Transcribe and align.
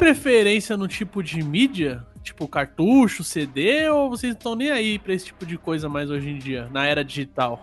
preferência 0.00 0.78
no 0.78 0.88
tipo 0.88 1.22
de 1.22 1.42
mídia? 1.42 2.02
Tipo 2.22 2.48
cartucho, 2.48 3.22
CD, 3.22 3.90
ou 3.90 4.08
vocês 4.08 4.32
estão 4.32 4.54
nem 4.54 4.70
aí 4.70 4.98
pra 4.98 5.12
esse 5.12 5.26
tipo 5.26 5.44
de 5.44 5.58
coisa 5.58 5.90
mais 5.90 6.10
hoje 6.10 6.30
em 6.30 6.38
dia, 6.38 6.68
na 6.72 6.86
era 6.86 7.04
digital? 7.04 7.62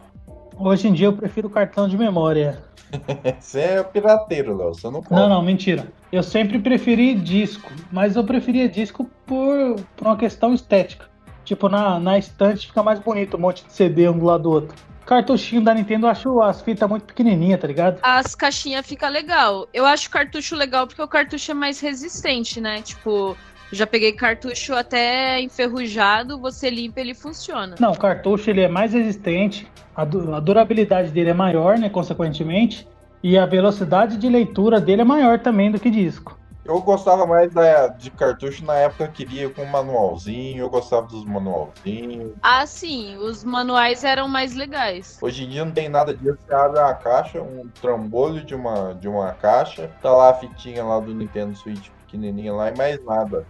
Hoje 0.56 0.88
em 0.88 0.94
dia 0.94 1.08
eu 1.08 1.14
prefiro 1.14 1.50
cartão 1.50 1.88
de 1.88 1.98
memória. 1.98 2.64
Você 3.40 3.60
é 3.60 3.84
pirateiro, 3.84 4.56
Léo. 4.56 4.74
Você 4.74 4.90
não 4.90 5.02
pode. 5.02 5.20
Não, 5.20 5.28
não, 5.28 5.42
mentira. 5.42 5.88
Eu 6.12 6.22
sempre 6.22 6.60
preferi 6.60 7.16
disco, 7.16 7.72
mas 7.92 8.16
eu 8.16 8.24
preferia 8.24 8.70
disco 8.70 9.10
por, 9.26 9.76
por 9.96 10.08
uma 10.08 10.16
questão 10.16 10.54
estética. 10.54 11.06
Tipo, 11.44 11.68
na, 11.70 12.00
na 12.00 12.18
estante 12.18 12.68
fica 12.68 12.84
mais 12.84 13.00
bonito 13.00 13.36
um 13.36 13.40
monte 13.40 13.66
de 13.66 13.74
CD 13.74 14.08
um 14.08 14.18
do 14.18 14.26
lado 14.26 14.44
do 14.44 14.52
outro. 14.52 14.76
Cartuchinho 15.08 15.62
da 15.62 15.74
Nintendo 15.74 16.06
eu 16.06 16.10
acho 16.12 16.42
as 16.42 16.62
fitas 16.62 16.88
muito 16.90 17.06
pequenininhas, 17.06 17.62
tá 17.62 17.66
ligado? 17.66 18.00
As 18.04 18.36
caixinhas 18.36 18.86
fica 18.86 19.08
legal. 19.08 19.66
Eu 19.74 19.86
acho 19.86 20.10
o 20.10 20.12
cartucho 20.12 20.54
legal 20.54 20.86
porque 20.86 21.02
o 21.02 21.08
cartucho 21.08 21.52
é 21.52 21.54
mais 21.54 21.80
resistente, 21.80 22.60
né? 22.60 22.82
Tipo, 22.82 23.38
já 23.72 23.88
peguei 23.88 24.12
cartucho 24.12 24.74
até 24.74 25.40
enferrujado, 25.40 26.38
você 26.38 26.70
limpa 26.70 27.00
ele 27.00 27.14
funciona. 27.14 27.76
Não, 27.80 27.94
o 27.94 27.98
cartucho 27.98 28.50
ele 28.50 28.60
é 28.60 28.68
mais 28.68 28.92
resistente, 28.92 29.66
a, 29.96 30.04
du 30.04 30.36
a 30.36 30.42
durabilidade 30.42 31.10
dele 31.10 31.30
é 31.30 31.34
maior, 31.34 31.78
né, 31.78 31.90
consequentemente, 31.90 32.86
e 33.24 33.38
a 33.38 33.46
velocidade 33.46 34.18
de 34.18 34.28
leitura 34.28 34.82
dele 34.82 35.04
é 35.04 35.06
maior 35.06 35.40
também 35.40 35.72
do 35.72 35.80
que 35.80 35.90
disco. 35.90 36.38
Eu 36.68 36.82
gostava 36.82 37.26
mais 37.26 37.54
da, 37.54 37.88
de 37.88 38.12
cartucho 38.12 38.66
na 38.66 38.76
época 38.76 39.08
que 39.08 39.26
queria 39.26 39.50
com 39.50 39.64
manualzinho, 39.64 40.60
eu 40.60 40.70
gostava 40.70 41.08
dos 41.08 41.24
manualzinhos. 41.24 42.34
Ah, 42.42 42.66
sim, 42.66 43.16
os 43.16 43.42
manuais 43.42 44.04
eram 44.04 44.28
mais 44.28 44.54
legais. 44.54 45.18
Hoje 45.22 45.46
em 45.46 45.50
dia 45.50 45.64
não 45.64 45.72
tem 45.72 45.88
nada 45.88 46.14
disso, 46.14 46.38
você 46.46 46.54
abre 46.54 46.80
a 46.80 46.94
caixa, 46.94 47.42
um 47.42 47.70
trambolho 47.82 48.44
de 48.44 48.54
uma, 48.54 48.94
de 48.94 49.08
uma 49.08 49.32
caixa, 49.32 49.90
tá 50.02 50.12
lá 50.12 50.32
a 50.32 50.34
fitinha 50.34 50.84
lá 50.84 51.00
do 51.00 51.16
Nintendo 51.16 51.56
Switch 51.56 51.88
pequenininha 52.06 52.54
lá 52.54 52.70
e 52.70 52.78
mais 52.78 53.02
nada. 53.06 53.48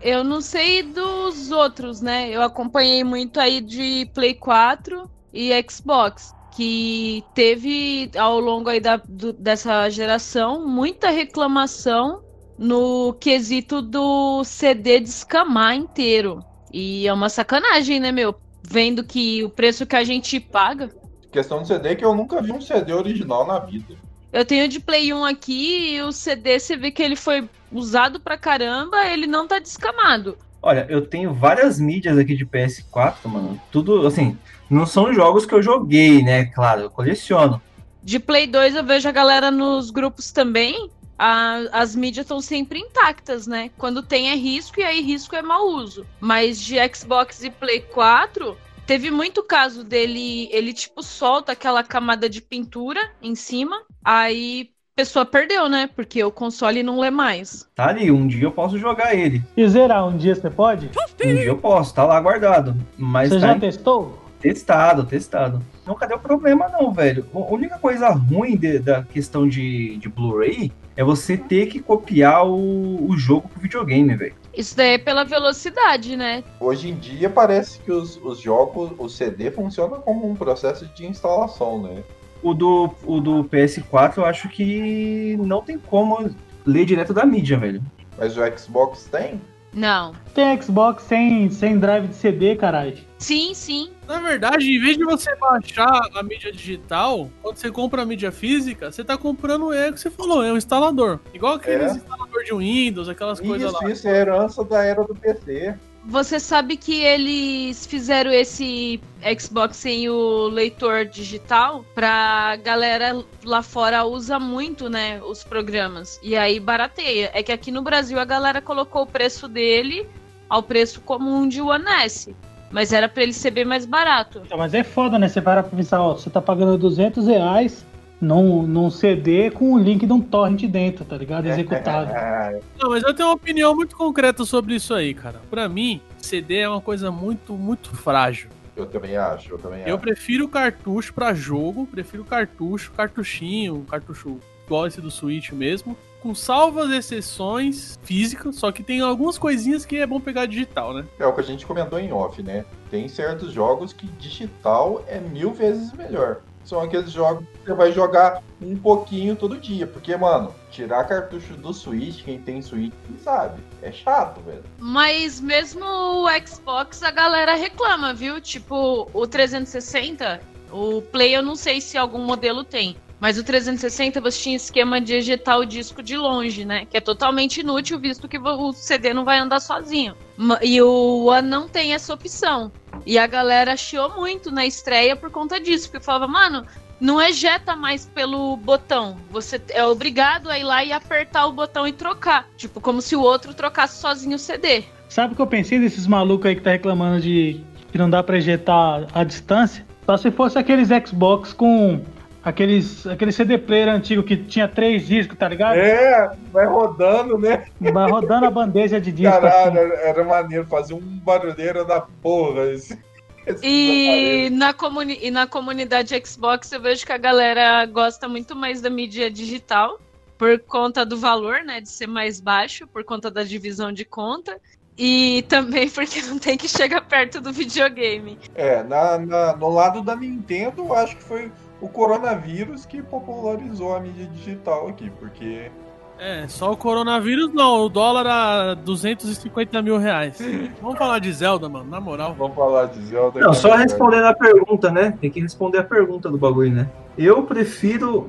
Eu 0.00 0.22
não 0.22 0.40
sei 0.40 0.84
dos 0.84 1.50
outros, 1.50 2.00
né? 2.00 2.30
Eu 2.30 2.42
acompanhei 2.42 3.02
muito 3.02 3.40
aí 3.40 3.60
de 3.60 4.08
Play 4.14 4.34
4 4.34 5.10
e 5.32 5.50
Xbox, 5.68 6.32
que 6.52 7.24
teve 7.34 8.08
ao 8.16 8.38
longo 8.38 8.68
aí 8.68 8.78
da, 8.78 8.96
do, 8.96 9.32
dessa 9.32 9.88
geração 9.90 10.64
muita 10.64 11.10
reclamação 11.10 12.25
no 12.58 13.12
quesito 13.14 13.82
do 13.82 14.42
CD 14.44 15.00
descamar 15.00 15.74
inteiro. 15.74 16.44
E 16.72 17.06
é 17.06 17.12
uma 17.12 17.28
sacanagem, 17.28 18.00
né, 18.00 18.10
meu? 18.12 18.34
Vendo 18.62 19.04
que 19.04 19.44
o 19.44 19.48
preço 19.48 19.86
que 19.86 19.96
a 19.96 20.04
gente 20.04 20.40
paga. 20.40 20.90
Questão 21.30 21.60
do 21.60 21.66
CD 21.66 21.90
é 21.90 21.94
que 21.94 22.04
eu 22.04 22.14
nunca 22.14 22.42
vi 22.42 22.52
um 22.52 22.60
CD 22.60 22.92
original 22.92 23.46
na 23.46 23.58
vida. 23.58 23.94
Eu 24.32 24.44
tenho 24.44 24.68
de 24.68 24.80
Play 24.80 25.12
1 25.12 25.24
aqui 25.24 25.94
e 25.94 26.02
o 26.02 26.12
CD 26.12 26.58
você 26.58 26.76
vê 26.76 26.90
que 26.90 27.02
ele 27.02 27.16
foi 27.16 27.48
usado 27.72 28.20
pra 28.20 28.36
caramba, 28.36 29.06
ele 29.06 29.26
não 29.26 29.46
tá 29.46 29.58
descamado. 29.58 30.36
Olha, 30.60 30.86
eu 30.88 31.06
tenho 31.06 31.32
várias 31.32 31.78
mídias 31.78 32.18
aqui 32.18 32.34
de 32.34 32.44
PS4, 32.44 33.26
mano. 33.26 33.60
Tudo, 33.70 34.06
assim, 34.06 34.36
não 34.68 34.84
são 34.84 35.12
jogos 35.12 35.46
que 35.46 35.54
eu 35.54 35.62
joguei, 35.62 36.22
né? 36.22 36.46
Claro, 36.46 36.82
eu 36.82 36.90
coleciono. 36.90 37.62
De 38.02 38.18
Play 38.18 38.46
2 38.46 38.76
eu 38.76 38.84
vejo 38.84 39.08
a 39.08 39.12
galera 39.12 39.50
nos 39.50 39.90
grupos 39.90 40.30
também. 40.32 40.90
A, 41.18 41.62
as 41.72 41.94
mídias 41.96 42.24
estão 42.24 42.40
sempre 42.40 42.78
intactas, 42.78 43.46
né? 43.46 43.70
Quando 43.78 44.02
tem 44.02 44.30
é 44.30 44.34
risco 44.34 44.80
e 44.80 44.84
aí 44.84 45.00
risco 45.00 45.34
é 45.34 45.42
mau 45.42 45.66
uso. 45.68 46.06
Mas 46.20 46.60
de 46.60 46.76
Xbox 46.94 47.42
e 47.42 47.50
Play 47.50 47.80
4, 47.80 48.56
teve 48.86 49.10
muito 49.10 49.42
caso 49.42 49.82
dele, 49.82 50.48
ele 50.52 50.72
tipo 50.72 51.02
solta 51.02 51.52
aquela 51.52 51.82
camada 51.82 52.28
de 52.28 52.40
pintura 52.40 53.00
em 53.22 53.34
cima, 53.34 53.82
aí 54.04 54.70
a 54.94 54.96
pessoa 54.96 55.26
perdeu, 55.26 55.68
né? 55.68 55.86
Porque 55.86 56.22
o 56.22 56.30
console 56.32 56.82
não 56.82 56.98
lê 57.00 57.10
mais. 57.10 57.68
Tá 57.74 57.88
ali, 57.88 58.10
um 58.10 58.26
dia 58.26 58.44
eu 58.44 58.52
posso 58.52 58.78
jogar 58.78 59.14
ele. 59.14 59.42
E 59.56 59.68
zerar 59.68 60.06
um 60.06 60.16
dia 60.16 60.34
você 60.34 60.48
pode? 60.50 60.90
Um 61.22 61.34
dia 61.34 61.44
eu 61.44 61.58
posso, 61.58 61.94
tá 61.94 62.04
lá 62.04 62.20
guardado. 62.20 62.74
Mas 62.96 63.30
você 63.30 63.40
tá 63.40 63.46
já 63.46 63.54
em- 63.54 63.60
testou? 63.60 64.25
Testado, 64.52 65.04
testado. 65.04 65.60
Nunca 65.84 66.06
deu 66.06 66.20
problema, 66.20 66.68
não, 66.68 66.92
velho. 66.92 67.26
A 67.34 67.38
única 67.52 67.78
coisa 67.78 68.10
ruim 68.10 68.56
de- 68.56 68.78
da 68.78 69.02
questão 69.02 69.48
de, 69.48 69.96
de 69.96 70.08
Blu-ray 70.08 70.70
é 70.96 71.02
você 71.02 71.36
ter 71.36 71.66
que 71.66 71.80
copiar 71.80 72.46
o, 72.46 73.10
o 73.10 73.16
jogo 73.16 73.48
pro 73.48 73.60
videogame, 73.60 74.14
velho. 74.14 74.34
Isso 74.56 74.76
daí 74.76 74.94
é 74.94 74.98
pela 74.98 75.24
velocidade, 75.24 76.16
né? 76.16 76.44
Hoje 76.60 76.90
em 76.90 76.94
dia 76.94 77.28
parece 77.28 77.80
que 77.80 77.90
os, 77.90 78.16
os 78.24 78.38
jogos, 78.40 78.92
o 78.98 79.08
CD 79.08 79.50
funciona 79.50 79.96
como 79.96 80.30
um 80.30 80.36
processo 80.36 80.86
de 80.94 81.04
instalação, 81.06 81.82
né? 81.82 82.04
O 82.40 82.54
do, 82.54 82.94
o 83.04 83.20
do 83.20 83.42
PS4 83.46 84.18
eu 84.18 84.24
acho 84.24 84.48
que 84.48 85.36
não 85.40 85.60
tem 85.60 85.76
como 85.76 86.30
ler 86.64 86.84
direto 86.84 87.12
da 87.12 87.26
mídia, 87.26 87.58
velho. 87.58 87.82
Mas 88.16 88.36
o 88.36 88.40
Xbox 88.56 89.08
tem? 89.10 89.40
Não. 89.76 90.12
Tem 90.34 90.60
Xbox 90.60 91.02
sem, 91.02 91.50
sem 91.50 91.78
drive 91.78 92.08
de 92.08 92.14
CD, 92.16 92.56
caralho. 92.56 92.96
Sim, 93.18 93.52
sim. 93.52 93.90
Na 94.08 94.18
verdade, 94.20 94.64
em 94.74 94.80
vez 94.80 94.96
de 94.96 95.04
você 95.04 95.34
baixar 95.36 96.00
a 96.14 96.22
mídia 96.22 96.50
digital, 96.50 97.30
quando 97.42 97.56
você 97.56 97.70
compra 97.70 98.00
a 98.02 98.06
mídia 98.06 98.32
física, 98.32 98.90
você 98.90 99.04
tá 99.04 99.18
comprando 99.18 99.72
é 99.74 99.90
o 99.90 99.92
que 99.92 100.00
você 100.00 100.10
falou, 100.10 100.42
é 100.42 100.50
um 100.50 100.56
instalador. 100.56 101.20
Igual 101.34 101.54
aqueles 101.56 101.92
É. 101.92 101.96
instalador 101.96 102.42
de 102.42 102.54
Windows, 102.54 103.06
aquelas 103.08 103.38
coisas 103.38 103.70
Isso, 103.70 103.82
lá. 103.84 103.90
isso 103.90 104.08
é 104.08 104.16
herança 104.18 104.64
da 104.64 104.82
era 104.82 105.04
do 105.04 105.14
PC. 105.14 105.74
Você 106.08 106.38
sabe 106.38 106.76
que 106.76 107.02
eles 107.02 107.84
fizeram 107.84 108.30
esse 108.30 109.00
Xbox 109.40 109.76
sem 109.76 110.08
o 110.08 110.46
leitor 110.46 111.04
digital 111.04 111.84
pra 111.96 112.54
galera 112.62 113.24
lá 113.44 113.60
fora 113.60 114.04
usa 114.04 114.38
muito, 114.38 114.88
né, 114.88 115.20
os 115.20 115.42
programas. 115.42 116.20
E 116.22 116.36
aí 116.36 116.60
barateia. 116.60 117.30
É 117.34 117.42
que 117.42 117.50
aqui 117.50 117.72
no 117.72 117.82
Brasil 117.82 118.20
a 118.20 118.24
galera 118.24 118.62
colocou 118.62 119.02
o 119.02 119.06
preço 119.06 119.48
dele 119.48 120.08
ao 120.48 120.62
preço 120.62 121.00
comum 121.00 121.48
de 121.48 121.60
One 121.60 121.84
S. 122.04 122.34
Mas 122.70 122.92
era 122.92 123.08
pra 123.08 123.24
ele 123.24 123.32
ser 123.32 123.50
bem 123.50 123.64
mais 123.64 123.84
barato. 123.84 124.42
Então, 124.44 124.58
mas 124.58 124.74
é 124.74 124.84
foda, 124.84 125.18
né? 125.18 125.28
Você 125.28 125.40
para 125.40 125.64
pensar, 125.64 126.00
ó, 126.00 126.14
você 126.14 126.30
tá 126.30 126.40
pagando 126.40 126.78
200 126.78 127.26
reais 127.26 127.84
num, 128.20 128.62
num 128.62 128.90
CD 128.90 129.50
com 129.50 129.72
o 129.74 129.78
link 129.78 130.06
de 130.06 130.12
um 130.12 130.20
torrent 130.20 130.64
dentro, 130.66 131.04
tá 131.04 131.16
ligado? 131.16 131.46
Executado. 131.46 132.10
É, 132.10 132.60
Não, 132.80 132.90
mas 132.90 133.02
eu 133.02 133.12
tenho 133.14 133.28
uma 133.28 133.34
opinião 133.34 133.74
muito 133.74 133.96
concreta 133.96 134.44
sobre 134.44 134.74
isso 134.74 134.94
aí, 134.94 135.12
cara. 135.14 135.40
Pra 135.50 135.68
mim, 135.68 136.00
CD 136.18 136.58
é 136.60 136.68
uma 136.68 136.80
coisa 136.80 137.10
muito, 137.10 137.52
muito 137.52 137.94
frágil. 137.94 138.48
eu 138.76 138.86
também 138.86 139.16
acho, 139.16 139.50
eu 139.52 139.58
também 139.58 139.82
Eu 139.86 139.94
acho. 139.96 140.02
prefiro 140.02 140.48
cartucho 140.48 141.12
pra 141.14 141.34
jogo, 141.34 141.86
prefiro 141.86 142.24
cartucho, 142.24 142.90
cartuchinho, 142.92 143.84
cartucho 143.88 144.38
igual 144.66 144.86
esse 144.86 145.00
do 145.00 145.10
Switch 145.10 145.52
mesmo, 145.52 145.96
com 146.20 146.34
salvas 146.34 146.90
exceções 146.90 147.96
físicas, 148.02 148.56
só 148.56 148.72
que 148.72 148.82
tem 148.82 149.00
algumas 149.00 149.38
coisinhas 149.38 149.84
que 149.84 149.96
é 149.98 150.06
bom 150.06 150.18
pegar 150.18 150.46
digital, 150.46 150.92
né? 150.92 151.04
É 151.20 151.26
o 151.26 151.32
que 151.32 151.40
a 151.40 151.44
gente 151.44 151.64
comentou 151.64 152.00
em 152.00 152.12
off, 152.12 152.42
né? 152.42 152.64
Tem 152.90 153.06
certos 153.08 153.52
jogos 153.52 153.92
que 153.92 154.06
digital 154.18 155.04
é 155.06 155.20
mil 155.20 155.52
vezes 155.52 155.92
melhor. 155.92 156.38
São 156.66 156.80
aqueles 156.80 157.12
jogos 157.12 157.46
que 157.48 157.66
você 157.66 157.74
vai 157.74 157.92
jogar 157.92 158.42
um 158.60 158.76
pouquinho 158.76 159.36
todo 159.36 159.56
dia. 159.56 159.86
Porque, 159.86 160.16
mano, 160.16 160.52
tirar 160.70 161.04
cartucho 161.04 161.54
do 161.54 161.72
Switch, 161.72 162.24
quem 162.24 162.40
tem 162.40 162.60
Switch 162.60 162.92
sabe. 163.22 163.62
É 163.80 163.92
chato, 163.92 164.40
velho. 164.40 164.64
Mas 164.78 165.40
mesmo 165.40 165.84
o 165.84 166.26
Xbox 166.44 167.02
a 167.04 167.10
galera 167.12 167.54
reclama, 167.54 168.12
viu? 168.12 168.40
Tipo, 168.40 169.08
o 169.14 169.26
360, 169.26 170.40
o 170.72 171.00
Play 171.00 171.36
eu 171.36 171.42
não 171.42 171.54
sei 171.54 171.80
se 171.80 171.96
algum 171.96 172.18
modelo 172.18 172.64
tem. 172.64 172.96
Mas 173.18 173.38
o 173.38 173.44
360 173.44 174.20
você 174.20 174.38
tinha 174.38 174.56
esquema 174.56 175.00
de 175.00 175.14
ejetar 175.14 175.58
o 175.58 175.64
disco 175.64 176.02
de 176.02 176.16
longe, 176.16 176.64
né? 176.64 176.84
Que 176.84 176.98
é 176.98 177.00
totalmente 177.00 177.60
inútil, 177.60 177.98
visto 177.98 178.28
que 178.28 178.38
o 178.38 178.72
CD 178.72 179.14
não 179.14 179.24
vai 179.24 179.38
andar 179.38 179.60
sozinho. 179.60 180.14
E 180.62 180.80
o 180.82 181.24
One 181.26 181.48
não 181.48 181.66
tem 181.66 181.94
essa 181.94 182.12
opção. 182.12 182.70
E 183.06 183.18
a 183.18 183.26
galera 183.26 183.76
chiou 183.76 184.14
muito 184.16 184.50
na 184.50 184.66
estreia 184.66 185.16
por 185.16 185.30
conta 185.30 185.58
disso. 185.58 185.88
Porque 185.90 186.04
falava, 186.04 186.28
mano, 186.28 186.66
não 187.00 187.20
ejeta 187.20 187.74
mais 187.74 188.04
pelo 188.06 188.56
botão. 188.56 189.16
Você 189.30 189.60
é 189.70 189.84
obrigado 189.84 190.50
a 190.50 190.58
ir 190.58 190.64
lá 190.64 190.84
e 190.84 190.92
apertar 190.92 191.46
o 191.46 191.52
botão 191.52 191.86
e 191.86 191.92
trocar. 191.92 192.46
Tipo, 192.56 192.80
como 192.80 193.00
se 193.00 193.16
o 193.16 193.22
outro 193.22 193.54
trocasse 193.54 193.98
sozinho 193.98 194.36
o 194.36 194.38
CD. 194.38 194.84
Sabe 195.08 195.32
o 195.32 195.36
que 195.36 195.42
eu 195.42 195.46
pensei 195.46 195.78
desses 195.78 196.06
malucos 196.06 196.46
aí 196.46 196.56
que 196.56 196.62
tá 196.62 196.72
reclamando 196.72 197.20
de 197.20 197.60
que 197.90 197.96
não 197.96 198.10
dá 198.10 198.22
pra 198.22 198.36
ejetar 198.36 199.06
a 199.14 199.24
distância? 199.24 199.86
Só 200.04 200.16
se 200.16 200.30
fosse 200.30 200.58
aqueles 200.58 200.88
Xbox 200.88 201.52
com 201.52 202.00
aqueles, 202.46 203.04
aquele 203.08 203.32
CD 203.32 203.58
player 203.58 203.88
antigo 203.88 204.22
que 204.22 204.36
tinha 204.36 204.68
três 204.68 205.04
discos, 205.04 205.36
tá 205.36 205.48
ligado? 205.48 205.76
É, 205.78 206.30
vai 206.52 206.64
rodando, 206.64 207.36
né? 207.36 207.66
Vai 207.80 208.08
rodando 208.08 208.46
a 208.46 208.50
bandeja 208.50 209.00
de 209.00 209.10
disco 209.10 209.32
Caralho, 209.40 209.80
assim. 209.92 210.02
era, 210.04 210.22
maneiro 210.22 210.64
fazer 210.66 210.94
um 210.94 211.00
barulheiro 211.00 211.84
da 211.84 212.00
porra. 212.00 212.66
Esse, 212.70 212.96
esse 213.44 213.66
E 213.66 214.48
na, 214.50 214.72
comuni 214.72 215.18
e 215.20 215.28
na 215.28 215.48
comunidade 215.48 216.14
Xbox 216.24 216.70
eu 216.70 216.80
vejo 216.80 217.04
que 217.04 217.12
a 217.12 217.18
galera 217.18 217.84
gosta 217.86 218.28
muito 218.28 218.54
mais 218.54 218.80
da 218.80 218.88
mídia 218.88 219.28
digital, 219.28 219.98
por 220.38 220.56
conta 220.60 221.04
do 221.04 221.16
valor, 221.16 221.64
né? 221.64 221.80
De 221.80 221.88
ser 221.88 222.06
mais 222.06 222.40
baixo, 222.40 222.86
por 222.86 223.02
conta 223.02 223.28
da 223.28 223.42
divisão 223.42 223.90
de 223.90 224.04
conta. 224.04 224.56
E 224.96 225.44
também 225.48 225.88
porque 225.90 226.22
não 226.22 226.38
tem 226.38 226.56
que 226.56 226.68
chegar 226.68 227.00
perto 227.00 227.40
do 227.40 227.52
videogame. 227.52 228.38
É, 228.54 228.84
na, 228.84 229.18
na- 229.18 229.56
no 229.56 229.68
lado 229.68 230.00
da 230.00 230.14
Nintendo, 230.14 230.82
eu 230.82 230.94
acho 230.94 231.16
que 231.16 231.24
foi 231.24 231.50
o 231.80 231.88
coronavírus 231.88 232.86
que 232.86 233.02
popularizou 233.02 233.94
a 233.94 234.00
mídia 234.00 234.26
digital 234.26 234.88
aqui, 234.88 235.10
porque 235.18 235.70
É, 236.18 236.48
só 236.48 236.72
o 236.72 236.76
coronavírus 236.76 237.52
não, 237.52 237.82
o 237.84 237.88
dólar 237.90 238.26
a 238.26 238.74
250 238.74 239.82
mil 239.82 239.98
reais. 239.98 240.38
Vamos 240.80 240.96
falar 240.96 241.18
de 241.18 241.30
Zelda, 241.32 241.68
mano, 241.68 241.90
na 241.90 242.00
moral. 242.00 242.34
Vamos 242.38 242.56
falar 242.56 242.86
de 242.86 243.02
Zelda. 243.02 243.40
Não, 243.40 243.50
é 243.50 243.54
só 243.54 243.68
melhor. 243.68 243.82
respondendo 243.82 244.24
a 244.24 244.34
pergunta, 244.34 244.90
né? 244.90 245.16
Tem 245.20 245.30
que 245.30 245.40
responder 245.40 245.78
a 245.78 245.84
pergunta 245.84 246.30
do 246.30 246.38
bagulho, 246.38 246.72
né? 246.72 246.88
Eu 247.18 247.42
prefiro 247.42 248.28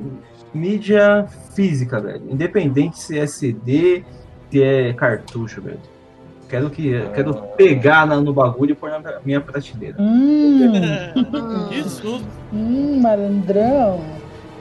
mídia 0.53 1.27
física, 1.53 2.01
velho. 2.01 2.23
Independente 2.29 2.99
se 2.99 3.17
é 3.17 3.25
CD, 3.25 4.03
se 4.51 4.61
é 4.61 4.93
cartucho, 4.93 5.61
velho. 5.61 5.79
Quero 6.49 6.69
que 6.69 6.91
quero 7.13 7.33
pegar 7.57 8.07
na- 8.07 8.21
no 8.21 8.31
bagulho 8.33 8.71
e 8.71 8.75
pôr 8.75 8.89
na 8.89 9.01
minha 9.25 9.41
prateleira. 9.41 9.95
Hum, 9.99 10.59
Que 11.69 11.83
susto. 11.83 12.23
hum, 12.53 12.99
malandrão. 13.01 14.01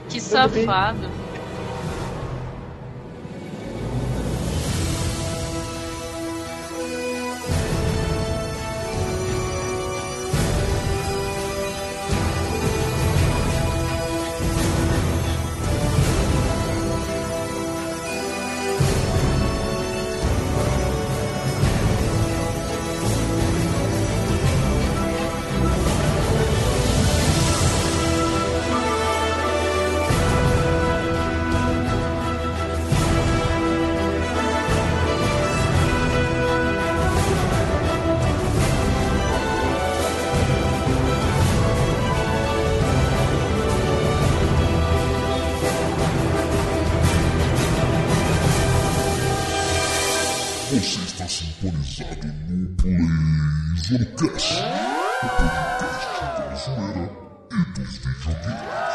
Que 0.09 0.19
safado. 0.19 0.97
PlayZonecast, 54.47 54.63
o 55.23 55.29
podcast 55.29 56.41
da 56.41 56.55
zoeira 56.55 57.11
e 57.51 57.65
dos 57.73 57.97
videogames. 57.97 58.86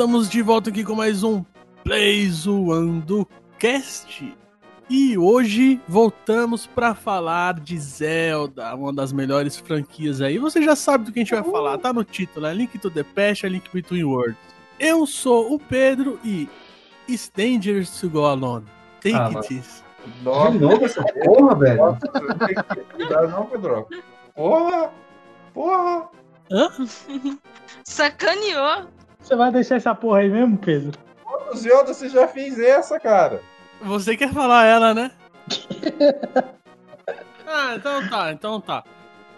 Estamos 0.00 0.30
de 0.30 0.40
volta 0.40 0.70
aqui 0.70 0.82
com 0.82 0.94
mais 0.94 1.22
um 1.22 1.44
Play 1.84 2.26
Zoando 2.30 3.28
Cast. 3.58 4.34
E 4.88 5.18
hoje 5.18 5.78
voltamos 5.86 6.66
pra 6.66 6.94
falar 6.94 7.60
de 7.60 7.78
Zelda, 7.78 8.74
uma 8.74 8.94
das 8.94 9.12
melhores 9.12 9.58
franquias 9.58 10.22
aí. 10.22 10.38
Você 10.38 10.62
já 10.62 10.74
sabe 10.74 11.04
do 11.04 11.12
que 11.12 11.18
a 11.18 11.22
gente 11.22 11.34
vai 11.34 11.44
falar, 11.44 11.76
tá 11.76 11.92
no 11.92 12.02
título, 12.02 12.46
é 12.46 12.54
Link 12.54 12.78
to 12.78 12.90
the 12.90 13.02
Past, 13.02 13.44
é 13.44 13.50
Link 13.50 13.68
Between 13.70 14.04
Worlds. 14.04 14.38
Eu 14.78 15.06
sou 15.06 15.52
o 15.52 15.58
Pedro 15.58 16.18
e 16.24 16.48
It's 17.06 17.30
dangerous 17.36 18.00
to 18.00 18.08
go 18.08 18.24
alone. 18.24 18.64
Take 19.02 19.14
Ah, 19.16 19.26
it 19.26 19.54
easy. 19.54 19.82
Nossa, 20.22 20.52
De 20.52 20.58
novo 20.60 20.82
essa 20.86 21.04
porra, 21.04 21.54
velho. 21.56 21.76
nossa, 21.76 21.98
não 22.14 22.38
tem 22.38 22.54
que 22.54 22.62
ter 22.74 22.84
cuidado 22.86 23.28
não, 23.28 23.44
Pedro. 23.44 23.86
Porra! 24.34 24.90
Porra! 25.52 26.08
Sacaneou. 27.84 28.88
Você 29.22 29.36
vai 29.36 29.50
deixar 29.52 29.76
essa 29.76 29.94
porra 29.94 30.20
aí 30.20 30.28
mesmo, 30.30 30.58
Pedro? 30.58 30.98
Quanto 31.24 31.56
Zelda 31.56 31.94
você 31.94 32.08
já 32.08 32.26
fez 32.26 32.58
essa, 32.58 32.98
cara? 32.98 33.40
Você 33.82 34.16
quer 34.16 34.32
falar 34.32 34.64
ela, 34.66 34.92
né? 34.94 35.10
ah, 37.46 37.74
então 37.76 38.08
tá, 38.08 38.32
então 38.32 38.60
tá. 38.60 38.84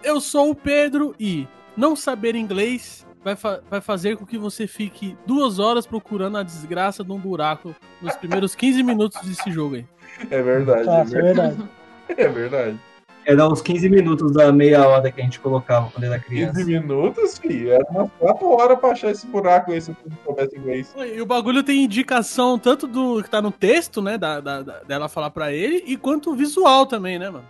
Eu 0.03 0.19
sou 0.19 0.49
o 0.51 0.55
Pedro 0.55 1.15
e 1.19 1.47
não 1.77 1.95
saber 1.95 2.35
inglês 2.35 3.05
vai, 3.23 3.35
fa- 3.35 3.61
vai 3.69 3.79
fazer 3.81 4.17
com 4.17 4.25
que 4.25 4.37
você 4.37 4.67
fique 4.67 5.17
duas 5.25 5.59
horas 5.59 5.85
procurando 5.87 6.37
a 6.37 6.43
desgraça 6.43 7.03
de 7.03 7.11
um 7.11 7.17
buraco 7.19 7.73
nos 8.01 8.15
primeiros 8.15 8.53
15 8.53 8.83
minutos 8.83 9.21
desse 9.21 9.49
jogo 9.51 9.75
aí. 9.75 9.85
É 10.29 10.41
verdade, 10.41 10.81
é 10.81 10.85
Nossa, 10.85 11.17
é 11.17 11.21
verdade. 11.21 11.55
verdade. 11.55 11.69
É 12.17 12.27
verdade. 12.27 12.79
Era 13.25 13.47
os 13.47 13.61
15 13.61 13.89
minutos 13.89 14.33
da 14.33 14.51
meia 14.51 14.87
hora 14.87 15.11
que 15.11 15.21
a 15.21 15.23
gente 15.23 15.39
colocava 15.39 15.89
quando 15.91 16.03
era 16.03 16.19
15 16.19 16.51
criança. 16.51 16.65
minutos, 16.65 17.37
filho. 17.37 17.71
Era 17.71 17.85
umas 17.89 18.09
4 18.19 18.47
horas 18.49 18.79
pra 18.79 18.89
achar 18.89 19.11
esse 19.11 19.25
buraco 19.27 19.71
aí 19.71 19.79
se 19.81 19.91
eu 19.91 19.97
soubesse 20.25 20.57
inglês. 20.57 20.93
E 21.15 21.21
o 21.21 21.25
bagulho 21.25 21.63
tem 21.63 21.83
indicação 21.83 22.59
tanto 22.59 22.85
do 22.87 23.23
que 23.23 23.29
tá 23.29 23.41
no 23.41 23.51
texto, 23.51 24.01
né, 24.01 24.17
da, 24.17 24.39
da- 24.39 24.61
da- 24.61 24.79
dela 24.83 25.07
falar 25.07 25.29
pra 25.29 25.51
ele, 25.53 25.83
e 25.87 25.95
quanto 25.95 26.35
visual 26.35 26.85
também, 26.85 27.17
né, 27.17 27.29
mano? 27.29 27.45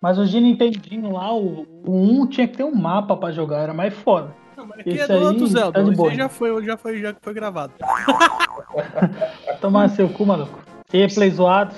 Mas 0.00 0.18
o 0.18 0.26
Gino 0.26 0.46
Nintendinho 0.46 1.12
lá, 1.12 1.34
o, 1.34 1.66
o 1.86 2.20
1 2.22 2.26
tinha 2.26 2.46
que 2.46 2.58
ter 2.58 2.64
um 2.64 2.74
mapa 2.74 3.16
pra 3.16 3.32
jogar, 3.32 3.60
era 3.60 3.72
mais 3.72 3.94
foda. 3.94 4.34
Não, 4.54 4.66
mas 4.66 4.80
aqui 4.80 4.90
Esse 4.90 5.10
é 5.10 5.18
do 5.18 5.24
outro 5.24 5.46
Zelda, 5.46 5.72
tá 5.72 5.82
de 5.82 5.88
esse 5.88 5.96
boa. 5.96 6.10
aí 6.10 6.16
já 6.16 6.28
foi, 6.28 6.64
já 6.64 6.76
foi, 6.76 7.00
já 7.00 7.14
foi 7.22 7.32
gravado. 7.32 7.72
Tomar 9.60 9.88
seu 9.90 10.08
cu, 10.08 10.26
maluco. 10.26 10.58
E 10.92 11.02
aí, 11.02 11.12
Play 11.12 11.30
Zoados, 11.30 11.76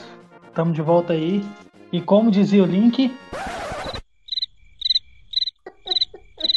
tamo 0.55 0.73
de 0.73 0.83
volta 0.83 1.13
aí. 1.13 1.45
E 1.93 2.01
como 2.01 2.31
dizia 2.31 2.63
o 2.63 2.67
Link, 2.67 3.11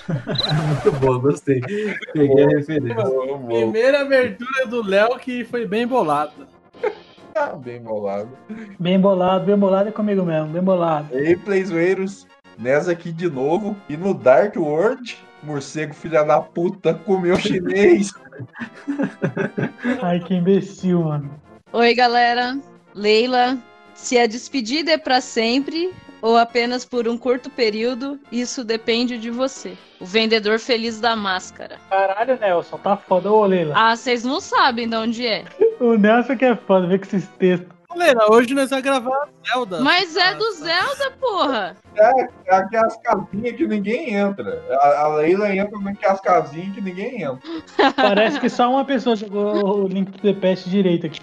Muito 0.67 0.91
boa, 0.99 1.19
gostei. 1.19 1.61
Peguei 2.13 2.43
a 2.43 2.47
referência. 2.49 3.05
Primeira 3.47 4.01
abertura 4.01 4.65
do 4.67 4.83
Léo 4.83 5.17
que 5.19 5.43
foi 5.43 5.67
bem 5.67 5.87
bolada. 5.87 6.31
Ah, 7.35 7.55
bem 7.55 7.81
bolado. 7.81 8.29
bem 8.79 8.99
bolado, 8.99 9.45
bem 9.45 9.57
bolado 9.57 9.89
é 9.89 9.91
comigo 9.91 10.23
mesmo, 10.23 10.49
bem 10.49 10.61
bolado. 10.61 11.15
E 11.15 11.27
aí, 11.27 11.35
Playzoeiros, 11.37 12.27
nessa 12.57 12.91
aqui 12.91 13.11
de 13.11 13.29
novo. 13.29 13.77
E 13.87 13.95
no 13.95 14.13
Dark 14.13 14.55
World, 14.57 15.17
morcego 15.43 15.93
filha 15.93 16.23
da 16.23 16.41
puta 16.41 16.93
comeu 16.93 17.37
chinês. 17.37 18.11
Ai, 20.01 20.19
que 20.19 20.33
imbecil, 20.33 21.03
mano. 21.03 21.29
Oi, 21.71 21.93
galera. 21.93 22.59
Leila. 22.93 23.57
Se 24.01 24.17
a 24.17 24.25
despedida 24.25 24.93
é 24.93 24.97
pra 24.97 25.21
sempre 25.21 25.93
ou 26.21 26.37
apenas 26.37 26.83
por 26.83 27.07
um 27.07 27.17
curto 27.17 27.49
período, 27.49 28.19
isso 28.31 28.63
depende 28.63 29.17
de 29.17 29.29
você. 29.29 29.77
O 29.99 30.05
vendedor 30.05 30.57
feliz 30.57 30.99
da 30.99 31.15
máscara. 31.15 31.77
Caralho, 31.89 32.39
Nelson, 32.39 32.77
tá 32.77 32.97
foda. 32.97 33.31
Ô, 33.31 33.45
Leila. 33.45 33.73
Ah, 33.77 33.95
vocês 33.95 34.23
não 34.23 34.39
sabem 34.39 34.89
de 34.89 34.95
onde 34.95 35.27
é. 35.27 35.43
O 35.79 35.95
Nelson 35.95 36.35
que 36.35 36.45
é 36.45 36.55
foda, 36.55 36.87
vê 36.87 36.97
com 36.97 37.05
esses 37.05 37.27
textos. 37.37 37.69
Galera, 37.91 38.31
hoje 38.31 38.53
nós 38.53 38.69
vamos 38.69 38.83
gravar 38.83 39.29
Zelda. 39.47 39.81
Mas 39.81 40.15
é 40.15 40.33
do 40.35 40.51
Zelda, 40.53 41.11
porra. 41.19 41.75
É 41.95 42.55
aquelas 42.55 42.95
casinhas 42.97 43.55
que 43.55 43.67
ninguém 43.67 44.13
entra. 44.13 44.63
A, 44.81 45.01
a 45.01 45.07
Leila 45.15 45.53
entra 45.53 45.77
naquelas 45.79 46.21
casinhas 46.21 46.73
que 46.73 46.81
ninguém 46.81 47.23
entra. 47.23 47.39
Parece 47.95 48.39
que 48.39 48.49
só 48.49 48.69
uma 48.69 48.85
pessoa 48.85 49.15
jogou 49.15 49.83
o 49.83 49.87
Link 49.87 50.11
to 50.11 50.21
the 50.21 50.33
Past 50.33 50.69
direito 50.69 51.07
aqui. 51.07 51.19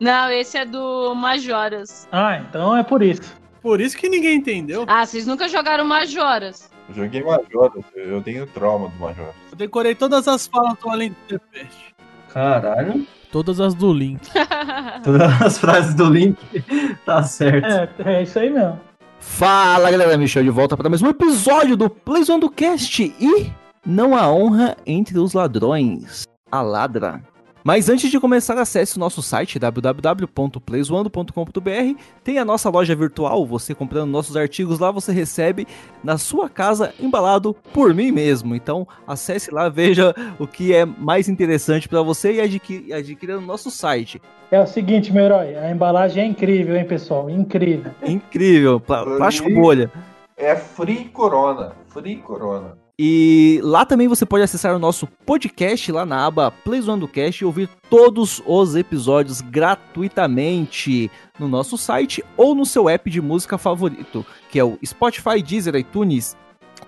Não, 0.00 0.30
esse 0.30 0.56
é 0.58 0.64
do 0.64 1.14
Majoras. 1.14 2.08
Ah, 2.12 2.38
então 2.38 2.76
é 2.76 2.82
por 2.82 3.02
isso. 3.02 3.36
Por 3.60 3.80
isso 3.80 3.96
que 3.96 4.08
ninguém 4.08 4.36
entendeu. 4.36 4.84
Ah, 4.86 5.04
vocês 5.04 5.26
nunca 5.26 5.48
jogaram 5.48 5.84
Majoras. 5.84 6.70
Eu 6.88 6.94
joguei 6.94 7.22
Majora, 7.22 7.72
eu 7.94 8.22
tenho 8.22 8.46
trauma 8.46 8.88
do 8.88 8.96
Majora. 8.96 9.34
Eu 9.50 9.56
decorei 9.56 9.94
todas 9.94 10.26
as 10.26 10.46
falas 10.46 10.78
do 10.78 10.88
Além 10.88 11.10
do 11.10 11.16
The 11.28 11.38
Past. 11.38 11.94
Caralho. 12.28 13.06
Todas 13.30 13.60
as 13.60 13.74
do 13.74 13.92
Link. 13.92 14.22
Todas 15.04 15.42
as 15.42 15.58
frases 15.58 15.94
do 15.94 16.08
Link 16.08 16.38
tá 17.04 17.22
certo. 17.22 18.02
É, 18.02 18.18
é 18.18 18.22
isso 18.22 18.38
aí 18.38 18.48
mesmo. 18.48 18.80
Fala 19.20 19.90
galera, 19.90 20.16
Michel 20.16 20.44
de 20.44 20.50
volta 20.50 20.76
para 20.76 20.88
mais 20.88 21.02
um 21.02 21.08
episódio 21.08 21.76
do 21.76 21.90
Playzone 21.90 22.40
do 22.40 22.48
Cast 22.48 23.02
e 23.20 23.52
não 23.84 24.16
há 24.16 24.30
honra 24.30 24.76
entre 24.86 25.18
os 25.18 25.34
ladrões, 25.34 26.22
a 26.50 26.62
ladra. 26.62 27.22
Mas 27.68 27.90
antes 27.90 28.10
de 28.10 28.18
começar, 28.18 28.56
acesse 28.56 28.96
o 28.96 28.98
nosso 28.98 29.20
site 29.20 29.58
www.playzoando.com.br. 29.58 32.00
Tem 32.24 32.38
a 32.38 32.44
nossa 32.44 32.70
loja 32.70 32.96
virtual, 32.96 33.44
você 33.44 33.74
comprando 33.74 34.08
nossos 34.08 34.38
artigos 34.38 34.78
lá, 34.78 34.90
você 34.90 35.12
recebe 35.12 35.66
na 36.02 36.16
sua 36.16 36.48
casa 36.48 36.94
embalado 36.98 37.54
por 37.74 37.92
mim 37.92 38.10
mesmo. 38.10 38.54
Então, 38.54 38.88
acesse 39.06 39.52
lá, 39.52 39.68
veja 39.68 40.14
o 40.38 40.46
que 40.46 40.74
é 40.74 40.86
mais 40.86 41.28
interessante 41.28 41.86
para 41.86 42.00
você 42.00 42.36
e 42.36 42.40
adquira, 42.40 42.96
adquira 42.96 43.38
no 43.38 43.46
nosso 43.46 43.70
site. 43.70 44.18
É 44.50 44.58
o 44.58 44.66
seguinte, 44.66 45.12
meu 45.12 45.26
herói, 45.26 45.54
a 45.54 45.70
embalagem 45.70 46.22
é 46.22 46.26
incrível, 46.26 46.74
hein, 46.74 46.86
pessoal? 46.86 47.28
Incrível. 47.28 47.92
Incrível, 48.02 48.80
plá- 48.80 49.04
plástico 49.04 49.52
bolha. 49.52 49.92
É 50.38 50.56
Free 50.56 51.04
Corona. 51.12 51.72
Free 51.88 52.16
Corona. 52.16 52.87
E 53.00 53.60
lá 53.62 53.86
também 53.86 54.08
você 54.08 54.26
pode 54.26 54.42
acessar 54.42 54.74
o 54.74 54.78
nosso 54.78 55.06
podcast 55.24 55.92
lá 55.92 56.04
na 56.04 56.26
aba 56.26 56.50
Play 56.50 56.80
Zoando 56.80 57.06
Cast 57.06 57.40
e 57.40 57.46
ouvir 57.46 57.68
todos 57.88 58.42
os 58.44 58.74
episódios 58.74 59.40
gratuitamente 59.40 61.08
no 61.38 61.46
nosso 61.46 61.78
site 61.78 62.24
ou 62.36 62.56
no 62.56 62.66
seu 62.66 62.88
app 62.88 63.08
de 63.08 63.20
música 63.20 63.56
favorito, 63.56 64.26
que 64.50 64.58
é 64.58 64.64
o 64.64 64.76
Spotify, 64.84 65.40
Deezer, 65.40 65.76
iTunes, 65.76 66.36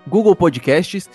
Google 0.09 0.35
Podcasts 0.35 1.09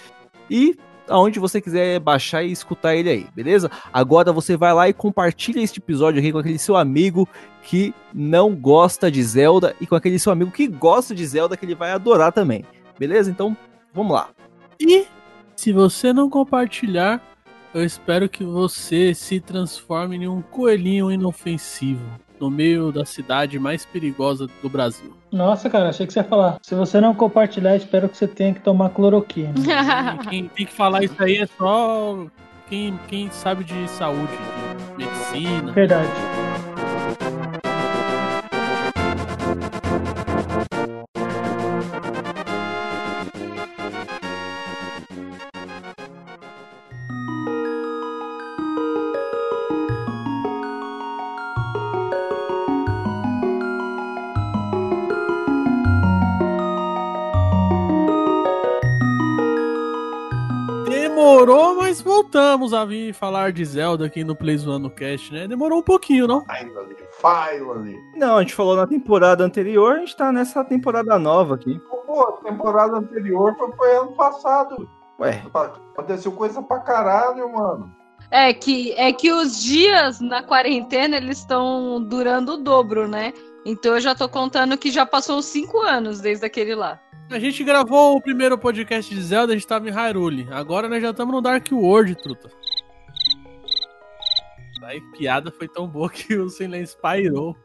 e 0.50 0.78
aonde 1.10 1.40
você 1.40 1.60
quiser 1.60 2.00
baixar 2.00 2.44
e 2.44 2.52
escutar 2.54 2.96
ele 2.96 3.10
aí, 3.10 3.28
beleza? 3.36 3.70
Agora 3.92 4.32
você 4.32 4.56
vai 4.56 4.74
lá 4.74 4.88
e 4.88 4.94
compartilha 4.94 5.60
este 5.62 5.80
episódio 5.80 6.20
aqui 6.20 6.32
com 6.32 6.38
aquele 6.38 6.58
seu 6.58 6.78
amigo 6.78 7.28
que 7.64 7.94
não 8.14 8.56
gosta 8.56 9.12
de 9.12 9.22
Zelda 9.22 9.76
e 9.82 9.86
com 9.86 9.96
aquele 9.96 10.18
seu 10.18 10.32
amigo 10.32 10.52
que 10.52 10.68
gosta 10.68 11.14
de 11.14 11.26
Zelda 11.26 11.58
que 11.58 11.66
ele 11.66 11.76
vai 11.76 11.92
adorar 11.92 12.32
também, 12.32 12.64
beleza? 12.98 13.30
Então, 13.30 13.58
vamos 13.94 14.14
lá. 14.14 14.35
E 14.80 15.06
se 15.56 15.72
você 15.72 16.12
não 16.12 16.30
compartilhar, 16.30 17.22
eu 17.74 17.84
espero 17.84 18.30
que 18.30 18.44
você 18.44 19.14
se 19.14 19.40
transforme 19.40 20.18
em 20.18 20.28
um 20.28 20.42
coelhinho 20.42 21.12
inofensivo 21.12 22.06
no 22.40 22.50
meio 22.50 22.92
da 22.92 23.06
cidade 23.06 23.58
mais 23.58 23.86
perigosa 23.86 24.48
do 24.62 24.70
Brasil. 24.70 25.14
Nossa, 25.32 25.70
cara, 25.70 25.90
achei 25.90 26.06
que 26.06 26.14
você 26.14 26.20
ia 26.20 26.24
falar. 26.24 26.58
Se 26.62 26.76
você 26.76 27.00
não 27.00 27.14
compartilhar, 27.14 27.76
espero 27.76 28.10
que 28.10 28.18
você 28.18 28.28
tenha 28.28 28.54
que 28.54 28.62
tomar 28.62 28.90
cloroquina. 28.90 29.54
Quem 30.30 30.48
tem 30.48 30.66
que 30.66 30.74
falar 30.74 31.04
isso 31.04 31.22
aí 31.22 31.38
é 31.38 31.48
só 31.48 32.28
quem, 32.70 33.00
quem 33.08 33.30
sabe 33.30 33.64
de 33.64 33.88
saúde, 33.90 34.34
de 34.98 35.06
medicina. 35.06 35.72
Verdade. 35.72 36.10
Demorou, 61.46 61.76
mas 61.76 62.02
voltamos 62.02 62.74
a 62.74 62.84
vir 62.86 63.14
falar 63.14 63.52
de 63.52 63.64
Zelda 63.64 64.08
aqui 64.08 64.24
no 64.24 64.36
Play 64.36 64.58
Zoando 64.58 64.90
Cast, 64.90 65.32
né? 65.32 65.48
Demorou 65.48 65.78
um 65.78 65.84
pouquinho, 65.84 66.26
não? 66.26 66.44
Finally, 66.44 66.96
finally. 67.22 68.00
Não, 68.16 68.38
a 68.38 68.42
gente 68.42 68.56
falou 68.56 68.76
na 68.76 68.88
temporada 68.88 69.44
anterior, 69.44 69.98
a 69.98 70.00
gente 70.00 70.16
tá 70.16 70.32
nessa 70.32 70.64
temporada 70.64 71.20
nova 71.20 71.54
aqui. 71.54 71.80
Pô, 72.08 72.22
a 72.22 72.50
temporada 72.50 72.98
anterior 72.98 73.56
foi, 73.60 73.72
foi 73.74 73.96
ano 73.96 74.14
passado. 74.14 74.90
Ué, 75.20 75.44
Aconteceu 75.94 76.32
coisa 76.32 76.64
pra 76.64 76.80
caralho, 76.80 77.54
mano. 77.54 77.96
É 78.32 78.52
que, 78.52 78.94
é 78.94 79.14
que 79.14 79.32
os 79.32 79.62
dias 79.62 80.20
na 80.20 80.42
quarentena 80.42 81.18
eles 81.18 81.38
estão 81.38 82.04
durando 82.04 82.54
o 82.54 82.58
dobro, 82.58 83.08
né? 83.08 83.32
Então 83.64 83.94
eu 83.94 84.02
já 84.02 84.16
tô 84.16 84.28
contando 84.28 84.80
que 84.80 84.90
já 84.90 85.06
passou 85.06 85.38
uns 85.38 85.46
cinco 85.46 85.80
anos 85.80 86.22
desde 86.22 86.44
aquele 86.44 86.74
lá. 86.74 87.00
A 87.32 87.40
gente 87.40 87.64
gravou 87.64 88.16
o 88.16 88.22
primeiro 88.22 88.58
podcast 88.58 89.14
de 89.14 89.22
Zelda, 89.22 89.54
a 89.54 89.56
gente 89.56 89.68
tava 89.68 89.90
em 89.90 89.92
Hyrule. 89.92 90.48
Agora 90.52 90.88
nós 90.88 91.02
já 91.02 91.10
estamos 91.10 91.34
no 91.34 91.42
Dark 91.42 91.68
World, 91.72 92.16
truta. 92.16 92.50
Aí 94.84 95.02
piada 95.18 95.52
foi 95.52 95.68
tão 95.68 95.88
boa 95.88 96.10
que 96.10 96.36
o 96.38 96.48
silêncio 96.50 96.98
pairou. 97.02 97.56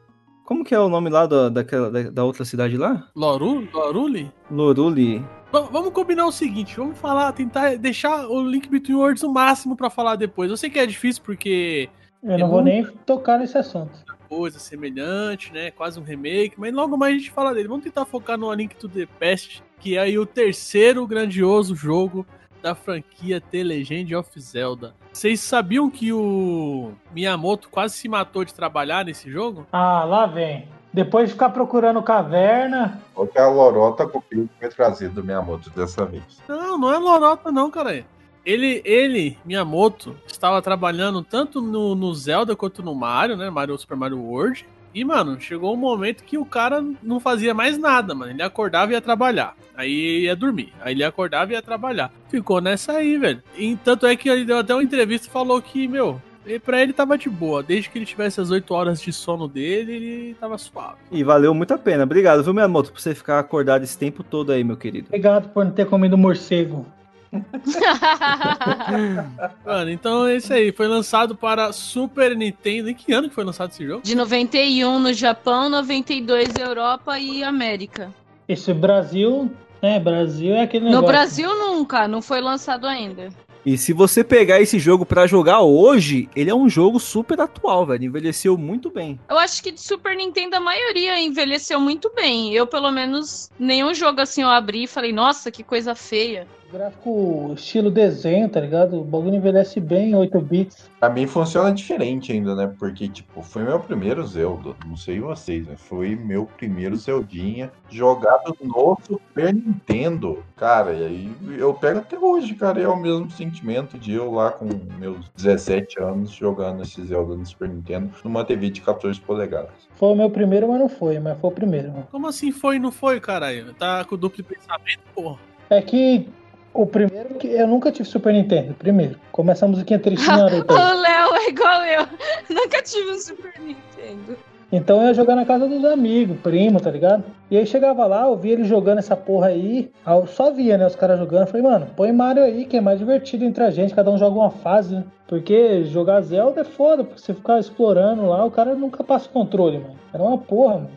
como 0.47 0.65
que 0.65 0.75
é 0.75 0.81
o 0.81 0.89
nome 0.89 1.11
lá 1.11 1.27
da, 1.27 1.51
daquela, 1.51 1.91
da, 1.91 2.03
da 2.11 2.25
outra 2.25 2.45
cidade 2.47 2.77
lá? 2.79 3.07
Loru? 3.15 3.69
Lorule? 3.73 4.33
Loruli. 4.51 5.19
V- 5.53 5.69
vamos 5.71 5.93
combinar 5.93 6.27
o 6.27 6.33
seguinte, 6.33 6.77
vamos 6.77 6.99
falar, 6.99 7.31
tentar 7.33 7.77
deixar 7.77 8.27
o 8.29 8.43
Link 8.43 8.69
Between 8.69 8.97
Worlds 8.97 9.23
o 9.23 9.31
máximo 9.33 9.77
pra 9.77 9.91
falar 9.91 10.17
depois. 10.17 10.51
Eu 10.51 10.57
sei 10.57 10.71
que 10.71 10.79
é 10.79 10.87
difícil 10.87 11.23
porque 11.23 11.91
Eu 12.23 12.39
não 12.39 12.49
vou 12.49 12.63
nem 12.63 12.85
tocar 13.05 13.39
nesse 13.39 13.59
assunto. 13.59 13.93
Coisa 14.31 14.61
semelhante, 14.61 15.53
né? 15.53 15.73
Quase 15.73 15.99
um 15.99 16.05
remake, 16.05 16.55
mas 16.57 16.73
logo 16.73 16.97
mais 16.97 17.17
a 17.17 17.19
gente 17.19 17.33
fala 17.33 17.53
dele. 17.53 17.67
Vamos 17.67 17.83
tentar 17.83 18.05
focar 18.05 18.39
no 18.39 18.49
A 18.49 18.55
Link 18.55 18.77
to 18.77 18.89
the 18.89 19.07
Past, 19.19 19.61
que 19.81 19.97
é 19.97 20.01
aí 20.01 20.17
o 20.17 20.25
terceiro 20.25 21.05
grandioso 21.05 21.75
jogo 21.75 22.25
da 22.63 22.75
franquia 22.75 23.41
The 23.41 23.65
Legend 23.65 24.15
of 24.15 24.41
Zelda. 24.41 24.95
Vocês 25.13 25.41
sabiam 25.41 25.91
que 25.91 26.13
o 26.13 26.93
Miyamoto 27.13 27.69
quase 27.69 27.97
se 27.97 28.09
matou 28.09 28.45
de 28.45 28.55
trabalhar 28.55 29.05
nesse 29.05 29.29
jogo? 29.29 29.67
Ah, 29.73 30.05
lá 30.05 30.27
vem. 30.27 30.69
Depois 30.93 31.29
de 31.29 31.33
ficar 31.33 31.51
procurando 31.51 32.01
caverna. 32.03 33.01
Ou 33.15 33.27
que 33.27 33.39
a 33.39 33.49
Lorota 33.49 34.07
que 34.07 34.49
foi 34.61 34.69
trazido 34.69 35.15
do 35.15 35.25
Miyamoto 35.25 35.71
dessa 35.71 36.05
vez. 36.05 36.23
Não, 36.49 36.79
não 36.79 36.93
é 36.93 36.99
lorota 36.99 37.51
não, 37.51 37.71
cara. 37.71 38.05
Ele, 38.45 38.81
ele, 38.85 39.37
Miyamoto, 39.45 40.17
estava 40.27 40.63
trabalhando 40.63 41.23
tanto 41.23 41.61
no, 41.61 41.95
no 41.95 42.15
Zelda 42.15 42.57
quanto 42.57 42.83
no 42.83 42.95
Mario, 42.95 43.37
né? 43.37 43.51
Mario 43.51 43.77
Super 43.79 43.97
Mario 43.97 44.19
World. 44.19 44.67
E, 44.93 45.05
mano, 45.05 45.41
chegou 45.41 45.73
um 45.73 45.77
momento 45.77 46.25
que 46.25 46.37
o 46.37 46.45
cara 46.45 46.85
não 47.03 47.21
fazia 47.21 47.55
mais 47.55 47.79
nada, 47.79 48.15
mano. 48.15 48.33
Ele 48.33 48.43
acordava 48.43 48.91
e 48.91 48.95
ia 48.95 49.01
trabalhar. 49.01 49.55
Aí 49.77 50.25
ia 50.25 50.35
dormir. 50.35 50.73
Aí 50.81 50.95
ele 50.95 51.05
acordava 51.05 51.53
e 51.53 51.55
ia 51.55 51.63
trabalhar. 51.63 52.13
Ficou 52.29 52.61
nessa 52.61 52.93
aí, 52.93 53.17
velho. 53.17 53.43
E 53.57 53.77
tanto 53.77 54.07
é 54.07 54.17
que 54.17 54.29
ele 54.29 54.45
deu 54.45 54.59
até 54.59 54.75
uma 54.75 54.83
entrevista 54.83 55.29
e 55.29 55.31
falou 55.31 55.63
que, 55.63 55.87
meu, 55.87 56.21
e 56.45 56.59
pra 56.59 56.83
ele 56.83 56.93
tava 56.93 57.17
de 57.17 57.29
boa. 57.29 57.63
Desde 57.63 57.89
que 57.89 57.99
ele 57.99 58.07
tivesse 58.07 58.41
as 58.41 58.51
8 58.51 58.75
horas 58.75 59.01
de 59.01 59.13
sono 59.13 59.47
dele, 59.47 59.93
ele 59.93 60.37
tava 60.41 60.59
suave. 60.59 60.99
E 61.11 61.23
valeu 61.23 61.55
muito 61.55 61.73
a 61.73 61.79
pena. 61.79 62.03
Obrigado, 62.03 62.43
viu, 62.43 62.53
Miyamoto, 62.53 62.91
por 62.91 63.01
você 63.01 63.15
ficar 63.15 63.39
acordado 63.39 63.85
esse 63.85 63.97
tempo 63.97 64.25
todo 64.25 64.51
aí, 64.51 64.65
meu 64.65 64.77
querido. 64.77 65.07
Obrigado 65.07 65.51
por 65.51 65.65
não 65.65 65.73
ter 65.73 65.87
comido 65.87 66.19
morcego. 66.19 66.85
Mano, 69.65 69.91
então 69.91 70.27
é 70.27 70.37
isso 70.37 70.53
aí. 70.53 70.73
Foi 70.73 70.89
lançado 70.89 71.37
para 71.37 71.73
Super 71.73 72.37
Nintendo. 72.37 72.91
Em 72.91 72.95
que 72.95 73.13
ano 73.13 73.29
que 73.29 73.35
foi 73.35 73.45
lançado 73.45 73.71
esse 73.71 73.87
jogo? 73.87 74.03
De 74.03 74.15
91 74.15 74.99
no 74.99 75.13
Japão, 75.13 75.69
92 75.69 76.49
Europa 76.59 77.19
e 77.19 77.45
América. 77.45 78.13
Esse 78.49 78.75
Brasil, 78.75 79.51
né? 79.81 80.01
Brasil 80.01 80.55
é 80.55 80.63
aquele 80.63 80.87
No 80.87 80.91
negócio. 80.91 81.09
Brasil 81.09 81.49
nunca, 81.57 82.09
não 82.09 82.21
foi 82.21 82.41
lançado 82.41 82.87
ainda. 82.87 83.29
E 83.65 83.77
se 83.77 83.93
você 83.93 84.25
pegar 84.25 84.61
esse 84.61 84.79
jogo 84.79 85.05
pra 85.05 85.27
jogar 85.27 85.61
hoje, 85.61 86.31
ele 86.35 86.49
é 86.49 86.55
um 86.55 86.69
jogo 86.69 86.99
super 86.99 87.39
atual, 87.41 87.85
velho. 87.85 88.05
Envelheceu 88.05 88.57
muito 88.57 88.91
bem. 88.91 89.21
Eu 89.29 89.39
acho 89.39 89.63
que 89.63 89.71
de 89.71 89.81
Super 89.81 90.17
Nintendo 90.17 90.57
a 90.57 90.61
maioria 90.61 91.21
envelheceu 91.21 91.79
muito 91.79 92.11
bem. 92.15 92.55
Eu, 92.55 92.67
pelo 92.67 92.91
menos, 92.91 93.51
nenhum 93.59 93.93
jogo 93.93 94.21
assim 94.23 94.43
eu 94.43 94.49
abri 94.49 94.85
e 94.85 94.89
falei, 94.89 95.13
nossa, 95.13 95.51
que 95.51 95.63
coisa 95.63 95.95
feia. 95.95 96.49
Gráfico 96.73 97.53
estilo 97.55 97.91
desenho, 97.91 98.49
tá 98.49 98.61
ligado? 98.61 99.01
O 99.01 99.05
bagulho 99.05 99.35
envelhece 99.35 99.81
bem, 99.81 100.15
8 100.15 100.41
bits. 100.41 100.91
Pra 101.01 101.11
mim 101.11 101.27
funciona 101.27 101.73
diferente 101.73 102.33
ainda, 102.33 102.55
né? 102.55 102.73
Porque, 102.79 103.09
tipo, 103.09 103.43
foi 103.43 103.63
meu 103.63 103.81
primeiro 103.81 104.25
Zelda. 104.27 104.75
Não 104.87 104.97
sei 104.97 105.21
vocês, 105.21 105.67
né? 105.67 105.75
Foi 105.77 106.15
meu 106.15 106.47
primeiro 106.47 106.97
Zeldinha 106.97 107.73
jogado 107.89 108.57
no 108.63 108.97
Super 109.03 109.53
Nintendo. 109.53 110.45
Cara, 110.57 110.93
e 110.93 111.05
aí 111.05 111.37
eu 111.59 111.75
pego 111.75 111.99
até 111.99 112.19
hoje, 112.19 112.55
cara. 112.55 112.81
É 112.81 112.89
o 112.89 112.97
mesmo 112.97 113.31
sentimento 113.31 113.99
de 113.99 114.13
eu 114.13 114.31
lá 114.33 114.51
com 114.53 114.67
meus 114.99 115.29
17 115.37 116.01
anos 116.01 116.31
jogando 116.31 116.83
esse 116.83 117.03
Zelda 117.05 117.35
no 117.35 117.45
Super 117.45 117.69
Nintendo 117.69 118.11
numa 118.25 118.45
TV 118.45 118.71
de 118.71 118.81
14 118.81 119.21
polegadas. 119.21 119.71
Foi 119.97 120.13
o 120.13 120.15
meu 120.15 120.31
primeiro, 120.31 120.69
mas 120.69 120.79
não 120.79 120.89
foi, 120.89 121.19
mas 121.19 121.39
foi 121.41 121.51
o 121.51 121.53
primeiro. 121.53 121.93
Como 122.11 122.29
assim 122.29 122.53
foi 122.53 122.77
e 122.77 122.79
não 122.79 122.93
foi, 122.93 123.21
caralho? 123.21 123.75
Tá 123.75 124.05
com 124.05 124.17
duplo 124.17 124.45
pensamento, 124.45 125.01
porra. 125.15 125.39
É 125.69 125.81
que 125.81 126.29
o 126.73 126.87
primeiro 126.87 127.35
que 127.35 127.49
eu 127.49 127.67
nunca 127.67 127.91
tive 127.91 128.09
Super 128.09 128.33
Nintendo, 128.33 128.75
primeiro. 128.75 129.17
Começa 129.33 129.65
a 129.65 129.69
musiquinha 129.69 129.99
tristinha. 129.99 130.47
O 130.69 131.01
Léo 131.01 131.35
é 131.37 131.49
igual 131.49 131.83
eu. 131.85 132.07
Nunca 132.49 132.83
tive 132.83 133.11
um 133.11 133.19
Super 133.19 133.53
Nintendo. 133.61 134.37
Então 134.73 135.01
eu 135.01 135.09
ia 135.09 135.15
jogar 135.15 135.35
na 135.35 135.45
casa 135.45 135.67
dos 135.67 135.85
amigos, 135.85 136.39
primo, 136.41 136.81
tá 136.81 136.91
ligado? 136.91 137.25
E 137.51 137.57
aí 137.57 137.67
chegava 137.67 138.07
lá, 138.07 138.23
eu 138.23 138.37
via 138.37 138.53
ele 138.53 138.63
jogando 138.63 138.99
essa 138.99 139.17
porra 139.17 139.49
aí. 139.49 139.91
aí 140.07 140.17
Eu 140.17 140.29
só 140.29 140.53
via, 140.53 140.79
né, 140.79 140.87
os 140.87 140.95
caras 140.95 141.19
jogando. 141.19 141.41
Eu 141.41 141.47
falei, 141.49 141.63
mano, 141.63 141.89
põe 141.97 142.13
Mario 142.13 142.45
aí, 142.45 142.65
que 142.65 142.77
é 142.77 142.81
mais 142.81 143.01
divertido 143.01 143.45
entre 143.45 143.65
a 143.65 143.71
gente, 143.71 143.95
cada 143.95 144.11
um 144.11 144.19
joga 144.19 144.39
uma 144.39 144.51
fase, 144.51 144.95
né? 144.95 145.05
Porque 145.27 145.85
jogar 145.85 146.21
Zelda 146.21 146.61
é 146.61 146.65
foda, 146.65 147.03
porque 147.03 147.21
você 147.21 147.35
ficar 147.35 147.59
explorando 147.59 148.27
lá, 148.27 148.45
o 148.45 148.51
cara 148.51 148.75
nunca 148.77 149.03
passa 149.03 149.29
o 149.29 149.33
controle, 149.33 149.79
mano. 149.79 149.97
Era 150.13 150.23
uma 150.23 150.39
porra, 150.39 150.75
mano. 150.75 150.91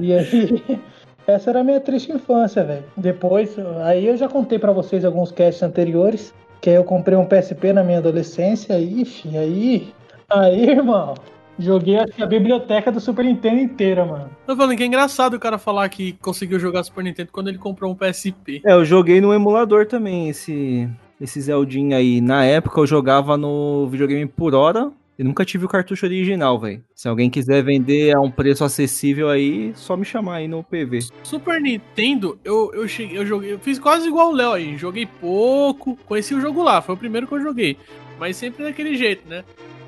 E 0.00 0.12
aí. 0.12 0.80
Essa 1.26 1.50
era 1.50 1.60
a 1.60 1.64
minha 1.64 1.80
triste 1.80 2.12
infância, 2.12 2.64
velho. 2.64 2.84
Depois, 2.96 3.56
aí 3.84 4.06
eu 4.06 4.16
já 4.16 4.28
contei 4.28 4.58
pra 4.58 4.72
vocês 4.72 5.04
alguns 5.04 5.30
casts 5.30 5.62
anteriores, 5.62 6.34
que 6.60 6.70
aí 6.70 6.76
eu 6.76 6.84
comprei 6.84 7.16
um 7.16 7.24
PSP 7.24 7.72
na 7.72 7.82
minha 7.82 7.98
adolescência, 7.98 8.78
e, 8.78 9.02
ixi, 9.02 9.36
aí 9.36 9.92
Aí, 10.34 10.70
irmão, 10.70 11.14
joguei 11.58 11.98
a 11.98 12.26
biblioteca 12.26 12.90
do 12.90 12.98
Super 12.98 13.24
Nintendo 13.24 13.60
inteira, 13.60 14.04
mano. 14.06 14.30
Tô 14.46 14.56
falando 14.56 14.74
que 14.74 14.82
é 14.82 14.86
engraçado 14.86 15.34
o 15.34 15.40
cara 15.40 15.58
falar 15.58 15.86
que 15.90 16.14
conseguiu 16.14 16.58
jogar 16.58 16.82
Super 16.84 17.04
Nintendo 17.04 17.28
quando 17.30 17.48
ele 17.48 17.58
comprou 17.58 17.92
um 17.92 17.94
PSP. 17.94 18.62
É, 18.64 18.72
eu 18.72 18.82
joguei 18.82 19.20
no 19.20 19.34
emulador 19.34 19.86
também 19.86 20.30
esse, 20.30 20.88
esse 21.20 21.38
Zeldinho 21.38 21.94
aí. 21.94 22.22
Na 22.22 22.46
época 22.46 22.80
eu 22.80 22.86
jogava 22.86 23.36
no 23.36 23.86
videogame 23.88 24.26
por 24.26 24.54
hora. 24.54 24.90
E 25.22 25.24
nunca 25.24 25.44
tive 25.44 25.64
o 25.64 25.68
cartucho 25.68 26.04
original, 26.04 26.58
velho. 26.58 26.82
Se 26.96 27.06
alguém 27.06 27.30
quiser 27.30 27.62
vender 27.62 28.12
a 28.12 28.20
um 28.20 28.28
preço 28.28 28.64
acessível 28.64 29.30
aí, 29.30 29.72
só 29.76 29.96
me 29.96 30.04
chamar 30.04 30.38
aí 30.38 30.48
no 30.48 30.64
PV. 30.64 30.98
Super 31.22 31.60
Nintendo, 31.60 32.36
eu, 32.44 32.72
eu 32.74 32.88
cheguei, 32.88 33.18
eu 33.18 33.24
joguei, 33.24 33.52
eu 33.52 33.58
fiz 33.60 33.78
quase 33.78 34.08
igual 34.08 34.30
o 34.30 34.34
Léo 34.34 34.54
aí. 34.54 34.76
Joguei 34.76 35.06
pouco, 35.06 35.96
conheci 36.06 36.34
o 36.34 36.40
jogo 36.40 36.60
lá, 36.60 36.82
foi 36.82 36.96
o 36.96 36.98
primeiro 36.98 37.28
que 37.28 37.34
eu 37.34 37.40
joguei. 37.40 37.76
Mas 38.18 38.36
sempre 38.36 38.64
daquele 38.64 38.96
jeito, 38.96 39.28
né? 39.28 39.44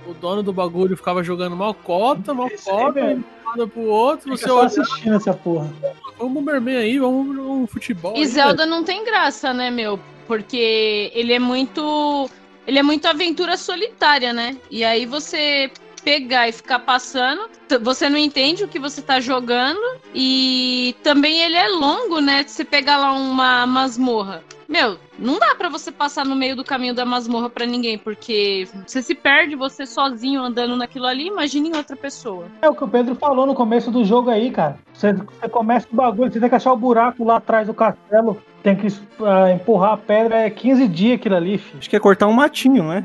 O 0.06 0.14
dono 0.14 0.40
do 0.40 0.52
bagulho 0.52 0.96
ficava 0.96 1.20
jogando 1.20 1.56
mal 1.56 1.74
cota, 1.74 2.32
mal 2.32 2.48
cota, 2.64 3.00
um 3.00 3.24
lado 3.44 3.66
pro 3.66 3.82
outro, 3.82 4.36
Fica 4.36 4.36
você 4.36 4.48
só 4.48 4.62
assistindo 4.62 5.16
essa 5.16 5.34
porra. 5.34 5.68
vamos 6.16 6.32
Bomberman 6.32 6.76
aí, 6.76 6.96
vamos 6.96 7.34
jogar 7.34 7.50
um 7.50 7.66
futebol. 7.66 8.14
E 8.14 8.20
aí, 8.20 8.26
Zelda 8.26 8.64
não 8.64 8.84
tem 8.84 9.04
graça, 9.04 9.52
né, 9.52 9.68
meu? 9.68 9.98
Porque 10.28 11.10
ele 11.12 11.32
é 11.32 11.40
muito. 11.40 12.30
Ele 12.66 12.78
é 12.78 12.82
muito 12.82 13.06
aventura 13.06 13.56
solitária, 13.56 14.32
né? 14.32 14.56
E 14.70 14.84
aí 14.84 15.06
você 15.06 15.70
pegar 16.04 16.48
e 16.48 16.52
ficar 16.52 16.80
passando, 16.80 17.48
você 17.80 18.08
não 18.08 18.18
entende 18.18 18.62
o 18.62 18.68
que 18.68 18.78
você 18.78 19.00
tá 19.00 19.18
jogando. 19.20 19.80
E 20.14 20.94
também 21.02 21.40
ele 21.40 21.56
é 21.56 21.68
longo, 21.68 22.20
né? 22.20 22.44
Se 22.44 22.56
você 22.56 22.64
pegar 22.64 22.98
lá 22.98 23.12
uma 23.12 23.66
masmorra. 23.66 24.42
Meu, 24.68 24.96
não 25.18 25.38
dá 25.38 25.54
pra 25.54 25.68
você 25.68 25.92
passar 25.92 26.24
no 26.24 26.34
meio 26.34 26.56
do 26.56 26.64
caminho 26.64 26.94
da 26.94 27.04
masmorra 27.04 27.50
pra 27.50 27.66
ninguém, 27.66 27.98
porque 27.98 28.66
você 28.86 29.02
se 29.02 29.14
perde 29.14 29.54
você 29.54 29.84
sozinho 29.84 30.42
andando 30.42 30.74
naquilo 30.76 31.06
ali, 31.06 31.26
imagine 31.26 31.68
em 31.68 31.76
outra 31.76 31.94
pessoa. 31.94 32.46
É 32.62 32.68
o 32.68 32.74
que 32.74 32.84
o 32.84 32.88
Pedro 32.88 33.14
falou 33.14 33.46
no 33.46 33.54
começo 33.54 33.90
do 33.90 34.04
jogo 34.04 34.30
aí, 34.30 34.50
cara. 34.50 34.78
Você, 34.92 35.12
você 35.12 35.48
começa 35.48 35.86
o 35.92 35.96
bagulho, 35.96 36.32
você 36.32 36.40
tem 36.40 36.48
que 36.48 36.54
achar 36.54 36.72
o 36.72 36.76
buraco 36.76 37.24
lá 37.24 37.36
atrás 37.36 37.66
do 37.66 37.74
castelo. 37.74 38.42
Tem 38.62 38.74
que 38.74 38.86
ah, 39.22 39.52
empurrar 39.52 39.92
a 39.92 39.96
pedra, 39.98 40.38
é 40.38 40.50
15 40.50 40.88
dias 40.88 41.18
aquilo 41.18 41.36
ali, 41.36 41.58
filho. 41.58 41.78
Acho 41.78 41.90
que 41.90 41.96
é 41.96 42.00
cortar 42.00 42.26
um 42.26 42.32
matinho, 42.32 42.84
né? 42.84 43.04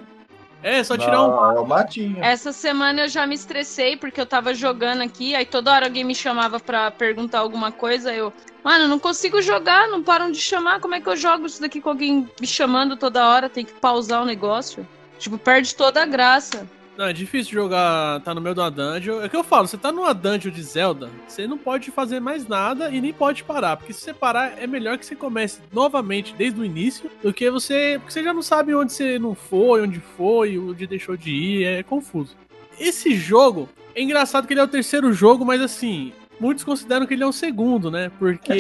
É, 0.62 0.84
só 0.84 0.98
tirar 0.98 1.22
um. 1.24 1.30
Não, 1.30 1.58
é 1.58 1.60
o 1.60 1.66
matinho. 1.66 2.24
Essa 2.24 2.52
semana 2.52 3.02
eu 3.02 3.08
já 3.08 3.26
me 3.26 3.36
estressei 3.36 3.96
porque 3.96 4.20
eu 4.20 4.26
tava 4.26 4.54
jogando 4.54 5.02
aqui, 5.02 5.36
aí 5.36 5.46
toda 5.46 5.72
hora 5.72 5.86
alguém 5.86 6.04
me 6.04 6.14
chamava 6.14 6.60
pra 6.60 6.92
perguntar 6.92 7.40
alguma 7.40 7.72
coisa, 7.72 8.14
eu, 8.14 8.34
mano, 8.64 8.88
não 8.88 9.00
consigo 9.00 9.42
jogar, 9.42 9.88
não 9.88 10.04
param 10.04 10.32
de 10.32 10.40
chamar, 10.40 10.82
como 10.82 10.96
é 10.96 11.02
que 11.02 11.08
eu 11.08 11.16
jogo 11.16 11.46
isso 11.46 11.62
daqui 11.62 11.80
com 11.80 11.90
alguém 11.90 12.30
me 12.40 12.48
chamando 12.48 12.98
toda 12.98 13.28
hora, 13.28 13.50
tem 13.50 13.64
que 13.64 13.74
pausar 13.74 14.22
o 14.22 14.26
negócio? 14.26 14.86
Tipo, 15.18 15.38
perde 15.38 15.76
toda 15.76 16.02
a 16.02 16.06
graça. 16.06 16.68
Não, 17.00 17.06
é 17.06 17.14
difícil 17.14 17.54
jogar, 17.54 18.20
tá 18.20 18.36
no 18.36 18.42
meio 18.42 18.54
uma 18.54 18.70
dungeon. 18.70 19.22
É 19.22 19.28
o 19.28 19.30
que 19.30 19.36
eu 19.38 19.42
falo, 19.42 19.66
você 19.66 19.78
tá 19.78 19.90
numa 19.90 20.14
dungeon 20.14 20.52
de 20.52 20.62
Zelda, 20.62 21.10
você 21.26 21.48
não 21.48 21.58
pode 21.58 21.92
fazer 21.92 22.20
mais 22.20 22.46
nada 22.46 22.90
e 22.90 23.00
nem 23.00 23.14
pode 23.14 23.42
parar. 23.42 23.78
Porque 23.78 23.94
se 23.94 24.02
você 24.02 24.14
parar, 24.14 24.62
é 24.62 24.68
melhor 24.68 24.98
que 24.98 25.06
você 25.06 25.16
comece 25.16 25.62
novamente 25.72 26.36
desde 26.38 26.60
o 26.60 26.66
início 26.66 27.10
do 27.24 27.32
que 27.32 27.50
você. 27.50 27.96
Porque 28.00 28.12
você 28.12 28.22
já 28.22 28.34
não 28.34 28.42
sabe 28.42 28.76
onde 28.76 28.92
você 28.92 29.18
não 29.18 29.34
foi, 29.34 29.82
onde 29.82 30.02
foi, 30.18 30.60
onde 30.60 30.86
deixou 30.86 31.16
de 31.16 31.32
ir, 31.32 31.64
é 31.64 31.84
confuso. 31.84 32.36
Esse 32.78 33.16
jogo, 33.16 33.70
é 33.96 34.02
engraçado 34.02 34.46
que 34.46 34.52
ele 34.52 34.60
é 34.60 34.66
o 34.66 34.68
terceiro 34.68 35.14
jogo, 35.14 35.46
mas 35.46 35.62
assim, 35.62 36.12
muitos 36.38 36.66
consideram 36.66 37.08
que 37.08 37.14
ele 37.14 37.24
é 37.24 37.28
o 37.28 37.32
segundo, 37.32 37.90
né? 37.90 38.12
Porque. 38.20 38.52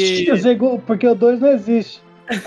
Porque 0.87 1.05
o 1.05 1.13
2 1.13 1.41
não 1.41 1.51
existe. 1.51 2.01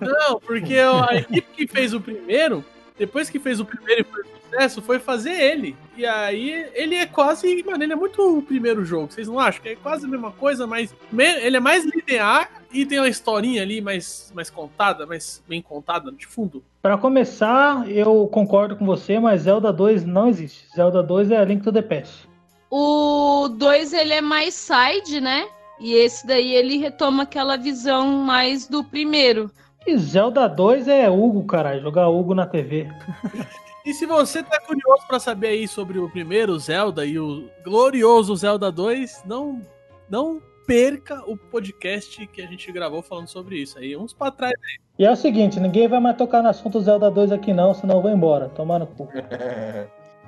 Não, 0.00 0.40
porque 0.40 0.74
a 0.78 1.14
equipe 1.14 1.46
que 1.54 1.66
fez 1.68 1.94
o 1.94 2.00
primeiro, 2.00 2.64
depois 2.98 3.30
que 3.30 3.38
fez 3.38 3.60
o 3.60 3.64
primeiro 3.64 4.00
e 4.00 4.04
foi 4.04 4.33
sucesso, 4.54 4.80
foi 4.80 4.98
fazer 4.98 5.32
ele. 5.32 5.76
E 5.96 6.06
aí 6.06 6.70
ele 6.74 6.94
é 6.94 7.06
quase. 7.06 7.62
Mano, 7.64 7.82
ele 7.82 7.92
é 7.92 7.96
muito 7.96 8.38
o 8.38 8.42
primeiro 8.42 8.84
jogo, 8.84 9.12
vocês 9.12 9.28
não 9.28 9.38
acham? 9.38 9.62
Que 9.62 9.70
é 9.70 9.76
quase 9.76 10.06
a 10.06 10.08
mesma 10.08 10.30
coisa, 10.30 10.66
mas 10.66 10.94
ele 11.16 11.56
é 11.56 11.60
mais 11.60 11.84
linear 11.84 12.48
e 12.72 12.86
tem 12.86 12.98
uma 12.98 13.08
historinha 13.08 13.62
ali 13.62 13.80
mais, 13.80 14.32
mais 14.34 14.50
contada, 14.50 15.06
mais 15.06 15.42
bem 15.48 15.60
contada 15.60 16.10
de 16.12 16.26
fundo. 16.26 16.62
Pra 16.80 16.96
começar, 16.96 17.88
eu 17.90 18.26
concordo 18.28 18.76
com 18.76 18.86
você, 18.86 19.18
mas 19.18 19.42
Zelda 19.42 19.72
2 19.72 20.04
não 20.04 20.28
existe. 20.28 20.66
Zelda 20.74 21.02
2 21.02 21.30
é 21.30 21.44
Link 21.44 21.62
to 21.62 21.72
the 21.72 21.82
Past. 21.82 22.28
O 22.70 23.48
2 23.48 23.92
ele 23.92 24.14
é 24.14 24.20
mais 24.20 24.54
side, 24.54 25.20
né? 25.20 25.46
E 25.80 25.94
esse 25.94 26.26
daí 26.26 26.52
ele 26.54 26.78
retoma 26.78 27.24
aquela 27.24 27.56
visão 27.56 28.08
mais 28.08 28.68
do 28.68 28.82
primeiro. 28.84 29.50
E 29.86 29.96
Zelda 29.98 30.48
2 30.48 30.88
é 30.88 31.10
Hugo, 31.10 31.44
caralho. 31.44 31.82
Jogar 31.82 32.08
Hugo 32.08 32.34
na 32.34 32.46
TV. 32.46 32.88
E 33.84 33.92
se 33.92 34.06
você 34.06 34.42
tá 34.42 34.58
curioso 34.60 35.06
pra 35.06 35.18
saber 35.18 35.48
aí 35.48 35.68
sobre 35.68 35.98
o 35.98 36.08
primeiro 36.08 36.58
Zelda 36.58 37.04
e 37.04 37.18
o 37.18 37.50
glorioso 37.62 38.34
Zelda 38.34 38.72
2, 38.72 39.24
não, 39.26 39.60
não 40.08 40.40
perca 40.66 41.22
o 41.26 41.36
podcast 41.36 42.26
que 42.28 42.40
a 42.40 42.46
gente 42.46 42.72
gravou 42.72 43.02
falando 43.02 43.28
sobre 43.28 43.56
isso 43.56 43.78
aí, 43.78 43.94
uns 43.94 44.14
pra 44.14 44.30
trás. 44.30 44.54
E 44.98 45.04
é 45.04 45.10
o 45.10 45.16
seguinte, 45.16 45.60
ninguém 45.60 45.86
vai 45.86 46.00
mais 46.00 46.16
tocar 46.16 46.42
no 46.42 46.48
assunto 46.48 46.80
Zelda 46.80 47.10
2 47.10 47.32
aqui 47.32 47.52
não, 47.52 47.74
senão 47.74 47.96
eu 47.96 48.02
vou 48.02 48.10
embora. 48.10 48.48
Tomar 48.48 48.78
no 48.78 48.86
cu. 48.86 49.08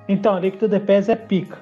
Então, 0.09 0.38
Link 0.38 0.57
to 0.57 0.69
the 0.69 0.79
Past 0.79 1.11
é 1.11 1.16
pica. 1.16 1.59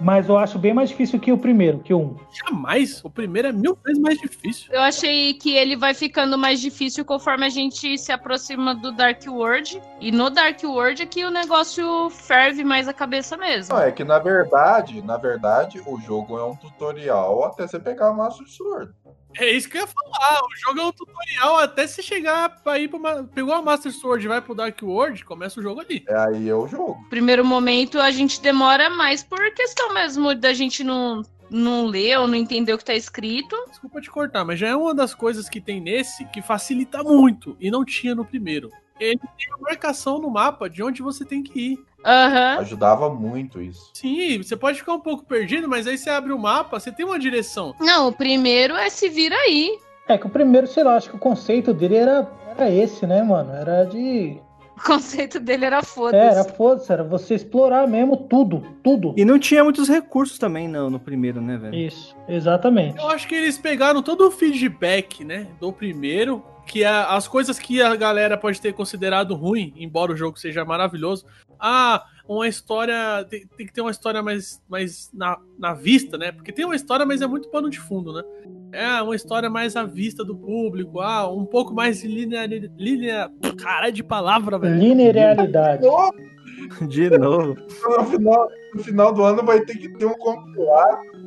Mas 0.00 0.28
eu 0.28 0.38
acho 0.38 0.58
bem 0.58 0.72
mais 0.72 0.90
difícil 0.90 1.18
que 1.18 1.32
o 1.32 1.38
primeiro, 1.38 1.80
que 1.80 1.92
o 1.92 1.98
1. 1.98 2.16
Jamais, 2.46 3.04
o 3.04 3.10
primeiro 3.10 3.48
é 3.48 3.52
mil 3.52 3.76
vezes 3.84 4.00
mais 4.00 4.18
difícil. 4.18 4.72
Eu 4.72 4.80
achei 4.80 5.34
que 5.34 5.56
ele 5.56 5.76
vai 5.76 5.92
ficando 5.92 6.38
mais 6.38 6.60
difícil 6.60 7.04
conforme 7.04 7.46
a 7.46 7.48
gente 7.48 7.98
se 7.98 8.12
aproxima 8.12 8.74
do 8.74 8.92
Dark 8.92 9.22
World. 9.26 9.80
E 10.00 10.12
no 10.12 10.30
Dark 10.30 10.62
World 10.62 11.02
é 11.02 11.06
que 11.06 11.24
o 11.24 11.30
negócio 11.30 12.08
ferve 12.10 12.62
mais 12.62 12.86
a 12.86 12.92
cabeça 12.92 13.36
mesmo. 13.36 13.74
Não, 13.74 13.82
é 13.82 13.90
que 13.90 14.04
na 14.04 14.18
verdade, 14.18 15.02
na 15.02 15.16
verdade, 15.16 15.82
o 15.84 16.00
jogo 16.00 16.38
é 16.38 16.44
um 16.44 16.54
tutorial 16.54 17.44
até 17.44 17.66
você 17.66 17.78
pegar 17.78 18.08
a 18.08 18.12
Master 18.12 18.46
Sword. 18.46 18.92
É 19.36 19.50
isso 19.50 19.68
que 19.68 19.76
eu 19.76 19.82
ia 19.82 19.86
falar. 19.86 20.40
O 20.40 20.56
jogo 20.56 20.80
é 20.80 20.84
um 20.84 20.92
tutorial 20.92 21.58
até 21.58 21.86
se 21.86 22.02
chegar 22.02 22.60
pra 22.62 22.78
ir 22.78 22.88
pra 22.88 22.98
uma... 22.98 23.24
Pegou 23.24 23.54
a 23.54 23.62
Master 23.62 23.92
Sword 23.92 24.24
e 24.24 24.28
vai 24.28 24.40
pro 24.40 24.54
Dark 24.54 24.80
World, 24.82 25.24
começa 25.24 25.60
o 25.60 25.62
jogo 25.62 25.80
ali. 25.80 26.04
É 26.08 26.16
aí 26.16 26.48
é 26.48 26.54
o 26.54 26.66
jogo. 26.66 26.98
Primeiro 27.10 27.44
momento 27.44 28.00
a 28.00 28.10
gente 28.10 28.40
demora 28.40 28.90
mais 28.90 29.22
por 29.22 29.38
questão 29.52 29.92
mesmo 29.92 30.34
da 30.34 30.52
gente 30.52 30.82
não, 30.82 31.22
não 31.50 31.86
ler 31.86 32.18
ou 32.18 32.26
não 32.26 32.34
entender 32.34 32.72
o 32.72 32.78
que 32.78 32.84
tá 32.84 32.94
escrito. 32.94 33.56
Desculpa 33.68 34.00
te 34.00 34.10
cortar, 34.10 34.44
mas 34.44 34.58
já 34.58 34.68
é 34.68 34.76
uma 34.76 34.94
das 34.94 35.14
coisas 35.14 35.48
que 35.48 35.60
tem 35.60 35.80
nesse 35.80 36.24
que 36.26 36.42
facilita 36.42 37.02
muito 37.02 37.56
e 37.60 37.70
não 37.70 37.84
tinha 37.84 38.14
no 38.14 38.24
primeiro. 38.24 38.70
Ele 39.00 39.18
tem 39.18 39.52
a 39.54 39.58
marcação 39.58 40.18
no 40.18 40.30
mapa 40.30 40.68
de 40.68 40.82
onde 40.82 41.02
você 41.02 41.24
tem 41.24 41.42
que 41.42 41.72
ir. 41.72 41.84
Aham. 42.04 42.58
Ajudava 42.60 43.10
muito 43.12 43.60
isso. 43.60 43.90
Sim, 43.94 44.38
você 44.42 44.56
pode 44.56 44.78
ficar 44.78 44.94
um 44.94 45.00
pouco 45.00 45.24
perdido, 45.24 45.68
mas 45.68 45.86
aí 45.86 45.98
você 45.98 46.08
abre 46.10 46.32
o 46.32 46.38
mapa, 46.38 46.78
você 46.78 46.92
tem 46.92 47.04
uma 47.04 47.18
direção. 47.18 47.74
Não, 47.80 48.08
o 48.08 48.12
primeiro 48.12 48.74
é 48.76 48.88
se 48.88 49.08
vira 49.08 49.34
aí. 49.36 49.78
É 50.06 50.16
que 50.16 50.26
o 50.26 50.30
primeiro, 50.30 50.66
sei 50.66 50.84
lá, 50.84 50.96
acho 50.96 51.10
que 51.10 51.16
o 51.16 51.18
conceito 51.18 51.74
dele 51.74 51.96
era, 51.96 52.30
era 52.56 52.70
esse, 52.70 53.06
né, 53.06 53.22
mano? 53.22 53.52
Era 53.52 53.84
de. 53.84 54.38
O 54.78 54.82
conceito 54.84 55.40
dele 55.40 55.64
era 55.64 55.76
É, 55.76 55.78
era 55.78 55.84
foda-se. 55.84 56.52
foda-se, 56.56 56.92
era 56.92 57.02
você 57.02 57.34
explorar 57.34 57.86
mesmo 57.88 58.16
tudo, 58.16 58.62
tudo. 58.82 59.12
E 59.16 59.24
não 59.24 59.36
tinha 59.36 59.64
muitos 59.64 59.88
recursos 59.88 60.38
também 60.38 60.68
no, 60.68 60.88
no 60.88 61.00
primeiro, 61.00 61.40
né, 61.40 61.56
velho? 61.56 61.74
Isso, 61.74 62.16
exatamente. 62.28 62.96
Eu 62.96 63.08
acho 63.10 63.26
que 63.26 63.34
eles 63.34 63.58
pegaram 63.58 64.00
todo 64.02 64.26
o 64.28 64.30
feedback, 64.30 65.24
né, 65.24 65.48
do 65.60 65.72
primeiro, 65.72 66.44
que 66.68 66.84
a- 66.84 67.14
as 67.16 67.26
coisas 67.26 67.58
que 67.58 67.80
a 67.82 67.96
galera 67.96 68.36
pode 68.36 68.60
ter 68.60 68.72
considerado 68.72 69.34
ruim, 69.34 69.72
embora 69.76 70.12
o 70.12 70.16
jogo 70.16 70.38
seja 70.38 70.64
maravilhoso. 70.64 71.24
Ah, 71.58 72.04
uma 72.28 72.46
história. 72.46 73.24
Tem, 73.28 73.46
tem 73.56 73.66
que 73.66 73.72
ter 73.72 73.80
uma 73.80 73.90
história 73.90 74.22
mais, 74.22 74.62
mais 74.68 75.10
na, 75.12 75.38
na 75.58 75.72
vista, 75.74 76.16
né? 76.18 76.30
Porque 76.30 76.52
tem 76.52 76.64
uma 76.64 76.76
história, 76.76 77.04
mas 77.06 77.22
é 77.22 77.26
muito 77.26 77.48
pano 77.48 77.68
de 77.70 77.80
fundo, 77.80 78.12
né? 78.12 78.22
É 78.70 79.02
uma 79.02 79.16
história 79.16 79.48
mais 79.50 79.74
à 79.76 79.84
vista 79.84 80.22
do 80.24 80.36
público. 80.36 81.00
Ah, 81.00 81.26
um 81.28 81.46
pouco 81.46 81.74
mais 81.74 82.04
linear. 82.04 82.46
linear 82.76 83.30
caralho 83.60 83.92
de 83.92 84.04
palavra, 84.04 84.58
velho. 84.58 84.78
Linearidade. 84.78 85.82
De 86.88 87.08
novo. 87.18 87.56
No 87.98 88.04
final, 88.06 88.48
no 88.74 88.84
final 88.84 89.12
do 89.12 89.22
ano 89.24 89.42
vai 89.42 89.60
ter 89.62 89.76
que 89.78 89.88
ter 89.94 90.04
um 90.06 90.14
compilado 90.18 90.98
de 91.12 91.17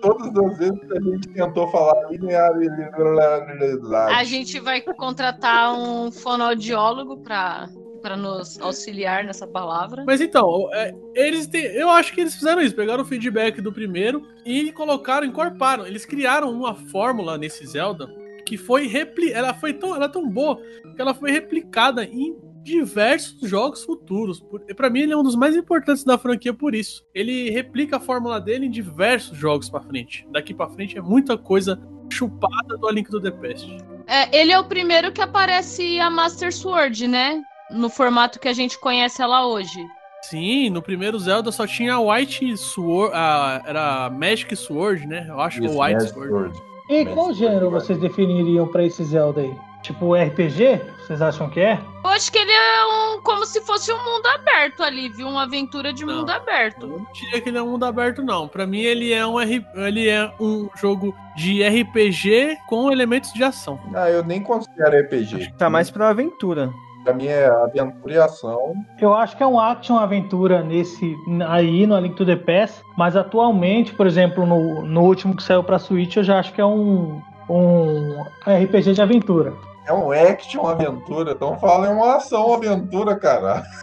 todas 0.00 0.36
as 0.36 0.58
vezes 0.58 0.78
que 0.80 0.98
a 0.98 1.00
gente 1.00 1.28
tentou 1.28 1.70
falar 1.70 2.10
linearidade. 2.10 4.14
A 4.14 4.24
gente 4.24 4.58
vai 4.60 4.80
contratar 4.80 5.78
um 5.78 6.10
fonoaudiólogo 6.10 7.18
pra, 7.18 7.68
pra 8.00 8.16
nos 8.16 8.60
auxiliar 8.60 9.24
nessa 9.24 9.46
palavra. 9.46 10.04
Mas 10.06 10.20
então, 10.20 10.68
é, 10.72 10.94
eles 11.14 11.46
têm, 11.46 11.64
eu 11.64 11.90
acho 11.90 12.12
que 12.12 12.20
eles 12.20 12.34
fizeram 12.34 12.62
isso, 12.62 12.74
pegaram 12.74 13.02
o 13.02 13.06
feedback 13.06 13.60
do 13.60 13.72
primeiro 13.72 14.26
e 14.44 14.72
colocaram, 14.72 15.26
encorparam. 15.26 15.86
Eles 15.86 16.04
criaram 16.04 16.50
uma 16.50 16.74
fórmula 16.74 17.38
nesse 17.38 17.66
Zelda 17.66 18.08
que 18.44 18.56
foi 18.56 18.86
repli, 18.86 19.30
ela 19.30 19.52
foi 19.52 19.74
tão, 19.74 19.94
ela 19.94 20.06
é 20.06 20.08
tão 20.08 20.26
boa 20.26 20.58
que 20.96 21.02
ela 21.02 21.12
foi 21.12 21.30
replicada 21.30 22.02
em 22.02 22.34
diversos 22.68 23.48
jogos 23.48 23.84
futuros. 23.84 24.44
Pra 24.76 24.88
mim 24.90 25.00
ele 25.00 25.12
é 25.12 25.16
um 25.16 25.22
dos 25.22 25.34
mais 25.36 25.56
importantes 25.56 26.04
da 26.04 26.16
franquia 26.18 26.52
por 26.54 26.74
isso. 26.74 27.04
Ele 27.14 27.50
replica 27.50 27.96
a 27.96 28.00
fórmula 28.00 28.40
dele 28.40 28.66
em 28.66 28.70
diversos 28.70 29.36
jogos 29.36 29.68
pra 29.68 29.80
frente. 29.80 30.26
Daqui 30.30 30.54
pra 30.54 30.68
frente 30.68 30.96
é 30.96 31.00
muita 31.02 31.36
coisa 31.36 31.80
chupada 32.10 32.76
do 32.76 32.88
A 32.88 32.92
Link 32.92 33.10
do 33.10 33.20
The 33.20 33.30
Past. 33.30 33.76
É, 34.06 34.38
ele 34.40 34.52
é 34.52 34.58
o 34.58 34.64
primeiro 34.64 35.12
que 35.12 35.20
aparece 35.20 35.98
a 36.00 36.08
Master 36.10 36.52
Sword, 36.52 37.06
né? 37.08 37.42
No 37.70 37.90
formato 37.90 38.40
que 38.40 38.48
a 38.48 38.52
gente 38.52 38.78
conhece 38.80 39.20
ela 39.20 39.46
hoje. 39.46 39.78
Sim, 40.22 40.70
no 40.70 40.82
primeiro 40.82 41.18
Zelda 41.18 41.52
só 41.52 41.66
tinha 41.66 41.98
White 42.00 42.56
Sword. 42.56 43.12
ah, 43.14 43.62
era 43.66 44.10
Magic 44.10 44.54
Sword, 44.56 45.06
né? 45.06 45.26
Eu 45.28 45.38
acho 45.40 45.60
que 45.60 45.66
o 45.66 45.70
White 45.80 45.94
Magic 45.94 46.12
Sword. 46.12 46.30
Sword. 46.30 46.58
E 46.90 47.04
Mas 47.04 47.14
qual 47.14 47.34
gênero 47.34 47.70
vai. 47.70 47.80
vocês 47.80 47.98
definiriam 47.98 48.66
pra 48.66 48.82
esse 48.84 49.04
Zelda 49.04 49.42
aí? 49.42 49.54
Tipo 49.82 50.14
RPG? 50.14 50.80
Vocês 51.00 51.22
acham 51.22 51.48
que 51.48 51.60
é? 51.60 51.78
Eu 52.04 52.10
acho 52.10 52.30
que 52.32 52.36
ele 52.38 52.50
é 52.50 52.84
um. 53.16 53.22
como 53.22 53.46
se 53.46 53.60
fosse 53.62 53.92
um 53.92 53.96
mundo 53.96 54.26
aberto 54.26 54.82
ali, 54.82 55.08
viu? 55.08 55.28
Uma 55.28 55.44
aventura 55.44 55.92
de 55.92 56.04
Não. 56.04 56.16
mundo 56.18 56.30
Eu 56.30 56.36
aberto. 56.36 56.86
não 56.86 57.06
diria 57.12 57.40
que 57.40 57.48
ele 57.48 57.58
é 57.58 57.62
um 57.62 57.70
mundo 57.70 57.84
aberto, 57.84 58.22
não. 58.22 58.48
Pra 58.48 58.66
mim, 58.66 58.80
ele 58.80 59.12
é 59.12 59.26
um, 59.26 59.40
R... 59.40 59.64
ele 59.76 60.08
é 60.08 60.30
um 60.40 60.68
jogo 60.76 61.14
de 61.36 61.62
RPG 61.66 62.58
com 62.68 62.90
elementos 62.90 63.32
de 63.32 63.42
ação. 63.44 63.78
Ah, 63.94 64.10
eu 64.10 64.24
nem 64.24 64.42
considero 64.42 64.98
RPG. 65.00 65.54
Tá 65.56 65.70
mais 65.70 65.90
pra 65.90 66.10
aventura. 66.10 66.70
Pra 67.04 67.14
mim 67.14 67.26
é 67.26 67.46
aventura 67.46 68.12
e 68.14 68.18
ação. 68.18 68.74
Eu 69.00 69.14
acho 69.14 69.36
que 69.36 69.42
é 69.42 69.46
um 69.46 69.58
action 69.58 69.96
aventura 69.96 70.62
nesse 70.62 71.16
aí 71.48 71.86
no 71.86 71.94
A 71.94 72.00
Link 72.00 72.16
to 72.16 72.26
the 72.26 72.36
Past, 72.36 72.82
mas 72.98 73.16
atualmente, 73.16 73.94
por 73.94 74.06
exemplo, 74.06 74.44
no, 74.44 74.82
no 74.82 75.02
último 75.04 75.34
que 75.34 75.42
saiu 75.42 75.62
pra 75.62 75.78
Switch, 75.78 76.16
eu 76.16 76.24
já 76.24 76.38
acho 76.40 76.52
que 76.52 76.60
é 76.60 76.66
um, 76.66 77.22
um 77.48 78.22
RPG 78.46 78.92
de 78.92 79.00
aventura. 79.00 79.54
É 79.88 79.92
um 79.92 80.12
action 80.12 80.66
aventura. 80.66 81.32
Então 81.32 81.58
fala 81.58 81.88
em 81.88 81.92
uma 81.92 82.16
ação 82.16 82.52
aventura, 82.52 83.16
cara. 83.18 83.64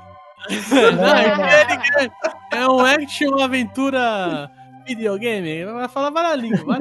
É, 2.54 2.60
é 2.60 2.70
um 2.70 2.80
action 2.86 3.40
aventura 3.40 4.52
videogame. 4.86 5.66
Vai 5.66 5.90
falar 5.90 6.12
várias 6.12 6.40
línguas. 6.40 6.78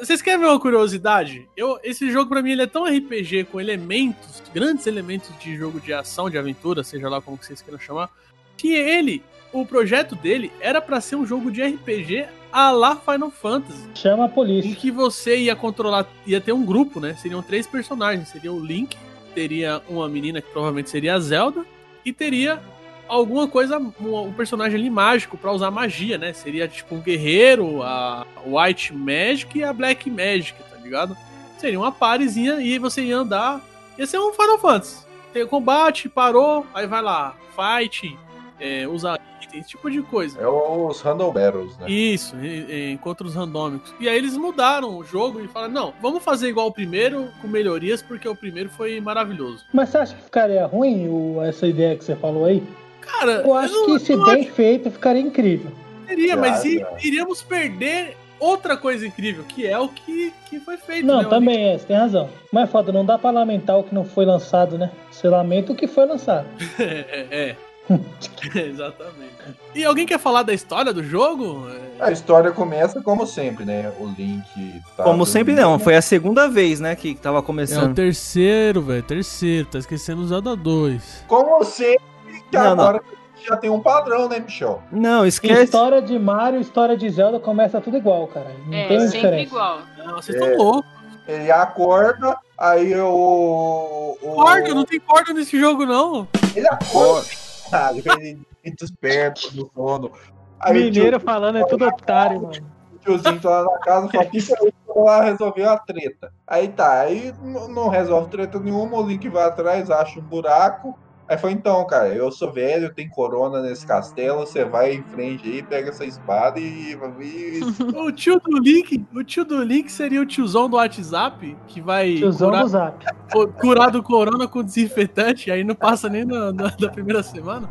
Vocês 0.00 0.20
querem 0.20 0.40
ver 0.40 0.46
uma 0.46 0.58
curiosidade? 0.58 1.48
Eu, 1.56 1.78
esse 1.84 2.10
jogo, 2.10 2.28
pra 2.28 2.42
mim, 2.42 2.50
ele 2.50 2.62
é 2.62 2.66
tão 2.66 2.84
RPG 2.84 3.44
com 3.44 3.60
elementos, 3.60 4.42
grandes 4.52 4.88
elementos 4.88 5.30
de 5.38 5.56
jogo 5.56 5.80
de 5.80 5.92
ação, 5.92 6.28
de 6.28 6.36
aventura, 6.36 6.82
seja 6.82 7.08
lá 7.08 7.20
como 7.20 7.36
vocês 7.40 7.62
queiram 7.62 7.78
chamar, 7.78 8.10
que 8.56 8.74
ele, 8.74 9.22
o 9.52 9.66
projeto 9.66 10.16
dele, 10.16 10.50
era 10.60 10.80
pra 10.80 11.00
ser 11.00 11.16
um 11.16 11.26
jogo 11.26 11.50
de 11.50 11.62
RPG 11.62 12.26
a 12.52 12.70
lá 12.70 12.96
Final 12.96 13.30
Fantasy. 13.30 13.88
Chama 13.94 14.24
a 14.24 14.28
em 14.28 14.30
polícia. 14.30 14.74
que 14.74 14.90
você 14.90 15.36
ia 15.38 15.56
controlar, 15.56 16.06
ia 16.26 16.40
ter 16.40 16.52
um 16.52 16.64
grupo, 16.64 17.00
né? 17.00 17.14
Seriam 17.14 17.42
três 17.42 17.66
personagens, 17.66 18.28
seria 18.28 18.52
o 18.52 18.64
Link, 18.64 18.96
teria 19.34 19.82
uma 19.88 20.08
menina 20.08 20.40
que 20.40 20.50
provavelmente 20.50 20.90
seria 20.90 21.14
a 21.14 21.20
Zelda 21.20 21.64
e 22.04 22.12
teria 22.12 22.60
alguma 23.08 23.46
coisa, 23.46 23.78
um, 23.78 24.32
personagem 24.32 24.78
ali 24.78 24.90
mágico 24.90 25.36
pra 25.36 25.52
usar 25.52 25.70
magia, 25.70 26.18
né? 26.18 26.32
Seria 26.32 26.68
tipo 26.68 26.94
um 26.94 27.00
guerreiro, 27.00 27.82
a 27.82 28.26
White 28.46 28.94
Magic 28.94 29.58
e 29.58 29.64
a 29.64 29.72
Black 29.72 30.10
Magic, 30.10 30.54
tá 30.70 30.76
ligado? 30.76 31.16
Seria 31.58 31.78
uma 31.78 31.92
parezinha 31.92 32.60
e 32.60 32.78
você 32.78 33.02
ia 33.02 33.18
andar, 33.18 33.60
ia 33.98 34.06
ser 34.06 34.18
um 34.18 34.32
Final 34.32 34.58
Fantasy. 34.58 35.06
Tem 35.32 35.46
combate, 35.46 36.08
parou, 36.08 36.66
aí 36.74 36.86
vai 36.86 37.00
lá, 37.00 37.36
fight, 37.54 38.16
é, 38.60 38.86
usar 38.86 39.18
esse 39.54 39.68
tipo 39.70 39.90
de 39.90 40.02
coisa. 40.02 40.40
É 40.40 40.46
os 40.46 41.00
Random 41.00 41.32
Battles, 41.32 41.76
né? 41.78 41.90
Isso, 41.90 42.36
e- 42.36 42.66
e 42.70 42.92
encontros 42.92 43.34
randômicos. 43.34 43.92
E 44.00 44.08
aí 44.08 44.16
eles 44.16 44.36
mudaram 44.36 44.96
o 44.96 45.04
jogo 45.04 45.40
e 45.40 45.48
falaram: 45.48 45.72
não, 45.72 45.94
vamos 46.00 46.22
fazer 46.22 46.48
igual 46.48 46.66
o 46.68 46.72
primeiro, 46.72 47.28
com 47.40 47.48
melhorias, 47.48 48.02
porque 48.02 48.28
o 48.28 48.34
primeiro 48.36 48.68
foi 48.70 49.00
maravilhoso. 49.00 49.64
Mas 49.72 49.88
você 49.90 49.98
acha 49.98 50.14
que 50.14 50.22
ficaria 50.22 50.66
ruim 50.66 51.08
o- 51.08 51.42
essa 51.42 51.66
ideia 51.66 51.96
que 51.96 52.04
você 52.04 52.14
falou 52.16 52.44
aí? 52.44 52.62
Cara, 53.00 53.42
Eu 53.44 53.54
acho 53.54 53.72
não- 53.74 53.86
que 53.86 53.98
se 54.04 54.16
bem 54.16 54.44
feito 54.46 54.90
ficaria 54.90 55.20
incrível. 55.22 55.70
seria, 56.06 56.36
mas 56.36 56.64
i- 56.64 56.78
Já, 56.78 56.90
já. 56.90 56.96
iríamos 57.02 57.42
perder 57.42 58.16
outra 58.38 58.76
coisa 58.76 59.06
incrível, 59.06 59.44
que 59.44 59.66
é 59.66 59.78
o 59.78 59.88
que, 59.88 60.32
que 60.50 60.58
foi 60.60 60.76
feito. 60.76 61.06
Não, 61.06 61.22
né? 61.22 61.28
também 61.28 61.68
é, 61.70 61.78
você 61.78 61.86
tem 61.86 61.96
razão. 61.96 62.28
Mas 62.52 62.68
foda, 62.70 62.90
não 62.92 63.04
dá 63.04 63.16
pra 63.16 63.30
lamentar 63.30 63.78
o 63.78 63.84
que 63.84 63.94
não 63.94 64.04
foi 64.04 64.24
lançado, 64.24 64.76
né? 64.76 64.90
Você 65.10 65.28
lamenta 65.28 65.72
o 65.72 65.76
que 65.76 65.86
foi 65.86 66.06
lançado. 66.06 66.46
É, 66.78 67.26
é. 67.30 67.56
Exatamente. 68.54 69.32
E 69.74 69.84
alguém 69.84 70.06
quer 70.06 70.18
falar 70.18 70.42
da 70.42 70.52
história 70.52 70.92
do 70.92 71.02
jogo? 71.02 71.66
É, 71.98 72.04
A 72.06 72.12
história 72.12 72.50
começa 72.52 73.00
como 73.02 73.26
sempre, 73.26 73.64
né? 73.64 73.92
O 73.98 74.06
Link 74.06 74.82
tá 74.96 75.02
Como 75.04 75.24
sempre 75.26 75.54
não, 75.54 75.78
foi 75.78 75.96
a 75.96 76.02
segunda 76.02 76.48
vez, 76.48 76.80
né, 76.80 76.94
que 76.94 77.14
tava 77.14 77.38
É 77.38 77.40
o 77.40 77.42
começando. 77.42 77.94
terceiro, 77.94 78.82
velho. 78.82 79.02
Terceiro. 79.02 79.66
Tá 79.68 79.78
esquecendo 79.78 80.22
o 80.22 80.26
Zelda 80.26 80.54
2. 80.56 81.24
Como 81.26 81.62
sempre, 81.64 82.02
que 82.50 82.56
Não, 82.56 82.64
não. 82.76 82.84
agora 82.84 83.02
já 83.46 83.56
tem 83.56 83.70
um 83.70 83.80
padrão, 83.80 84.28
né, 84.28 84.38
Michel? 84.38 84.82
Não, 84.92 85.26
esquece. 85.26 85.64
História 85.64 86.00
de 86.00 86.18
Mario, 86.18 86.60
história 86.60 86.96
de 86.96 87.08
Zelda 87.10 87.40
começa 87.40 87.80
tudo 87.80 87.96
igual, 87.96 88.26
cara. 88.28 88.54
Não 88.66 88.74
É, 88.74 88.86
tem 88.88 89.00
sempre 89.00 89.16
diferença. 89.18 89.42
igual. 89.50 89.78
Não, 89.98 90.14
vocês 90.16 90.40
É. 90.40 90.40
estão 90.50 90.56
loucos. 90.64 90.90
Ele 91.26 91.50
acorda, 91.52 92.36
aí 92.58 92.94
o. 92.96 94.16
o 94.20 94.34
Corda, 94.34 94.74
não 94.74 94.84
tem 94.84 94.98
corda 94.98 95.32
nesse 95.32 95.58
jogo, 95.58 95.86
não. 95.86 96.26
Ele 96.54 96.66
acorda, 96.66 97.26
cara, 97.72 97.96
ele 97.96 98.38
ele 98.62 98.76
desperta 98.76 99.50
do 99.50 99.70
sono. 99.74 100.12
Aí 100.60 100.84
Mineiro 100.84 101.18
tio- 101.18 101.26
falando 101.26 101.58
é 101.58 101.64
tudo 101.64 101.86
otário, 101.86 102.42
mano. 102.42 102.54
o 102.94 102.98
tiozinho 102.98 103.40
tá 103.40 103.48
lá 103.48 103.64
na 103.64 103.78
casa 103.80 104.08
fala, 104.08 104.28
eu 104.60 104.72
vou 104.86 105.04
lá 105.04 105.24
resolver 105.24 105.64
a 105.64 105.76
treta. 105.78 106.32
Aí 106.46 106.68
tá, 106.68 107.00
aí 107.00 107.34
não 107.42 107.88
resolve 107.88 108.30
treta 108.30 108.60
nenhuma, 108.60 108.98
o 108.98 109.06
Link 109.06 109.28
vai 109.28 109.44
atrás, 109.44 109.90
acha 109.90 110.20
um 110.20 110.22
buraco. 110.22 110.96
Aí 111.32 111.38
foi 111.38 111.52
então, 111.52 111.86
cara, 111.86 112.08
eu 112.14 112.30
sou 112.30 112.52
velho, 112.52 112.92
tem 112.94 113.08
corona 113.08 113.62
nesse 113.62 113.86
castelo, 113.86 114.40
você 114.40 114.66
vai 114.66 114.92
em 114.92 115.02
frente 115.02 115.48
aí, 115.48 115.62
pega 115.62 115.88
essa 115.88 116.04
espada 116.04 116.60
e. 116.60 116.94
O 117.96 118.12
tio 118.12 118.38
do 118.38 118.58
Link, 118.58 119.06
o 119.14 119.24
tio 119.24 119.42
do 119.42 119.62
Link 119.62 119.90
seria 119.90 120.20
o 120.20 120.26
tiozão 120.26 120.68
do 120.68 120.76
WhatsApp 120.76 121.56
que 121.66 121.80
vai 121.80 122.16
Tiozão 122.16 122.50
curar, 122.50 122.62
do 122.64 122.68
Zap. 122.68 123.04
cu- 123.32 123.48
curar 123.54 123.90
do 123.90 124.02
corona 124.02 124.46
com 124.46 124.62
desinfetante, 124.62 125.50
aí 125.50 125.64
não 125.64 125.74
passa 125.74 126.10
nem 126.10 126.22
na, 126.26 126.52
na- 126.52 126.68
da 126.78 126.90
primeira 126.90 127.22
semana. 127.22 127.66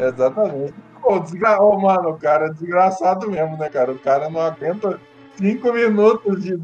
Exatamente. 0.00 0.74
Pô, 1.00 1.20
desgra... 1.20 1.62
Ô, 1.62 1.78
mano, 1.80 2.08
o 2.10 2.18
cara 2.18 2.46
é 2.46 2.50
desgraçado 2.50 3.30
mesmo, 3.30 3.56
né, 3.56 3.68
cara? 3.68 3.92
O 3.92 3.98
cara 4.00 4.28
não 4.28 4.40
aguenta 4.40 5.00
cinco 5.36 5.72
minutos 5.72 6.42
de. 6.42 6.58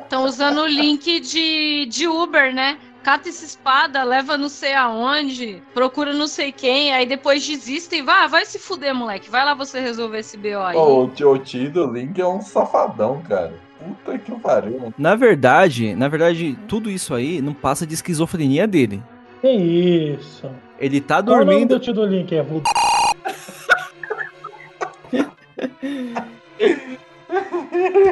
Estão 0.00 0.24
usando 0.24 0.62
o 0.62 0.66
link 0.66 1.20
de, 1.20 1.86
de 1.86 2.08
Uber, 2.08 2.52
né? 2.52 2.78
Cata 3.02 3.28
essa 3.28 3.44
espada, 3.44 4.04
leva 4.04 4.38
não 4.38 4.48
sei 4.48 4.74
aonde, 4.74 5.60
procura 5.74 6.12
não 6.12 6.28
sei 6.28 6.52
quem, 6.52 6.94
aí 6.94 7.04
depois 7.04 7.44
desiste 7.46 7.96
e 7.96 8.02
vai, 8.02 8.28
vai 8.28 8.46
se 8.46 8.60
fuder, 8.60 8.94
moleque. 8.94 9.28
Vai 9.28 9.44
lá 9.44 9.54
você 9.54 9.80
resolver 9.80 10.20
esse 10.20 10.36
BO 10.36 10.58
aí. 10.64 10.76
Ô, 10.76 11.04
o 11.04 11.38
tio 11.38 11.70
do 11.70 11.92
Link 11.92 12.20
é 12.20 12.26
um 12.26 12.40
safadão, 12.40 13.20
cara. 13.22 13.52
Puta 13.78 14.16
que 14.18 14.30
pariu. 14.40 14.94
Na 14.96 15.16
verdade, 15.16 15.96
na 15.96 16.06
verdade, 16.06 16.56
tudo 16.68 16.88
isso 16.88 17.12
aí 17.12 17.42
não 17.42 17.52
passa 17.52 17.84
de 17.84 17.94
esquizofrenia 17.94 18.68
dele. 18.68 19.02
Que 19.40 19.50
isso. 19.50 20.48
Ele 20.78 21.00
tá 21.00 21.20
Qual 21.20 21.36
o 21.36 21.38
nome 21.40 21.50
dormindo. 21.50 21.74
do 21.74 21.80
tio 21.80 21.92
do 21.92 22.06
Link? 22.06 22.32
É. 22.32 22.44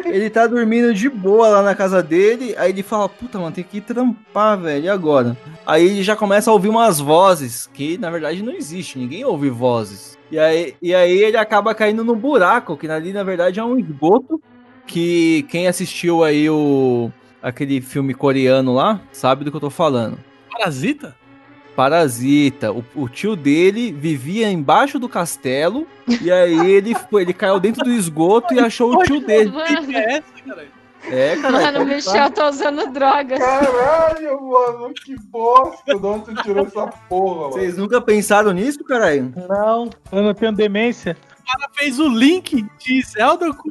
Ele 0.06 0.30
tá 0.30 0.46
dormindo 0.46 0.94
de 0.94 1.08
boa 1.08 1.48
lá 1.48 1.62
na 1.62 1.74
casa 1.74 2.02
dele. 2.02 2.54
Aí 2.56 2.70
ele 2.70 2.82
fala: 2.82 3.08
Puta, 3.08 3.38
mano, 3.38 3.52
tem 3.52 3.64
que 3.64 3.80
trampar, 3.80 4.58
velho. 4.58 4.84
E 4.84 4.88
agora? 4.88 5.36
Aí 5.66 5.86
ele 5.86 6.02
já 6.02 6.16
começa 6.16 6.50
a 6.50 6.54
ouvir 6.54 6.68
umas 6.68 6.98
vozes 6.98 7.68
que 7.72 7.98
na 7.98 8.10
verdade 8.10 8.42
não 8.42 8.52
existe. 8.52 8.98
Ninguém 8.98 9.24
ouve 9.24 9.50
vozes. 9.50 10.18
E 10.30 10.38
aí, 10.38 10.74
e 10.80 10.94
aí 10.94 11.18
ele 11.22 11.36
acaba 11.36 11.74
caindo 11.74 12.04
num 12.04 12.14
buraco, 12.14 12.76
que 12.76 12.88
ali 12.88 13.12
na 13.12 13.22
verdade 13.22 13.60
é 13.60 13.64
um 13.64 13.78
esgoto. 13.78 14.40
Que 14.86 15.44
quem 15.48 15.68
assistiu 15.68 16.24
aí 16.24 16.48
o 16.50 17.10
aquele 17.42 17.80
filme 17.80 18.12
coreano 18.12 18.74
lá 18.74 19.00
sabe 19.12 19.44
do 19.44 19.50
que 19.50 19.56
eu 19.56 19.60
tô 19.60 19.70
falando. 19.70 20.18
Parasita? 20.50 21.14
Parasita. 21.80 22.70
O, 22.70 22.84
o 22.94 23.08
tio 23.08 23.34
dele 23.34 23.90
vivia 23.90 24.50
embaixo 24.50 24.98
do 24.98 25.08
castelo. 25.08 25.86
E 26.20 26.30
aí 26.30 26.70
ele, 26.70 26.94
foi, 26.94 27.22
ele 27.22 27.32
caiu 27.32 27.58
dentro 27.58 27.82
do 27.82 27.90
esgoto 27.90 28.52
e 28.52 28.60
achou 28.60 28.94
o 28.94 29.02
tio 29.02 29.24
dele. 29.24 29.50
Que 29.86 29.96
é 29.96 30.16
essa, 30.18 30.44
cara? 30.46 30.68
É, 31.04 31.36
cara. 31.36 31.50
mano, 31.52 31.80
o 31.80 31.86
Michel 31.86 32.30
tá 32.32 32.50
usando 32.50 32.86
drogas. 32.92 33.38
Caralho, 33.38 34.42
mano, 34.42 34.92
que 34.92 35.16
bosta. 35.30 35.98
De 35.98 36.06
onde 36.06 36.26
você 36.26 36.42
tirou 36.42 36.66
essa 36.66 36.86
porra, 37.08 37.34
mano? 37.34 37.52
Vocês 37.52 37.78
nunca 37.78 37.98
pensaram 37.98 38.52
nisso, 38.52 38.84
caralho? 38.84 39.32
Não, 39.48 39.88
eu 40.12 40.22
não 40.22 40.34
tenho 40.34 40.52
demência. 40.52 41.16
O 41.38 41.50
cara 41.50 41.70
fez 41.72 41.98
o 41.98 42.08
link 42.10 42.62
de 42.78 43.02
Zelda 43.02 43.54
com 43.54 43.70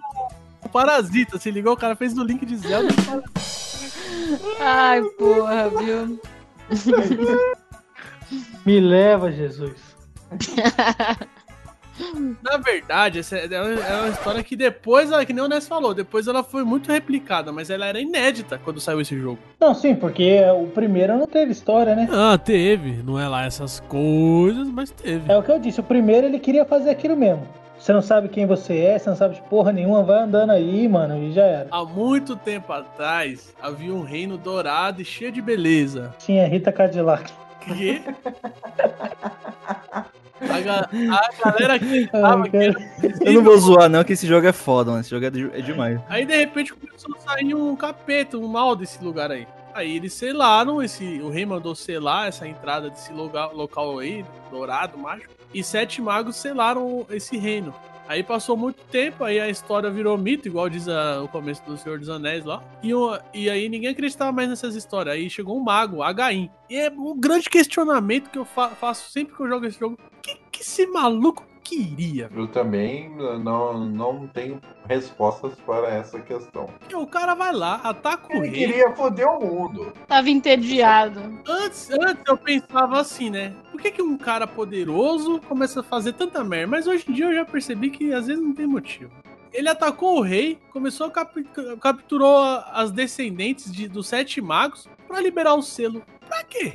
o 0.65 0.69
Parasita. 0.69 1.37
Se 1.37 1.51
ligou? 1.51 1.73
O 1.73 1.77
cara 1.77 1.95
fez 1.95 2.17
o 2.17 2.23
link 2.23 2.43
de 2.43 2.57
Zelda 2.57 2.91
com 2.91 3.01
o 3.01 3.05
Parasita. 3.05 4.39
Ai, 4.61 5.03
porra, 5.19 5.69
viu? 5.69 6.19
Me 8.65 8.79
leva, 8.79 9.31
Jesus. 9.31 9.95
Na 12.41 12.57
verdade, 12.57 13.19
essa 13.19 13.37
é 13.37 13.49
é 13.51 13.99
uma 13.99 14.09
história 14.09 14.41
que 14.41 14.55
depois, 14.55 15.09
que 15.25 15.33
nem 15.33 15.43
o 15.43 15.47
Ness 15.47 15.67
falou, 15.67 15.93
depois 15.93 16.27
ela 16.27 16.43
foi 16.43 16.63
muito 16.63 16.91
replicada, 16.91 17.51
mas 17.51 17.69
ela 17.69 17.85
era 17.85 17.99
inédita 17.99 18.59
quando 18.63 18.79
saiu 18.79 19.01
esse 19.01 19.19
jogo. 19.19 19.39
Não, 19.59 19.75
sim, 19.75 19.95
porque 19.95 20.39
o 20.55 20.67
primeiro 20.67 21.17
não 21.17 21.27
teve 21.27 21.51
história, 21.51 21.95
né? 21.95 22.07
Ah, 22.11 22.37
teve. 22.37 23.03
Não 23.03 23.19
é 23.19 23.27
lá 23.27 23.45
essas 23.45 23.81
coisas, 23.81 24.69
mas 24.69 24.91
teve. 24.91 25.29
É 25.31 25.37
o 25.37 25.43
que 25.43 25.51
eu 25.51 25.59
disse, 25.59 25.81
o 25.81 25.83
primeiro 25.83 26.27
ele 26.27 26.39
queria 26.39 26.63
fazer 26.63 26.89
aquilo 26.89 27.17
mesmo. 27.17 27.45
Você 27.77 27.93
não 27.93 28.01
sabe 28.01 28.27
quem 28.27 28.45
você 28.45 28.77
é, 28.77 28.99
você 28.99 29.09
não 29.09 29.15
sabe 29.15 29.35
de 29.35 29.41
porra 29.43 29.71
nenhuma, 29.71 30.03
vai 30.03 30.21
andando 30.21 30.49
aí, 30.49 30.87
mano, 30.87 31.17
e 31.23 31.31
já 31.31 31.43
era. 31.43 31.67
Há 31.71 31.85
muito 31.85 32.35
tempo 32.35 32.73
atrás, 32.73 33.53
havia 33.61 33.93
um 33.93 34.03
reino 34.03 34.37
dourado 34.37 35.01
e 35.01 35.05
cheio 35.05 35.31
de 35.31 35.41
beleza. 35.41 36.13
Tinha 36.19 36.45
Rita 36.45 36.73
Cadillac. 36.73 37.31
Quê? 37.59 38.01
A, 40.41 40.59
ga- 40.61 40.89
a 40.91 41.43
galera 41.43 41.79
que 41.79 42.09
era 42.11 42.73
cara. 42.73 42.73
Eu 43.21 43.33
não 43.33 43.43
vou 43.43 43.57
zoar, 43.57 43.89
não, 43.89 44.03
que 44.03 44.13
esse 44.13 44.25
jogo 44.25 44.47
é 44.47 44.53
foda, 44.53 44.89
mano. 44.91 45.01
Esse 45.01 45.09
jogo 45.09 45.25
é, 45.25 45.29
de- 45.29 45.51
é 45.53 45.61
demais. 45.61 45.99
Aí 46.09 46.25
de 46.25 46.35
repente 46.35 46.73
começou 46.73 47.15
a 47.15 47.19
sair 47.19 47.53
um 47.53 47.75
capeta, 47.75 48.37
um 48.37 48.47
mal 48.47 48.75
desse 48.75 49.03
lugar 49.03 49.31
aí. 49.31 49.45
Aí 49.73 49.97
eles 49.97 50.13
selaram 50.13 50.81
esse. 50.81 51.19
O 51.21 51.29
rei 51.29 51.45
mandou 51.45 51.75
selar 51.75 52.27
essa 52.27 52.47
entrada 52.47 52.89
desse 52.89 53.11
local, 53.13 53.55
local 53.55 53.99
aí, 53.99 54.25
dourado, 54.49 54.97
mágico. 54.97 55.31
E 55.53 55.63
sete 55.63 56.01
magos 56.01 56.35
selaram 56.37 57.05
esse 57.09 57.37
reino. 57.37 57.73
Aí 58.09 58.23
passou 58.23 58.57
muito 58.57 58.83
tempo, 58.85 59.23
aí 59.23 59.39
a 59.39 59.47
história 59.47 59.87
virou 59.87 60.17
mito, 60.17 60.47
igual 60.47 60.67
diz 60.67 60.87
a- 60.89 61.21
o 61.21 61.27
começo 61.27 61.63
do 61.63 61.77
Senhor 61.77 61.99
dos 61.99 62.09
Anéis 62.09 62.43
lá. 62.43 62.63
E, 62.81 62.89
e 63.35 63.47
aí 63.47 63.69
ninguém 63.69 63.91
acreditava 63.91 64.31
mais 64.31 64.49
nessas 64.49 64.73
histórias. 64.73 65.13
Aí 65.13 65.29
chegou 65.29 65.55
um 65.55 65.63
mago, 65.63 66.01
Agaim. 66.01 66.49
E 66.67 66.75
é 66.75 66.89
um 66.89 67.15
grande 67.19 67.47
questionamento 67.47 68.31
que 68.31 68.39
eu 68.39 68.45
fa- 68.45 68.69
faço 68.71 69.11
sempre 69.11 69.35
que 69.35 69.41
eu 69.43 69.47
jogo 69.47 69.67
esse 69.67 69.79
jogo. 69.79 69.95
Que, 70.23 70.35
que 70.51 70.61
esse 70.61 70.87
maluco 70.87 71.45
queria? 71.69 72.29
Eu 72.35 72.47
também 72.47 73.09
não, 73.43 73.85
não 73.85 74.27
tenho 74.27 74.59
respostas 74.87 75.53
para 75.65 75.87
essa 75.89 76.19
questão. 76.19 76.67
Porque 76.79 76.95
o 76.95 77.05
cara 77.05 77.35
vai 77.35 77.53
lá, 77.53 77.75
ataca 77.83 78.27
o 78.35 78.43
Ele 78.43 78.47
rei. 78.47 78.67
queria 78.67 78.91
foder 78.95 79.27
o 79.27 79.39
mundo. 79.39 79.93
Tava 80.07 80.29
entediado. 80.29 81.19
Antes, 81.47 81.89
antes 81.91 82.23
eu 82.27 82.37
pensava 82.37 82.99
assim, 82.99 83.29
né? 83.29 83.53
Por 83.71 83.79
que, 83.81 83.91
que 83.91 84.01
um 84.01 84.17
cara 84.17 84.47
poderoso 84.47 85.39
começa 85.47 85.81
a 85.81 85.83
fazer 85.83 86.13
tanta 86.13 86.43
merda? 86.43 86.67
Mas 86.71 86.87
hoje 86.87 87.05
em 87.07 87.13
dia 87.13 87.25
eu 87.25 87.35
já 87.35 87.45
percebi 87.45 87.89
que 87.89 88.11
às 88.13 88.27
vezes 88.27 88.43
não 88.43 88.53
tem 88.53 88.65
motivo. 88.67 89.11
Ele 89.53 89.67
atacou 89.69 90.17
o 90.19 90.21
rei, 90.21 90.59
começou 90.71 91.07
a 91.07 91.11
cap 91.11 91.43
capturou 91.81 92.37
as 92.71 92.91
descendentes 92.91 93.71
de- 93.71 93.87
dos 93.87 94.07
sete 94.07 94.39
magos 94.41 94.87
pra 95.07 95.19
liberar 95.21 95.55
o 95.55 95.61
selo. 95.61 96.03
Pra 96.27 96.43
quê? 96.43 96.73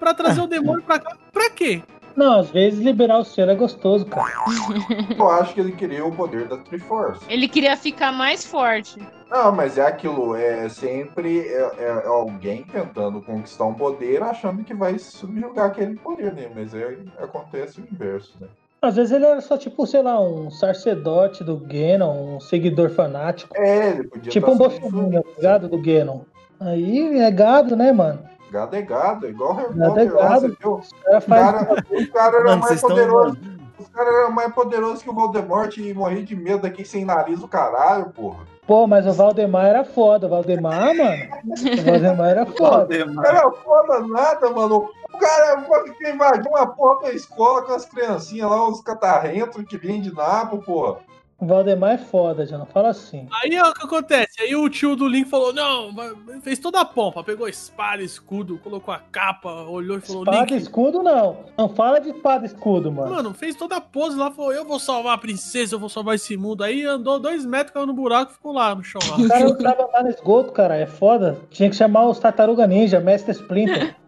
Pra 0.00 0.12
trazer 0.12 0.40
o 0.40 0.46
demônio 0.48 0.82
pra 0.82 0.98
cá? 0.98 1.16
Pra 1.32 1.48
quê? 1.50 1.80
Não, 2.16 2.40
às 2.40 2.50
vezes 2.50 2.80
liberar 2.80 3.18
o 3.18 3.24
selo 3.24 3.50
é 3.50 3.54
gostoso, 3.54 4.06
cara. 4.06 4.26
Eu 5.16 5.30
acho 5.30 5.54
que 5.54 5.60
ele 5.60 5.72
queria 5.72 6.04
o 6.04 6.14
poder 6.14 6.46
da 6.46 6.58
Triforce. 6.58 7.20
Ele 7.28 7.48
queria 7.48 7.76
ficar 7.76 8.12
mais 8.12 8.44
forte. 8.44 9.00
Não, 9.30 9.50
mas 9.50 9.78
é 9.78 9.86
aquilo, 9.86 10.34
é 10.34 10.68
sempre 10.68 11.40
é, 11.48 11.72
é 11.78 12.06
alguém 12.06 12.64
tentando 12.64 13.22
conquistar 13.22 13.64
um 13.64 13.74
poder 13.74 14.22
achando 14.22 14.62
que 14.62 14.74
vai 14.74 14.98
subjugar 14.98 15.66
aquele 15.66 15.96
poder, 15.96 16.34
né? 16.34 16.50
Mas 16.54 16.74
é, 16.74 16.98
acontece 17.18 17.80
o 17.80 17.88
inverso, 17.90 18.34
né? 18.40 18.48
Às 18.82 18.96
vezes 18.96 19.12
ele 19.12 19.24
era 19.24 19.40
só 19.40 19.56
tipo, 19.56 19.86
sei 19.86 20.02
lá, 20.02 20.20
um 20.20 20.50
sacerdote 20.50 21.44
do 21.44 21.56
Ganon, 21.56 22.36
um 22.36 22.40
seguidor 22.40 22.90
fanático. 22.90 23.56
É, 23.56 23.90
ele 23.90 24.04
podia 24.08 24.32
Tipo 24.32 24.50
um 24.50 24.58
tá 24.58 24.70
sendo 24.70 24.80
bolsominion, 24.80 25.22
tá 25.22 25.30
ligado? 25.36 25.68
Do 25.68 25.78
Ganon. 25.80 26.20
Aí 26.58 27.18
é 27.20 27.30
gado, 27.30 27.76
né, 27.76 27.92
mano? 27.92 28.20
Gado 28.52 28.76
é 28.76 28.82
gado, 28.82 29.26
igual 29.26 29.54
Harry 29.54 29.74
Gado 29.74 30.00
é 30.00 30.10
lá, 30.10 30.38
viu? 30.38 30.52
O 30.60 31.32
cara 31.32 31.68
O 31.90 31.94
o 31.94 32.36
era 32.36 32.44
Mano, 32.44 32.60
mais 32.60 32.80
poderoso. 32.82 33.38
Os 33.78 33.88
caras 33.88 34.14
eram 34.14 34.30
mais 34.30 34.52
poderosos 34.52 35.02
que 35.02 35.08
o 35.08 35.14
Voldemort 35.14 35.76
e 35.78 35.94
morri 35.94 36.22
de 36.22 36.36
medo 36.36 36.66
aqui 36.66 36.84
sem 36.84 37.04
nariz 37.04 37.40
do 37.40 37.48
caralho, 37.48 38.10
porra. 38.10 38.44
Pô, 38.66 38.86
mas 38.86 39.06
o 39.06 39.12
Valdemar 39.12 39.66
era 39.66 39.84
foda. 39.84 40.26
O 40.26 40.30
Valdemar, 40.30 40.94
mano. 40.94 41.24
O 41.44 41.82
Valdemar 41.82 42.30
era 42.30 42.46
foda. 42.52 43.04
Não 43.06 43.24
era 43.24 43.50
foda 43.50 44.00
nada, 44.06 44.50
mano. 44.50 44.90
O 45.12 45.18
cara 45.18 45.64
que 45.98 46.10
invadiu 46.10 46.50
uma 46.50 46.66
porra 46.66 47.02
da 47.02 47.12
escola 47.12 47.62
com 47.62 47.72
as 47.72 47.86
criancinhas 47.86 48.50
lá, 48.50 48.68
os 48.68 48.82
catarrentos 48.82 49.64
que 49.64 49.78
vêm 49.78 50.00
de 50.00 50.14
nabo, 50.14 50.58
porra. 50.58 50.98
O 51.42 51.44
Valdemar 51.44 51.94
é 51.94 51.98
foda, 51.98 52.46
já 52.46 52.56
não 52.56 52.66
fala 52.66 52.90
assim. 52.90 53.26
Aí 53.42 53.58
ó, 53.58 53.70
o 53.70 53.74
que 53.74 53.84
acontece? 53.84 54.40
Aí 54.40 54.54
o 54.54 54.68
tio 54.68 54.94
do 54.94 55.08
Link 55.08 55.28
falou: 55.28 55.52
Não, 55.52 55.92
fez 56.40 56.56
toda 56.60 56.80
a 56.80 56.84
pompa, 56.84 57.24
pegou 57.24 57.48
espada, 57.48 58.00
escudo, 58.00 58.60
colocou 58.62 58.94
a 58.94 59.00
capa, 59.10 59.50
olhou 59.64 59.98
e 59.98 60.00
falou: 60.00 60.22
Espada 60.22 60.36
e 60.36 60.40
Link, 60.40 60.62
escudo, 60.62 61.02
não. 61.02 61.38
Não 61.58 61.68
fala 61.68 62.00
de 62.00 62.10
espada 62.10 62.44
e 62.44 62.46
escudo, 62.46 62.92
mano. 62.92 63.10
Mano, 63.12 63.34
fez 63.34 63.56
toda 63.56 63.78
a 63.78 63.80
pose 63.80 64.16
lá, 64.16 64.30
falou: 64.30 64.52
Eu 64.52 64.64
vou 64.64 64.78
salvar 64.78 65.14
a 65.16 65.18
princesa, 65.18 65.74
eu 65.74 65.80
vou 65.80 65.88
salvar 65.88 66.14
esse 66.14 66.36
mundo. 66.36 66.62
Aí 66.62 66.84
andou 66.84 67.18
dois 67.18 67.44
metros, 67.44 67.74
caiu 67.74 67.86
no 67.86 67.92
buraco 67.92 68.30
e 68.30 68.34
ficou 68.34 68.52
lá 68.52 68.72
no 68.72 68.84
chão 68.84 69.00
lá. 69.10 69.16
O 69.16 69.26
cara 69.26 69.40
não 69.40 69.60
sabe 69.60 69.82
andar 69.82 70.04
no 70.04 70.10
esgoto, 70.10 70.52
cara. 70.52 70.76
É 70.76 70.86
foda. 70.86 71.40
Tinha 71.50 71.68
que 71.68 71.74
chamar 71.74 72.06
os 72.06 72.20
Tartaruga 72.20 72.68
Ninja, 72.68 73.00
Mestre 73.00 73.32
Splinter. 73.32 73.96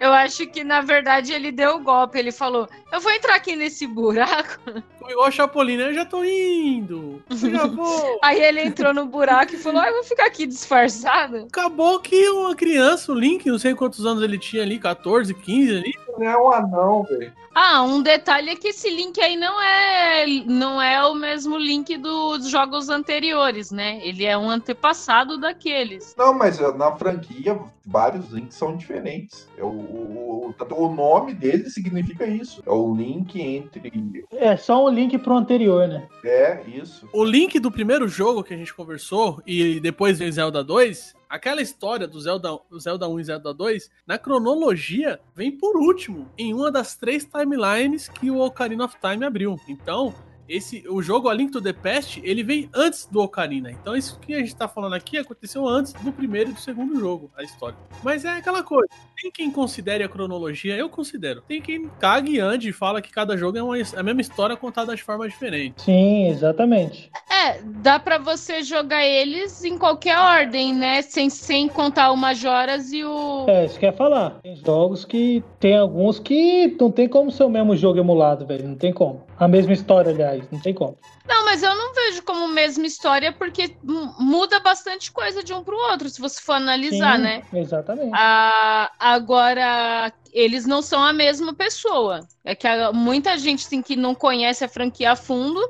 Eu 0.00 0.12
acho 0.12 0.46
que, 0.46 0.64
na 0.64 0.80
verdade, 0.80 1.32
ele 1.32 1.52
deu 1.52 1.76
o 1.76 1.82
golpe. 1.82 2.18
Ele 2.18 2.32
falou: 2.32 2.68
Eu 2.92 3.00
vou 3.00 3.12
entrar 3.12 3.36
aqui 3.36 3.56
nesse 3.56 3.86
buraco. 3.86 4.60
Ficou 5.06 5.12
igual 5.12 5.28
a 5.28 5.30
Chapolin, 5.30 5.76
né? 5.76 5.88
Eu 5.88 5.94
já 5.94 6.04
tô 6.04 6.24
indo. 6.24 7.22
Eu 7.30 7.36
já 7.36 7.66
vou. 7.66 8.18
Aí 8.22 8.42
ele 8.42 8.62
entrou 8.62 8.92
no 8.92 9.06
buraco 9.06 9.54
e 9.54 9.58
falou: 9.58 9.80
ah, 9.80 9.88
Eu 9.88 9.94
vou 9.94 10.04
ficar 10.04 10.26
aqui 10.26 10.46
disfarçado. 10.46 11.46
Acabou 11.48 12.00
que 12.00 12.28
uma 12.28 12.54
criança, 12.56 13.12
o 13.12 13.14
Link, 13.14 13.46
não 13.46 13.58
sei 13.58 13.74
quantos 13.74 14.04
anos 14.04 14.22
ele 14.22 14.38
tinha 14.38 14.62
ali, 14.62 14.78
14, 14.78 15.32
15 15.32 15.76
ali. 15.76 15.94
Ele 16.16 16.26
é 16.26 16.36
um 16.36 16.50
anão, 16.50 17.04
velho. 17.04 17.32
Ah, 17.54 17.82
um 17.82 18.02
detalhe 18.02 18.50
é 18.50 18.56
que 18.56 18.68
esse 18.68 18.90
link 18.90 19.18
aí 19.18 19.34
não 19.34 19.58
é, 19.62 20.26
não 20.44 20.82
é 20.82 21.02
o 21.06 21.14
mesmo 21.14 21.56
link 21.56 21.96
dos 21.96 22.48
jogos 22.48 22.90
anteriores, 22.90 23.70
né? 23.70 23.98
Ele 24.02 24.26
é 24.26 24.36
um 24.36 24.50
antepassado 24.50 25.38
daqueles. 25.38 26.14
Não, 26.18 26.34
mas 26.34 26.58
na 26.76 26.94
franquia, 26.96 27.58
vários 27.86 28.30
links 28.30 28.56
são 28.56 28.76
diferentes. 28.76 29.45
É 29.56 29.64
o, 29.64 29.68
o, 29.68 30.54
o, 30.58 30.84
o 30.84 30.94
nome 30.94 31.34
dele 31.34 31.70
significa 31.70 32.26
isso. 32.26 32.62
É 32.66 32.70
o 32.70 32.94
link 32.94 33.40
entre. 33.40 34.24
É 34.32 34.56
só 34.56 34.84
um 34.84 34.88
link 34.88 35.16
pro 35.18 35.34
anterior, 35.34 35.88
né? 35.88 36.06
É, 36.24 36.62
isso. 36.66 37.08
O 37.12 37.24
Link 37.24 37.58
do 37.58 37.70
primeiro 37.70 38.06
jogo 38.08 38.44
que 38.44 38.52
a 38.52 38.56
gente 38.56 38.74
conversou, 38.74 39.42
e 39.46 39.80
depois 39.80 40.18
veio 40.18 40.32
Zelda 40.32 40.62
2, 40.62 41.14
aquela 41.28 41.62
história 41.62 42.06
do 42.06 42.20
Zelda, 42.20 42.58
do 42.70 42.78
Zelda 42.78 43.08
1 43.08 43.20
e 43.20 43.24
Zelda 43.24 43.54
2, 43.54 43.90
na 44.06 44.18
cronologia, 44.18 45.20
vem 45.34 45.50
por 45.50 45.76
último, 45.76 46.28
em 46.36 46.52
uma 46.52 46.70
das 46.70 46.96
três 46.96 47.24
timelines 47.24 48.08
que 48.08 48.30
o 48.30 48.40
Ocarina 48.40 48.84
of 48.84 48.96
Time 49.00 49.24
abriu. 49.24 49.58
Então, 49.68 50.14
esse, 50.48 50.84
o 50.88 51.02
jogo 51.02 51.28
A 51.28 51.34
Link 51.34 51.50
to 51.50 51.60
the 51.60 51.72
Past, 51.72 52.20
ele 52.24 52.42
vem 52.42 52.68
antes 52.74 53.06
do 53.06 53.20
Ocarina. 53.20 53.70
Então, 53.70 53.96
isso 53.96 54.18
que 54.20 54.34
a 54.34 54.38
gente 54.38 54.54
tá 54.54 54.68
falando 54.68 54.94
aqui 54.94 55.18
aconteceu 55.18 55.66
antes 55.66 55.92
do 55.92 56.12
primeiro 56.12 56.50
e 56.50 56.52
do 56.52 56.60
segundo 56.60 56.98
jogo, 56.98 57.30
a 57.36 57.42
história. 57.42 57.76
Mas 58.02 58.24
é 58.24 58.30
aquela 58.30 58.62
coisa, 58.62 58.88
tem 59.20 59.30
quem 59.30 59.50
considere 59.50 60.04
a 60.04 60.08
cronologia, 60.08 60.76
eu 60.76 60.88
considero. 60.88 61.42
Tem 61.42 61.60
quem 61.60 61.88
cague 61.98 62.34
e 62.34 62.40
ande 62.40 62.68
e 62.68 62.72
fala 62.72 63.00
que 63.02 63.10
cada 63.10 63.36
jogo 63.36 63.58
é 63.58 63.62
uma, 63.62 63.76
a 63.96 64.02
mesma 64.02 64.20
história 64.20 64.56
contada 64.56 64.94
de 64.94 65.02
forma 65.02 65.28
diferente. 65.28 65.82
Sim, 65.82 66.28
exatamente. 66.28 67.10
É, 67.30 67.60
dá 67.62 67.98
pra 67.98 68.18
você 68.18 68.62
jogar 68.62 69.04
eles 69.04 69.64
em 69.64 69.78
qualquer 69.78 70.18
ordem, 70.18 70.74
né? 70.74 71.02
Sem, 71.02 71.28
sem 71.28 71.68
contar 71.68 72.10
o 72.12 72.16
Majoras 72.16 72.92
e 72.92 73.04
o. 73.04 73.46
É, 73.48 73.64
isso 73.64 73.78
que 73.78 73.86
eu 73.86 73.90
ia 73.90 73.96
falar. 73.96 74.38
Tem 74.42 74.56
jogos 74.56 75.04
que. 75.04 75.42
Tem 75.58 75.76
alguns 75.76 76.18
que 76.18 76.76
não 76.80 76.90
tem 76.90 77.08
como 77.08 77.30
ser 77.30 77.44
o 77.44 77.50
mesmo 77.50 77.76
jogo 77.76 77.98
emulado, 77.98 78.46
velho. 78.46 78.68
Não 78.68 78.76
tem 78.76 78.92
como. 78.92 79.25
A 79.38 79.46
mesma 79.48 79.72
história, 79.72 80.10
aliás, 80.12 80.50
não 80.50 80.58
tem 80.58 80.74
como. 80.74 80.98
Não, 81.28 81.44
mas 81.44 81.62
eu 81.62 81.74
não 81.74 81.92
vejo 81.94 82.22
como 82.22 82.46
mesma 82.48 82.86
história 82.86 83.32
porque 83.32 83.76
mu- 83.82 84.14
muda 84.18 84.60
bastante 84.60 85.10
coisa 85.10 85.42
de 85.42 85.52
um 85.52 85.62
pro 85.62 85.76
outro, 85.90 86.08
se 86.08 86.20
você 86.20 86.40
for 86.40 86.52
analisar, 86.52 87.16
Sim, 87.16 87.22
né? 87.22 87.42
Exatamente. 87.52 88.12
Ah, 88.14 88.90
agora, 88.98 90.12
eles 90.32 90.66
não 90.66 90.80
são 90.80 91.02
a 91.02 91.12
mesma 91.12 91.54
pessoa. 91.54 92.20
É 92.44 92.54
que 92.54 92.66
muita 92.92 93.36
gente 93.36 93.66
assim, 93.66 93.82
que 93.82 93.96
não 93.96 94.14
conhece 94.14 94.64
a 94.64 94.68
franquia 94.68 95.12
a 95.12 95.16
fundo 95.16 95.60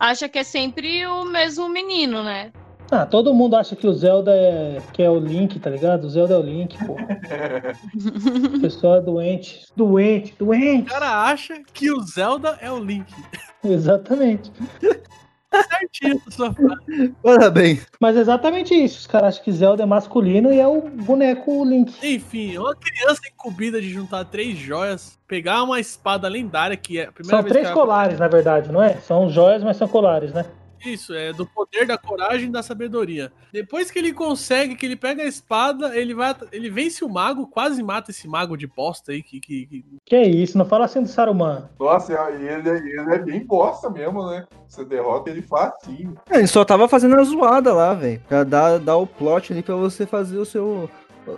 acha 0.00 0.28
que 0.28 0.38
é 0.38 0.44
sempre 0.44 1.06
o 1.06 1.24
mesmo 1.24 1.68
menino, 1.68 2.22
né? 2.22 2.52
Ah, 2.94 3.06
todo 3.06 3.32
mundo 3.32 3.56
acha 3.56 3.74
que 3.74 3.86
o 3.86 3.92
Zelda 3.94 4.32
é, 4.34 4.76
que 4.92 5.02
é 5.02 5.08
o 5.08 5.18
Link, 5.18 5.58
tá 5.58 5.70
ligado? 5.70 6.04
O 6.04 6.10
Zelda 6.10 6.34
é 6.34 6.36
o 6.36 6.42
Link, 6.42 6.76
pô. 6.84 6.94
O 8.56 8.60
pessoal 8.60 8.96
é 8.96 9.00
doente. 9.00 9.64
Doente, 9.74 10.34
O 10.38 10.44
doente. 10.44 10.90
cara 10.90 11.22
acha 11.24 11.54
que 11.72 11.90
o 11.90 12.00
Zelda 12.02 12.58
é 12.60 12.70
o 12.70 12.78
Link. 12.78 13.10
Exatamente. 13.64 14.52
Certinho 15.70 16.20
sua 16.30 16.52
frase. 16.52 17.14
Parabéns. 17.22 17.86
Mas 18.00 18.16
é 18.16 18.20
exatamente 18.20 18.74
isso. 18.74 19.00
Os 19.00 19.06
caras 19.06 19.28
acham 19.34 19.44
que 19.44 19.52
Zelda 19.52 19.82
é 19.82 19.86
masculino 19.86 20.52
e 20.52 20.58
é 20.60 20.66
o 20.66 20.82
boneco 20.82 21.64
Link. 21.64 21.94
Enfim, 22.02 22.58
uma 22.58 22.74
criança 22.76 23.20
incumbida 23.32 23.80
de 23.80 23.88
juntar 23.90 24.24
três 24.26 24.56
joias, 24.58 25.18
pegar 25.26 25.62
uma 25.62 25.80
espada 25.80 26.28
lendária, 26.28 26.76
que 26.76 26.98
é 26.98 27.04
a 27.06 27.12
primeira 27.12 27.36
São 27.38 27.42
vez 27.42 27.52
três 27.52 27.66
que 27.66 27.72
ela- 27.72 27.80
colares, 27.80 28.18
na 28.18 28.28
verdade, 28.28 28.70
não 28.70 28.82
é? 28.82 28.94
São 28.96 29.28
joias, 29.30 29.62
mas 29.62 29.76
são 29.78 29.88
colares, 29.88 30.32
né? 30.32 30.44
Isso, 30.84 31.14
é 31.14 31.32
do 31.32 31.46
poder 31.46 31.86
da 31.86 31.96
coragem 31.96 32.48
e 32.48 32.52
da 32.52 32.62
sabedoria. 32.62 33.32
Depois 33.52 33.90
que 33.90 33.98
ele 33.98 34.12
consegue, 34.12 34.74
que 34.74 34.86
ele 34.86 34.96
pega 34.96 35.22
a 35.22 35.26
espada, 35.26 35.96
ele 35.96 36.14
vai. 36.14 36.34
Ele 36.50 36.70
vence 36.70 37.04
o 37.04 37.08
mago, 37.08 37.46
quase 37.46 37.82
mata 37.82 38.10
esse 38.10 38.26
mago 38.28 38.56
de 38.56 38.66
bosta 38.66 39.12
aí 39.12 39.22
que. 39.22 39.40
que, 39.40 39.66
que- 39.66 39.84
Que 40.04 40.22
isso, 40.22 40.58
não 40.58 40.64
fala 40.64 40.84
assim 40.86 41.02
do 41.02 41.08
Saruman. 41.08 41.68
Nossa, 41.78 42.12
ele, 42.30 42.48
ele 42.68 43.14
é 43.14 43.18
bem 43.18 43.44
bosta 43.46 43.88
mesmo, 43.90 44.26
né? 44.30 44.46
Você 44.68 44.84
derrota 44.84 45.30
ele 45.30 45.42
facinho. 45.42 46.14
É, 46.30 46.38
Ele 46.38 46.46
só 46.46 46.64
tava 46.64 46.88
fazendo 46.88 47.14
a 47.18 47.22
zoada 47.24 47.72
lá, 47.74 47.92
velho. 47.94 48.20
Pra 48.26 48.42
dar, 48.42 48.78
dar 48.78 48.96
o 48.96 49.06
plot 49.06 49.52
ali 49.52 49.62
pra 49.62 49.76
você 49.76 50.06
fazer 50.06 50.38
o 50.38 50.44
seu, 50.46 50.88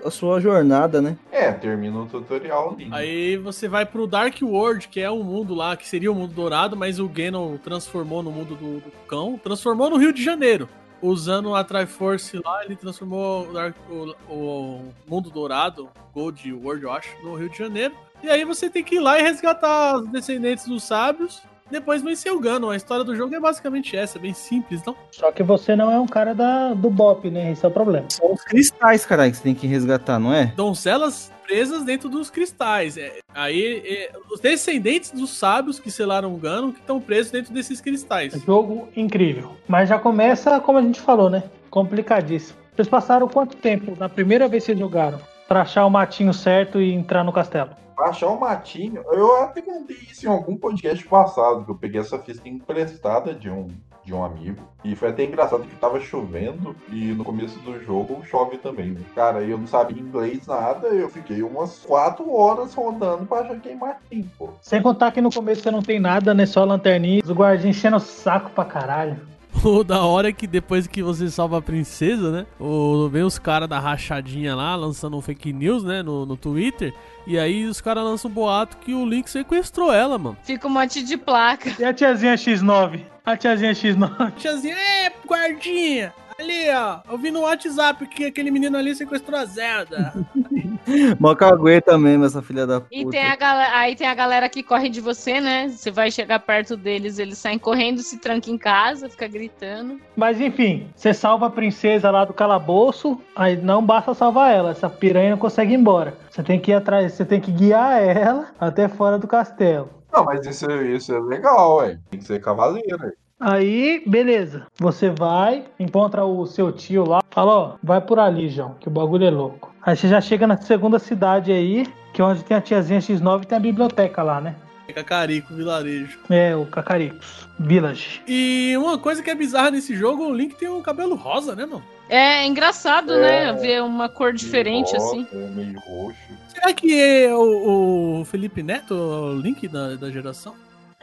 a 0.04 0.10
sua 0.10 0.40
jornada, 0.40 1.00
né? 1.02 1.16
É, 1.30 1.52
termina 1.52 1.98
o 2.00 2.06
tutorial 2.06 2.72
ali. 2.74 2.88
Aí 2.92 3.36
você 3.36 3.68
vai 3.68 3.84
pro 3.84 4.06
Dark 4.06 4.36
World, 4.42 4.88
que 4.88 5.00
é 5.00 5.10
um 5.10 5.22
mundo 5.22 5.54
lá, 5.54 5.76
que 5.76 5.88
seria 5.88 6.10
o 6.10 6.14
mundo 6.14 6.32
dourado, 6.34 6.76
mas 6.76 6.98
o 6.98 7.08
Ganon 7.08 7.56
transformou 7.58 8.22
no 8.22 8.30
mundo 8.30 8.54
do, 8.54 8.80
do 8.80 8.90
cão, 9.06 9.38
transformou 9.42 9.90
no 9.90 9.96
Rio 9.96 10.12
de 10.12 10.22
Janeiro. 10.24 10.68
usando 11.02 11.54
a 11.54 11.62
Triforce 11.62 12.40
lá, 12.42 12.64
ele 12.64 12.76
transformou 12.76 13.46
o, 13.48 13.52
Dark- 13.52 13.76
o- 13.90 14.14
o 14.32 14.88
Mundo 15.06 15.28
Dourado, 15.28 15.90
Gold 16.14 16.50
World, 16.50 16.82
eu 16.84 16.90
acho, 16.92 17.10
no 17.22 17.34
Rio 17.34 17.50
de 17.50 17.58
Janeiro. 17.58 17.94
E 18.22 18.30
aí 18.30 18.42
você 18.44 18.70
tem 18.70 18.82
que 18.82 18.94
ir 18.94 19.00
lá 19.00 19.18
e 19.18 19.22
resgatar 19.22 19.96
os 19.98 20.08
descendentes 20.08 20.66
dos 20.66 20.82
sábios. 20.84 21.42
Depois 21.70 22.02
vencer 22.02 22.32
o 22.32 22.40
Ganon. 22.40 22.70
A 22.70 22.76
história 22.76 23.04
do 23.04 23.16
jogo 23.16 23.34
é 23.34 23.40
basicamente 23.40 23.96
essa, 23.96 24.18
é 24.18 24.20
bem 24.20 24.34
simples, 24.34 24.82
não? 24.84 24.94
Só 25.10 25.32
que 25.32 25.42
você 25.42 25.74
não 25.74 25.90
é 25.90 25.98
um 25.98 26.06
cara 26.06 26.34
da, 26.34 26.74
do 26.74 26.90
Bop, 26.90 27.28
né? 27.30 27.52
Esse 27.52 27.64
é 27.64 27.68
o 27.68 27.70
problema. 27.70 28.06
São 28.10 28.32
os 28.32 28.42
cristais, 28.44 29.06
caralho, 29.06 29.30
que 29.30 29.38
você 29.38 29.42
tem 29.42 29.54
que 29.54 29.66
resgatar, 29.66 30.18
não 30.18 30.32
é? 30.32 30.52
Donzelas 30.56 31.32
presas 31.46 31.84
dentro 31.84 32.08
dos 32.08 32.30
cristais. 32.30 32.96
É, 32.96 33.18
aí, 33.34 33.82
é, 33.84 34.12
os 34.30 34.40
descendentes 34.40 35.10
dos 35.10 35.30
sábios 35.30 35.78
que 35.78 35.90
selaram 35.90 36.34
o 36.34 36.38
Ganon 36.38 36.72
que 36.72 36.80
estão 36.80 37.00
presos 37.00 37.30
dentro 37.30 37.52
desses 37.52 37.80
cristais. 37.80 38.32
Jogo 38.44 38.88
incrível. 38.96 39.56
Mas 39.68 39.88
já 39.88 39.98
começa, 39.98 40.60
como 40.60 40.78
a 40.78 40.82
gente 40.82 41.00
falou, 41.00 41.30
né? 41.30 41.42
Complicadíssimo. 41.70 42.58
Vocês 42.74 42.88
passaram 42.88 43.28
quanto 43.28 43.56
tempo 43.56 43.96
na 43.98 44.08
primeira 44.08 44.48
vez 44.48 44.64
que 44.64 44.66
vocês 44.66 44.78
jogaram 44.78 45.20
pra 45.46 45.62
achar 45.62 45.86
o 45.86 45.90
matinho 45.90 46.32
certo 46.32 46.80
e 46.80 46.92
entrar 46.92 47.22
no 47.22 47.32
castelo? 47.32 47.70
Achar 47.98 48.28
um 48.28 48.38
matinho, 48.38 49.02
eu 49.12 49.42
até 49.42 49.62
contei 49.62 49.96
isso 50.10 50.26
em 50.26 50.28
algum 50.28 50.56
podcast 50.56 51.06
passado, 51.06 51.64
que 51.64 51.70
eu 51.70 51.76
peguei 51.76 52.00
essa 52.00 52.18
fista 52.18 52.48
emprestada 52.48 53.32
de 53.32 53.48
um, 53.48 53.68
de 54.04 54.12
um 54.12 54.24
amigo. 54.24 54.62
E 54.82 54.96
foi 54.96 55.10
até 55.10 55.24
engraçado 55.24 55.62
que 55.62 55.76
tava 55.76 56.00
chovendo 56.00 56.74
e 56.90 57.12
no 57.12 57.24
começo 57.24 57.58
do 57.60 57.80
jogo 57.82 58.22
chove 58.24 58.58
também. 58.58 58.90
né? 58.90 59.00
Cara, 59.14 59.42
eu 59.42 59.56
não 59.56 59.66
sabia 59.66 60.02
inglês 60.02 60.46
nada, 60.46 60.88
eu 60.88 61.08
fiquei 61.08 61.42
umas 61.42 61.78
4 61.86 62.30
horas 62.34 62.74
rodando 62.74 63.26
pra 63.26 63.40
achar 63.40 63.60
quem 63.60 63.76
matinho, 63.76 64.30
pô. 64.36 64.50
Sem 64.60 64.82
contar 64.82 65.12
que 65.12 65.20
no 65.20 65.32
começo 65.32 65.62
você 65.62 65.70
não 65.70 65.82
tem 65.82 66.00
nada, 66.00 66.34
né? 66.34 66.46
Só 66.46 66.62
a 66.62 66.64
lanterninha. 66.66 67.22
Os 67.24 67.30
guardinhas 67.30 67.76
enchendo 67.76 67.96
o 67.96 68.00
saco 68.00 68.50
pra 68.50 68.64
caralho. 68.64 69.33
O 69.74 69.82
da 69.82 70.04
hora 70.04 70.28
é 70.28 70.32
que 70.32 70.46
depois 70.46 70.86
que 70.86 71.02
você 71.02 71.30
salva 71.30 71.58
a 71.58 71.62
princesa, 71.62 72.30
né? 72.30 72.46
O, 72.60 73.08
vem 73.08 73.22
os 73.22 73.38
caras 73.38 73.66
da 73.66 73.80
rachadinha 73.80 74.54
lá 74.54 74.76
lançando 74.76 75.16
um 75.16 75.22
fake 75.22 75.54
news, 75.54 75.82
né? 75.82 76.02
No, 76.02 76.26
no 76.26 76.36
Twitter. 76.36 76.92
E 77.26 77.38
aí 77.38 77.64
os 77.64 77.80
caras 77.80 78.04
lançam 78.04 78.30
um 78.30 78.34
boato 78.34 78.76
que 78.76 78.92
o 78.92 79.06
Link 79.06 79.28
sequestrou 79.28 79.90
ela, 79.90 80.18
mano. 80.18 80.36
Fica 80.44 80.68
um 80.68 80.70
monte 80.70 81.02
de 81.02 81.16
placa. 81.16 81.74
E 81.78 81.84
a 81.84 81.94
tiazinha 81.94 82.34
X9? 82.34 83.00
A 83.24 83.36
tiazinha 83.38 83.72
X9. 83.72 84.32
Tiazinha, 84.36 84.76
é, 84.76 85.12
guardinha! 85.26 86.12
Ali, 86.38 86.68
ó, 86.70 87.00
eu 87.10 87.16
vi 87.16 87.30
no 87.30 87.42
WhatsApp 87.42 88.06
que 88.06 88.24
aquele 88.24 88.50
menino 88.50 88.76
ali 88.76 88.94
sequestrou 88.94 89.38
a 89.38 89.44
Zelda. 89.44 90.12
Mó 91.18 91.34
cagueta 91.34 91.96
mesmo, 91.96 92.24
essa 92.24 92.42
filha 92.42 92.66
da 92.66 92.80
puta. 92.80 92.94
E 92.94 93.08
tem 93.08 93.24
a 93.24 93.36
galera, 93.36 93.78
aí 93.78 93.94
tem 93.94 94.06
a 94.06 94.14
galera 94.14 94.48
que 94.48 94.62
corre 94.62 94.88
de 94.88 95.00
você, 95.00 95.40
né? 95.40 95.68
Você 95.68 95.90
vai 95.90 96.10
chegar 96.10 96.40
perto 96.40 96.76
deles, 96.76 97.18
eles 97.18 97.38
saem 97.38 97.58
correndo, 97.58 98.00
se 98.00 98.18
tranca 98.18 98.50
em 98.50 98.58
casa, 98.58 99.08
fica 99.08 99.28
gritando. 99.28 100.00
Mas 100.16 100.40
enfim, 100.40 100.88
você 100.94 101.14
salva 101.14 101.46
a 101.46 101.50
princesa 101.50 102.10
lá 102.10 102.24
do 102.24 102.34
calabouço, 102.34 103.20
aí 103.34 103.56
não 103.56 103.84
basta 103.84 104.12
salvar 104.12 104.52
ela, 104.52 104.70
essa 104.72 104.90
piranha 104.90 105.30
não 105.30 105.38
consegue 105.38 105.72
ir 105.72 105.76
embora. 105.76 106.14
Você 106.30 106.42
tem 106.42 106.60
que 106.60 106.72
ir 106.72 106.74
atrás, 106.74 107.12
você 107.12 107.24
tem 107.24 107.40
que 107.40 107.52
guiar 107.52 108.02
ela 108.02 108.48
até 108.58 108.88
fora 108.88 109.18
do 109.18 109.28
castelo. 109.28 109.88
Não, 110.12 110.24
mas 110.24 110.46
isso, 110.46 110.70
isso 110.70 111.14
é 111.14 111.20
legal, 111.20 111.78
ué. 111.78 111.98
Tem 112.10 112.20
que 112.20 112.26
ser 112.26 112.40
cavaleiro, 112.40 113.04
ué. 113.04 113.12
Aí, 113.40 114.02
beleza. 114.06 114.66
Você 114.78 115.10
vai, 115.10 115.64
encontra 115.78 116.24
o 116.24 116.46
seu 116.46 116.70
tio 116.72 117.04
lá, 117.04 117.22
fala, 117.30 117.52
ó, 117.52 117.72
vai 117.82 118.00
por 118.00 118.18
ali, 118.18 118.48
João, 118.48 118.74
que 118.80 118.88
o 118.88 118.90
bagulho 118.90 119.24
é 119.26 119.30
louco. 119.30 119.74
Aí 119.82 119.96
você 119.96 120.08
já 120.08 120.20
chega 120.20 120.46
na 120.46 120.56
segunda 120.56 120.98
cidade 120.98 121.52
aí, 121.52 121.86
que 122.12 122.22
é 122.22 122.24
onde 122.24 122.44
tem 122.44 122.56
a 122.56 122.60
tiazinha 122.60 123.00
X9 123.00 123.42
e 123.42 123.46
tem 123.46 123.58
a 123.58 123.60
biblioteca 123.60 124.22
lá, 124.22 124.40
né? 124.40 124.54
Cacarico, 124.94 125.52
vilarejo. 125.54 126.20
É, 126.30 126.54
o 126.54 126.66
Cacaricos 126.66 127.48
Village. 127.58 128.22
E 128.28 128.74
uma 128.76 128.96
coisa 128.98 129.22
que 129.22 129.30
é 129.30 129.34
bizarra 129.34 129.72
nesse 129.72 129.96
jogo, 129.96 130.24
o 130.26 130.32
Link 130.32 130.54
tem 130.54 130.68
um 130.68 130.82
cabelo 130.82 131.16
rosa, 131.16 131.56
né, 131.56 131.66
mano? 131.66 131.82
É 132.08 132.46
engraçado, 132.46 133.12
É. 133.14 133.46
né? 133.46 133.52
Ver 133.54 133.82
uma 133.82 134.08
cor 134.08 134.32
diferente 134.32 134.92
Meio 134.92 135.02
assim. 135.04 135.26
rosa, 135.32 135.46
Meio 135.50 135.80
roxo. 135.80 136.18
Será 136.48 136.72
que 136.72 137.00
é 137.00 137.34
o, 137.34 138.20
o 138.20 138.24
Felipe 138.26 138.62
Neto, 138.62 138.94
o 138.94 139.34
Link 139.40 139.66
da, 139.66 139.96
da 139.96 140.10
geração? 140.10 140.54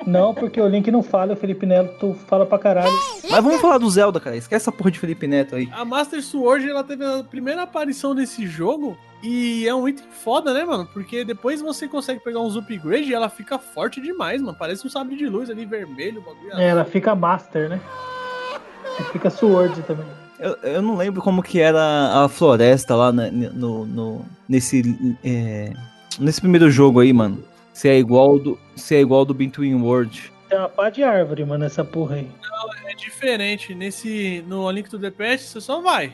Não, 0.05 0.33
porque 0.33 0.59
o 0.59 0.67
Link 0.67 0.89
não 0.91 1.03
fala, 1.03 1.33
o 1.33 1.35
Felipe 1.35 1.65
Neto 1.65 2.15
fala 2.27 2.45
pra 2.45 2.57
caralho. 2.57 2.91
Mas 3.29 3.43
vamos 3.43 3.61
falar 3.61 3.77
do 3.77 3.89
Zelda, 3.89 4.19
cara. 4.19 4.35
Esquece 4.35 4.63
essa 4.63 4.71
porra 4.71 4.91
de 4.91 4.99
Felipe 4.99 5.27
Neto 5.27 5.55
aí. 5.55 5.69
A 5.71 5.85
Master 5.85 6.21
Sword, 6.23 6.69
ela 6.69 6.83
teve 6.83 7.05
a 7.05 7.23
primeira 7.23 7.61
aparição 7.63 8.13
nesse 8.13 8.47
jogo 8.47 8.97
e 9.23 9.67
é 9.67 9.73
um 9.75 9.87
item 9.87 10.05
foda, 10.23 10.53
né, 10.53 10.65
mano? 10.65 10.87
Porque 10.91 11.23
depois 11.23 11.61
você 11.61 11.87
consegue 11.87 12.19
pegar 12.19 12.39
uns 12.39 12.55
upgrades 12.55 13.09
e 13.09 13.13
ela 13.13 13.29
fica 13.29 13.59
forte 13.59 14.01
demais, 14.01 14.41
mano. 14.41 14.57
Parece 14.57 14.85
um 14.85 14.89
sabre 14.89 15.15
de 15.15 15.27
luz 15.27 15.49
ali, 15.49 15.65
vermelho, 15.65 16.21
bagulho. 16.21 16.53
É, 16.59 16.69
ela 16.69 16.83
fica 16.85 17.13
Master, 17.15 17.69
né? 17.69 17.79
E 18.99 19.03
fica 19.03 19.29
Sword 19.29 19.81
também. 19.83 20.05
Eu, 20.39 20.55
eu 20.63 20.81
não 20.81 20.95
lembro 20.97 21.21
como 21.21 21.43
que 21.43 21.59
era 21.59 22.23
a 22.23 22.27
floresta 22.27 22.95
lá 22.95 23.11
na- 23.11 23.29
no, 23.29 23.85
no- 23.85 24.25
nesse, 24.49 25.15
é, 25.23 25.71
nesse 26.19 26.41
primeiro 26.41 26.69
jogo 26.71 26.99
aí, 26.99 27.13
mano. 27.13 27.43
Se 27.81 27.89
é 27.89 27.97
igual 27.97 28.37
do, 28.37 28.59
se 28.75 28.93
é 28.93 29.01
igual 29.01 29.25
do 29.25 29.33
Between 29.33 29.73
World. 29.73 30.31
Tem 30.47 30.55
uma 30.55 30.69
pá 30.69 30.91
de 30.91 31.01
árvore, 31.01 31.43
mano, 31.43 31.65
essa 31.65 31.83
porra 31.83 32.17
aí. 32.17 32.29
É 32.85 32.93
diferente. 32.93 33.73
Nesse. 33.73 34.45
No 34.47 34.69
A 34.69 34.71
Link 34.71 34.87
to 34.87 34.99
the 34.99 35.09
Past, 35.09 35.47
você 35.47 35.61
só 35.61 35.81
vai. 35.81 36.13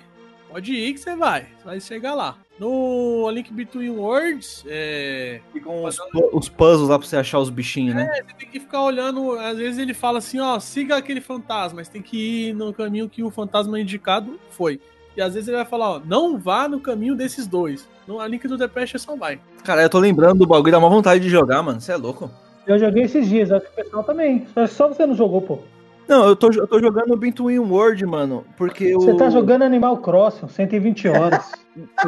Pode 0.50 0.74
ir 0.74 0.94
que 0.94 1.00
você 1.02 1.14
vai. 1.14 1.42
Você 1.42 1.66
vai 1.66 1.82
chegar 1.82 2.16
lá. 2.16 2.38
No 2.58 3.26
A 3.28 3.34
Link 3.34 3.52
Between 3.52 3.90
Worlds, 3.90 4.64
é. 4.66 5.42
Ficam 5.52 5.84
os, 5.84 6.00
os 6.32 6.48
puzzles 6.48 6.88
lá 6.88 6.98
pra 6.98 7.06
você 7.06 7.18
achar 7.18 7.40
os 7.40 7.50
bichinhos, 7.50 7.96
né? 7.96 8.10
Você 8.16 8.34
tem 8.36 8.48
que 8.48 8.62
ficar 8.62 8.84
olhando. 8.84 9.34
Às 9.34 9.58
vezes 9.58 9.78
ele 9.78 9.94
fala 9.94 10.20
assim, 10.20 10.40
ó, 10.40 10.58
siga 10.62 10.96
aquele 10.96 11.20
fantasma, 11.20 11.82
mas 11.82 11.90
tem 11.90 12.02
que 12.02 12.48
ir 12.48 12.54
no 12.54 12.74
caminho 12.74 13.10
que 13.10 13.22
o 13.22 13.30
fantasma 13.30 13.78
indicado 13.78 14.40
foi. 14.52 14.80
E 15.18 15.22
às 15.22 15.34
vezes 15.34 15.48
ele 15.48 15.58
vai 15.58 15.66
falar, 15.66 15.94
ó, 15.94 16.02
não 16.06 16.38
vá 16.38 16.68
no 16.68 16.80
caminho 16.80 17.16
desses 17.16 17.48
dois. 17.48 17.90
No 18.08 18.20
A 18.20 18.28
Link 18.28 18.48
do 18.48 18.56
The 18.56 18.68
Past 18.68 19.00
só 19.00 19.16
vai. 19.16 19.40
Cara, 19.64 19.82
eu 19.82 19.90
tô 19.90 19.98
lembrando 19.98 20.38
do 20.38 20.46
bagulho, 20.46 20.72
dá 20.72 20.78
uma 20.78 20.92
vontade 20.92 21.24
de 21.24 21.28
jogar, 21.28 21.64
mano. 21.64 21.82
Você 21.82 21.92
é 21.92 21.98
louco? 21.98 22.30
Eu 22.68 22.78
joguei 22.78 23.04
esses 23.06 23.28
dias, 23.28 23.52
acho 23.52 23.66
que 23.66 23.72
o 23.72 23.84
pessoal 23.84 24.04
também. 24.04 24.46
Só- 24.68 24.88
você 24.88 25.08
não 25.08 25.16
jogou, 25.16 25.42
pô. 25.42 25.60
Não, 26.08 26.24
eu 26.28 26.36
tô, 26.36 26.52
eu 26.52 26.68
tô 26.68 26.80
jogando 26.80 27.18
Between 27.18 27.58
World, 27.58 28.06
mano. 28.06 28.46
Porque 28.56 28.94
Você 28.94 29.12
o... 29.12 29.18
tá 29.18 29.30
jogando 29.32 29.64
Animal 29.64 29.98
Crossing, 29.98 30.48
120 30.48 31.08
horas. 31.08 31.52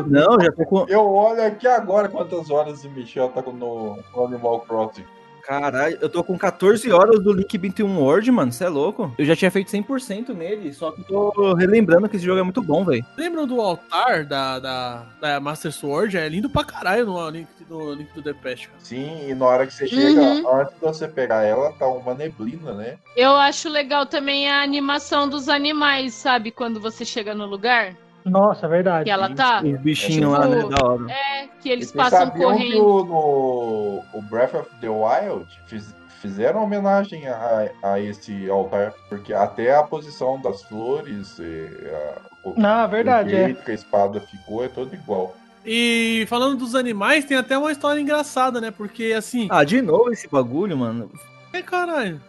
Não, 0.08 0.39
já 0.39 0.52
tô 0.52 0.65
com. 0.65 0.86
Eu 0.88 1.06
olho 1.06 1.43
aqui 1.43 1.67
agora 1.67 2.08
quantas 2.08 2.52
horas 2.52 2.86
o 2.86 2.89
Michel 2.91 3.30
tá 3.30 3.41
no, 3.41 3.98
no 4.15 4.26
Animal 4.26 4.62
Crossing. 4.62 5.04
Caralho, 5.49 5.97
eu 5.99 6.07
tô 6.07 6.23
com 6.23 6.38
14 6.38 6.91
horas 6.91 7.19
do 7.23 7.33
Link 7.33 7.57
Between 7.57 7.97
World, 7.97 8.29
mano. 8.31 8.51
Você 8.51 8.65
é 8.65 8.69
louco? 8.69 9.12
Eu 9.17 9.25
já 9.25 9.35
tinha 9.35 9.49
feito 9.49 9.71
100% 9.71 10.29
nele, 10.31 10.71
só 10.71 10.91
que 10.91 11.01
tô 11.03 11.55
relembrando 11.55 12.07
que 12.07 12.17
esse 12.17 12.25
jogo 12.25 12.39
é 12.39 12.43
muito 12.43 12.62
bom, 12.62 12.85
velho. 12.85 13.03
Lembram 13.17 13.47
do 13.47 13.59
altar 13.59 14.25
da, 14.25 14.59
da, 14.59 15.05
da 15.19 15.39
Master 15.39 15.71
Sword? 15.71 16.15
É 16.15 16.29
lindo 16.29 16.51
pra 16.51 16.63
caralho 16.63 17.07
no 17.07 17.29
Link, 17.31 17.47
no 17.67 17.93
Link 17.95 18.13
do 18.13 18.21
The 18.21 18.33
Past, 18.33 18.67
cara. 18.67 18.79
Sim, 18.79 19.27
e 19.27 19.33
na 19.33 19.43
hora 19.47 19.65
que 19.65 19.73
você 19.73 19.88
chega, 19.88 20.21
Uhum. 20.21 20.59
antes 20.62 20.73
de 20.75 20.81
você 20.81 21.07
pegar 21.07 21.41
ela, 21.43 21.71
tá 21.73 21.88
uma 21.88 22.13
neblina, 22.13 22.71
né? 22.75 22.97
Eu 23.17 23.31
acho 23.35 23.69
legal 23.69 24.05
também 24.05 24.47
a 24.47 24.62
animação 24.62 25.27
dos 25.27 25.49
animais, 25.49 26.13
sabe? 26.13 26.51
Quando 26.51 26.79
você 26.79 27.03
chega 27.03 27.33
no 27.33 27.47
lugar 27.47 27.95
Nossa, 28.25 28.65
é 28.65 28.69
verdade. 28.69 29.05
que 29.05 29.10
ela 29.12 29.34
tá. 29.34 29.62
Os 29.63 29.79
bichinhos 29.79 30.34
É 30.34 30.38
lá, 30.38 30.47
tipo- 30.47 30.69
né? 30.69 30.75
Da 30.77 30.86
hora. 30.88 31.12
É, 31.12 31.47
que 31.62 31.69
eles 31.69 31.89
Vocês 31.89 31.95
passam 32.03 32.27
sabiam 32.27 32.55
que 32.58 32.63
correndo. 32.71 32.86
o, 32.86 33.03
no 33.05 34.03
o 34.19 34.21
Breath 34.29 34.53
of 34.55 34.69
the 34.82 34.89
Wild 34.89 35.47
fiz- 35.67 35.95
fizeram 36.21 36.63
homenagem 36.63 37.27
a, 37.27 37.69
a 37.82 37.99
esse 37.99 38.49
altar, 38.49 38.93
porque 39.08 39.34
até 39.34 39.73
a 39.75 39.84
posição 39.84 40.39
das 40.41 40.62
flores, 40.63 41.39
e 41.39 41.69
a, 41.91 42.21
o, 42.49 42.53
Não, 42.60 42.84
é 42.84 42.88
verdade, 42.88 43.34
o 43.34 43.38
é. 43.38 43.45
jeito 43.45 43.63
que 43.63 43.71
a 43.71 43.75
espada 43.75 44.19
ficou 44.19 44.63
é 44.63 44.67
todo 44.67 44.93
igual. 44.93 45.36
E 45.65 46.25
falando 46.29 46.58
dos 46.58 46.73
animais, 46.75 47.25
tem 47.25 47.36
até 47.38 47.58
uma 47.58 47.71
história 47.71 47.99
engraçada, 47.99 48.62
né? 48.62 48.71
Porque 48.71 49.13
assim. 49.17 49.47
Ah, 49.51 49.63
de 49.63 49.82
novo 49.82 50.12
esse 50.12 50.27
bagulho, 50.27 50.77
mano. 50.77 51.10
É 51.53 51.62
caralho. 51.62 52.21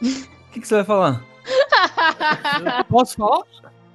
O 0.50 0.52
que, 0.52 0.60
que 0.62 0.66
você 0.66 0.74
vai 0.76 0.84
falar? 0.84 1.22
Eu 2.78 2.84
posso 2.86 3.16
falar? 3.16 3.42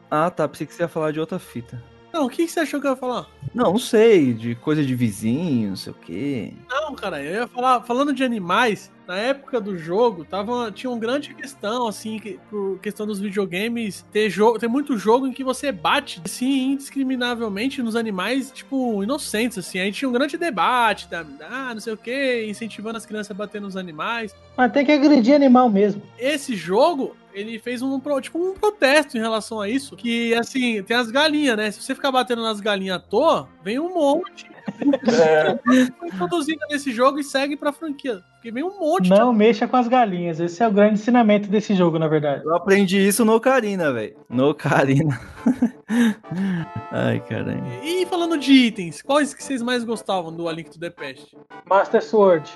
Ah, 0.10 0.30
tá. 0.30 0.48
Pensei 0.48 0.68
que 0.68 0.74
você 0.74 0.84
ia 0.84 0.88
falar 0.88 1.12
de 1.12 1.20
outra 1.20 1.40
fita. 1.40 1.82
Não, 2.14 2.28
o 2.28 2.30
que 2.30 2.46
que 2.46 2.52
você 2.52 2.62
achou 2.62 2.80
que 2.80 2.88
eu 2.88 2.92
ia 2.92 2.98
falar? 2.98 3.28
Não, 3.54 3.74
não 3.74 3.80
sei. 3.80 4.34
De 4.34 4.56
coisa 4.56 4.84
de 4.86 4.96
vizinho, 4.96 5.70
não 5.70 5.76
sei 5.76 5.92
o 5.92 5.96
quê. 5.96 6.54
Não, 6.70 6.96
cara, 6.96 7.22
eu 7.22 7.42
ia 7.42 7.48
falar, 7.48 7.82
falando 7.82 8.14
de 8.14 8.24
animais, 8.24 8.92
na 9.08 9.18
época 9.18 9.60
do 9.60 9.78
jogo, 9.78 10.26
tava, 10.26 10.72
tinha 10.72 10.90
uma 10.90 11.00
grande 11.00 11.34
questão, 11.34 11.88
assim, 11.88 12.20
que, 12.20 12.40
por 12.50 12.80
questão 12.80 13.06
dos 13.06 13.20
videogames, 13.20 14.06
ter, 14.12 14.30
jogo, 14.30 14.60
ter 14.60 14.68
muito 14.68 14.98
jogo 14.98 15.28
em 15.28 15.32
que 15.32 15.44
você 15.44 15.72
bate, 15.72 16.22
assim, 16.24 16.72
indiscriminavelmente 16.72 17.82
nos 17.82 17.96
animais, 17.96 18.52
tipo, 18.52 19.04
inocentes, 19.04 19.58
assim. 19.58 19.80
Aí 19.80 19.92
tinha 19.92 20.10
um 20.10 20.14
grande 20.14 20.38
debate, 20.38 21.08
da, 21.08 21.26
ah, 21.50 21.74
não 21.74 21.82
sei 21.82 21.94
o 21.94 21.98
que, 21.98 22.46
incentivando 22.48 22.98
as 22.98 23.06
crianças 23.06 23.32
a 23.32 23.34
bater 23.34 23.62
nos 23.62 23.78
animais. 23.78 24.36
Mas 24.58 24.72
tem 24.72 24.86
que 24.86 24.92
agredir 24.92 25.36
animal 25.36 25.70
mesmo. 25.70 26.02
Esse 26.18 26.56
jogo, 26.56 27.16
ele 27.34 27.60
fez 27.60 27.82
um, 27.82 28.00
tipo, 28.22 28.40
um 28.40 28.54
protesto 28.54 29.18
em 29.18 29.22
relação 29.22 29.62
a 29.62 29.70
isso, 29.70 29.96
que, 29.96 30.34
assim, 30.34 30.82
tem 30.84 30.98
as 30.98 31.12
galinhas, 31.12 31.58
né? 31.58 31.72
Se 31.72 31.82
você 31.82 31.94
ficar 31.94 32.12
batendo 32.12 32.42
nas 32.42 32.60
galinhas 32.60 32.98
à 32.98 33.00
toa, 33.00 33.50
vem 33.64 33.80
um 33.80 33.94
monte. 33.94 34.55
É, 34.82 35.58
Foi 35.98 36.08
introduzida 36.08 36.66
nesse 36.70 36.92
jogo 36.92 37.20
e 37.20 37.24
segue 37.24 37.56
pra 37.56 37.72
franquia. 37.72 38.22
Porque 38.34 38.52
vem 38.52 38.64
um 38.64 38.80
monte 38.80 39.04
de 39.04 39.10
Não 39.10 39.34
mexa 39.34 39.68
com 39.68 39.78
as 39.78 39.88
galinhas. 39.88 40.40
Esse 40.40 40.62
é 40.62 40.68
o 40.68 40.72
grande 40.72 40.96
ensinamento 40.96 41.50
desse 41.50 41.74
jogo, 41.74 41.98
na 41.98 42.08
verdade. 42.08 42.44
Eu 42.46 42.56
aprendi 42.56 42.98
isso 42.98 43.26
no 43.26 43.34
Ocarina, 43.36 43.92
velho. 43.92 44.16
No 44.30 44.50
Ocarina. 44.50 45.20
Ai, 46.92 47.20
caralho. 47.22 47.64
E 47.84 48.06
falando 48.06 48.38
de 48.38 48.52
itens, 48.52 49.02
quais 49.02 49.34
que 49.34 49.44
vocês 49.44 49.62
mais 49.62 49.84
gostavam 49.84 50.32
do 50.32 50.48
A 50.48 50.52
Link 50.52 50.70
to 50.70 50.80
the 50.80 50.90
Past? 50.90 51.36
Master 51.68 52.04
Sword. 52.04 52.50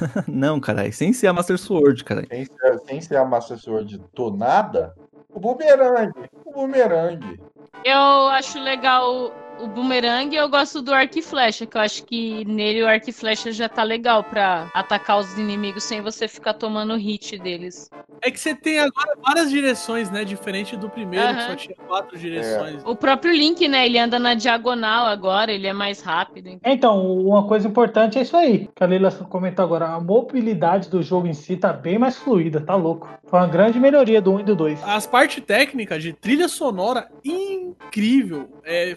Não, 0.26 0.60
caralho. 0.60 0.92
Sem 0.92 1.12
ser 1.12 1.26
a 1.28 1.32
Master 1.32 1.58
Sword, 1.58 2.04
caralho. 2.04 2.28
sem, 2.28 2.44
ser, 2.44 2.78
sem 2.86 3.00
ser 3.00 3.16
a 3.16 3.24
Master 3.24 3.58
Sword 3.58 3.98
tonada, 4.14 4.94
o 5.28 5.40
bumerangue. 5.40 6.30
O 6.44 6.52
bumerangue. 6.52 7.40
Eu 7.84 8.28
acho 8.28 8.60
legal 8.60 9.32
o 9.60 9.66
boomerang 9.66 10.34
eu 10.34 10.48
gosto 10.48 10.80
do 10.80 10.92
arco 10.92 11.18
e 11.18 11.22
flecha, 11.22 11.66
que 11.66 11.76
eu 11.76 11.80
acho 11.80 12.04
que 12.04 12.44
nele 12.44 12.82
o 12.82 12.86
arco 12.86 13.10
e 13.10 13.12
flecha 13.12 13.52
já 13.52 13.68
tá 13.68 13.82
legal 13.82 14.22
pra 14.22 14.70
atacar 14.74 15.18
os 15.18 15.36
inimigos 15.36 15.84
sem 15.84 16.00
você 16.00 16.28
ficar 16.28 16.54
tomando 16.54 16.94
hit 16.96 17.38
deles. 17.38 17.90
É 18.22 18.30
que 18.30 18.38
você 18.38 18.54
tem 18.54 18.78
agora 18.78 19.14
várias 19.24 19.50
direções, 19.50 20.10
né? 20.10 20.24
Diferente 20.24 20.76
do 20.76 20.88
primeiro, 20.88 21.34
que 21.34 21.42
só 21.42 21.54
tinha 21.54 21.76
quatro 21.86 22.18
direções. 22.18 22.82
O 22.84 22.96
próprio 22.96 23.32
Link, 23.32 23.66
né? 23.68 23.86
Ele 23.86 23.98
anda 23.98 24.18
na 24.18 24.34
diagonal 24.34 25.06
agora, 25.06 25.52
ele 25.52 25.66
é 25.66 25.72
mais 25.72 26.00
rápido. 26.00 26.58
Então, 26.64 27.06
uma 27.20 27.46
coisa 27.46 27.68
importante 27.68 28.18
é 28.18 28.22
isso 28.22 28.36
aí, 28.36 28.68
que 28.74 28.82
a 28.82 28.86
Leila 28.86 29.10
comentou 29.10 29.64
agora. 29.64 29.86
A 29.88 30.00
mobilidade 30.00 30.88
do 30.88 31.02
jogo 31.02 31.26
em 31.26 31.34
si 31.34 31.56
tá 31.56 31.72
bem 31.72 31.98
mais 31.98 32.16
fluida, 32.16 32.60
tá 32.60 32.74
louco. 32.74 33.08
Foi 33.26 33.38
uma 33.38 33.46
grande 33.46 33.78
melhoria 33.78 34.20
do 34.20 34.32
1 34.32 34.40
e 34.40 34.42
do 34.42 34.56
2. 34.56 34.82
As 34.84 35.06
partes 35.06 35.44
técnicas 35.44 36.02
de 36.02 36.12
trilha 36.12 36.48
sonora 36.48 37.08
incrível, 37.24 38.48
é, 38.64 38.96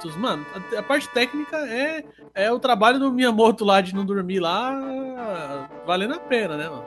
efeitos, 0.00 0.16
mano. 0.16 0.44
A, 0.54 0.78
a 0.78 0.82
parte 0.82 1.08
técnica 1.10 1.56
é, 1.68 2.04
é 2.34 2.52
o 2.52 2.58
trabalho 2.58 2.98
do 2.98 3.12
Miyamoto 3.12 3.64
lá 3.64 3.80
de 3.80 3.94
não 3.94 4.04
dormir 4.04 4.40
lá, 4.40 5.68
valendo 5.86 6.14
a 6.14 6.18
pena, 6.18 6.56
né, 6.56 6.68
mano? 6.68 6.86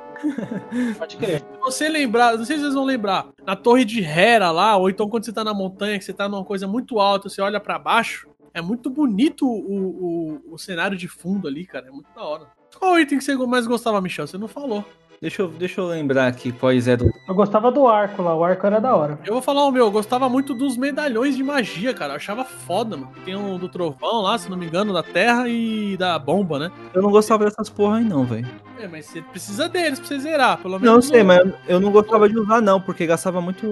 Pode 0.98 1.18
crer. 1.18 1.40
Se 1.40 1.60
você 1.60 1.90
lembrar, 1.90 2.38
não 2.38 2.46
sei 2.46 2.58
se 2.58 2.64
vocês 2.64 2.74
vão 2.74 2.86
lembrar, 2.86 3.28
na 3.46 3.56
torre 3.56 3.86
de 3.86 4.04
Hera 4.04 4.52
lá, 4.52 4.76
ou 4.76 4.90
então 4.90 5.10
quando 5.10 5.26
você 5.26 5.34
tá 5.34 5.44
na 5.44 5.54
montanha, 5.54 5.98
que 5.98 6.06
você 6.06 6.14
tá 6.14 6.28
numa 6.28 6.44
coisa 6.44 6.68
muito 6.68 7.00
alta, 7.00 7.30
você 7.30 7.42
olha 7.42 7.60
pra 7.60 7.78
baixo, 7.78 8.28
é 8.54 8.62
muito 8.62 8.90
bonito 8.90 9.46
o, 9.48 10.40
o, 10.48 10.54
o 10.54 10.58
cenário 10.58 10.98
de 10.98 11.08
fundo 11.08 11.48
ali, 11.48 11.66
cara, 11.66 11.88
é 11.88 11.92
muito 11.92 12.08
da 12.16 12.24
hora. 12.24 12.48
Qual 12.78 13.00
item 13.00 13.20
que 13.20 13.24
você 13.24 13.36
mais 13.36 13.68
gostava, 13.68 14.02
Michel? 14.02 14.26
Você 14.26 14.38
não 14.38 14.48
falou. 14.48 14.84
Deixa 15.24 15.42
eu, 15.42 15.48
deixa 15.48 15.80
eu 15.80 15.88
lembrar 15.88 16.28
aqui 16.28 16.52
quais 16.52 16.86
é 16.86 16.98
do. 16.98 17.10
Eu 17.26 17.34
gostava 17.34 17.72
do 17.72 17.88
arco 17.88 18.22
lá, 18.22 18.36
o 18.36 18.44
arco 18.44 18.68
era 18.68 18.82
da 18.82 18.94
hora. 18.94 19.18
Eu 19.26 19.32
vou 19.32 19.42
falar 19.42 19.64
o 19.64 19.72
meu, 19.72 19.86
eu 19.86 19.92
gostava 19.92 20.28
muito 20.28 20.54
dos 20.54 20.76
medalhões 20.76 21.38
de 21.38 21.42
magia, 21.42 21.94
cara. 21.94 22.12
Eu 22.12 22.18
achava 22.18 22.44
foda, 22.44 22.98
mano. 22.98 23.10
Tem 23.24 23.34
um 23.34 23.58
do 23.58 23.70
trovão 23.70 24.22
lá, 24.22 24.38
se 24.38 24.50
não 24.52 24.58
me 24.58 24.66
engano, 24.66 24.92
da 24.92 25.02
terra 25.02 25.48
e 25.48 25.96
da 25.96 26.20
bomba, 26.20 26.60
né? 26.60 26.70
Eu 26.94 27.02
não 27.02 27.10
gostava 27.10 27.46
dessas 27.46 27.70
porra 27.70 28.00
aí, 28.00 28.04
não, 28.04 28.26
velho. 28.26 28.46
É, 28.78 28.86
mas 28.86 29.06
você 29.06 29.22
precisa 29.22 29.70
deles 29.70 29.98
pra 29.98 30.10
você 30.10 30.20
zerar, 30.20 30.58
pelo 30.58 30.74
Não 30.74 30.80
menos. 30.82 31.08
sei, 31.08 31.22
no- 31.24 31.28
mas 31.28 31.54
eu 31.70 31.80
não 31.80 31.90
gostava 31.90 32.28
de 32.28 32.38
usar, 32.38 32.60
não, 32.60 32.82
porque 32.82 33.06
gastava 33.06 33.40
muito. 33.40 33.66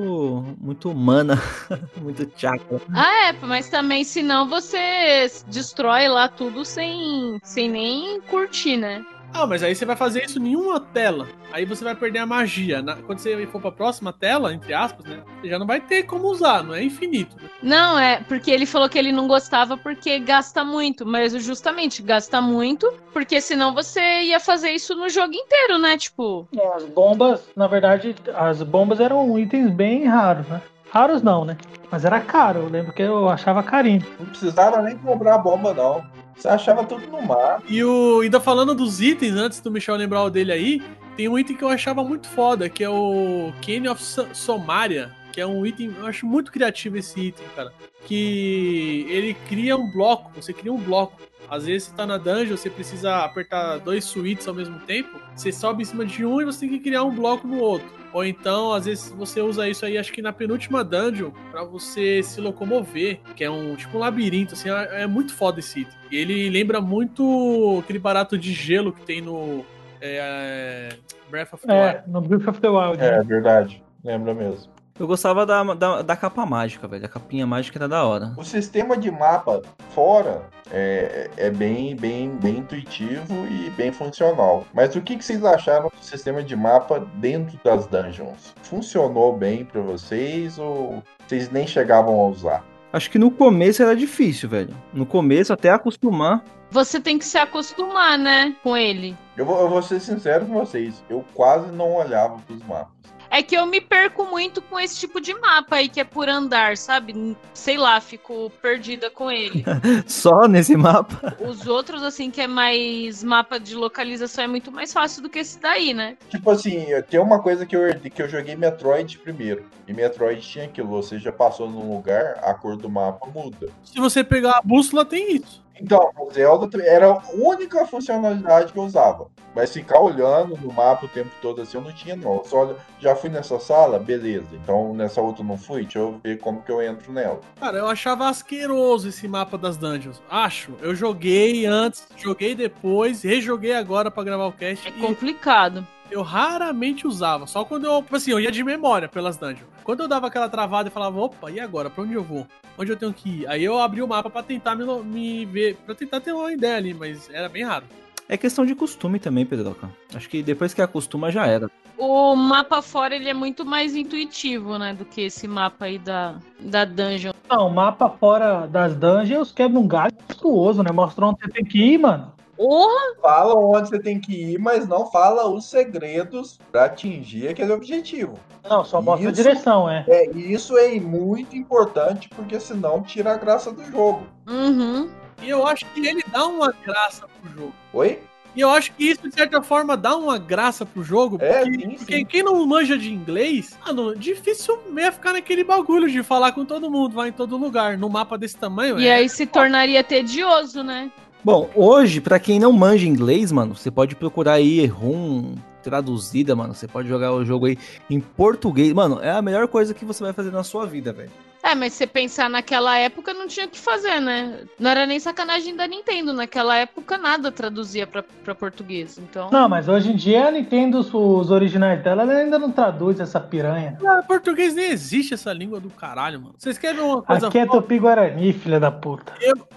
muito 0.57 0.95
mana. 0.95 1.37
muito 2.01 2.31
chakra. 2.37 2.79
Ah, 2.93 3.27
é, 3.27 3.33
mas 3.45 3.67
também 3.67 4.05
senão 4.05 4.47
você 4.47 5.27
destrói 5.47 6.07
lá 6.07 6.29
tudo 6.29 6.63
sem, 6.63 7.37
sem 7.43 7.67
nem 7.69 8.21
curtir, 8.21 8.77
né? 8.77 9.03
Ah, 9.33 9.47
mas 9.47 9.63
aí 9.63 9.73
você 9.73 9.85
vai 9.85 9.95
fazer 9.95 10.25
isso 10.25 10.39
em 10.39 10.55
uma 10.55 10.79
tela. 10.79 11.27
Aí 11.53 11.65
você 11.65 11.83
vai 11.83 11.95
perder 11.95 12.19
a 12.19 12.25
magia. 12.25 12.81
Na- 12.81 12.97
Quando 12.97 13.19
você 13.19 13.45
for 13.47 13.61
pra 13.61 13.71
próxima 13.71 14.11
tela, 14.11 14.53
entre 14.53 14.73
aspas, 14.73 15.05
né? 15.05 15.21
Você 15.41 15.47
já 15.49 15.57
não 15.57 15.65
vai 15.65 15.79
ter 15.79 16.03
como 16.03 16.27
usar, 16.27 16.63
não 16.63 16.73
é 16.75 16.83
infinito. 16.83 17.35
né? 17.41 17.49
Não, 17.63 17.97
é 17.97 18.21
porque 18.27 18.51
ele 18.51 18.65
falou 18.65 18.89
que 18.89 18.97
ele 18.99 19.11
não 19.11 19.27
gostava 19.27 19.77
porque 19.77 20.19
gasta 20.19 20.63
muito, 20.65 21.05
mas 21.05 21.31
justamente 21.43 22.01
gasta 22.01 22.41
muito, 22.41 22.91
porque 23.13 23.39
senão 23.39 23.73
você 23.73 24.23
ia 24.23 24.39
fazer 24.39 24.71
isso 24.71 24.95
no 24.95 25.07
jogo 25.09 25.33
inteiro, 25.33 25.77
né? 25.77 25.97
Tipo, 25.97 26.47
É, 26.57 26.67
As 26.75 26.83
bombas, 26.85 27.41
na 27.55 27.67
verdade, 27.67 28.15
as 28.35 28.61
bombas 28.61 28.99
eram 28.99 29.37
itens 29.39 29.71
bem 29.71 30.05
raros, 30.05 30.45
né? 30.47 30.61
Raros 30.91 31.21
não, 31.21 31.45
né? 31.45 31.57
Mas 31.89 32.05
era 32.05 32.19
caro, 32.19 32.59
eu 32.59 32.69
lembro 32.69 32.93
que 32.93 33.01
eu 33.01 33.27
achava 33.29 33.63
carinho. 33.63 34.05
Não 34.19 34.27
precisava 34.27 34.81
nem 34.81 34.97
comprar 34.97 35.35
a 35.35 35.37
bomba, 35.37 35.73
não. 35.73 36.03
Você 36.35 36.47
achava 36.47 36.83
tudo 36.83 37.05
no 37.07 37.21
mar. 37.21 37.61
E 37.67 37.83
o. 37.83 38.21
Ainda 38.21 38.39
falando 38.39 38.73
dos 38.75 38.99
itens, 39.01 39.35
antes 39.35 39.59
do 39.59 39.71
Michel 39.71 39.95
lembrar 39.95 40.23
o 40.23 40.29
dele 40.29 40.51
aí, 40.51 40.81
tem 41.15 41.27
um 41.27 41.37
item 41.37 41.55
que 41.55 41.63
eu 41.63 41.69
achava 41.69 42.03
muito 42.03 42.27
foda, 42.27 42.69
que 42.69 42.83
é 42.83 42.89
o 42.89 43.51
Cane 43.65 43.87
of 43.87 44.01
So- 44.03 44.27
Somaria. 44.33 45.11
Que 45.31 45.39
é 45.39 45.47
um 45.47 45.65
item. 45.65 45.93
Eu 45.97 46.07
acho 46.07 46.25
muito 46.25 46.51
criativo 46.51 46.97
esse 46.97 47.17
item, 47.27 47.45
cara. 47.55 47.71
Que 48.05 49.05
ele 49.09 49.33
cria 49.47 49.77
um 49.77 49.89
bloco. 49.89 50.29
Você 50.35 50.51
cria 50.51 50.73
um 50.73 50.77
bloco. 50.77 51.13
Às 51.49 51.65
vezes 51.65 51.87
você 51.89 51.95
tá 51.95 52.05
na 52.05 52.17
dungeon, 52.17 52.57
você 52.57 52.69
precisa 52.69 53.23
apertar 53.23 53.77
dois 53.77 54.03
switches 54.05 54.47
ao 54.47 54.53
mesmo 54.53 54.77
tempo. 54.79 55.09
Você 55.35 55.51
sobe 55.51 55.83
em 55.83 55.85
cima 55.85 56.05
de 56.05 56.25
um 56.25 56.41
e 56.41 56.45
você 56.45 56.61
tem 56.61 56.69
que 56.69 56.79
criar 56.79 57.03
um 57.03 57.15
bloco 57.15 57.47
no 57.47 57.59
outro. 57.59 57.87
Ou 58.13 58.25
então, 58.25 58.73
às 58.73 58.85
vezes, 58.85 59.09
você 59.11 59.41
usa 59.41 59.69
isso 59.69 59.85
aí, 59.85 59.97
acho 59.97 60.11
que 60.11 60.21
na 60.21 60.33
penúltima 60.33 60.83
dungeon, 60.83 61.31
pra 61.51 61.63
você 61.63 62.21
se 62.21 62.41
locomover. 62.41 63.19
Que 63.35 63.43
é 63.43 63.49
um 63.49 63.75
tipo 63.75 63.97
um 63.97 63.99
labirinto, 63.99 64.53
assim, 64.53 64.69
é, 64.69 65.03
é 65.03 65.07
muito 65.07 65.33
foda 65.33 65.59
esse 65.59 65.81
item. 65.81 65.93
E 66.11 66.17
ele 66.17 66.49
lembra 66.49 66.81
muito 66.81 67.79
aquele 67.83 67.99
barato 67.99 68.37
de 68.37 68.53
gelo 68.53 68.91
que 68.91 69.01
tem 69.05 69.21
no 69.21 69.65
é, 70.01 70.89
Breath 71.29 71.53
of 71.53 71.65
the 71.65 71.73
Wild. 71.73 71.97
É, 71.97 72.03
no 72.07 72.21
Breath 72.21 72.47
of 72.47 72.59
the 72.59 72.69
Wild. 72.69 73.03
É, 73.03 73.23
verdade. 73.23 73.83
Lembra 74.03 74.33
mesmo. 74.33 74.71
Eu 74.99 75.07
gostava 75.07 75.45
da, 75.45 75.63
da, 75.73 76.01
da 76.01 76.15
capa 76.15 76.45
mágica, 76.45 76.87
velho. 76.87 77.05
A 77.05 77.09
capinha 77.09 77.47
mágica 77.47 77.79
era 77.79 77.87
da 77.87 78.03
hora. 78.05 78.33
O 78.37 78.43
sistema 78.43 78.95
de 78.97 79.09
mapa 79.09 79.61
fora 79.89 80.43
é, 80.71 81.29
é 81.37 81.49
bem, 81.49 81.95
bem, 81.95 82.29
bem 82.29 82.57
intuitivo 82.57 83.47
e 83.49 83.69
bem 83.71 83.91
funcional. 83.91 84.65
Mas 84.73 84.95
o 84.95 85.01
que, 85.01 85.17
que 85.17 85.23
vocês 85.25 85.43
acharam 85.43 85.89
do 85.89 86.05
sistema 86.05 86.43
de 86.43 86.55
mapa 86.55 86.99
dentro 87.15 87.59
das 87.63 87.87
dungeons? 87.87 88.53
Funcionou 88.61 89.35
bem 89.35 89.65
pra 89.65 89.81
vocês 89.81 90.59
ou 90.59 91.01
vocês 91.27 91.49
nem 91.49 91.65
chegavam 91.65 92.19
a 92.19 92.27
usar? 92.27 92.63
Acho 92.93 93.09
que 93.09 93.17
no 93.17 93.31
começo 93.31 93.81
era 93.81 93.95
difícil, 93.95 94.49
velho. 94.49 94.75
No 94.93 95.05
começo, 95.05 95.53
até 95.53 95.69
acostumar. 95.69 96.43
você 96.69 96.99
tem 96.99 97.17
que 97.17 97.25
se 97.25 97.37
acostumar, 97.37 98.17
né, 98.19 98.53
com 98.61 98.75
ele. 98.75 99.15
Eu 99.37 99.45
vou, 99.45 99.59
eu 99.61 99.69
vou 99.69 99.81
ser 99.81 99.99
sincero 100.01 100.45
com 100.45 100.53
vocês, 100.53 101.01
eu 101.09 101.23
quase 101.33 101.71
não 101.71 101.95
olhava 101.95 102.37
pros 102.45 102.61
mapas. 102.63 102.91
É 103.31 103.41
que 103.41 103.55
eu 103.55 103.65
me 103.65 103.79
perco 103.79 104.25
muito 104.25 104.61
com 104.61 104.77
esse 104.77 104.99
tipo 104.99 105.21
de 105.21 105.33
mapa 105.33 105.77
aí 105.77 105.87
que 105.87 106.01
é 106.01 106.03
por 106.03 106.27
andar, 106.27 106.75
sabe? 106.75 107.37
Sei 107.53 107.77
lá, 107.77 108.01
fico 108.01 108.51
perdida 108.61 109.09
com 109.09 109.31
ele. 109.31 109.63
Só 110.05 110.49
nesse 110.49 110.75
mapa. 110.75 111.37
Os 111.39 111.65
outros, 111.65 112.03
assim, 112.03 112.29
que 112.29 112.41
é 112.41 112.47
mais 112.47 113.23
mapa 113.23 113.57
de 113.57 113.73
localização, 113.73 114.43
é 114.43 114.47
muito 114.47 114.69
mais 114.69 114.91
fácil 114.91 115.23
do 115.23 115.29
que 115.29 115.39
esse 115.39 115.57
daí, 115.61 115.93
né? 115.93 116.17
Tipo 116.29 116.51
assim, 116.51 116.87
tem 117.09 117.21
uma 117.21 117.41
coisa 117.41 117.65
que 117.65 117.73
eu, 117.73 117.81
que 117.97 118.21
eu 118.21 118.27
joguei 118.27 118.57
Metroid 118.57 119.17
primeiro. 119.19 119.63
E 119.87 119.93
Metroid 119.93 120.41
tinha 120.41 120.65
aquilo, 120.65 120.89
você 120.89 121.17
já 121.17 121.31
passou 121.31 121.69
num 121.69 121.95
lugar, 121.95 122.37
a 122.43 122.53
cor 122.53 122.75
do 122.75 122.89
mapa 122.89 123.27
muda. 123.33 123.69
Se 123.83 123.97
você 123.97 124.25
pegar 124.25 124.57
a 124.57 124.61
bússola, 124.61 125.05
tem 125.05 125.37
isso. 125.37 125.61
Então, 125.81 126.11
o 126.19 126.31
Zelda 126.31 126.69
era 126.83 127.11
a 127.11 127.21
única 127.33 127.85
funcionalidade 127.87 128.71
que 128.71 128.77
eu 128.77 128.83
usava. 128.83 129.27
Mas 129.55 129.73
ficar 129.73 129.99
olhando 129.99 130.55
no 130.57 130.71
mapa 130.71 131.05
o 131.05 131.09
tempo 131.09 131.29
todo 131.41 131.61
assim, 131.61 131.77
eu 131.77 131.83
não 131.83 131.91
tinha 131.91 132.15
não. 132.15 132.37
Eu 132.37 132.45
Só 132.45 132.59
olha, 132.59 132.75
já 132.99 133.15
fui 133.15 133.29
nessa 133.29 133.59
sala, 133.59 133.99
beleza. 133.99 134.47
Então 134.53 134.93
nessa 134.93 135.19
outra 135.19 135.43
eu 135.43 135.47
não 135.47 135.57
fui, 135.57 135.81
deixa 135.81 135.99
eu 135.99 136.19
ver 136.23 136.39
como 136.39 136.61
que 136.61 136.71
eu 136.71 136.81
entro 136.81 137.11
nela. 137.11 137.41
Cara, 137.59 137.77
eu 137.77 137.87
achava 137.87 138.29
asqueroso 138.29 139.09
esse 139.09 139.27
mapa 139.27 139.57
das 139.57 139.75
dungeons. 139.75 140.21
Acho. 140.29 140.73
Eu 140.81 140.95
joguei 140.95 141.65
antes, 141.65 142.07
joguei 142.15 142.55
depois, 142.55 143.23
rejoguei 143.23 143.73
agora 143.73 144.09
pra 144.09 144.23
gravar 144.23 144.45
o 144.45 144.53
cast. 144.53 144.87
É 144.87 144.91
e 144.91 144.93
complicado. 144.93 145.85
Eu 146.11 146.21
raramente 146.21 147.07
usava. 147.07 147.47
Só 147.47 147.63
quando 147.63 147.85
eu, 147.85 148.01
tipo 148.03 148.15
assim, 148.15 148.31
eu 148.31 148.39
ia 148.39 148.51
de 148.51 148.63
memória 148.63 149.07
pelas 149.07 149.37
dungeons. 149.37 149.67
Quando 149.83 150.01
eu 150.01 150.07
dava 150.07 150.27
aquela 150.27 150.49
travada 150.49 150.89
e 150.89 150.91
falava, 150.91 151.19
opa, 151.19 151.49
e 151.49 151.59
agora? 151.59 151.89
Pra 151.89 152.03
onde 152.03 152.13
eu 152.13 152.23
vou? 152.23 152.45
Onde 152.77 152.91
eu 152.91 152.97
tenho 152.97 153.13
que 153.13 153.29
ir? 153.29 153.47
Aí 153.47 153.63
eu 153.63 153.79
abri 153.79 154.01
o 154.01 154.07
mapa 154.07 154.29
pra 154.29 154.43
tentar 154.43 154.75
me, 154.75 154.85
me 155.03 155.45
ver, 155.45 155.77
pra 155.85 155.95
tentar 155.95 156.19
ter 156.19 156.33
uma 156.33 156.51
ideia 156.51 156.77
ali, 156.77 156.93
mas 156.93 157.29
era 157.31 157.49
bem 157.49 157.63
raro. 157.63 157.85
É 158.27 158.37
questão 158.37 158.65
de 158.65 158.73
costume 158.73 159.19
também, 159.19 159.45
Pedroca. 159.45 159.89
Acho 160.15 160.29
que 160.29 160.41
depois 160.41 160.73
que 160.73 160.81
acostuma 160.81 161.31
já 161.31 161.45
era. 161.47 161.69
O 161.97 162.33
mapa 162.35 162.81
fora, 162.81 163.15
ele 163.15 163.29
é 163.29 163.33
muito 163.33 163.65
mais 163.65 163.93
intuitivo, 163.93 164.77
né? 164.77 164.93
Do 164.93 165.03
que 165.03 165.21
esse 165.21 165.47
mapa 165.47 165.85
aí 165.85 165.99
da, 165.99 166.39
da 166.59 166.85
dungeon. 166.85 167.33
Não, 167.49 167.67
o 167.67 167.73
mapa 167.73 168.09
fora 168.09 168.67
das 168.67 168.95
dungeons 168.95 169.51
quebra 169.51 169.77
um 169.77 169.87
galho 169.87 170.13
monstruoso, 170.27 170.81
né? 170.81 170.91
Mostrou 170.91 171.31
onde 171.31 171.41
você 171.41 171.49
tem 171.49 171.65
que 171.65 171.77
ir, 171.77 171.97
mano. 171.97 172.31
Porra! 172.55 173.15
Fala 173.21 173.55
onde 173.55 173.89
você 173.89 173.99
tem 173.99 174.19
que 174.19 174.33
ir, 174.33 174.59
mas 174.59 174.87
não 174.87 175.09
fala 175.09 175.49
os 175.49 175.65
segredos 175.65 176.59
pra 176.71 176.85
atingir 176.85 177.49
aquele 177.49 177.71
objetivo. 177.71 178.39
Não, 178.69 178.83
só 178.85 179.01
mostra 179.01 179.29
a 179.29 179.31
direção, 179.31 179.89
é. 179.89 180.05
É, 180.07 180.31
e 180.31 180.53
isso 180.53 180.77
é 180.77 180.99
muito 180.99 181.55
importante, 181.55 182.29
porque 182.29 182.59
senão 182.59 183.01
tira 183.01 183.33
a 183.33 183.37
graça 183.37 183.71
do 183.71 183.83
jogo. 183.85 184.25
Uhum. 184.47 185.09
E 185.41 185.49
eu 185.49 185.65
acho 185.65 185.85
que 185.87 186.05
ele 186.05 186.23
dá 186.31 186.45
uma 186.45 186.73
graça 186.85 187.27
pro 187.27 187.51
jogo. 187.51 187.73
Oi? 187.93 188.19
E 188.53 188.59
eu 188.59 188.69
acho 188.69 188.91
que 188.93 189.09
isso, 189.09 189.27
de 189.29 189.33
certa 189.33 189.61
forma, 189.61 189.95
dá 189.95 190.15
uma 190.15 190.37
graça 190.37 190.85
pro 190.85 191.03
jogo. 191.03 191.37
É, 191.41 191.61
porque, 191.61 191.79
sim, 191.79 191.95
porque 191.95 192.15
sim. 192.17 192.25
quem 192.25 192.43
não 192.43 192.65
manja 192.65 192.97
de 192.97 193.11
inglês, 193.11 193.77
mano, 193.85 194.15
difícil 194.15 194.77
é 194.97 195.11
ficar 195.11 195.33
naquele 195.33 195.63
bagulho 195.63 196.09
de 196.09 196.21
falar 196.21 196.51
com 196.51 196.65
todo 196.65 196.91
mundo, 196.91 197.15
vai 197.15 197.29
em 197.29 197.31
todo 197.33 197.57
lugar. 197.57 197.97
Num 197.97 198.09
mapa 198.09 198.37
desse 198.37 198.57
tamanho, 198.57 198.99
E 198.99 199.07
é. 199.07 199.15
aí 199.15 199.29
se 199.29 199.45
tornaria 199.45 200.03
tedioso, 200.03 200.83
né? 200.83 201.09
Bom, 201.43 201.69
hoje, 201.73 202.21
pra 202.21 202.39
quem 202.39 202.59
não 202.59 202.71
manja 202.71 203.07
inglês, 203.07 203.51
mano, 203.51 203.75
você 203.75 203.89
pode 203.89 204.15
procurar 204.15 204.53
aí 204.53 204.85
RUM 204.85 205.55
traduzida, 205.81 206.55
mano. 206.55 206.75
Você 206.75 206.87
pode 206.87 207.07
jogar 207.07 207.33
o 207.33 207.43
jogo 207.43 207.65
aí 207.65 207.77
em 208.07 208.19
português. 208.19 208.93
Mano, 208.93 209.19
é 209.21 209.31
a 209.31 209.41
melhor 209.41 209.67
coisa 209.67 209.91
que 209.91 210.05
você 210.05 210.23
vai 210.23 210.33
fazer 210.33 210.51
na 210.51 210.63
sua 210.63 210.85
vida, 210.85 211.11
velho. 211.11 211.31
É, 211.71 211.75
mas 211.75 211.93
se 211.93 211.99
você 211.99 212.07
pensar 212.07 212.49
naquela 212.49 212.97
época, 212.97 213.33
não 213.33 213.47
tinha 213.47 213.65
o 213.65 213.69
que 213.69 213.79
fazer, 213.79 214.19
né? 214.19 214.59
Não 214.77 214.91
era 214.91 215.05
nem 215.05 215.17
sacanagem 215.21 215.73
da 215.73 215.87
Nintendo. 215.87 216.33
Naquela 216.33 216.75
época, 216.75 217.17
nada 217.17 217.49
traduzia 217.49 218.05
pra, 218.05 218.21
pra 218.21 218.53
português. 218.53 219.17
Então. 219.17 219.49
Não, 219.49 219.69
mas 219.69 219.87
hoje 219.87 220.11
em 220.11 220.15
dia 220.17 220.47
a 220.47 220.51
Nintendo, 220.51 220.99
os, 220.99 221.49
originais 221.49 222.03
dela, 222.03 222.23
ela 222.23 222.33
ainda 222.33 222.59
não 222.59 222.73
traduz 222.73 223.21
essa 223.21 223.39
piranha. 223.39 223.97
Ah, 224.05 224.21
português 224.27 224.75
nem 224.75 224.91
existe 224.91 225.33
essa 225.33 225.53
língua 225.53 225.79
do 225.79 225.89
caralho, 225.89 226.41
mano. 226.41 226.55
Vocês 226.57 226.77
querem 226.77 226.99
uma 226.99 227.21
coisa 227.21 227.47
Aqui 227.47 227.59
é? 227.59 227.65
Tupi-Guarani, 227.65 228.51
filha 228.51 228.79
da 228.79 228.91
puta. 228.91 229.33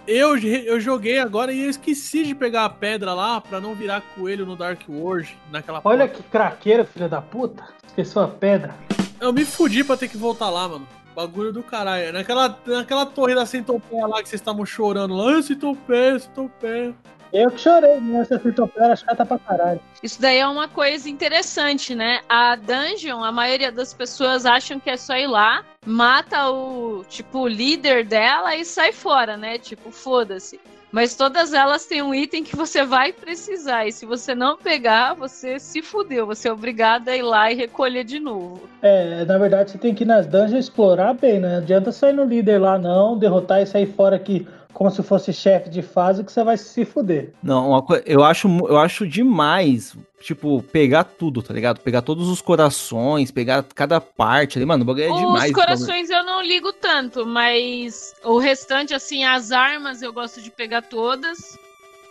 Eu, 0.08 0.36
eu 0.36 0.80
joguei 0.80 1.20
agora 1.20 1.52
e 1.52 1.62
eu 1.62 1.70
esqueci 1.70 2.24
de 2.24 2.34
pegar 2.34 2.64
a 2.64 2.70
pedra 2.70 3.14
lá 3.14 3.40
pra 3.40 3.60
não 3.60 3.72
virar 3.72 4.02
coelho 4.16 4.44
no 4.44 4.56
Dark 4.56 4.80
World, 4.88 5.38
naquela 5.48 5.80
Olha 5.84 6.08
porta. 6.08 6.22
que 6.22 6.28
craqueira, 6.28 6.84
filha 6.84 7.08
da 7.08 7.22
puta. 7.22 7.62
Esqueceu 7.86 8.22
a 8.22 8.26
pedra. 8.26 8.74
Eu 9.20 9.32
me 9.32 9.44
fudi 9.44 9.84
pra 9.84 9.96
ter 9.96 10.08
que 10.08 10.16
voltar 10.16 10.50
lá, 10.50 10.66
mano. 10.66 10.88
Bagulho 11.14 11.52
do 11.52 11.62
caralho. 11.62 12.12
Naquela, 12.12 12.58
naquela 12.66 13.06
torre 13.06 13.34
da 13.34 13.46
centopeia 13.46 14.06
lá 14.06 14.22
que 14.22 14.28
vocês 14.28 14.40
estavam 14.40 14.66
chorando 14.66 15.14
lá. 15.14 15.38
Ah, 15.38 15.42
centopeia, 15.42 16.18
centopeia. 16.18 16.94
Eu 17.32 17.50
que 17.50 17.58
chorei, 17.58 18.00
né? 18.00 18.20
Essa 18.20 18.38
fitopera 18.38 18.94
chata 18.94 19.26
pra 19.26 19.38
caralho. 19.40 19.80
Isso 20.00 20.20
daí 20.20 20.38
é 20.38 20.46
uma 20.46 20.68
coisa 20.68 21.10
interessante, 21.10 21.92
né? 21.92 22.20
A 22.28 22.54
dungeon, 22.54 23.24
a 23.24 23.32
maioria 23.32 23.72
das 23.72 23.92
pessoas 23.92 24.46
acham 24.46 24.78
que 24.78 24.88
é 24.88 24.96
só 24.96 25.16
ir 25.16 25.26
lá, 25.26 25.64
mata 25.84 26.48
o, 26.50 27.04
tipo, 27.08 27.40
o 27.40 27.48
líder 27.48 28.04
dela 28.04 28.54
e 28.54 28.64
sai 28.64 28.92
fora, 28.92 29.36
né? 29.36 29.58
Tipo, 29.58 29.90
foda-se. 29.90 30.60
Mas 30.94 31.16
todas 31.16 31.52
elas 31.52 31.84
têm 31.86 32.02
um 32.02 32.14
item 32.14 32.44
que 32.44 32.54
você 32.54 32.84
vai 32.84 33.12
precisar. 33.12 33.84
E 33.84 33.90
se 33.90 34.06
você 34.06 34.32
não 34.32 34.56
pegar, 34.56 35.12
você 35.12 35.58
se 35.58 35.82
fudeu. 35.82 36.24
Você 36.24 36.46
é 36.46 36.52
obrigado 36.52 37.08
a 37.08 37.16
ir 37.16 37.22
lá 37.22 37.50
e 37.50 37.56
recolher 37.56 38.04
de 38.04 38.20
novo. 38.20 38.68
É, 38.80 39.24
na 39.24 39.36
verdade 39.36 39.72
você 39.72 39.78
tem 39.78 39.92
que 39.92 40.04
ir 40.04 40.06
nas 40.06 40.24
dungeons 40.24 40.66
explorar 40.66 41.14
bem, 41.14 41.40
né? 41.40 41.48
Não 41.48 41.58
adianta 41.58 41.90
sair 41.90 42.12
no 42.12 42.22
líder 42.22 42.58
lá 42.60 42.78
não, 42.78 43.18
derrotar 43.18 43.60
e 43.60 43.66
sair 43.66 43.86
fora 43.86 44.14
aqui 44.14 44.46
como 44.74 44.90
se 44.90 45.02
fosse 45.02 45.32
chefe 45.32 45.70
de 45.70 45.80
fase 45.80 46.22
que 46.24 46.30
você 46.32 46.44
vai 46.44 46.58
se 46.58 46.84
fuder. 46.84 47.32
Não, 47.42 47.70
uma 47.70 47.82
coisa, 47.82 48.02
eu 48.06 48.22
acho, 48.22 48.48
eu 48.66 48.76
acho 48.76 49.06
demais, 49.06 49.96
tipo, 50.20 50.62
pegar 50.64 51.04
tudo, 51.04 51.42
tá 51.42 51.54
ligado? 51.54 51.80
Pegar 51.80 52.02
todos 52.02 52.28
os 52.28 52.42
corações, 52.42 53.30
pegar 53.30 53.62
cada 53.74 54.00
parte 54.00 54.58
ali, 54.58 54.66
mano, 54.66 54.82
o 54.82 54.86
bagulho 54.86 55.04
é 55.04 55.10
Os 55.10 55.20
demais. 55.20 55.52
corações 55.52 56.10
eu 56.10 56.24
não 56.24 56.42
ligo 56.42 56.72
tanto, 56.72 57.24
mas 57.24 58.14
o 58.24 58.38
restante, 58.38 58.92
assim, 58.92 59.24
as 59.24 59.52
armas 59.52 60.02
eu 60.02 60.12
gosto 60.12 60.42
de 60.42 60.50
pegar 60.50 60.82
todas. 60.82 61.56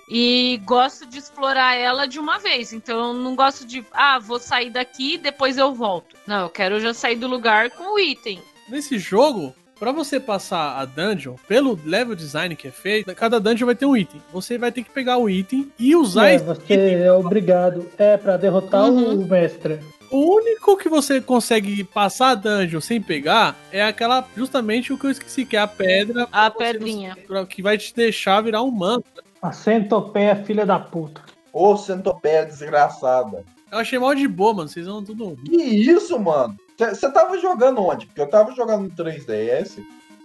E 0.09 0.59
gosto 0.65 1.05
de 1.05 1.17
explorar 1.17 1.75
ela 1.75 2.05
de 2.05 2.19
uma 2.19 2.37
vez. 2.37 2.73
Então 2.73 3.07
eu 3.07 3.13
não 3.13 3.35
gosto 3.37 3.65
de, 3.65 3.83
ah, 3.93 4.19
vou 4.19 4.37
sair 4.37 4.69
daqui 4.69 5.17
depois 5.17 5.57
eu 5.57 5.73
volto. 5.73 6.15
Não, 6.27 6.41
eu 6.41 6.49
quero 6.49 6.77
já 6.81 6.93
sair 6.93 7.15
do 7.15 7.25
lugar 7.25 7.69
com 7.71 7.95
o 7.95 7.99
item. 7.99 8.39
Nesse 8.67 8.99
jogo, 8.99 9.55
pra 9.83 9.91
você 9.91 10.19
passar 10.19 10.79
a 10.79 10.85
dungeon, 10.85 11.35
pelo 11.47 11.77
level 11.85 12.15
design 12.15 12.55
que 12.55 12.67
é 12.67 12.71
feito, 12.71 13.13
cada 13.15 13.39
dungeon 13.39 13.65
vai 13.65 13.75
ter 13.75 13.85
um 13.85 13.97
item. 13.97 14.21
Você 14.31 14.57
vai 14.57 14.71
ter 14.71 14.83
que 14.83 14.89
pegar 14.89 15.17
o 15.17 15.29
item 15.29 15.69
e 15.77 15.95
usar 15.95 16.29
É, 16.29 16.35
esse 16.35 16.45
você 16.45 16.61
item. 16.73 16.95
é 17.03 17.11
obrigado. 17.11 17.85
É, 17.97 18.15
pra 18.17 18.37
derrotar 18.37 18.89
Uhum. 18.89 19.21
o 19.21 19.27
mestre. 19.27 19.79
O 20.09 20.35
único 20.35 20.77
que 20.77 20.87
você 20.87 21.19
consegue 21.19 21.83
passar 21.83 22.29
a 22.29 22.35
dungeon 22.35 22.79
sem 22.79 23.01
pegar 23.01 23.55
é 23.71 23.83
aquela, 23.83 24.25
justamente 24.37 24.93
o 24.93 24.97
que 24.97 25.05
eu 25.07 25.11
esqueci, 25.11 25.43
que 25.43 25.57
é 25.57 25.59
a 25.59 25.67
pedra. 25.67 26.27
A 26.31 26.49
pra 26.51 26.67
você 26.67 26.73
pedrinha. 26.73 27.17
não- 27.29 27.45
Que 27.45 27.61
vai 27.61 27.77
te 27.77 27.93
deixar 27.95 28.39
virar 28.41 28.61
um 28.61 28.71
manto. 28.71 29.05
A 29.41 29.51
centopeia, 29.51 30.35
filha 30.35 30.65
da 30.65 30.79
puta. 30.79 31.21
Ô, 31.51 31.75
centopeia 31.75 32.45
desgraçada. 32.45 33.43
Eu 33.71 33.79
achei 33.79 33.97
mal 33.97 34.13
de 34.13 34.27
boa, 34.27 34.53
mano. 34.53 34.69
Vocês 34.69 34.85
vão 34.85 35.03
tudo. 35.03 35.35
Que 35.45 35.55
isso, 35.63 36.17
mano? 36.19 36.55
Você 36.77 37.11
tava 37.11 37.37
jogando 37.37 37.81
onde? 37.83 38.05
Porque 38.07 38.21
eu 38.21 38.29
tava 38.29 38.51
jogando 38.53 38.83
no 38.83 38.89
3DS. 38.91 39.77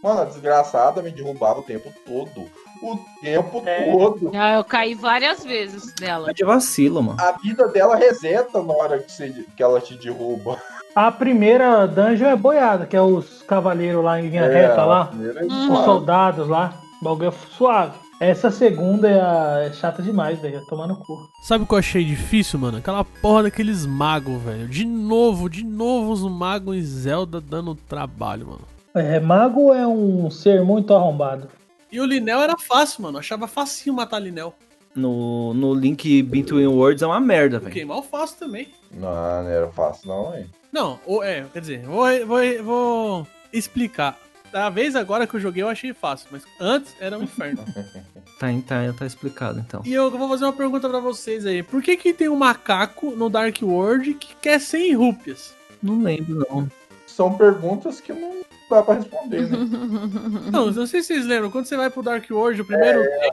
Mano, 0.02 0.20
a 0.22 0.24
desgraçada 0.24 1.02
me 1.02 1.10
derrubava 1.10 1.58
o 1.60 1.62
tempo 1.64 1.92
todo. 2.06 2.48
O 2.80 2.96
tempo 3.20 3.60
É. 3.66 3.90
todo. 3.90 4.30
Ah, 4.34 4.54
eu 4.54 4.64
caí 4.64 4.94
várias 4.94 5.44
vezes 5.44 5.92
dela. 5.94 6.30
É 6.30 6.32
de 6.32 6.44
vacilo, 6.44 7.02
mano. 7.02 7.20
A 7.20 7.32
vida 7.32 7.66
dela 7.68 7.96
reseta 7.96 8.62
na 8.62 8.72
hora 8.72 8.98
que, 9.00 9.10
você- 9.10 9.44
que 9.56 9.62
ela 9.62 9.80
te 9.80 9.94
derruba. 9.98 10.56
A 10.94 11.10
primeira 11.10 11.86
dungeon 11.86 12.28
é 12.28 12.36
boiada, 12.36 12.86
que 12.86 12.96
é 12.96 13.02
os 13.02 13.42
cavaleiros 13.42 14.02
lá 14.04 14.20
em 14.20 14.28
linha 14.28 14.42
É, 14.44 14.68
reta 14.68 14.84
lá. 14.84 15.10
é 15.12 15.42
Uhum. 15.44 15.72
Os 15.78 15.84
soldados 15.84 16.48
lá. 16.48 16.74
O 17.00 17.04
bagulho 17.04 17.28
é 17.28 17.32
suave. 17.56 17.98
Essa 18.20 18.50
segunda 18.50 19.08
é, 19.08 19.20
a- 19.20 19.60
é 19.66 19.72
chata 19.72 20.02
demais, 20.02 20.40
velho. 20.40 20.60
Tomando 20.66 20.96
cu. 20.96 21.16
Sabe 21.42 21.64
o 21.64 21.66
que 21.66 21.74
eu 21.74 21.78
achei 21.78 22.04
difícil, 22.04 22.58
mano? 22.58 22.78
Aquela 22.78 23.04
porra 23.04 23.44
daqueles 23.44 23.86
magos, 23.86 24.42
velho. 24.42 24.66
De 24.68 24.84
novo, 24.84 25.48
de 25.48 25.64
novo 25.64 26.10
os 26.12 26.22
magos 26.22 26.76
em 26.76 26.82
Zelda 26.82 27.40
dando 27.40 27.74
trabalho, 27.76 28.46
mano. 28.46 28.62
É, 28.94 29.20
mago 29.20 29.72
é 29.72 29.86
um 29.86 30.28
ser 30.30 30.62
muito 30.64 30.92
arrombado. 30.92 31.48
E 31.92 32.00
o 32.00 32.04
Linel 32.04 32.40
era 32.40 32.56
fácil, 32.58 33.02
mano. 33.04 33.16
Eu 33.16 33.20
achava 33.20 33.46
facinho 33.46 33.94
matar 33.94 34.18
Linel. 34.18 34.52
No, 34.96 35.54
no 35.54 35.72
Link 35.74 36.22
Between 36.22 36.66
Worlds 36.66 37.02
é 37.02 37.06
uma 37.06 37.20
merda, 37.20 37.60
velho. 37.60 37.72
Queimar 37.72 37.98
o 37.98 38.02
fácil 38.02 38.36
também. 38.38 38.68
Não, 38.90 39.08
não 39.08 39.48
era 39.48 39.68
fácil, 39.68 40.08
não, 40.08 40.34
hein? 40.36 40.46
Não, 40.72 40.98
ou- 41.06 41.22
é, 41.22 41.44
quer 41.52 41.60
dizer, 41.60 41.82
vou, 41.86 42.04
vou, 42.26 42.64
vou 42.64 43.26
explicar. 43.52 44.18
Da 44.52 44.70
vez 44.70 44.96
agora 44.96 45.26
que 45.26 45.34
eu 45.34 45.40
joguei 45.40 45.62
eu 45.62 45.68
achei 45.68 45.92
fácil, 45.92 46.28
mas 46.30 46.42
antes 46.60 46.94
era 47.00 47.18
um 47.18 47.22
inferno. 47.24 47.64
Tá, 48.38 48.46
tá, 48.64 48.92
tá 48.96 49.04
explicado, 49.04 49.58
então. 49.58 49.82
e 49.84 49.92
eu 49.92 50.08
vou 50.16 50.28
fazer 50.28 50.44
uma 50.44 50.52
pergunta 50.52 50.88
pra 50.88 51.00
vocês 51.00 51.44
aí. 51.44 51.60
Por 51.60 51.82
que 51.82 51.96
que 51.96 52.12
tem 52.14 52.28
um 52.28 52.36
macaco 52.36 53.10
no 53.10 53.28
Dark 53.28 53.56
World 53.60 54.14
que 54.14 54.32
quer 54.36 54.60
100 54.60 54.94
rúpias? 54.94 55.56
Não 55.82 56.00
lembro, 56.00 56.46
não. 56.48 56.70
São 57.04 57.34
perguntas 57.36 58.00
que 58.00 58.12
não 58.12 58.42
dá 58.70 58.80
pra 58.80 58.94
responder, 58.94 59.40
né? 59.50 59.58
Não, 60.52 60.70
não 60.70 60.86
sei 60.86 61.00
se 61.02 61.08
vocês 61.08 61.26
lembram. 61.26 61.50
Quando 61.50 61.66
você 61.66 61.76
vai 61.76 61.90
pro 61.90 62.00
Dark 62.00 62.30
World, 62.30 62.60
o 62.60 62.64
primeiro 62.64 63.00
É, 63.02 63.30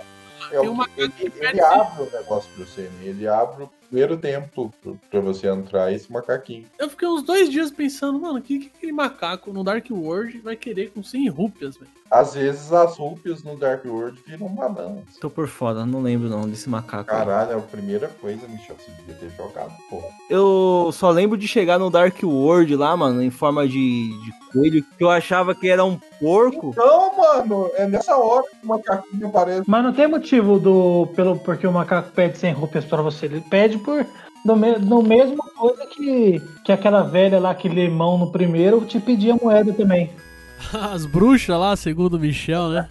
Tem 0.49 0.67
o- 0.67 0.71
uma- 0.71 0.89
ele, 0.97 1.13
ele 1.19 1.61
abre 1.61 2.01
o 2.01 2.09
negócio 2.11 2.49
pra 2.55 2.65
você, 2.65 2.81
né? 2.81 2.89
Ele 3.03 3.27
abre 3.27 3.65
o 3.65 3.69
primeiro 3.87 4.17
tempo 4.17 4.73
pra 5.09 5.19
você 5.19 5.47
entrar 5.47 5.91
esse 5.91 6.11
macaquinho. 6.11 6.65
Eu 6.79 6.89
fiquei 6.89 7.07
uns 7.07 7.23
dois 7.23 7.49
dias 7.49 7.71
pensando, 7.71 8.19
mano, 8.19 8.39
o 8.39 8.41
que, 8.41 8.59
que 8.59 8.71
aquele 8.75 8.91
macaco 8.91 9.51
no 9.51 9.63
Dark 9.63 9.85
World 9.89 10.39
vai 10.39 10.55
querer 10.55 10.91
com 10.91 11.03
100 11.03 11.29
rúpias, 11.29 11.77
velho? 11.77 11.91
Às 12.09 12.35
vezes 12.35 12.71
as 12.71 12.97
rúpias 12.97 13.43
no 13.43 13.57
Dark 13.57 13.83
World 13.83 14.21
viram 14.27 14.47
bananas. 14.47 15.03
Tô 15.19 15.29
por 15.29 15.47
fora, 15.47 15.85
não 15.85 16.01
lembro 16.01 16.29
não 16.29 16.47
desse 16.47 16.69
macaco. 16.69 17.09
Caralho, 17.09 17.51
é 17.51 17.55
a 17.55 17.59
primeira 17.59 18.07
coisa, 18.07 18.47
Michel, 18.47 18.75
você 18.77 18.91
devia 18.99 19.15
ter 19.15 19.35
jogado, 19.35 19.73
porra. 19.89 20.07
Eu 20.29 20.91
só 20.93 21.09
lembro 21.09 21.37
de 21.37 21.47
chegar 21.47 21.79
no 21.79 21.89
Dark 21.89 22.15
World 22.23 22.75
lá, 22.75 22.95
mano, 22.95 23.21
em 23.21 23.31
forma 23.31 23.67
de, 23.67 24.09
de 24.23 24.31
coelho, 24.51 24.85
que 24.97 25.03
eu 25.03 25.09
achava 25.09 25.55
que 25.55 25.67
era 25.67 25.83
um 25.83 25.99
porco. 26.19 26.73
Não, 26.77 27.17
mano, 27.17 27.71
é 27.73 27.87
nessa 27.87 28.15
hora 28.15 28.43
que 28.43 28.65
o 28.65 28.69
macaquinho 28.69 29.27
aparece. 29.27 29.63
Mas 29.67 29.83
não 29.83 29.91
tem 29.91 30.07
motivo 30.07 30.59
do 30.59 31.07
pelo 31.15 31.37
porque 31.37 31.67
o 31.67 31.71
macaco 31.71 32.11
pede 32.11 32.37
100 32.37 32.53
rupias 32.53 32.85
pra 32.85 33.01
você. 33.01 33.25
Ele 33.25 33.41
pede 33.41 33.74
por 33.77 34.05
no, 34.45 34.55
me, 34.55 34.77
no 34.77 35.01
mesmo 35.01 35.37
coisa 35.57 35.85
que, 35.87 36.39
que 36.63 36.71
aquela 36.71 37.01
velha 37.01 37.39
lá 37.39 37.55
que 37.55 37.67
lê 37.67 37.89
mão 37.89 38.17
no 38.17 38.31
primeiro 38.31 38.85
te 38.85 38.99
pedia 38.99 39.35
moeda 39.35 39.73
também. 39.73 40.11
As 40.93 41.05
bruxas 41.05 41.59
lá, 41.59 41.75
segundo 41.75 42.13
o 42.13 42.19
Michel, 42.19 42.69
né? 42.69 42.87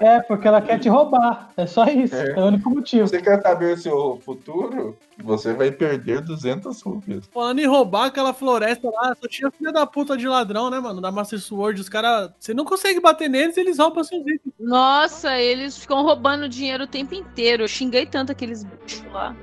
É, 0.00 0.20
porque 0.20 0.48
ela 0.48 0.60
quer 0.60 0.78
te 0.78 0.88
roubar. 0.88 1.50
É 1.56 1.66
só 1.66 1.84
isso. 1.84 2.14
É. 2.14 2.30
É, 2.30 2.42
o 2.42 2.46
único 2.46 2.68
motivo. 2.68 3.06
Você 3.06 3.22
quer 3.22 3.40
saber 3.40 3.74
o 3.74 3.76
seu 3.76 4.20
futuro? 4.24 4.96
Você 5.22 5.52
vai 5.52 5.70
perder 5.70 6.20
200 6.20 6.82
rúpias. 6.82 7.26
Falando 7.32 7.60
em 7.60 7.66
roubar 7.66 8.06
aquela 8.06 8.34
floresta 8.34 8.90
lá, 8.90 9.14
só 9.14 9.28
tinha 9.28 9.50
filha 9.50 9.72
da 9.72 9.86
puta 9.86 10.16
de 10.16 10.26
ladrão, 10.26 10.68
né, 10.68 10.80
mano? 10.80 11.00
Da 11.00 11.12
Master 11.12 11.38
Sword, 11.38 11.80
os 11.80 11.88
caras. 11.88 12.30
Você 12.38 12.52
não 12.52 12.64
consegue 12.64 13.00
bater 13.00 13.30
neles, 13.30 13.56
eles 13.56 13.78
roubam 13.78 14.02
seus 14.02 14.22
itens. 14.22 14.54
Nossa, 14.58 15.38
eles 15.38 15.78
ficam 15.78 16.02
roubando 16.02 16.48
dinheiro 16.48 16.84
o 16.84 16.88
tempo 16.88 17.14
inteiro. 17.14 17.62
Eu 17.62 17.68
xinguei 17.68 18.04
tanto 18.04 18.32
aqueles 18.32 18.64
bichos 18.64 19.04
lá. 19.12 19.34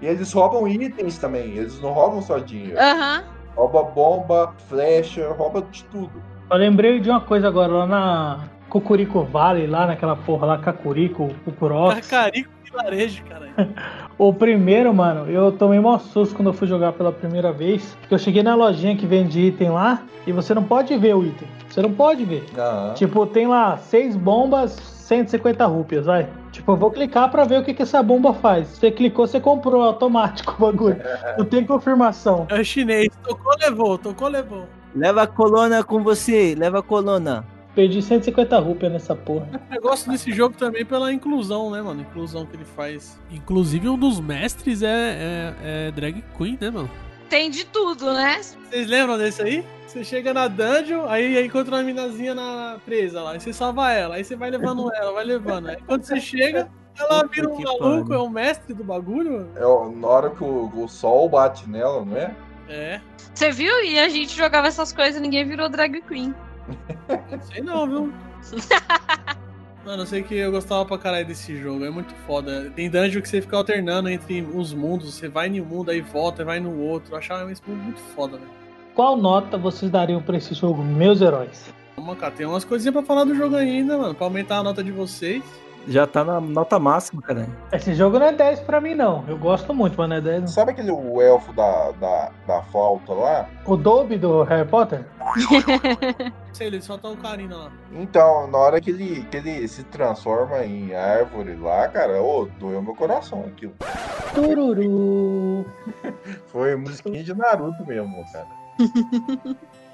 E 0.00 0.06
eles 0.06 0.32
roubam 0.32 0.66
itens 0.68 1.18
também, 1.18 1.56
eles 1.56 1.80
não 1.80 1.92
roubam 1.92 2.22
só 2.22 2.38
dinheiro. 2.38 2.78
Aham. 2.78 3.24
Rouba 3.56 3.82
bomba, 3.82 4.54
flecha, 4.68 5.28
rouba 5.32 5.62
de 5.62 5.84
tudo. 5.84 6.12
Eu 6.50 6.56
lembrei 6.56 7.00
de 7.00 7.10
uma 7.10 7.20
coisa 7.20 7.48
agora 7.48 7.72
lá 7.72 7.86
na 7.86 8.44
Cucurico 8.68 9.22
Valley, 9.24 9.66
lá 9.66 9.86
naquela 9.86 10.14
porra 10.16 10.46
lá, 10.46 10.58
Cacurico, 10.58 11.28
Cucurox. 11.44 12.08
Carico 12.08 12.50
e 12.66 12.70
varejo, 12.70 13.22
caralho. 13.24 13.52
O 14.18 14.32
primeiro, 14.34 14.92
mano, 14.92 15.30
eu 15.30 15.52
tomei 15.52 15.78
mó 15.78 15.96
susto 15.96 16.34
quando 16.34 16.48
eu 16.48 16.52
fui 16.52 16.66
jogar 16.66 16.92
pela 16.92 17.12
primeira 17.12 17.52
vez. 17.52 17.96
Porque 18.00 18.14
eu 18.14 18.18
cheguei 18.18 18.42
na 18.42 18.56
lojinha 18.56 18.96
que 18.96 19.06
vende 19.06 19.38
item 19.40 19.70
lá 19.70 20.02
e 20.26 20.32
você 20.32 20.52
não 20.52 20.64
pode 20.64 20.96
ver 20.98 21.14
o 21.14 21.24
item. 21.24 21.46
Você 21.68 21.80
não 21.80 21.92
pode 21.92 22.24
ver. 22.24 22.44
Aham. 22.58 22.94
Tipo, 22.94 23.24
tem 23.26 23.46
lá 23.46 23.76
seis 23.76 24.16
bombas, 24.16 24.72
150 25.08 25.64
rúpias, 25.64 26.04
vai. 26.04 26.28
Tipo, 26.52 26.72
eu 26.72 26.76
vou 26.76 26.90
clicar 26.90 27.30
pra 27.30 27.44
ver 27.44 27.60
o 27.60 27.64
que, 27.64 27.72
que 27.72 27.80
essa 27.80 28.02
bomba 28.02 28.34
faz. 28.34 28.68
Você 28.68 28.90
clicou, 28.90 29.26
você 29.26 29.40
comprou 29.40 29.80
automático 29.80 30.54
o 30.58 30.66
bagulho. 30.66 30.98
Não 31.38 31.46
tem 31.46 31.64
confirmação. 31.64 32.46
É 32.50 32.62
chinês. 32.62 33.08
Tocou, 33.24 33.54
levou. 33.58 33.96
Tocou, 33.96 34.28
levou. 34.28 34.68
Leva 34.94 35.22
a 35.22 35.26
coluna 35.26 35.82
com 35.82 36.02
você, 36.02 36.54
leva 36.54 36.80
a 36.80 36.82
coluna. 36.82 37.42
Perdi 37.74 38.02
150 38.02 38.58
rúpias 38.58 38.92
nessa 38.92 39.14
porra. 39.14 39.48
Eu 39.70 39.80
gosto 39.80 40.10
desse 40.10 40.30
jogo 40.30 40.54
também 40.58 40.84
pela 40.84 41.10
inclusão, 41.10 41.70
né, 41.70 41.80
mano? 41.80 42.02
Inclusão 42.02 42.44
que 42.44 42.56
ele 42.56 42.66
faz. 42.66 43.18
Inclusive, 43.30 43.88
um 43.88 43.96
dos 43.96 44.20
mestres 44.20 44.82
é, 44.82 44.88
é, 44.88 45.54
é 45.62 45.90
drag 45.90 46.22
queen, 46.36 46.58
né, 46.60 46.68
mano? 46.68 46.90
Tem 47.30 47.50
de 47.50 47.64
tudo, 47.64 48.12
né? 48.12 48.40
Vocês 48.42 48.86
lembram 48.86 49.16
desse 49.16 49.40
aí? 49.40 49.64
Você 49.88 50.04
chega 50.04 50.34
na 50.34 50.48
dungeon, 50.48 51.06
aí, 51.08 51.38
aí 51.38 51.46
encontra 51.46 51.76
uma 51.76 51.82
minazinha 51.82 52.34
na 52.34 52.78
presa 52.84 53.22
lá, 53.22 53.32
aí 53.32 53.40
você 53.40 53.54
salva 53.54 53.90
ela, 53.90 54.16
aí 54.16 54.24
você 54.24 54.36
vai 54.36 54.50
levando 54.50 54.92
ela, 54.94 55.12
vai 55.12 55.24
levando. 55.24 55.70
Aí 55.70 55.78
quando 55.86 56.04
você 56.04 56.20
chega, 56.20 56.70
ela 56.98 57.22
Puta 57.22 57.28
vira 57.34 57.48
um 57.48 57.58
maluco, 57.58 58.12
é 58.12 58.18
o 58.18 58.28
mestre 58.28 58.74
do 58.74 58.84
bagulho, 58.84 59.32
mano. 59.32 59.50
É 59.56 59.96
na 59.96 60.06
hora 60.06 60.30
que 60.30 60.44
o, 60.44 60.70
o 60.74 60.86
sol 60.88 61.26
bate 61.30 61.66
nela, 61.66 62.04
não 62.04 62.16
é? 62.18 62.36
É, 62.68 63.00
Você 63.32 63.50
viu? 63.50 63.82
E 63.82 63.98
a 63.98 64.10
gente 64.10 64.36
jogava 64.36 64.66
essas 64.66 64.92
coisas 64.92 65.16
e 65.16 65.20
ninguém 65.20 65.48
virou 65.48 65.70
drag 65.70 66.02
queen. 66.02 66.34
não 67.30 67.42
sei 67.42 67.62
não, 67.62 67.88
viu? 67.88 68.12
Mano, 69.86 70.02
eu 70.02 70.06
sei 70.06 70.22
que 70.22 70.34
eu 70.34 70.50
gostava 70.50 70.84
pra 70.84 70.98
caralho 70.98 71.24
desse 71.24 71.56
jogo, 71.56 71.82
é 71.82 71.88
muito 71.88 72.14
foda. 72.26 72.70
Tem 72.76 72.90
dungeon 72.90 73.22
que 73.22 73.28
você 73.28 73.40
fica 73.40 73.56
alternando 73.56 74.10
entre 74.10 74.42
os 74.42 74.74
mundos, 74.74 75.14
você 75.14 75.28
vai 75.30 75.48
em 75.48 75.62
um 75.62 75.64
mundo, 75.64 75.90
aí 75.90 76.02
volta, 76.02 76.42
aí 76.42 76.46
vai 76.46 76.60
no 76.60 76.78
outro. 76.78 77.14
Eu 77.14 77.18
achava 77.18 77.50
esse 77.50 77.62
mundo 77.66 77.84
muito 77.84 78.00
foda, 78.14 78.36
velho. 78.36 78.67
Qual 78.98 79.16
nota 79.16 79.56
vocês 79.56 79.88
dariam 79.92 80.20
pra 80.20 80.38
esse 80.38 80.54
jogo, 80.54 80.82
meus 80.82 81.20
heróis? 81.20 81.72
Calma, 81.94 82.16
cara, 82.16 82.32
tem 82.32 82.44
umas 82.44 82.64
coisinhas 82.64 82.92
pra 82.92 83.04
falar 83.04 83.22
do 83.22 83.32
jogo 83.32 83.54
ainda, 83.54 83.96
mano, 83.96 84.12
pra 84.12 84.26
aumentar 84.26 84.56
a 84.56 84.62
nota 84.64 84.82
de 84.82 84.90
vocês. 84.90 85.40
Já 85.86 86.04
tá 86.04 86.24
na 86.24 86.40
nota 86.40 86.80
máxima, 86.80 87.22
cara. 87.22 87.48
Esse 87.72 87.94
jogo 87.94 88.18
não 88.18 88.26
é 88.26 88.32
10 88.32 88.58
pra 88.58 88.80
mim, 88.80 88.96
não. 88.96 89.24
Eu 89.28 89.38
gosto 89.38 89.72
muito, 89.72 89.96
mas 89.96 90.08
não 90.08 90.16
é 90.16 90.20
10. 90.20 90.40
Não. 90.40 90.48
Sabe 90.48 90.72
aquele 90.72 90.90
o 90.90 91.22
elfo 91.22 91.52
da, 91.52 91.92
da, 91.92 92.32
da 92.44 92.62
flauta 92.62 93.12
lá? 93.12 93.48
O 93.64 93.76
Dobby 93.76 94.18
do 94.18 94.42
Harry 94.42 94.68
Potter? 94.68 95.06
Sei, 96.52 96.66
ele 96.66 96.82
só 96.82 96.98
tá 96.98 97.08
o 97.08 97.16
carinho 97.16 97.56
lá. 97.56 97.70
Então, 97.92 98.48
na 98.48 98.58
hora 98.58 98.80
que 98.80 98.90
ele, 98.90 99.24
que 99.30 99.36
ele 99.36 99.68
se 99.68 99.84
transforma 99.84 100.64
em 100.64 100.92
árvore 100.92 101.54
lá, 101.54 101.86
cara, 101.86 102.20
ô, 102.20 102.48
doeu 102.58 102.82
meu 102.82 102.96
coração 102.96 103.44
aquilo. 103.46 103.74
Tururu. 104.34 105.64
Foi 106.50 106.74
musiquinha 106.74 107.22
de 107.22 107.32
Naruto 107.32 107.86
mesmo, 107.86 108.24
cara. 108.32 108.57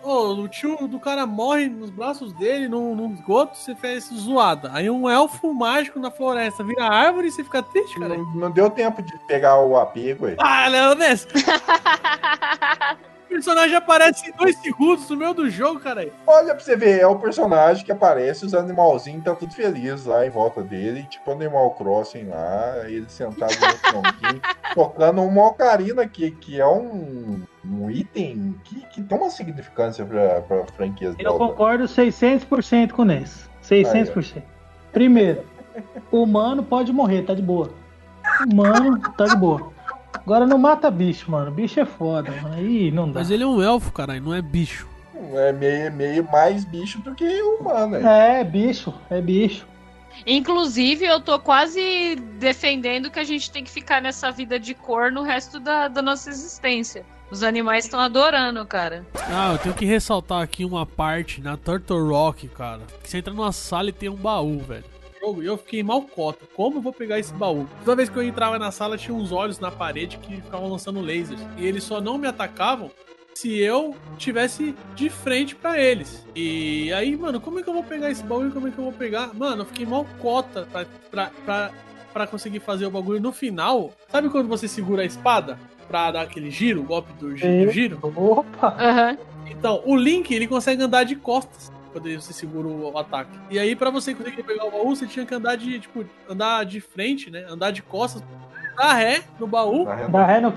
Ô, 0.03 0.35
o 0.35 0.49
tio 0.49 0.87
do 0.87 1.01
cara 1.01 1.25
morre 1.27 1.67
nos 1.67 1.89
braços 1.89 2.33
dele, 2.35 2.69
num, 2.69 2.95
num 2.95 3.15
esgoto, 3.15 3.57
você 3.57 3.75
fez 3.75 4.05
zoada. 4.13 4.71
Aí 4.75 4.91
um 4.91 5.09
elfo 5.09 5.55
mágico 5.55 5.99
na 5.99 6.11
floresta 6.11 6.63
vira 6.63 6.85
árvore 6.85 7.29
e 7.29 7.31
você 7.31 7.43
fica 7.43 7.63
triste, 7.63 7.99
cara. 7.99 8.19
Não, 8.19 8.35
não 8.35 8.51
deu 8.51 8.69
tempo 8.69 9.01
de 9.01 9.17
pegar 9.27 9.59
o 9.61 9.79
apego 9.79 10.27
aí. 10.27 10.37
Ah, 10.39 10.69
Leonés! 10.69 11.27
O 13.14 13.14
personagem 13.35 13.75
aparece 13.77 14.31
em 14.31 14.33
dois 14.33 14.57
segundos 14.59 15.11
no 15.11 15.17
meio 15.17 15.35
do 15.35 15.51
jogo, 15.51 15.81
cara. 15.81 16.09
Olha 16.25 16.55
pra 16.55 16.63
você 16.63 16.77
ver, 16.77 17.01
é 17.01 17.07
o 17.07 17.17
personagem 17.19 17.85
que 17.85 17.91
aparece, 17.91 18.47
os 18.47 18.55
animalzinhos 18.55 19.25
tá 19.25 19.35
tudo 19.35 19.53
feliz 19.53 20.05
lá 20.05 20.25
em 20.25 20.31
volta 20.31 20.63
dele, 20.63 21.03
tipo 21.11 21.33
Animal 21.33 21.73
Crossing 21.73 22.29
lá, 22.29 22.85
ele 22.87 23.07
sentado 23.09 23.53
no 23.53 23.75
tronquinho, 23.91 24.41
tocando 24.73 25.23
uma 25.23 25.49
ocarina 25.49 26.07
que, 26.07 26.31
que 26.31 26.61
é 26.61 26.67
um, 26.67 27.43
um 27.65 27.91
item 27.91 28.55
que, 28.63 28.81
que 28.87 29.03
tem 29.03 29.19
uma 29.19 29.31
significância 29.31 30.05
pra, 30.05 30.41
pra 30.43 30.65
franquia 30.77 31.09
Eu 31.09 31.15
Zelda. 31.15 31.39
concordo 31.39 31.85
600% 31.85 32.93
com 32.93 33.03
o 33.03 33.05
Ness. 33.05 33.51
600%. 33.65 34.43
Primeiro, 34.93 35.43
o 36.13 36.23
humano 36.23 36.63
pode 36.63 36.93
morrer, 36.93 37.23
tá 37.23 37.35
de 37.35 37.43
boa. 37.43 37.69
Humano, 38.49 39.01
tá 39.19 39.25
de 39.25 39.37
boa. 39.37 39.74
Agora 40.15 40.47
não 40.47 40.59
mata 40.59 40.91
bicho, 40.91 41.31
mano. 41.31 41.51
Bicho 41.51 41.81
é 41.81 41.85
foda, 41.85 42.31
mano. 42.31 42.55
Aí 42.55 42.91
não 42.91 43.11
dá. 43.11 43.21
Mas 43.21 43.31
ele 43.31 43.43
é 43.43 43.47
um 43.47 43.61
elfo, 43.63 43.93
caralho, 43.93 44.23
não 44.23 44.35
é 44.35 44.41
bicho. 44.41 44.89
É 45.35 45.53
meio, 45.53 45.93
meio 45.93 46.25
mais 46.31 46.65
bicho 46.65 46.99
do 47.01 47.15
que 47.15 47.43
humano, 47.43 47.99
né? 47.99 48.41
É, 48.41 48.45
bicho, 48.45 48.93
é 49.11 49.21
bicho. 49.21 49.67
Inclusive, 50.27 51.05
eu 51.05 51.21
tô 51.21 51.39
quase 51.39 52.17
defendendo 52.39 53.11
que 53.11 53.19
a 53.19 53.25
gente 53.25 53.51
tem 53.51 53.65
que 53.65 53.71
ficar 53.71 54.01
nessa 54.01 54.31
vida 54.31 54.59
de 54.59 54.75
cor 54.75 55.11
no 55.11 55.23
resto 55.23 55.59
da, 55.59 55.89
da 55.89 56.01
nossa 56.01 56.31
existência. 56.31 57.05
Os 57.31 57.43
animais 57.43 57.85
estão 57.85 57.99
adorando, 57.99 58.65
cara. 58.65 59.05
Ah, 59.29 59.53
eu 59.53 59.59
tenho 59.59 59.75
que 59.75 59.85
ressaltar 59.85 60.43
aqui 60.43 60.65
uma 60.65 60.87
parte 60.87 61.41
na 61.41 61.57
Turtle 61.57 62.09
Rock, 62.09 62.47
cara. 62.49 62.83
Que 63.03 63.11
você 63.11 63.19
entra 63.19 63.33
numa 63.33 63.51
sala 63.51 63.89
e 63.89 63.93
tem 63.93 64.09
um 64.09 64.15
baú, 64.15 64.59
velho. 64.61 64.85
Jogo, 65.25 65.43
E 65.43 65.47
eu 65.47 65.57
fiquei 65.57 65.83
mal 65.83 66.03
cota. 66.03 66.47
Como 66.55 66.79
eu 66.79 66.83
vou 66.83 66.93
pegar 66.93 67.19
esse 67.19 67.33
baú? 67.33 67.67
Toda 67.85 67.97
vez 67.97 68.09
que 68.09 68.17
eu 68.17 68.23
entrava 68.23 68.59
na 68.59 68.71
sala, 68.71 68.99
tinha 68.99 69.15
uns 69.17 69.33
olhos 69.33 69.59
na 69.59 69.71
parede 69.71 70.19
que 70.19 70.37
ficavam 70.37 70.69
lançando 70.71 71.01
lasers. 71.01 71.41
E 71.57 71.65
eles 71.67 71.83
só 71.85 72.01
não 72.01 72.19
me 72.19 72.27
atacavam 72.29 72.91
se 73.35 73.59
eu 73.59 73.97
tivesse 74.19 74.75
de 74.95 75.09
frente 75.11 75.55
pra 75.57 75.81
eles. 75.81 76.25
E 76.37 76.93
aí, 76.93 77.17
mano, 77.17 77.41
como 77.41 77.59
é 77.59 77.63
que 77.63 77.69
eu 77.69 77.75
vou 77.75 77.83
pegar 77.83 78.11
esse 78.11 78.23
baú? 78.23 78.51
Como 78.51 78.69
é 78.69 78.71
que 78.71 78.79
eu 78.79 78.85
vou 78.85 78.93
pegar? 78.93 79.35
Mano, 79.35 79.63
eu 79.63 79.67
fiquei 79.67 79.87
mal 79.87 80.07
cota 80.21 80.69
pra, 80.71 80.87
pra, 81.11 81.31
pra, 81.45 81.71
pra 82.13 82.27
conseguir 82.27 82.61
fazer 82.61 82.87
o 82.87 82.91
bagulho. 82.91 83.21
No 83.21 83.33
final, 83.33 83.91
sabe 84.11 84.29
quando 84.29 84.49
você 84.49 84.69
segura 84.69 85.03
a 85.03 85.07
espada? 85.07 85.59
Pra 85.89 86.11
dar 86.11 86.23
aquele 86.23 86.51
giro, 86.51 86.81
o 86.81 86.85
golpe 86.85 87.13
do, 87.15 87.37
gi- 87.37 87.65
do 87.67 87.71
giro? 87.73 87.99
Opa! 88.03 88.69
Aham. 88.79 89.19
Então, 89.51 89.83
o 89.85 89.95
Link, 89.97 90.33
ele 90.33 90.47
consegue 90.47 90.83
andar 90.83 91.05
de 91.05 91.15
costas 91.17 91.71
quando 91.95 92.13
você 92.21 92.33
segura 92.33 92.67
o, 92.67 92.99
ataque. 92.99 93.39
E 93.49 93.57
aí, 93.57 93.77
pra 93.77 93.89
você 93.89 94.13
conseguir 94.13 94.43
pegar 94.43 94.65
o 94.65 94.71
baú, 94.73 94.97
você 94.97 95.07
tinha 95.07 95.25
que 95.25 95.33
andar 95.33 95.55
de, 95.57 95.79
tipo, 95.79 96.05
andar 96.29 96.65
de 96.65 96.81
frente, 96.81 97.31
né? 97.31 97.47
Andar 97.49 97.71
de 97.71 97.83
costas, 97.83 98.21
dar 98.77 98.95
ré 98.95 99.23
no 99.39 99.47
baú. 99.47 99.85
Da 99.85 99.95
renda- 99.95 100.09
Dá 100.19 100.27
ré 100.27 100.41
no 100.41 100.53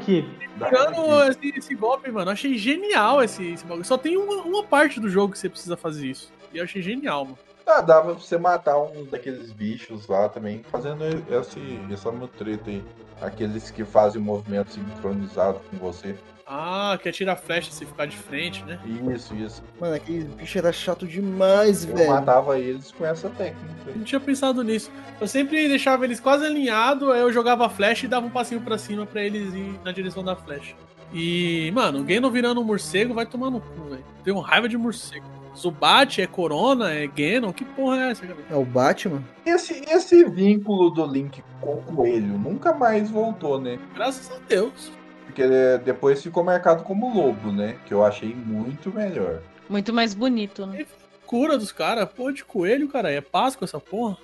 da 0.57 0.65
Pegando 0.65 1.23
esse, 1.29 1.53
esse 1.55 1.75
golpe, 1.75 2.11
mano. 2.11 2.29
Eu 2.29 2.33
achei 2.33 2.57
genial 2.57 3.23
esse, 3.23 3.51
esse 3.51 3.63
bagulho. 3.63 3.85
Só 3.85 3.99
tem 3.99 4.17
uma, 4.17 4.41
uma 4.41 4.63
parte 4.63 4.99
do 4.99 5.07
jogo 5.07 5.33
que 5.33 5.37
você 5.39 5.47
precisa 5.47 5.77
fazer 5.77 6.07
isso. 6.07 6.33
E 6.51 6.57
eu 6.57 6.63
achei 6.63 6.81
genial, 6.81 7.25
mano. 7.25 7.37
Ah, 7.67 7.81
dava 7.81 8.13
pra 8.15 8.23
você 8.23 8.37
matar 8.37 8.79
um 8.79 9.05
daqueles 9.05 9.51
bichos 9.51 10.07
lá 10.07 10.27
também, 10.29 10.63
fazendo 10.71 11.03
esse, 11.29 11.59
essa 11.91 12.11
mutreta 12.11 12.71
aí. 12.71 12.83
Aqueles 13.21 13.69
que 13.69 13.83
fazem 13.85 14.19
o 14.21 14.23
movimento 14.23 14.71
sincronizado 14.71 15.59
com 15.69 15.77
você. 15.77 16.15
Ah, 16.49 16.97
que 17.01 17.09
atira 17.09 17.33
a 17.33 17.35
flecha 17.35 17.71
se 17.71 17.85
ficar 17.85 18.05
de 18.05 18.15
frente, 18.15 18.63
né? 18.63 18.79
Isso, 19.13 19.35
isso. 19.35 19.61
Mano, 19.81 19.95
aquele 19.95 20.23
bicho 20.23 20.57
era 20.57 20.71
chato 20.71 21.05
demais, 21.05 21.83
Eu 21.83 22.07
matava 22.07 22.57
eles 22.57 22.91
com 22.91 23.05
essa 23.05 23.29
técnica. 23.29 23.75
Eu 23.85 23.91
aí. 23.91 23.97
não 23.97 24.05
tinha 24.05 24.19
pensado 24.19 24.63
nisso. 24.63 24.89
Eu 25.19 25.27
sempre 25.27 25.67
deixava 25.67 26.05
eles 26.05 26.21
quase 26.21 26.45
alinhados, 26.45 27.09
aí 27.09 27.19
eu 27.19 27.33
jogava 27.33 27.65
a 27.65 27.69
flecha 27.69 28.05
e 28.05 28.09
dava 28.09 28.25
um 28.25 28.29
passinho 28.29 28.61
pra 28.61 28.77
cima 28.77 29.05
pra 29.05 29.21
eles 29.21 29.53
ir 29.53 29.77
na 29.83 29.91
direção 29.91 30.23
da 30.23 30.37
flecha. 30.37 30.73
E, 31.13 31.69
mano, 31.73 32.01
o 32.01 32.07
Geno 32.07 32.31
virando 32.31 32.61
um 32.61 32.63
morcego 32.63 33.13
vai 33.13 33.25
tomar 33.25 33.49
no 33.49 33.59
cu, 33.59 33.89
velho. 33.89 34.05
Tenho 34.23 34.39
raiva 34.39 34.69
de 34.69 34.77
morcego. 34.77 35.25
Zubat 35.57 36.21
é 36.21 36.27
Corona, 36.27 36.93
é 36.93 37.09
Genon, 37.13 37.51
que 37.51 37.65
porra 37.65 37.97
é 37.97 38.11
essa, 38.11 38.25
cara? 38.27 38.37
É 38.49 38.55
o 38.55 38.63
Batman? 38.63 39.23
Esse, 39.45 39.83
esse 39.89 40.23
vínculo 40.25 40.91
do 40.91 41.05
Link 41.05 41.43
com 41.59 41.73
o 41.75 41.81
coelho 41.81 42.37
nunca 42.37 42.73
mais 42.73 43.09
voltou, 43.09 43.59
né? 43.59 43.79
Graças 43.95 44.31
a 44.31 44.39
Deus. 44.47 44.91
Porque 45.37 45.53
ele 45.53 45.77
depois 45.83 46.23
ficou 46.23 46.43
marcado 46.43 46.81
como 46.81 47.13
lobo, 47.13 47.51
né? 47.51 47.75
Que 47.85 47.93
eu 47.93 48.03
achei 48.03 48.33
muito 48.33 48.91
melhor. 48.91 49.39
Muito 49.69 49.93
mais 49.93 50.15
bonito, 50.15 50.65
né? 50.65 50.83
Cura 51.27 51.59
dos 51.59 51.71
caras, 51.71 52.09
porra 52.09 52.33
de 52.33 52.43
coelho, 52.43 52.87
cara. 52.87 53.11
É 53.11 53.21
Páscoa 53.21 53.65
essa 53.65 53.79
porra. 53.79 54.17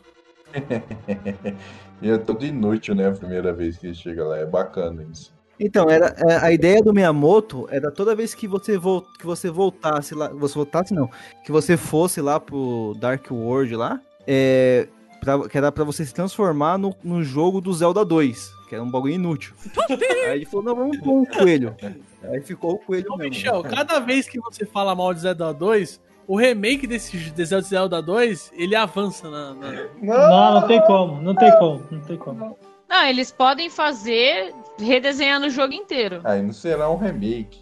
E 2.02 2.10
é 2.10 2.18
tudo 2.18 2.44
inútil, 2.44 2.96
né? 2.96 3.10
A 3.10 3.12
primeira 3.12 3.54
vez 3.54 3.78
que 3.78 3.86
ele 3.86 3.94
chega 3.96 4.26
lá. 4.26 4.40
É 4.40 4.46
bacana 4.48 5.06
isso. 5.12 5.32
Então, 5.60 5.88
era, 5.88 6.16
é, 6.18 6.38
a 6.38 6.52
ideia 6.52 6.82
do 6.82 6.92
Miyamoto 6.92 7.68
era 7.70 7.92
toda 7.92 8.16
vez 8.16 8.34
que 8.34 8.48
você, 8.48 8.76
vol, 8.76 9.04
que 9.20 9.26
você 9.26 9.52
voltasse 9.52 10.16
lá. 10.16 10.30
Você 10.30 10.56
voltasse, 10.56 10.96
não. 10.96 11.08
Que 11.46 11.52
você 11.52 11.78
fosse 11.78 12.22
lá 12.22 12.40
pro 12.40 12.96
Dark 13.00 13.30
World 13.30 13.76
lá. 13.76 14.02
É, 14.26 14.88
pra- 15.22 15.48
que 15.48 15.56
era 15.60 15.72
pra 15.72 15.84
você 15.84 16.04
se 16.04 16.14
transformar 16.14 16.80
no, 16.80 16.96
no 17.04 17.24
jogo 17.24 17.62
do 17.62 17.72
Zelda 17.72 18.04
2. 18.04 18.63
Que 18.74 18.78
era 18.78 18.84
um 18.84 18.90
bagulho 18.90 19.14
inútil. 19.14 19.54
Aí 20.26 20.38
ele 20.38 20.46
falou: 20.46 20.66
não, 20.66 20.76
vamos 20.76 20.98
pôr 20.98 21.14
um 21.22 21.26
coelho. 21.26 21.76
Aí 22.24 22.42
ficou 22.42 22.74
o 22.74 22.78
coelho 22.80 23.06
Ô, 23.14 23.18
mesmo. 23.18 23.36
Michel, 23.36 23.62
cada 23.62 24.00
vez 24.00 24.28
que 24.28 24.40
você 24.40 24.66
fala 24.66 24.96
mal 24.96 25.14
de 25.14 25.20
Zelda 25.20 25.54
2, 25.54 26.02
o 26.28 26.36
remake 26.36 26.88
desse 26.88 27.16
de 27.16 27.46
Zelda 27.46 28.02
2, 28.02 28.52
ele 28.56 28.76
avança 28.76 29.30
na. 29.30 29.54
na- 29.54 29.72
Não, 30.02 30.54
não 30.62 30.68
tem 30.68 30.82
como, 30.82 31.22
não 31.22 31.36
tem 31.36 31.52
como, 31.60 31.86
não 31.92 32.02
tem 32.02 32.18
como. 32.18 32.58
Não, 32.90 33.06
eles 33.06 33.32
podem 33.32 33.70
fazer 33.70 34.52
redesenhando 34.80 35.46
o 35.46 35.50
jogo 35.52 35.74
inteiro. 35.74 36.20
Aí 36.24 36.42
não 36.42 36.52
será 36.52 36.90
um 36.90 36.98
remake. 36.98 37.62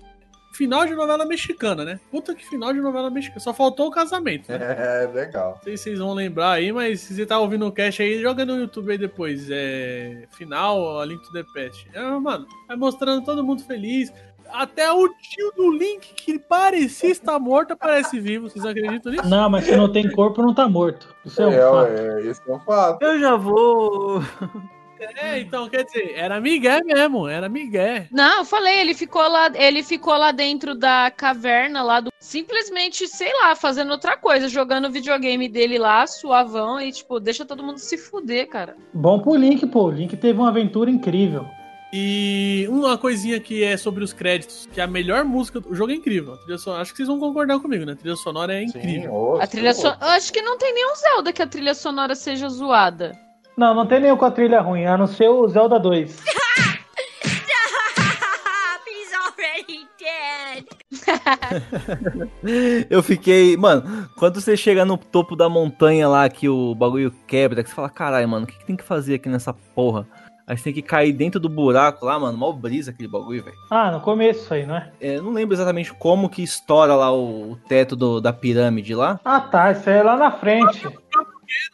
Final 0.61 0.85
de 0.85 0.93
novela 0.93 1.25
mexicana, 1.25 1.83
né? 1.83 1.99
Puta 2.11 2.35
que 2.35 2.45
final 2.47 2.71
de 2.71 2.79
novela 2.79 3.09
mexicana. 3.09 3.39
Só 3.39 3.51
faltou 3.51 3.87
o 3.87 3.91
casamento, 3.91 4.51
né? 4.51 4.59
É, 4.77 5.09
legal. 5.11 5.53
Não 5.55 5.63
sei 5.63 5.75
se 5.75 5.83
vocês 5.85 5.97
vão 5.99 6.13
lembrar 6.13 6.51
aí, 6.51 6.71
mas 6.71 7.01
se 7.01 7.15
você 7.15 7.25
tá 7.25 7.39
ouvindo 7.39 7.65
o 7.65 7.71
cast 7.71 7.99
aí, 8.03 8.21
joga 8.21 8.45
no 8.45 8.59
YouTube 8.59 8.91
aí 8.91 8.97
depois. 8.99 9.47
É. 9.49 10.27
Final, 10.37 10.99
a 10.99 11.05
Link 11.05 11.23
to 11.23 11.31
the 11.33 11.43
Past. 11.53 11.87
É, 11.93 11.99
mano, 12.19 12.45
vai 12.67 12.77
mostrando 12.77 13.25
todo 13.25 13.43
mundo 13.43 13.63
feliz. 13.63 14.13
Até 14.53 14.91
o 14.91 15.07
tio 15.09 15.51
do 15.55 15.71
Link, 15.71 16.13
que 16.13 16.37
parecia 16.37 17.09
estar 17.09 17.39
morto, 17.39 17.71
aparece 17.71 18.19
vivo. 18.19 18.47
Vocês 18.49 18.63
acreditam 18.65 19.11
nisso? 19.11 19.27
Não, 19.27 19.49
mas 19.49 19.65
se 19.65 19.75
não 19.75 19.91
tem 19.91 20.11
corpo, 20.11 20.41
não 20.43 20.53
tá 20.53 20.67
morto. 20.69 21.07
Isso 21.25 21.41
é 21.41 21.47
um 21.47 21.51
É, 21.53 21.61
fato. 21.61 21.87
é, 21.91 22.21
esse 22.27 22.41
é 22.47 22.53
um 22.53 22.59
fato. 22.59 23.01
Eu 23.01 23.19
já 23.19 23.35
vou. 23.35 24.21
É, 25.17 25.39
então, 25.39 25.67
quer 25.69 25.83
dizer, 25.83 26.13
era 26.15 26.39
Miguel 26.39 26.81
mesmo, 26.85 27.27
era 27.27 27.49
Miguel. 27.49 28.05
Não, 28.11 28.39
eu 28.39 28.45
falei, 28.45 28.79
ele 28.79 28.93
ficou 28.93 29.21
lá, 29.27 29.51
ele 29.55 29.83
ficou 29.83 30.15
lá 30.17 30.31
dentro 30.31 30.75
da 30.75 31.11
caverna 31.11 31.81
lá 31.83 31.99
do 31.99 32.11
simplesmente, 32.19 33.07
sei 33.07 33.31
lá, 33.41 33.55
fazendo 33.55 33.91
outra 33.91 34.15
coisa, 34.15 34.47
jogando 34.47 34.85
o 34.87 34.91
videogame 34.91 35.47
dele 35.49 35.77
lá, 35.77 36.05
suavão 36.07 36.79
e 36.79 36.91
tipo, 36.91 37.19
deixa 37.19 37.45
todo 37.45 37.63
mundo 37.63 37.77
se 37.79 37.97
fuder, 37.97 38.47
cara. 38.47 38.75
Bom 38.93 39.19
pro 39.19 39.35
Link, 39.35 39.65
pô. 39.67 39.85
O 39.85 39.91
Link 39.91 40.15
teve 40.17 40.39
uma 40.39 40.49
aventura 40.49 40.89
incrível. 40.89 41.45
E 41.93 42.65
uma 42.69 42.97
coisinha 42.97 43.37
que 43.39 43.63
é 43.65 43.75
sobre 43.75 44.01
os 44.01 44.13
créditos, 44.13 44.65
que 44.71 44.79
é 44.79 44.83
a 44.83 44.87
melhor 44.87 45.25
música. 45.25 45.61
O 45.67 45.75
jogo 45.75 45.91
é 45.91 45.95
incrível. 45.95 46.33
a 46.33 46.37
trilha 46.37 46.57
sonora- 46.57 46.81
acho 46.81 46.91
que 46.91 46.97
vocês 46.97 47.07
vão 47.09 47.19
concordar 47.19 47.59
comigo, 47.59 47.85
né? 47.85 47.91
A 47.91 47.95
trilha 47.97 48.15
sonora 48.15 48.53
é 48.53 48.63
incrível. 48.63 49.33
Sim, 49.35 49.41
A 49.41 49.47
trilha 49.47 49.73
eu 50.01 50.07
acho 50.07 50.31
que 50.31 50.41
não 50.41 50.57
tem 50.57 50.73
nenhum 50.73 50.95
Zelda 50.95 51.33
que 51.33 51.41
a 51.41 51.47
trilha 51.47 51.73
sonora 51.73 52.15
seja 52.15 52.47
zoada. 52.47 53.11
Não, 53.57 53.73
não 53.73 53.85
tem 53.85 53.99
nenhum 53.99 54.17
com 54.17 54.25
a 54.25 54.31
trilha 54.31 54.61
ruim, 54.61 54.85
a 54.85 54.97
não 54.97 55.07
ser 55.07 55.27
o 55.29 55.47
Zelda 55.47 55.79
2. 55.79 56.23
He's 58.87 59.13
already 59.13 59.87
dead. 59.99 60.65
Eu 62.89 63.03
fiquei. 63.03 63.55
Mano, 63.57 64.07
quando 64.17 64.39
você 64.41 64.55
chega 64.57 64.83
no 64.85 64.97
topo 64.97 65.35
da 65.35 65.47
montanha 65.49 66.07
lá 66.07 66.27
que 66.29 66.47
o 66.49 66.73
bagulho 66.75 67.11
quebra, 67.27 67.63
que 67.63 67.69
você 67.69 67.75
fala, 67.75 67.89
caralho, 67.89 68.27
mano, 68.27 68.45
o 68.45 68.47
que, 68.47 68.57
que 68.57 68.65
tem 68.65 68.75
que 68.75 68.83
fazer 68.83 69.15
aqui 69.15 69.29
nessa 69.29 69.53
porra? 69.53 70.07
Aí 70.47 70.57
você 70.57 70.65
tem 70.65 70.73
que 70.73 70.81
cair 70.81 71.13
dentro 71.13 71.39
do 71.39 71.47
buraco 71.47 72.05
lá, 72.05 72.19
mano. 72.19 72.37
Mal 72.37 72.51
brisa 72.53 72.91
aquele 72.91 73.07
bagulho, 73.07 73.43
velho. 73.43 73.55
Ah, 73.69 73.91
no 73.91 74.01
começo 74.01 74.41
isso 74.43 74.53
aí, 74.53 74.65
não 74.65 74.75
é? 74.75 74.91
É, 74.99 75.17
eu 75.17 75.23
não 75.23 75.31
lembro 75.31 75.55
exatamente 75.55 75.93
como 75.93 76.27
que 76.29 76.41
estoura 76.43 76.93
lá 76.95 77.11
o, 77.11 77.51
o 77.51 77.55
teto 77.67 77.95
do- 77.95 78.19
da 78.19 78.33
pirâmide 78.33 78.93
lá. 78.95 79.19
Ah, 79.23 79.39
tá. 79.39 79.71
Isso 79.71 79.89
aí 79.89 79.97
é 79.97 80.03
lá 80.03 80.17
na 80.17 80.31
frente. 80.31 80.87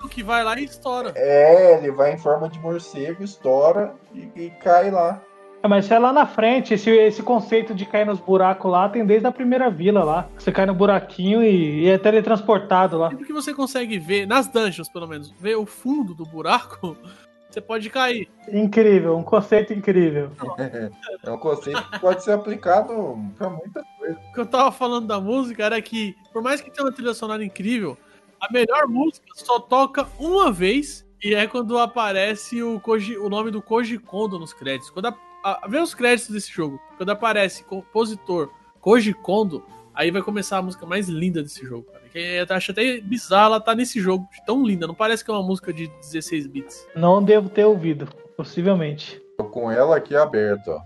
Que 0.10 0.24
vai 0.24 0.44
lá 0.44 0.60
e 0.60 0.64
estoura. 0.64 1.14
É, 1.16 1.78
ele 1.78 1.92
vai 1.92 2.14
em 2.14 2.18
forma 2.18 2.50
de 2.50 2.60
morcego, 2.60 3.24
estoura 3.24 3.94
e, 4.14 4.30
e 4.36 4.50
cai 4.62 4.90
lá. 4.90 5.22
É, 5.62 5.68
mas 5.68 5.86
isso 5.86 5.94
é 5.94 6.00
lá 6.00 6.14
na 6.14 6.26
frente. 6.26 6.74
Esse, 6.74 6.90
esse 6.90 7.22
conceito 7.22 7.74
de 7.74 7.86
cair 7.86 8.06
nos 8.06 8.20
buracos 8.20 8.72
lá 8.72 8.88
tem 8.90 9.06
desde 9.06 9.28
a 9.28 9.32
primeira 9.32 9.70
vila 9.70 10.04
lá. 10.04 10.30
Você 10.38 10.52
cai 10.52 10.66
no 10.66 10.74
buraquinho 10.74 11.44
e, 11.44 11.84
e 11.84 11.90
é 11.90 11.98
teletransportado 11.98 12.98
lá. 12.98 13.10
Sempre 13.10 13.26
que 13.26 13.34
você 13.34 13.54
consegue 13.54 13.98
ver, 14.00 14.26
nas 14.26 14.48
dungeons 14.48 14.90
pelo 14.90 15.08
menos, 15.08 15.32
ver 15.32 15.56
o 15.56 15.66
fundo 15.66 16.14
do 16.14 16.26
buraco, 16.26 16.96
você 17.50 17.60
pode 17.60 17.90
cair. 17.90 18.30
Incrível, 18.52 19.18
um 19.18 19.24
conceito 19.24 19.74
incrível. 19.74 20.32
É 21.24 21.32
um 21.32 21.38
conceito 21.38 21.82
que 21.92 22.00
pode 22.00 22.24
ser 22.24 22.32
aplicado 22.32 22.94
pra 23.38 23.50
muita 23.50 23.84
coisa. 23.98 24.18
O 24.30 24.34
que 24.34 24.40
eu 24.40 24.46
tava 24.46 24.72
falando 24.72 25.08
da 25.08 25.20
música 25.20 25.66
era 25.66 25.82
que, 25.82 26.16
por 26.32 26.42
mais 26.42 26.62
que 26.62 26.72
tenha 26.72 26.86
uma 26.86 26.94
trilha 26.94 27.14
sonora 27.14 27.44
incrível, 27.44 27.98
a 28.40 28.52
melhor 28.52 28.88
música 28.88 29.26
só 29.36 29.60
toca 29.60 30.08
uma 30.20 30.52
vez 30.52 31.06
e 31.24 31.34
é 31.34 31.48
quando 31.48 31.78
aparece 31.80 32.62
o, 32.62 32.80
Koji- 32.80 33.18
o 33.18 33.30
nome 33.30 33.50
do 33.52 33.62
Koji 33.62 33.98
Kondo 34.00 34.38
nos 34.40 34.54
créditos. 34.54 34.90
Quando 34.90 35.08
a, 35.08 35.16
a- 35.44 35.68
vê 35.68 35.80
os 35.80 35.94
créditos 35.96 36.30
desse 36.32 36.52
jogo, 36.52 36.80
quando 36.98 37.10
aparece 37.10 37.64
compositor 37.64 38.50
Koji 38.80 39.14
Kondo, 39.14 39.64
aí 39.94 40.12
vai 40.12 40.22
começar 40.22 40.58
a 40.60 40.62
música 40.62 40.86
mais 40.86 41.08
linda 41.10 41.42
desse 41.42 41.66
jogo, 41.66 41.88
cara. 41.92 42.04
Que 42.12 42.20
eu 42.20 42.56
acho 42.56 42.72
até 42.72 43.02
bizarro 43.02 43.46
ela 43.48 43.60
tá 43.60 43.74
nesse 43.74 44.00
jogo, 44.00 44.28
tão 44.46 44.64
linda. 44.64 44.86
Não 44.88 44.94
parece 44.96 45.26
que 45.26 45.32
é 45.32 45.34
uma 45.34 45.44
música 45.44 45.74
de 45.74 45.88
16 46.02 46.46
bits. 46.48 46.88
Não 46.96 47.22
devo 47.24 47.50
ter 47.50 47.66
ouvido, 47.66 48.08
possivelmente. 48.38 49.20
Tô 49.38 49.44
com 49.46 49.72
ela 49.72 49.98
aqui 49.98 50.16
aberta, 50.16 50.72
ó. 50.72 50.82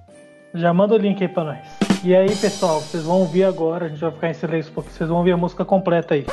Já 0.53 0.73
manda 0.73 0.95
o 0.95 0.97
link 0.97 1.21
aí 1.21 1.29
pra 1.29 1.43
nós. 1.45 1.59
E 2.03 2.13
aí, 2.15 2.35
pessoal, 2.35 2.81
vocês 2.81 3.03
vão 3.03 3.19
ouvir 3.21 3.43
agora. 3.43 3.85
A 3.85 3.89
gente 3.89 3.99
vai 4.01 4.11
ficar 4.11 4.29
em 4.29 4.33
silêncio 4.33 4.71
porque 4.73 4.89
vocês 4.89 5.07
vão 5.07 5.19
ouvir 5.19 5.31
a 5.31 5.37
música 5.37 5.63
completa 5.63 6.13
aí. 6.15 6.25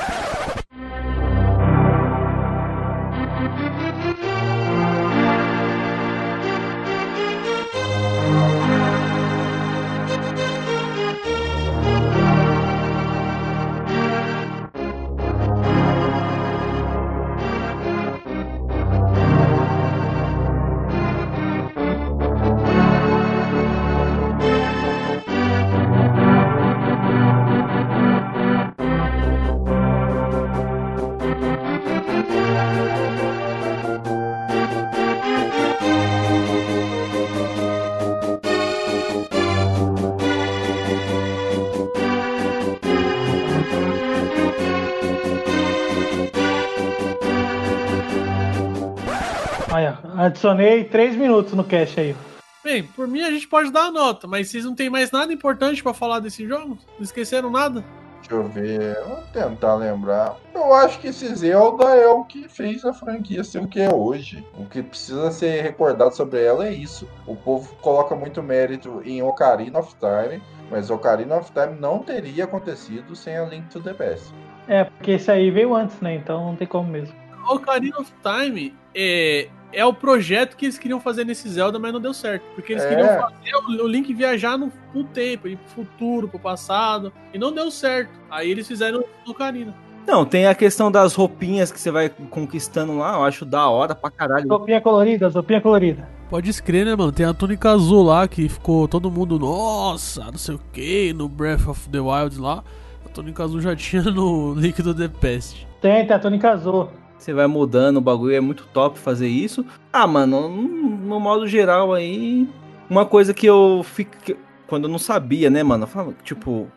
Adicionei 50.28 50.84
3 50.84 51.16
minutos 51.16 51.52
no 51.52 51.64
cache 51.64 52.00
aí. 52.00 52.16
Bem, 52.64 52.82
por 52.82 53.08
mim 53.08 53.22
a 53.22 53.30
gente 53.30 53.48
pode 53.48 53.70
dar 53.70 53.86
a 53.86 53.90
nota, 53.90 54.26
mas 54.26 54.48
vocês 54.48 54.64
não 54.64 54.74
tem 54.74 54.90
mais 54.90 55.10
nada 55.10 55.32
importante 55.32 55.82
pra 55.82 55.94
falar 55.94 56.20
desse 56.20 56.46
jogo? 56.46 56.78
Não 56.96 57.02
esqueceram 57.02 57.50
nada? 57.50 57.84
Deixa 58.20 58.34
eu 58.34 58.48
ver, 58.48 59.00
vou 59.04 59.22
tentar 59.32 59.76
lembrar. 59.76 60.36
Eu 60.54 60.74
acho 60.74 60.98
que 60.98 61.06
esse 61.06 61.26
Zelda 61.34 61.84
é 61.94 62.08
o 62.08 62.24
que 62.24 62.48
fez 62.48 62.84
a 62.84 62.92
franquia 62.92 63.44
ser 63.44 63.60
o 63.60 63.68
que 63.68 63.80
é 63.80 63.94
hoje. 63.94 64.44
O 64.58 64.66
que 64.66 64.82
precisa 64.82 65.30
ser 65.30 65.62
recordado 65.62 66.14
sobre 66.14 66.42
ela 66.42 66.66
é 66.66 66.72
isso. 66.72 67.08
O 67.26 67.36
povo 67.36 67.74
coloca 67.76 68.14
muito 68.14 68.42
mérito 68.42 69.00
em 69.04 69.22
Ocarina 69.22 69.78
of 69.78 69.94
Time, 69.94 70.42
mas 70.70 70.90
Ocarina 70.90 71.36
of 71.36 71.50
Time 71.52 71.80
não 71.80 72.00
teria 72.00 72.44
acontecido 72.44 73.14
sem 73.14 73.36
a 73.36 73.44
Link 73.44 73.68
to 73.70 73.80
the 73.80 73.94
Past. 73.94 74.34
É, 74.66 74.84
porque 74.84 75.12
esse 75.12 75.30
aí 75.30 75.50
veio 75.50 75.74
antes, 75.74 75.98
né? 76.00 76.16
Então 76.16 76.44
não 76.44 76.56
tem 76.56 76.66
como 76.66 76.90
mesmo. 76.90 77.14
Ocarina 77.48 77.98
of 77.98 78.12
Time 78.22 78.74
é, 78.94 79.48
é 79.72 79.84
o 79.84 79.92
projeto 79.92 80.56
que 80.56 80.66
eles 80.66 80.78
queriam 80.78 81.00
fazer 81.00 81.24
nesse 81.24 81.48
Zelda, 81.48 81.78
mas 81.78 81.92
não 81.92 82.00
deu 82.00 82.14
certo. 82.14 82.42
Porque 82.54 82.72
eles 82.72 82.84
É. 82.84 82.88
queriam 82.88 83.06
fazer 83.08 83.82
o, 83.82 83.86
Link 83.86 84.12
viajar 84.14 84.56
no, 84.56 84.72
no 84.94 85.04
tempo, 85.04 85.46
ir 85.48 85.56
pro 85.56 85.84
futuro, 85.84 86.28
pro 86.28 86.38
passado, 86.38 87.12
e 87.34 87.38
não 87.38 87.52
deu 87.52 87.70
certo. 87.70 88.10
Aí 88.30 88.50
eles 88.50 88.66
fizeram 88.66 89.04
o 89.26 89.30
Ocarina. 89.30 89.74
Não, 90.06 90.24
tem 90.24 90.46
a 90.46 90.54
questão 90.54 90.90
das 90.90 91.14
roupinhas 91.14 91.70
que 91.70 91.78
você 91.78 91.90
vai 91.90 92.08
conquistando 92.30 92.96
lá, 92.96 93.14
eu 93.16 93.24
acho 93.24 93.44
da 93.44 93.68
hora 93.68 93.94
pra 93.94 94.10
caralho. 94.10 94.48
Roupinha 94.48 94.80
colorida, 94.80 95.28
roupinha 95.28 95.60
colorida. 95.60 96.08
Pode 96.30 96.48
escrever, 96.50 96.86
né, 96.86 96.96
mano? 96.96 97.12
Tem 97.12 97.26
a 97.26 97.34
túnica 97.34 97.70
azul 97.70 98.02
lá 98.04 98.26
que 98.26 98.48
ficou 98.48 98.88
todo 98.88 99.10
mundo, 99.10 99.38
nossa, 99.38 100.24
não 100.24 100.38
sei 100.38 100.54
o 100.54 100.60
que, 100.72 101.12
no 101.12 101.28
Breath 101.28 101.66
of 101.68 101.88
the 101.90 102.00
Wild 102.00 102.38
lá. 102.38 102.62
A 103.04 103.08
túnica 103.10 103.44
azul 103.44 103.60
já 103.60 103.76
tinha 103.76 104.02
no 104.02 104.54
Líquido 104.54 104.94
The 104.94 105.08
Pest. 105.08 105.66
Tem, 105.80 106.06
tem 106.06 106.16
a 106.16 106.18
túnica 106.18 106.52
azul. 106.52 106.88
Você 107.18 107.32
vai 107.32 107.46
mudando 107.46 107.96
o 107.96 108.00
bagulho, 108.00 108.34
é 108.34 108.40
muito 108.40 108.66
top 108.72 108.98
fazer 108.98 109.28
isso. 109.28 109.66
Ah, 109.92 110.06
mano, 110.06 110.48
no, 110.48 110.68
no 110.68 111.20
modo 111.20 111.46
geral 111.46 111.92
aí, 111.92 112.48
uma 112.88 113.04
coisa 113.04 113.34
que 113.34 113.46
eu 113.46 113.82
fiquei. 113.84 114.36
Quando 114.66 114.84
eu 114.84 114.90
não 114.90 114.98
sabia, 114.98 115.50
né, 115.50 115.62
mano? 115.62 115.84
Eu 115.84 115.88
falava, 115.88 116.14
tipo, 116.22 116.68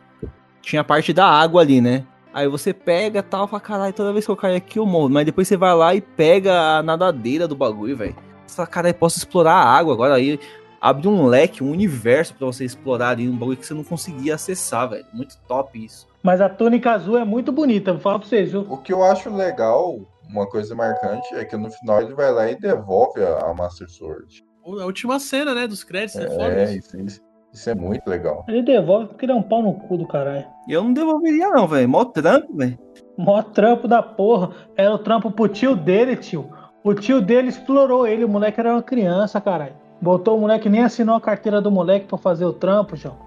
tinha 0.61 0.81
a 0.81 0.85
parte 0.85 1.13
da 1.13 1.25
água 1.25 1.61
ali, 1.61 1.81
né? 1.81 2.05
Aí 2.33 2.47
você 2.47 2.73
pega 2.73 3.21
tal, 3.21 3.47
fala, 3.47 3.59
caralho, 3.59 3.93
toda 3.93 4.13
vez 4.13 4.25
que 4.25 4.31
eu 4.31 4.37
cair 4.37 4.55
aqui 4.55 4.79
eu 4.79 4.85
morro. 4.85 5.09
Mas 5.09 5.25
depois 5.25 5.47
você 5.47 5.57
vai 5.57 5.75
lá 5.75 5.93
e 5.93 6.01
pega 6.01 6.77
a 6.77 6.83
nadadeira 6.83 7.47
do 7.47 7.55
bagulho, 7.55 7.97
velho. 7.97 8.15
Você 8.47 8.55
fala, 8.55 8.67
caralho, 8.67 8.95
posso 8.95 9.17
explorar 9.17 9.53
a 9.53 9.65
água 9.65 9.93
agora. 9.93 10.15
Aí 10.15 10.39
abre 10.79 11.07
um 11.07 11.25
leque, 11.25 11.63
um 11.63 11.69
universo 11.69 12.33
pra 12.33 12.47
você 12.47 12.63
explorar 12.65 13.09
ali, 13.09 13.27
um 13.29 13.37
bagulho 13.37 13.57
que 13.57 13.67
você 13.67 13.73
não 13.73 13.83
conseguia 13.83 14.35
acessar, 14.35 14.89
velho. 14.89 15.05
Muito 15.13 15.37
top 15.47 15.83
isso. 15.83 16.07
Mas 16.23 16.39
a 16.39 16.47
túnica 16.47 16.91
azul 16.91 17.17
é 17.17 17.25
muito 17.25 17.51
bonita, 17.51 17.93
vou 17.93 18.01
falar 18.01 18.19
pra 18.19 18.27
vocês, 18.27 18.51
viu? 18.51 18.65
O 18.69 18.77
que 18.77 18.93
eu 18.93 19.03
acho 19.03 19.35
legal, 19.35 19.99
uma 20.31 20.47
coisa 20.47 20.75
marcante, 20.75 21.33
é 21.35 21.45
que 21.45 21.55
no 21.57 21.69
final 21.69 22.01
ele 22.01 22.13
vai 22.13 22.31
lá 22.31 22.49
e 22.49 22.59
devolve 22.59 23.23
a, 23.23 23.49
a 23.49 23.53
Master 23.53 23.89
Sword. 23.89 24.43
A 24.65 24.85
última 24.85 25.19
cena, 25.19 25.53
né, 25.53 25.67
dos 25.67 25.83
créditos, 25.83 26.21
é, 26.21 26.29
foda 26.29 26.43
É, 26.43 26.63
isso. 26.75 26.95
isso, 26.95 27.01
isso, 27.01 27.21
isso 27.53 27.69
é 27.69 27.75
muito 27.75 28.07
legal. 28.07 28.45
Ele 28.47 28.61
devolve 28.61 29.07
porque 29.07 29.25
ele 29.25 29.31
é 29.31 29.35
um 29.35 29.41
pau 29.43 29.61
no 29.61 29.73
cu 29.73 29.97
do 29.97 30.07
caralho. 30.07 30.45
E 30.67 30.73
eu 30.73 30.83
não 30.83 30.93
devolveria, 30.93 31.49
não, 31.49 31.67
velho. 31.67 31.89
Mó 31.89 32.05
trampo, 32.05 32.55
velho. 32.55 32.77
Mó 33.17 33.41
trampo 33.41 33.87
da 33.87 34.01
porra. 34.01 34.51
Era 34.75 34.93
o 34.93 34.99
trampo 34.99 35.31
pro 35.31 35.47
tio 35.47 35.75
dele, 35.75 36.15
tio. 36.15 36.49
O 36.83 36.93
tio 36.93 37.21
dele 37.21 37.49
explorou 37.49 38.07
ele, 38.07 38.23
o 38.25 38.29
moleque 38.29 38.59
era 38.59 38.73
uma 38.73 38.81
criança, 38.81 39.39
caralho. 39.41 39.73
Botou 40.01 40.35
o 40.35 40.41
moleque, 40.41 40.67
nem 40.67 40.81
assinou 40.83 41.15
a 41.15 41.21
carteira 41.21 41.61
do 41.61 41.69
moleque 41.69 42.07
pra 42.07 42.17
fazer 42.17 42.45
o 42.45 42.53
trampo, 42.53 42.95
João. 42.95 43.17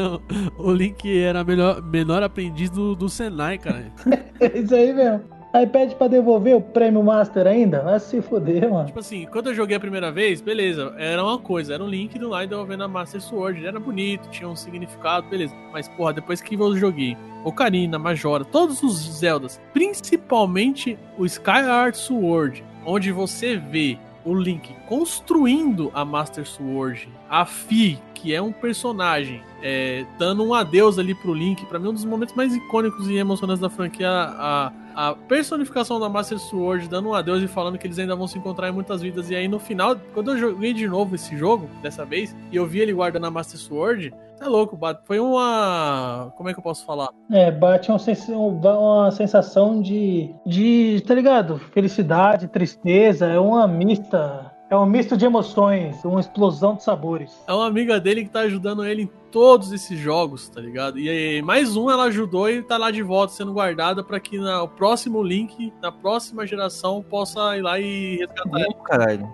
o 0.58 0.72
Link 0.72 1.22
era 1.22 1.44
melhor, 1.44 1.82
menor 1.82 2.22
aprendiz 2.22 2.70
do, 2.70 2.94
do 2.94 3.08
Senai, 3.08 3.58
cara. 3.58 3.84
É 4.40 4.58
isso 4.58 4.74
aí 4.74 4.92
mesmo. 4.92 5.22
Aí 5.54 5.68
pede 5.68 5.94
pra 5.94 6.08
devolver 6.08 6.56
o 6.56 6.60
prêmio 6.60 7.00
Master 7.00 7.46
ainda? 7.46 7.80
Vai 7.80 8.00
se 8.00 8.20
fuder, 8.20 8.68
mano. 8.68 8.86
Tipo 8.86 8.98
assim, 8.98 9.24
quando 9.30 9.50
eu 9.50 9.54
joguei 9.54 9.76
a 9.76 9.80
primeira 9.80 10.10
vez, 10.10 10.40
beleza, 10.40 10.92
era 10.98 11.22
uma 11.22 11.38
coisa, 11.38 11.74
era 11.74 11.84
um 11.84 11.86
link 11.86 12.18
do 12.18 12.28
lá 12.28 12.42
e 12.42 12.48
devolvendo 12.48 12.82
a 12.82 12.88
Master 12.88 13.20
Sword. 13.20 13.64
Era 13.64 13.78
bonito, 13.78 14.28
tinha 14.30 14.48
um 14.48 14.56
significado, 14.56 15.28
beleza. 15.28 15.54
Mas, 15.72 15.86
porra, 15.86 16.14
depois 16.14 16.40
que 16.40 16.56
eu 16.56 16.76
joguei 16.76 17.16
Ocarina, 17.44 18.00
Majora, 18.00 18.44
todos 18.44 18.82
os 18.82 18.96
Zeldas, 18.96 19.60
principalmente 19.72 20.98
o 21.16 21.24
Skyward 21.24 21.96
Sword, 21.96 22.64
onde 22.84 23.12
você 23.12 23.56
vê 23.56 23.96
o 24.24 24.34
Link 24.34 24.74
construindo 24.88 25.88
a 25.94 26.04
Master 26.04 26.44
Sword, 26.44 27.08
a 27.30 27.46
Fi, 27.46 27.96
que 28.12 28.34
é 28.34 28.42
um 28.42 28.50
personagem, 28.50 29.40
é, 29.62 30.04
dando 30.18 30.42
um 30.42 30.52
adeus 30.52 30.98
ali 30.98 31.14
pro 31.14 31.32
Link, 31.32 31.64
pra 31.66 31.78
mim 31.78 31.90
um 31.90 31.92
dos 31.92 32.04
momentos 32.04 32.34
mais 32.34 32.52
icônicos 32.56 33.08
e 33.08 33.14
emocionantes 33.14 33.60
da 33.60 33.70
franquia, 33.70 34.08
a, 34.10 34.72
a 34.94 35.14
personificação 35.14 35.98
da 35.98 36.08
Master 36.08 36.38
Sword, 36.38 36.88
dando 36.88 37.08
um 37.08 37.14
adeus 37.14 37.42
e 37.42 37.48
falando 37.48 37.78
que 37.78 37.86
eles 37.86 37.98
ainda 37.98 38.14
vão 38.16 38.26
se 38.26 38.38
encontrar 38.38 38.68
em 38.68 38.72
muitas 38.72 39.02
vidas. 39.02 39.30
E 39.30 39.34
aí 39.36 39.48
no 39.48 39.58
final, 39.58 39.96
quando 40.12 40.32
eu 40.32 40.38
joguei 40.38 40.72
de 40.72 40.86
novo 40.88 41.14
esse 41.14 41.36
jogo, 41.36 41.68
dessa 41.82 42.04
vez, 42.04 42.34
e 42.50 42.56
eu 42.56 42.66
vi 42.66 42.80
ele 42.80 42.92
guardando 42.92 43.26
a 43.26 43.30
Master 43.30 43.58
Sword, 43.58 44.14
é 44.40 44.46
louco. 44.46 44.78
Foi 45.04 45.18
uma. 45.20 46.32
Como 46.36 46.48
é 46.48 46.52
que 46.52 46.58
eu 46.58 46.62
posso 46.62 46.84
falar? 46.84 47.08
É, 47.30 47.50
bate 47.50 47.90
uma, 47.90 47.98
sens- 47.98 48.28
uma 48.28 49.10
sensação 49.10 49.80
de, 49.80 50.34
de. 50.44 51.02
Tá 51.06 51.14
ligado? 51.14 51.58
Felicidade, 51.72 52.48
tristeza, 52.48 53.26
é 53.26 53.38
uma 53.38 53.66
mista. 53.66 54.52
É 54.74 54.76
um 54.76 54.86
misto 54.86 55.16
de 55.16 55.24
emoções, 55.24 56.04
uma 56.04 56.18
explosão 56.18 56.74
de 56.74 56.82
sabores. 56.82 57.40
É 57.46 57.52
uma 57.52 57.64
amiga 57.64 58.00
dele 58.00 58.24
que 58.24 58.30
tá 58.30 58.40
ajudando 58.40 58.84
ele 58.84 59.02
em 59.02 59.10
todos 59.30 59.70
esses 59.70 59.96
jogos, 59.96 60.48
tá 60.48 60.60
ligado? 60.60 60.98
E 60.98 61.08
aí, 61.08 61.40
mais 61.42 61.76
um 61.76 61.88
ela 61.88 62.06
ajudou 62.06 62.50
e 62.50 62.60
tá 62.60 62.76
lá 62.76 62.90
de 62.90 63.00
volta 63.00 63.32
sendo 63.32 63.52
guardada 63.52 64.02
pra 64.02 64.18
que 64.18 64.36
no 64.36 64.66
próximo 64.66 65.22
Link, 65.22 65.72
na 65.80 65.92
próxima 65.92 66.44
geração, 66.44 67.04
possa 67.08 67.56
ir 67.56 67.62
lá 67.62 67.78
e 67.78 68.16
resgatar 68.16 68.50
ela. 68.50 68.66
Não, 68.66 68.82
caralho. 68.82 69.32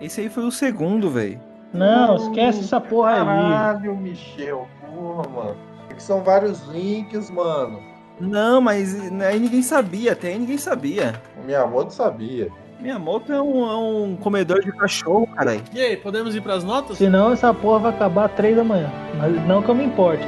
Esse 0.00 0.22
aí 0.22 0.28
foi 0.28 0.44
o 0.44 0.50
segundo, 0.50 1.08
velho. 1.08 1.40
Não, 1.72 2.16
esquece 2.16 2.58
essa 2.58 2.80
porra 2.80 3.10
aí. 3.10 3.24
Caralho, 3.24 3.96
Michel. 3.96 4.66
Porra, 4.92 5.28
mano. 5.28 5.56
É 5.88 5.94
que 5.94 6.02
são 6.02 6.24
vários 6.24 6.66
links, 6.66 7.30
mano. 7.30 7.80
Não, 8.18 8.60
mas 8.60 8.96
aí 9.22 9.38
ninguém 9.38 9.62
sabia, 9.62 10.10
até 10.12 10.28
aí 10.28 10.38
ninguém 10.40 10.58
sabia. 10.58 11.22
O 11.40 11.46
Miyamoto 11.46 11.94
sabia. 11.94 12.50
Minha 12.80 12.98
moto 12.98 13.30
é 13.30 13.40
um, 13.42 13.70
é 13.70 13.76
um 13.76 14.16
comedor 14.16 14.60
de 14.60 14.72
cachorro, 14.72 15.26
caralho. 15.26 15.62
E 15.72 15.80
aí, 15.80 15.96
podemos 15.98 16.34
ir 16.34 16.40
pras 16.40 16.64
notas? 16.64 16.96
Senão 16.96 17.30
essa 17.32 17.52
porra 17.52 17.78
vai 17.78 17.92
acabar 17.92 18.24
às 18.24 18.32
três 18.32 18.56
da 18.56 18.64
manhã. 18.64 18.90
Mas 19.18 19.46
não 19.46 19.62
que 19.62 19.68
eu 19.68 19.74
me 19.74 19.84
importe. 19.84 20.24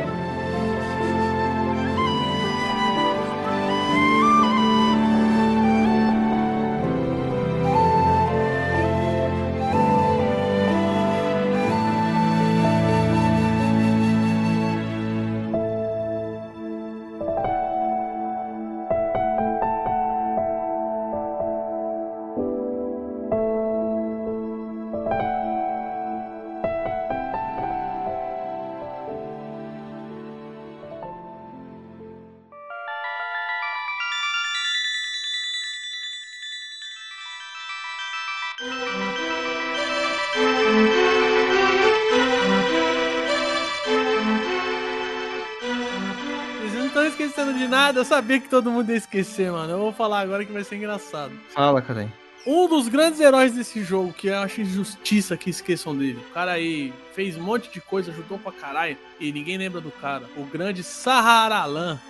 Nada, 47.93 48.01
eu 48.01 48.05
sabia 48.05 48.40
que 48.40 48.49
todo 48.49 48.70
mundo 48.70 48.90
ia 48.90 48.97
esquecer, 48.97 49.53
mano. 49.53 49.72
Eu 49.72 49.78
vou 49.78 49.93
falar 49.93 50.20
agora 50.20 50.45
que 50.45 50.53
vai 50.53 50.64
ser 50.64 50.76
engraçado. 50.76 51.32
Fala, 51.51 51.82
caralho. 51.82 52.12
Um 52.45 52.66
dos 52.66 52.88
grandes 52.88 53.20
heróis 53.20 53.53
desse 53.53 53.84
jogo, 53.84 54.12
que 54.12 54.26
eu 54.26 54.38
acho 54.38 54.62
injustiça 54.62 55.36
que 55.36 55.51
esqueçam 55.51 55.97
dele. 55.97 56.18
O 56.30 56.32
cara 56.32 56.53
aí 56.53 56.93
fez 57.14 57.36
um 57.36 57.43
monte 57.43 57.70
de 57.70 57.80
coisa, 57.80 58.11
ajudou 58.11 58.38
pra 58.38 58.51
caralho, 58.51 58.97
e 59.20 59.30
ninguém 59.30 59.59
lembra 59.59 59.80
do 59.80 59.93
cara. 59.93 60.24
O 60.36 60.45
grande 60.45 60.82
Saharalan. 60.82 62.01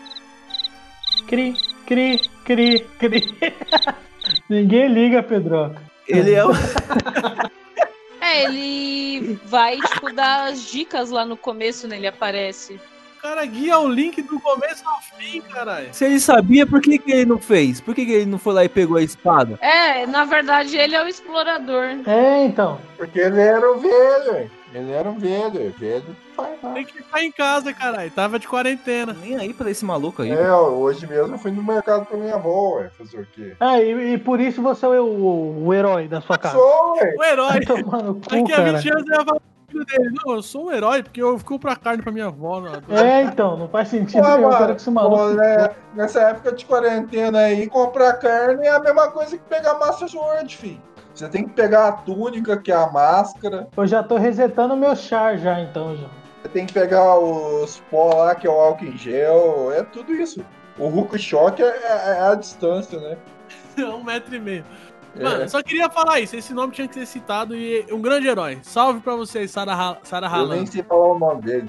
Cri, 1.27 1.55
cri, 1.85 2.21
cri, 2.45 2.87
cri. 2.99 3.39
Ninguém 4.49 4.89
liga, 4.89 5.23
Pedroca. 5.23 5.83
Ele 6.09 6.33
é 6.33 6.45
o. 6.45 6.53
É, 8.21 8.45
ele 8.45 9.39
vai, 9.45 9.77
tipo, 9.79 10.13
dar 10.13 10.49
as 10.49 10.71
dicas 10.71 11.11
lá 11.11 11.25
no 11.27 11.37
começo, 11.37 11.87
né? 11.89 11.97
Ele 11.97 12.07
aparece. 12.07 12.81
O 13.23 13.29
cara 13.29 13.47
guia 13.47 13.79
o 13.79 13.89
link 13.89 14.21
do 14.21 14.41
começo 14.41 14.83
ao 14.85 15.01
fim, 15.01 15.41
caralho. 15.43 15.95
Se 15.95 16.05
ele 16.05 16.19
sabia, 16.19 16.67
por 16.67 16.81
que, 16.81 16.99
que 16.99 17.13
ele 17.13 17.25
não 17.25 17.39
fez? 17.39 17.81
Por 17.81 17.95
que, 17.95 18.05
que 18.05 18.11
ele 18.11 18.27
não 18.27 18.37
foi 18.37 18.53
lá 18.53 18.65
e 18.65 18.69
pegou 18.69 18.97
a 18.97 19.03
espada? 19.03 19.57
É, 19.61 20.05
na 20.09 20.25
verdade, 20.25 20.77
ele 20.77 20.97
é 20.97 21.05
o 21.05 21.07
explorador. 21.07 21.85
É, 22.05 22.45
então. 22.45 22.81
Porque 22.97 23.21
ele 23.21 23.41
era 23.41 23.71
o 23.71 23.79
velho, 23.79 24.39
hein? 24.39 24.51
Ele 24.75 24.91
era 24.91 25.09
um 25.09 25.17
velho. 25.21 25.73
Velho 25.79 26.17
faz 26.35 26.61
nada. 26.61 26.75
Tem 26.75 26.85
que 26.85 26.95
ficar 26.95 27.23
em 27.23 27.31
casa, 27.31 27.73
caralho. 27.73 28.11
Tava 28.11 28.41
de 28.41 28.49
quarentena. 28.49 29.13
Nem 29.13 29.37
aí 29.37 29.55
pra 29.55 29.71
esse 29.71 29.85
maluco 29.85 30.23
aí. 30.23 30.33
É, 30.33 30.53
hoje 30.53 31.07
mesmo 31.07 31.37
eu 31.37 31.39
fui 31.39 31.53
no 31.53 31.63
mercado 31.63 32.07
com 32.07 32.17
minha 32.17 32.35
avó, 32.35 32.79
ué. 32.79 32.91
Fazer 32.99 33.21
o 33.21 33.27
quê? 33.33 33.55
É, 33.61 33.85
e, 33.85 34.15
e 34.15 34.19
por 34.19 34.41
isso 34.41 34.61
você 34.61 34.85
é 34.87 35.01
o, 35.01 35.05
o, 35.05 35.67
o 35.67 35.73
herói 35.73 36.09
da 36.09 36.21
sua 36.21 36.39
casa. 36.39 36.57
Sou, 36.57 36.97
ué. 36.97 37.15
O 37.17 37.23
herói. 37.23 37.61
No 38.03 38.15
cu, 38.15 38.21
Daqui 38.29 38.53
a 38.53 38.57
cara. 38.57 38.73
20 38.79 38.91
anos 38.91 39.09
eu 39.09 39.15
ia 39.15 39.25
falar 39.25 39.52
filho 39.73 39.85
dele. 39.85 40.15
Não, 40.25 40.35
eu 40.35 40.43
sou 40.43 40.67
um 40.67 40.73
herói, 40.73 41.03
porque 41.03 41.23
eu 41.23 41.39
fico 41.39 41.59
pra 41.59 41.75
carne 41.75 42.03
pra 42.03 42.13
minha 42.13 42.27
avó. 42.27 42.61
Não. 42.61 42.97
É, 42.97 43.23
então, 43.23 43.57
não 43.57 43.69
faz 43.69 43.89
sentido 43.89 44.23
Pô, 44.23 44.29
mano, 44.39 44.67
que 44.67 44.73
esse 44.81 44.91
maluco. 44.91 45.17
pô, 45.17 45.31
né, 45.31 45.71
Nessa 45.95 46.21
época 46.23 46.53
de 46.53 46.65
quarentena 46.65 47.39
aí, 47.41 47.67
comprar 47.69 48.15
carne 48.15 48.67
é 48.67 48.71
a 48.71 48.79
mesma 48.81 49.11
coisa 49.11 49.37
que 49.37 49.45
pegar 49.45 49.75
massa 49.79 50.07
Sword, 50.07 50.57
filho. 50.57 50.81
Você 51.15 51.29
tem 51.29 51.45
que 51.47 51.53
pegar 51.55 51.89
a 51.89 51.93
túnica, 51.93 52.57
que 52.57 52.73
é 52.73 52.77
a 52.77 52.87
máscara. 52.91 53.69
Eu 53.77 53.87
já 53.87 54.03
tô 54.03 54.17
resetando 54.17 54.73
o 54.75 54.77
meu 54.77 54.97
char 54.97 55.37
já, 55.37 55.61
então, 55.61 55.95
já. 55.97 56.07
Você 56.43 56.49
tem 56.49 56.67
que 56.67 56.73
pegar 56.73 57.19
os 57.19 57.81
pó 57.91 58.15
lá, 58.15 58.35
que 58.35 58.47
é 58.47 58.51
o 58.51 58.55
álcool 58.55 58.87
em 58.87 58.97
gel. 58.97 59.71
É 59.73 59.83
tudo 59.83 60.13
isso. 60.13 60.45
O 60.79 60.89
Hulk 60.89 61.19
Shock 61.19 61.63
é, 61.63 61.67
é- 61.67 62.17
é 62.19 62.21
a 62.23 62.35
distância, 62.35 62.99
né? 62.99 63.17
um 63.79 64.03
metro 64.03 64.35
e 64.35 64.41
meio. 64.41 64.65
É. 65.19 65.23
Mano, 65.23 65.43
eu 65.43 65.49
só 65.49 65.63
queria 65.63 65.91
falar 65.91 66.21
isso. 66.21 66.35
Esse 66.37 66.55
nome 66.55 66.73
tinha 66.73 66.89
que 66.89 66.95
ser 66.95 67.07
citado 67.07 67.55
e 67.55 67.85
um 67.93 68.01
grande 68.01 68.27
herói. 68.29 68.59
Salve 68.63 69.01
pra 69.01 69.15
vocês, 69.15 69.51
Sarah, 69.51 69.75
Ha- 69.75 69.99
Sarah 70.03 70.39
Eu 70.39 70.49
nem 70.49 70.67
sei 70.67 70.83
falar 70.83 71.13
o 71.13 71.19
nome 71.19 71.43
dele. 71.43 71.69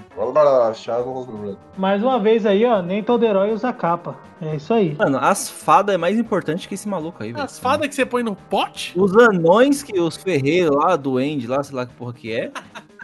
Mais 1.77 2.01
uma 2.01 2.19
vez 2.19 2.45
aí, 2.45 2.63
ó, 2.65 2.81
nem 2.81 3.03
todo 3.03 3.23
herói 3.25 3.51
usa 3.51 3.73
capa. 3.73 4.15
É 4.41 4.55
isso 4.55 4.73
aí. 4.73 4.95
Mano, 4.97 5.17
as 5.19 5.49
fadas 5.49 5.95
é 5.95 5.97
mais 5.97 6.17
importante 6.17 6.67
que 6.67 6.73
esse 6.75 6.87
maluco 6.87 7.21
aí, 7.23 7.31
velho. 7.31 7.43
As 7.43 7.59
fadas 7.59 7.87
que 7.87 7.95
você 7.95 8.05
põe 8.05 8.23
no 8.23 8.35
pote? 8.35 8.93
Os 8.99 9.15
anões 9.17 9.83
que 9.83 9.99
os 9.99 10.15
ferreiros 10.17 10.75
lá 10.75 10.95
do 10.95 11.19
End, 11.19 11.45
lá, 11.47 11.63
sei 11.63 11.75
lá 11.75 11.85
que 11.85 11.93
porra 11.93 12.13
que 12.13 12.31
é, 12.31 12.51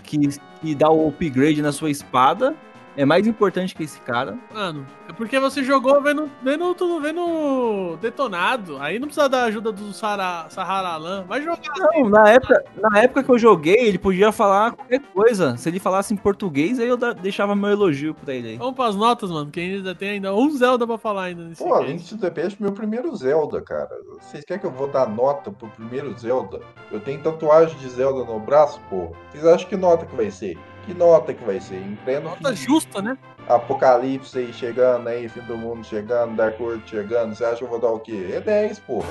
que, 0.04 0.18
que 0.62 0.76
dá 0.76 0.90
o 0.90 1.08
upgrade 1.10 1.62
na 1.62 1.72
sua 1.72 1.90
espada, 1.90 2.56
é 2.98 3.06
mais 3.06 3.28
importante 3.28 3.76
que 3.76 3.84
esse 3.84 4.00
cara. 4.02 4.38
Mano, 4.54 4.86
porque 5.20 5.40
você 5.40 5.64
jogou 5.64 6.02
vendo, 6.02 6.32
vendo 6.42 6.74
tudo, 6.74 7.00
vendo 7.02 7.98
detonado. 8.02 8.78
Aí 8.80 8.98
não 8.98 9.08
precisa 9.08 9.28
da 9.30 9.44
ajuda 9.44 9.72
do 9.72 9.92
Sara, 9.94 10.48
Saharalan. 10.50 11.26
Vai 11.28 11.42
jogar. 11.42 11.60
Não, 11.78 12.10
na 12.10 12.30
época, 12.30 12.64
na 12.78 13.00
época 13.00 13.24
que 13.24 13.30
eu 13.30 13.38
joguei, 13.38 13.76
ele 13.76 14.00
podia 14.00 14.32
falar 14.32 14.72
qualquer 14.72 15.02
coisa. 15.14 15.58
Se 15.58 15.70
ele 15.70 15.80
falasse 15.80 16.14
em 16.14 16.18
português, 16.18 16.80
aí 16.80 16.88
eu 16.88 16.98
da- 16.98 17.14
deixava 17.14 17.56
meu 17.56 17.70
elogio 17.70 18.16
pra 18.16 18.34
ele 18.34 18.48
aí. 18.52 18.58
Vamos 18.58 18.76
pras 18.76 18.96
notas, 18.96 19.30
mano. 19.30 19.52
Que 19.52 19.60
ainda 19.60 19.94
tem 19.94 20.12
ainda 20.12 20.34
um 20.34 20.50
Zelda 20.52 20.88
pra 20.88 20.98
falar 20.98 21.24
ainda 21.24 21.44
nesse 21.44 21.62
Pô, 21.64 21.74
cast. 21.74 21.86
Link 21.92 22.06
to 22.08 22.18
the 22.18 22.30
Past 22.30 22.58
é 22.60 22.64
meu 22.64 22.72
primeiro 22.72 23.14
Zelda, 23.16 23.62
cara. 23.62 23.90
Vocês 24.22 24.44
querem 24.46 24.62
que 24.62 24.66
eu 24.68 24.72
vou 24.72 24.88
dar 24.88 25.08
nota 25.10 25.52
pro 25.52 25.68
primeiro 25.68 26.18
Zelda? 26.18 26.62
Eu 26.92 27.00
tenho 27.02 27.22
tatuagem 27.22 27.78
de 27.78 27.90
Zelda 27.90 28.24
no 28.24 28.40
braço, 28.40 28.80
pô. 28.90 29.12
Vocês 29.32 29.46
acham 29.46 29.68
que 29.68 29.76
nota 29.76 30.06
que 30.06 30.16
vai 30.16 30.32
ser? 30.32 30.58
Que 30.90 30.94
nota 30.96 31.34
que 31.36 31.44
vai 31.44 31.60
ser? 31.62 31.76
Em 31.78 31.96
pleno 32.04 32.30
Nota 32.32 32.50
fim- 32.50 32.56
justa, 32.56 33.00
né? 33.02 33.16
Apocalipse 33.48 34.40
aí 34.40 34.52
chegando 34.52 35.08
aí, 35.08 35.30
fim 35.30 35.42
do 35.42 35.56
mundo 35.56 35.86
chegando, 35.86 36.36
Dark 36.36 36.60
World 36.60 36.82
chegando. 36.90 37.36
Você 37.36 37.46
acha 37.46 37.58
que 37.58 37.64
eu 37.64 37.68
vou 37.68 37.80
dar 37.80 37.90
o 37.92 38.00
quê? 38.00 38.32
É 38.34 38.40
10, 38.40 38.80
porra. 38.80 39.08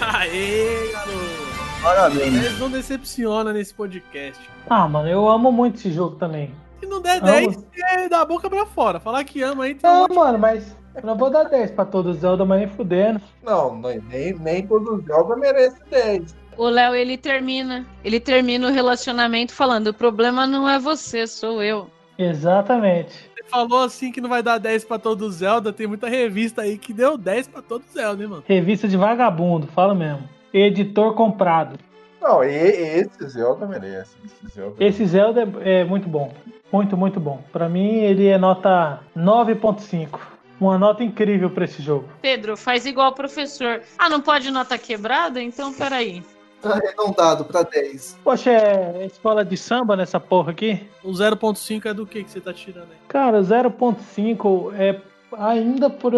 Aê, 0.00 0.90
garoto. 0.92 1.50
Parabéns. 1.82 2.32
10 2.40 2.58
não 2.58 2.70
decepciona 2.70 3.52
nesse 3.52 3.74
podcast. 3.74 4.40
Ah, 4.68 4.86
mano, 4.88 5.08
eu 5.08 5.28
amo 5.28 5.50
muito 5.50 5.76
esse 5.78 5.90
jogo 5.90 6.16
também. 6.16 6.54
Se 6.78 6.86
não 6.86 7.00
der 7.02 7.16
Amo. 7.18 7.26
10, 7.26 7.66
é 7.88 8.08
da 8.08 8.24
boca 8.24 8.48
pra 8.48 8.64
fora. 8.66 9.00
Falar 9.00 9.24
que 9.24 9.42
ama 9.42 9.64
aí 9.64 9.74
tem 9.74 9.88
um 9.90 9.92
Não, 9.92 10.00
monte 10.02 10.14
mano, 10.14 10.38
mas 10.38 10.76
eu 10.94 11.02
não 11.04 11.16
vou 11.16 11.28
dar 11.30 11.44
10 11.44 11.72
pra 11.72 11.84
todos 11.84 12.14
os 12.16 12.20
Zelda, 12.22 12.44
mas 12.44 12.60
nem 12.60 12.68
fudendo. 12.68 13.20
Não, 13.42 13.76
nem, 13.76 14.00
nem, 14.08 14.32
nem 14.34 14.66
todo 14.66 15.02
Zelda 15.06 15.36
merece 15.36 15.76
10. 15.90 16.34
O 16.60 16.68
Léo, 16.68 16.94
ele 16.94 17.16
termina. 17.16 17.86
Ele 18.04 18.20
termina 18.20 18.68
o 18.68 18.70
relacionamento 18.70 19.50
falando: 19.50 19.86
o 19.86 19.94
problema 19.94 20.46
não 20.46 20.68
é 20.68 20.78
você, 20.78 21.26
sou 21.26 21.62
eu. 21.62 21.88
Exatamente. 22.18 23.14
Você 23.34 23.44
falou 23.48 23.82
assim 23.82 24.12
que 24.12 24.20
não 24.20 24.28
vai 24.28 24.42
dar 24.42 24.58
10 24.58 24.84
pra 24.84 24.98
todo 24.98 25.30
Zelda. 25.30 25.72
Tem 25.72 25.86
muita 25.86 26.06
revista 26.06 26.60
aí 26.60 26.76
que 26.76 26.92
deu 26.92 27.16
10 27.16 27.48
pra 27.48 27.62
todo 27.62 27.82
Zelda, 27.90 28.22
hein, 28.22 28.28
mano? 28.28 28.44
Revista 28.46 28.86
de 28.86 28.98
vagabundo, 28.98 29.68
fala 29.68 29.94
mesmo. 29.94 30.28
Editor 30.52 31.14
comprado. 31.14 31.78
Não, 32.20 32.44
e 32.44 32.50
esse 32.50 33.26
Zelda 33.26 33.66
merece. 33.66 34.14
Esse 34.22 34.54
Zelda 34.54 34.84
Esse 34.84 35.06
Zelda 35.06 35.48
é, 35.62 35.80
é 35.80 35.84
muito 35.84 36.10
bom. 36.10 36.30
Muito, 36.70 36.94
muito 36.94 37.18
bom. 37.18 37.42
Pra 37.50 37.70
mim, 37.70 38.00
ele 38.00 38.26
é 38.26 38.36
nota 38.36 39.00
9.5. 39.16 40.20
Uma 40.60 40.76
nota 40.76 41.02
incrível 41.02 41.48
pra 41.48 41.64
esse 41.64 41.80
jogo. 41.80 42.06
Pedro, 42.20 42.54
faz 42.54 42.84
igual 42.84 43.12
o 43.12 43.14
professor. 43.14 43.80
Ah, 43.96 44.10
não 44.10 44.20
pode 44.20 44.50
nota 44.50 44.76
quebrada? 44.76 45.40
Então, 45.40 45.72
peraí. 45.72 46.22
Tá 46.60 46.74
arredondado 46.74 47.44
pra 47.44 47.62
10. 47.62 48.18
Poxa, 48.22 48.50
é 48.50 49.06
escola 49.06 49.44
de 49.44 49.56
samba 49.56 49.96
nessa 49.96 50.20
porra 50.20 50.50
aqui? 50.50 50.86
O 51.02 51.10
0.5 51.10 51.86
é 51.86 51.94
do 51.94 52.06
que 52.06 52.22
que 52.22 52.30
você 52.30 52.40
tá 52.40 52.52
tirando 52.52 52.90
aí? 52.90 52.98
Cara, 53.08 53.40
0.5 53.40 54.74
é 54.74 55.00
ainda 55.38 55.88
por. 55.88 56.12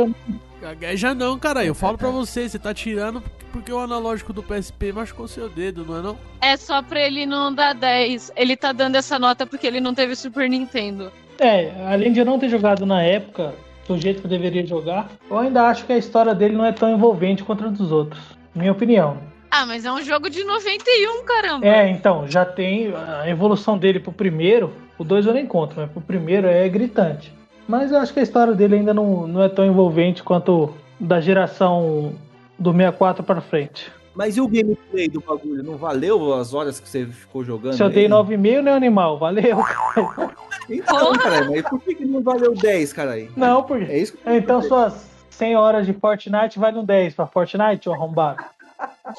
Gagueja 0.61 1.15
não, 1.15 1.39
cara. 1.39 1.65
Eu 1.65 1.75
falo 1.75 1.99
pra 1.99 2.09
você, 2.09 2.49
você 2.49 2.59
tá 2.59 2.73
tirando 2.73 3.23
porque 3.53 3.71
o 3.71 3.79
analógico 3.79 4.33
do 4.33 4.43
PSP 4.43 4.93
machucou 4.93 5.29
seu 5.29 5.49
dedo, 5.49 5.85
não 5.85 5.99
é 5.99 6.03
não? 6.03 6.19
É 6.41 6.57
só 6.57 6.83
pra 6.83 7.01
ele 7.01 7.27
não 7.27 7.55
dar 7.55 7.75
10. 7.75 8.33
Ele 8.35 8.57
tá 8.57 8.73
dando 8.73 8.97
essa 8.97 9.19
nota 9.19 9.47
porque 9.47 9.67
ele 9.67 9.81
não 9.81 9.95
teve 9.95 10.17
Super 10.17 10.49
Nintendo. 10.49 11.13
É, 11.39 11.71
além 11.87 12.13
de 12.13 12.21
eu 12.21 12.25
não 12.25 12.39
ter 12.39 12.49
jogado 12.49 12.87
na 12.87 13.03
época, 13.03 13.55
do 13.87 13.99
jeito 13.99 14.21
que 14.21 14.27
eu 14.27 14.31
deveria 14.31 14.65
jogar, 14.67 15.11
eu 15.31 15.39
ainda 15.39 15.65
acho 15.65 15.85
que 15.85 15.93
a 15.93 15.99
história 15.99 16.35
dele 16.35 16.57
não 16.57 16.65
é 16.65 16.73
tão 16.73 16.91
envolvente 16.91 17.45
quanto 17.45 17.65
a 17.65 17.69
dos 17.69 17.93
outros. 17.93 18.23
Minha 18.55 18.73
opinião. 18.73 19.32
Ah, 19.55 19.67
mas 19.67 19.85
é 19.85 19.93
um 19.93 20.01
jogo 20.01 20.31
de 20.31 20.43
91, 20.45 21.25
caramba. 21.25 21.67
É, 21.67 21.87
então, 21.91 22.27
já 22.27 22.43
tem 22.43 22.91
a 22.95 23.29
evolução 23.29 23.77
dele 23.77 24.01
pro 24.01 24.11
primeiro. 24.11 24.73
O 24.97 25.05
2 25.05 25.27
eu 25.27 25.35
nem 25.35 25.45
conto, 25.45 25.75
mas 25.77 25.91
pro 25.91 26.01
primeiro 26.01 26.47
é 26.47 26.67
gritante. 26.71 27.35
Mas 27.69 27.93
eu 27.93 27.99
acho 27.99 28.15
que 28.15 28.21
a 28.21 28.23
história 28.23 28.55
dele 28.55 28.77
ainda 28.77 28.95
não, 28.95 29.27
não 29.27 29.43
é 29.43 29.51
tão 29.51 29.67
envolvente 29.67 30.23
quanto 30.23 30.73
da 30.99 31.21
geração 31.21 32.15
do 32.59 32.73
64 32.73 33.23
pra 33.23 33.43
frente. 33.43 33.93
Mas 34.15 34.39
e 34.39 34.41
o 34.41 34.49
gameplay 34.49 35.07
do 35.07 35.21
bagulho? 35.21 35.63
Não 35.63 35.77
valeu 35.77 36.33
as 36.33 36.55
horas 36.55 36.81
que 36.81 36.89
você 36.89 37.05
ficou 37.05 37.45
jogando? 37.45 37.75
Se 37.75 37.83
eu 37.83 37.91
dei 37.91 38.05
ele? 38.05 38.15
9,5, 38.15 38.63
né, 38.63 38.73
animal? 38.73 39.19
Valeu. 39.19 39.59
Então, 40.71 41.13
cara, 41.15 41.51
mas 41.51 41.63
por 41.63 41.81
que, 41.81 41.93
que 41.93 42.05
não 42.05 42.23
valeu 42.23 42.55
10, 42.55 42.93
cara 42.93 43.11
aí? 43.13 43.29
Não, 43.37 43.65
porque. 43.65 43.93
É 43.93 43.99
isso 43.99 44.13
que 44.13 44.31
Então 44.31 44.63
suas 44.63 45.11
100 45.31 45.57
horas 45.57 45.85
de 45.85 45.93
Fortnite 45.93 46.59
vai 46.59 46.71
no 46.71 46.85
10 46.85 47.15
pra 47.15 47.27
Fortnite, 47.27 47.89
ô 47.89 47.93
arrombado. 47.93 48.43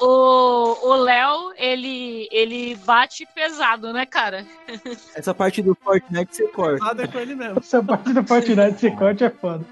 O 0.00 0.94
Léo, 0.94 1.52
ele, 1.56 2.28
ele 2.30 2.74
bate 2.84 3.26
pesado, 3.34 3.92
né, 3.92 4.06
cara? 4.06 4.46
essa 5.14 5.34
parte 5.34 5.62
do 5.62 5.74
Fortnite 5.74 6.36
você 6.36 6.48
corta. 6.48 6.84
Nada 6.84 7.04
é 7.04 7.06
com 7.06 7.18
ele 7.18 7.34
mesmo. 7.34 7.58
Essa 7.58 7.82
parte 7.82 8.12
do 8.12 8.24
Fortnite 8.24 8.80
se 8.80 8.90
corte 8.92 9.24
é 9.24 9.30
foda. 9.30 9.64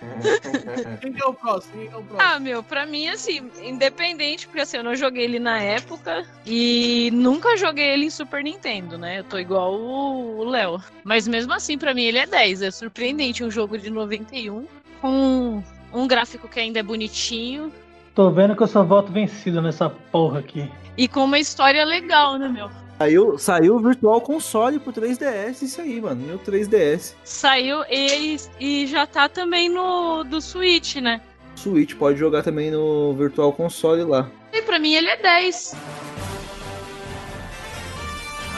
Quem 1.00 1.12
que 1.12 1.22
é 1.22 1.26
o 1.26 1.34
próximo? 1.34 1.82
É 1.82 1.86
o 1.86 2.02
próximo? 2.02 2.16
Ah, 2.18 2.38
meu, 2.38 2.62
pra 2.62 2.86
mim, 2.86 3.08
assim, 3.08 3.50
independente, 3.60 4.46
porque 4.46 4.60
assim, 4.60 4.76
eu 4.76 4.84
não 4.84 4.94
joguei 4.94 5.24
ele 5.24 5.40
na 5.40 5.60
época 5.60 6.24
e 6.46 7.10
nunca 7.12 7.56
joguei 7.56 7.86
ele 7.86 8.06
em 8.06 8.10
Super 8.10 8.44
Nintendo, 8.44 8.96
né? 8.96 9.18
Eu 9.18 9.24
tô 9.24 9.38
igual 9.38 9.74
o 9.74 10.38
o 10.38 10.44
Léo. 10.44 10.82
Mas 11.04 11.26
mesmo 11.26 11.52
assim, 11.52 11.76
pra 11.76 11.92
mim, 11.92 12.04
ele 12.04 12.18
é 12.18 12.26
10. 12.26 12.62
É 12.62 12.70
surpreendente 12.70 13.42
um 13.42 13.50
jogo 13.50 13.76
de 13.76 13.90
91 13.90 14.66
com 15.00 15.62
um 15.92 16.06
gráfico 16.06 16.48
que 16.48 16.60
ainda 16.60 16.78
é 16.78 16.82
bonitinho 16.82 17.72
Tô 18.18 18.32
vendo 18.32 18.56
que 18.56 18.62
eu 18.64 18.66
só 18.66 18.82
voto 18.82 19.12
vencido 19.12 19.62
nessa 19.62 19.88
porra 19.88 20.40
aqui. 20.40 20.68
e 20.96 21.06
com 21.06 21.22
uma 21.22 21.38
história 21.38 21.84
legal, 21.84 22.36
né, 22.36 22.48
meu? 22.48 22.68
Saiu, 22.98 23.38
saiu 23.38 23.76
o 23.76 23.78
Virtual 23.78 24.20
Console 24.20 24.80
pro 24.80 24.92
3DS, 24.92 25.62
isso 25.62 25.80
aí, 25.80 26.00
mano. 26.00 26.26
Meu 26.26 26.36
3DS. 26.36 27.14
Saiu 27.22 27.84
e, 27.88 28.36
e 28.58 28.88
já 28.88 29.06
tá 29.06 29.28
também 29.28 29.68
no 29.68 30.24
do 30.24 30.40
Switch, 30.40 30.96
né? 30.96 31.20
Switch 31.54 31.94
pode 31.94 32.18
jogar 32.18 32.42
também 32.42 32.72
no 32.72 33.14
Virtual 33.14 33.52
Console 33.52 34.02
lá. 34.02 34.28
E 34.52 34.62
pra 34.62 34.80
mim 34.80 34.94
ele 34.94 35.06
é 35.06 35.16
10. 35.16 35.76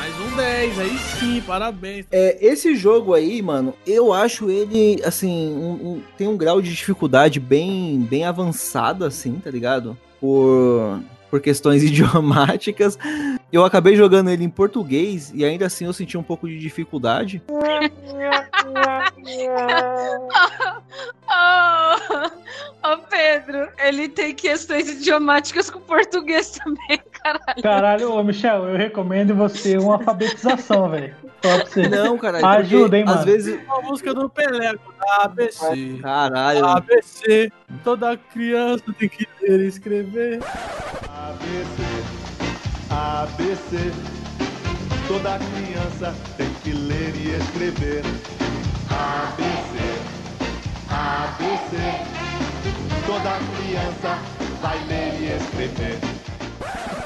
Mais 0.00 0.14
um 0.18 0.34
10, 0.34 0.78
aí 0.78 0.98
sim, 0.98 1.42
parabéns. 1.46 2.06
É, 2.10 2.38
esse 2.40 2.74
jogo 2.74 3.12
aí, 3.12 3.42
mano, 3.42 3.74
eu 3.86 4.14
acho 4.14 4.48
ele, 4.48 4.98
assim, 5.04 5.52
um- 5.52 5.72
um- 5.96 6.02
tem 6.16 6.26
um 6.26 6.38
grau 6.38 6.62
de 6.62 6.70
dificuldade 6.74 7.38
bem, 7.38 8.00
bem 8.08 8.24
avançado, 8.24 9.04
assim, 9.04 9.34
tá 9.34 9.50
ligado? 9.50 9.94
Por, 10.18 11.00
por 11.30 11.40
questões 11.40 11.82
idiomáticas. 11.84 12.98
Eu 13.52 13.64
acabei 13.64 13.96
jogando 13.96 14.30
ele 14.30 14.44
em 14.44 14.50
português 14.50 15.32
e 15.34 15.44
ainda 15.44 15.66
assim 15.66 15.84
eu 15.84 15.92
senti 15.92 16.16
um 16.18 16.22
pouco 16.22 16.48
de 16.48 16.58
dificuldade. 16.58 17.42
Ô, 17.48 17.58
ô, 22.92 22.98
Pedro, 23.08 23.68
ele 23.78 24.08
tem 24.08 24.34
questões 24.34 24.88
idiomáticas 24.88 25.70
com 25.70 25.80
português 25.80 26.50
também, 26.50 27.00
caralho. 27.22 27.62
Caralho, 27.62 28.12
ô 28.12 28.22
Michel, 28.22 28.68
eu 28.68 28.76
recomendo 28.76 29.34
você 29.34 29.78
uma 29.78 29.94
alfabetização, 29.94 30.90
velho. 30.90 31.14
Pra 31.40 31.64
você. 31.64 31.88
Não, 31.88 32.18
cara, 32.18 32.46
Ajuda, 32.46 32.98
hein, 32.98 33.04
mano. 33.04 33.18
Às 33.18 33.24
vezes. 33.24 33.58
A 33.68 33.80
música 33.80 34.12
do 34.12 34.28
Pelé, 34.28 34.74
ABC. 35.20 35.98
Caralho. 36.02 36.66
ABC. 36.66 37.50
Toda 37.82 38.16
criança 38.16 38.84
tem 38.98 39.08
que 39.08 39.26
ler 39.40 39.60
e 39.60 39.66
escrever. 39.66 40.40
ABC, 41.30 41.82
ABC. 42.90 43.92
Toda 45.06 45.38
criança 45.38 46.14
tem 46.36 46.52
que 46.62 46.72
ler 46.72 47.14
e 47.14 47.36
escrever. 47.36 48.02
ABC, 48.90 49.78
ABC. 50.90 51.76
Toda 53.06 53.38
criança 53.56 54.18
vai 54.60 54.78
ler 54.88 55.20
e 55.20 55.36
escrever. 55.36 56.19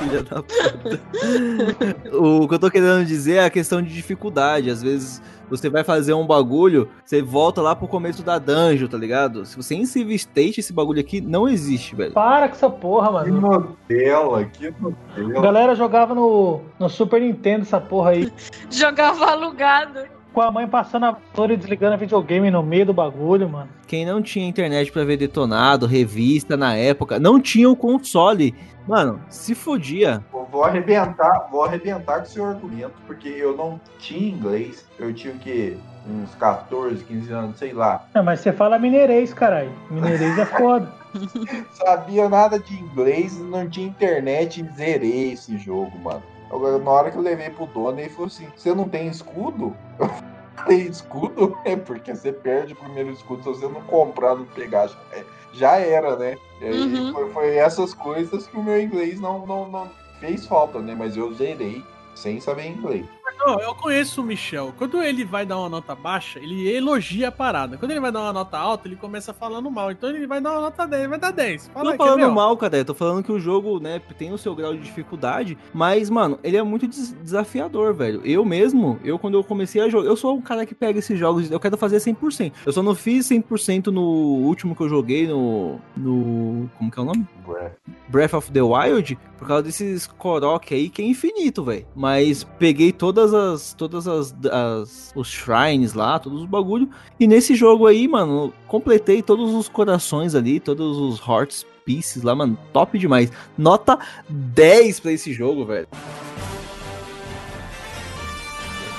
Filha 0.08 0.22
da 0.22 0.42
puta. 0.42 2.16
o 2.16 2.48
que 2.48 2.54
eu 2.54 2.58
tô 2.58 2.70
querendo 2.70 3.04
dizer 3.04 3.34
é 3.36 3.44
a 3.44 3.50
questão 3.50 3.82
de 3.82 3.92
dificuldade. 3.92 4.70
Às 4.70 4.82
vezes 4.82 5.22
você 5.48 5.68
vai 5.68 5.84
fazer 5.84 6.14
um 6.14 6.26
bagulho, 6.26 6.88
você 7.04 7.20
volta 7.22 7.60
lá 7.60 7.76
pro 7.76 7.86
começo 7.86 8.22
da 8.22 8.38
dungeon, 8.38 8.88
tá 8.88 8.96
ligado? 8.96 9.44
Se 9.44 9.56
você 9.56 9.84
Civ 9.84 10.10
State, 10.12 10.60
esse 10.60 10.72
bagulho 10.72 11.00
aqui 11.00 11.20
não 11.20 11.48
existe, 11.48 11.94
velho. 11.94 12.12
Para 12.12 12.48
com 12.48 12.54
essa 12.54 12.70
porra, 12.70 13.24
Que 13.24 13.30
mano. 13.30 13.76
Nutella, 13.88 14.44
que 14.44 14.68
A 14.68 14.72
Nutella. 14.80 15.40
galera 15.42 15.74
jogava 15.74 16.14
no, 16.14 16.60
no 16.78 16.88
Super 16.88 17.20
Nintendo 17.20 17.62
essa 17.62 17.80
porra 17.80 18.10
aí. 18.10 18.32
Jogava 18.70 19.26
alugado. 19.32 20.00
Com 20.34 20.40
a 20.40 20.50
mãe 20.50 20.66
passando 20.66 21.06
a 21.06 21.10
vassoura 21.12 21.54
e 21.54 21.56
desligando 21.56 21.94
a 21.94 21.96
videogame 21.96 22.50
no 22.50 22.60
meio 22.62 22.84
do 22.86 22.92
bagulho, 22.92 23.48
mano. 23.48 23.68
Quem 23.86 24.04
não 24.04 24.20
tinha 24.20 24.46
internet 24.48 24.90
pra 24.90 25.04
ver 25.04 25.16
detonado, 25.16 25.86
revista 25.86 26.56
na 26.56 26.74
época, 26.74 27.20
não 27.20 27.40
tinha 27.40 27.70
o 27.70 27.76
console. 27.76 28.52
Mano, 28.86 29.20
se 29.28 29.54
fodia. 29.54 30.22
Vou- 30.32 30.44
Vou 30.54 30.62
arrebentar, 30.64 31.48
vou 31.50 31.64
arrebentar 31.64 32.18
com 32.18 32.26
o 32.26 32.28
seu 32.28 32.44
argumento, 32.44 32.92
porque 33.08 33.28
eu 33.28 33.56
não 33.56 33.80
tinha 33.98 34.28
inglês. 34.30 34.86
Eu 34.98 35.12
tinha 35.12 35.34
o 35.34 35.38
quê? 35.38 35.76
Uns 36.08 36.32
14, 36.36 37.02
15 37.04 37.32
anos, 37.32 37.58
sei 37.58 37.72
lá. 37.72 38.04
É, 38.14 38.22
mas 38.22 38.38
você 38.40 38.52
fala 38.52 38.78
mineirês, 38.78 39.32
caralho. 39.34 39.72
Mineirês 39.90 40.38
é 40.38 40.46
foda. 40.46 40.92
Sabia 41.72 42.28
nada 42.28 42.58
de 42.58 42.72
inglês, 42.74 43.36
não 43.40 43.68
tinha 43.68 43.86
internet 43.88 44.60
e 44.60 44.76
zerei 44.76 45.32
esse 45.32 45.56
jogo, 45.58 45.98
mano. 45.98 46.22
Agora, 46.50 46.78
na 46.78 46.90
hora 46.90 47.10
que 47.10 47.16
eu 47.18 47.22
levei 47.22 47.50
pro 47.50 47.66
dono, 47.66 47.98
ele 47.98 48.08
falou 48.10 48.26
assim: 48.26 48.48
Você 48.56 48.74
não 48.74 48.88
tem 48.88 49.08
escudo? 49.08 49.76
Eu 49.98 50.08
falei: 50.56 50.82
Escudo? 50.82 51.56
É 51.64 51.76
porque 51.76 52.14
você 52.14 52.32
perde 52.32 52.72
o 52.72 52.76
primeiro 52.76 53.10
escudo 53.10 53.42
se 53.42 53.48
você 53.48 53.68
não 53.68 53.82
comprar, 53.82 54.34
não 54.36 54.44
pegar. 54.44 54.86
Já, 54.88 54.96
é- 55.12 55.26
já 55.52 55.76
era, 55.78 56.16
né? 56.16 56.36
E 56.60 56.64
aí 56.64 57.00
Uhum. 57.00 57.12
foi, 57.12 57.30
foi 57.32 57.56
essas 57.56 57.94
coisas 57.94 58.46
que 58.46 58.56
o 58.56 58.62
meu 58.62 58.80
inglês 58.80 59.20
não, 59.20 59.46
não, 59.46 59.68
não 59.68 59.90
fez 60.20 60.46
falta, 60.46 60.80
né? 60.80 60.94
Mas 60.94 61.16
eu 61.16 61.32
zerei 61.34 61.84
sem 62.14 62.40
saber 62.40 62.66
inglês. 62.68 63.06
Não, 63.38 63.60
eu 63.60 63.74
conheço 63.74 64.20
o 64.22 64.24
Michel. 64.24 64.72
Quando 64.78 65.02
ele 65.02 65.24
vai 65.24 65.44
dar 65.44 65.58
uma 65.58 65.68
nota 65.68 65.94
baixa, 65.94 66.38
ele 66.38 66.68
elogia 66.70 67.28
a 67.28 67.32
parada. 67.32 67.76
Quando 67.76 67.90
ele 67.90 68.00
vai 68.00 68.10
dar 68.12 68.20
uma 68.20 68.32
nota 68.32 68.56
alta, 68.58 68.88
ele 68.88 68.96
começa 68.96 69.32
falando 69.34 69.70
mal. 69.70 69.90
Então 69.90 70.08
ele 70.10 70.26
vai 70.26 70.40
dar 70.40 70.52
uma 70.52 70.60
nota 70.62 70.86
10, 70.86 71.08
vai 71.10 71.18
dar 71.18 71.30
10. 71.30 71.68
Fala 71.74 71.90
Não 71.90 71.96
falando 71.96 72.30
mal, 72.32 72.56
cara. 72.56 72.76
Eu 72.78 72.84
tô 72.84 72.94
falando 72.94 73.22
que 73.22 73.32
o 73.32 73.38
jogo, 73.38 73.78
né, 73.80 74.00
tem 74.18 74.32
o 74.32 74.38
seu 74.38 74.54
grau 74.54 74.72
de 74.74 74.80
dificuldade, 74.80 75.58
mas, 75.72 76.08
mano, 76.08 76.38
ele 76.42 76.56
é 76.56 76.62
muito 76.62 76.86
des- 76.86 77.12
desafiador, 77.22 77.92
velho. 77.94 78.20
Eu 78.24 78.44
mesmo, 78.44 78.98
eu 79.04 79.18
quando 79.18 79.34
eu 79.34 79.44
comecei 79.44 79.80
a 79.82 79.88
jogar, 79.88 80.06
eu 80.08 80.16
sou 80.16 80.36
um 80.36 80.40
cara 80.42 80.64
que 80.64 80.74
pega 80.74 80.98
esses 80.98 81.18
jogos, 81.18 81.50
eu 81.50 81.60
quero 81.60 81.76
fazer 81.76 81.96
100%. 81.98 82.52
Eu 82.64 82.72
só 82.72 82.82
não 82.82 82.94
fiz 82.94 83.26
100% 83.28 83.86
no 83.88 84.02
último 84.02 84.74
que 84.74 84.82
eu 84.82 84.88
joguei 84.88 85.26
no 85.26 85.78
no 85.96 86.68
como 86.78 86.90
que 86.90 86.98
é 86.98 87.02
o 87.02 87.04
nome? 87.04 87.26
Ué. 87.46 87.72
Breath 88.08 88.34
of 88.34 88.52
the 88.52 88.62
Wild, 88.62 89.18
por 89.38 89.48
causa 89.48 89.62
desses 89.62 90.06
Korok 90.06 90.74
aí 90.74 90.88
que 90.88 91.02
é 91.02 91.04
infinito, 91.06 91.64
velho. 91.64 91.86
Mas 91.94 92.44
peguei 92.58 92.92
todas 93.14 93.32
as 93.32 93.74
todas 93.74 94.08
as, 94.08 94.34
as 94.50 95.12
os 95.14 95.28
shrines 95.28 95.94
lá, 95.94 96.18
todos 96.18 96.42
os 96.42 96.46
bagulho 96.46 96.90
e 97.18 97.26
nesse 97.26 97.54
jogo 97.54 97.86
aí, 97.86 98.08
mano, 98.08 98.52
completei 98.66 99.22
todos 99.22 99.54
os 99.54 99.68
corações 99.68 100.34
ali, 100.34 100.58
todos 100.58 100.98
os 100.98 101.20
hearts 101.20 101.64
pieces 101.84 102.22
lá, 102.22 102.34
mano, 102.34 102.58
top 102.72 102.98
demais. 102.98 103.30
Nota 103.56 103.98
10 104.28 105.00
pra 105.00 105.12
esse 105.12 105.32
jogo, 105.32 105.64
velho. 105.64 105.86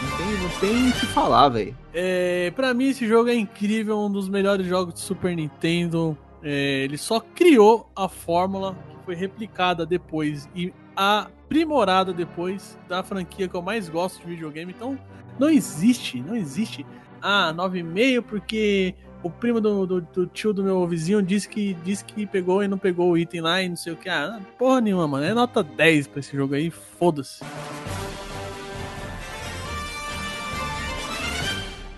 Não 0.01 0.17
tem 0.17 0.27
não 0.37 0.49
tem 0.59 0.89
o 0.89 0.93
que 0.93 1.05
falar, 1.07 1.49
velho. 1.49 1.75
É, 1.93 2.51
pra 2.51 2.73
mim, 2.73 2.89
esse 2.89 3.07
jogo 3.07 3.29
é 3.29 3.35
incrível, 3.35 3.99
um 3.99 4.11
dos 4.11 4.29
melhores 4.29 4.65
jogos 4.65 4.93
de 4.93 4.99
Super 5.01 5.35
Nintendo. 5.35 6.17
É, 6.41 6.83
ele 6.83 6.97
só 6.97 7.19
criou 7.19 7.89
a 7.95 8.07
fórmula 8.07 8.77
que 8.99 9.05
foi 9.05 9.15
replicada 9.15 9.85
depois 9.85 10.47
e 10.55 10.71
aprimorada 10.95 12.13
depois 12.13 12.77
da 12.87 13.03
franquia 13.03 13.47
que 13.47 13.55
eu 13.55 13.61
mais 13.61 13.89
gosto 13.89 14.21
de 14.21 14.27
videogame. 14.27 14.73
Então, 14.75 14.97
não 15.37 15.49
existe, 15.49 16.21
não 16.21 16.35
existe. 16.35 16.85
Ah, 17.21 17.53
9,5 17.55 18.21
porque 18.21 18.95
o 19.23 19.29
primo 19.29 19.59
do, 19.59 19.85
do, 19.87 20.01
do 20.01 20.27
tio 20.27 20.53
do 20.53 20.63
meu 20.63 20.87
vizinho 20.87 21.21
disse 21.21 21.49
que, 21.49 21.73
disse 21.83 22.05
que 22.05 22.25
pegou 22.25 22.63
e 22.63 22.67
não 22.67 22.77
pegou 22.77 23.11
o 23.11 23.17
item 23.17 23.41
lá 23.41 23.61
e 23.61 23.69
não 23.69 23.75
sei 23.75 23.93
o 23.93 23.95
que. 23.95 24.07
Ah, 24.07 24.39
porra 24.57 24.79
nenhuma, 24.81 25.07
mano. 25.07 25.25
É 25.25 25.33
nota 25.33 25.63
10 25.63 26.07
pra 26.07 26.19
esse 26.19 26.35
jogo 26.35 26.53
aí, 26.53 26.69
foda-se. 26.69 27.43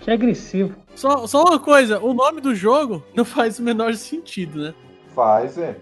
Que 0.00 0.10
agressivo. 0.10 0.74
Só, 0.94 1.26
só 1.26 1.44
uma 1.44 1.58
coisa, 1.60 2.00
o 2.00 2.14
nome 2.14 2.40
do 2.40 2.54
jogo 2.54 3.04
não 3.14 3.24
faz 3.26 3.58
o 3.58 3.62
menor 3.62 3.94
sentido, 3.94 4.62
né? 4.62 4.74
Faz, 5.14 5.58
é. 5.58 5.76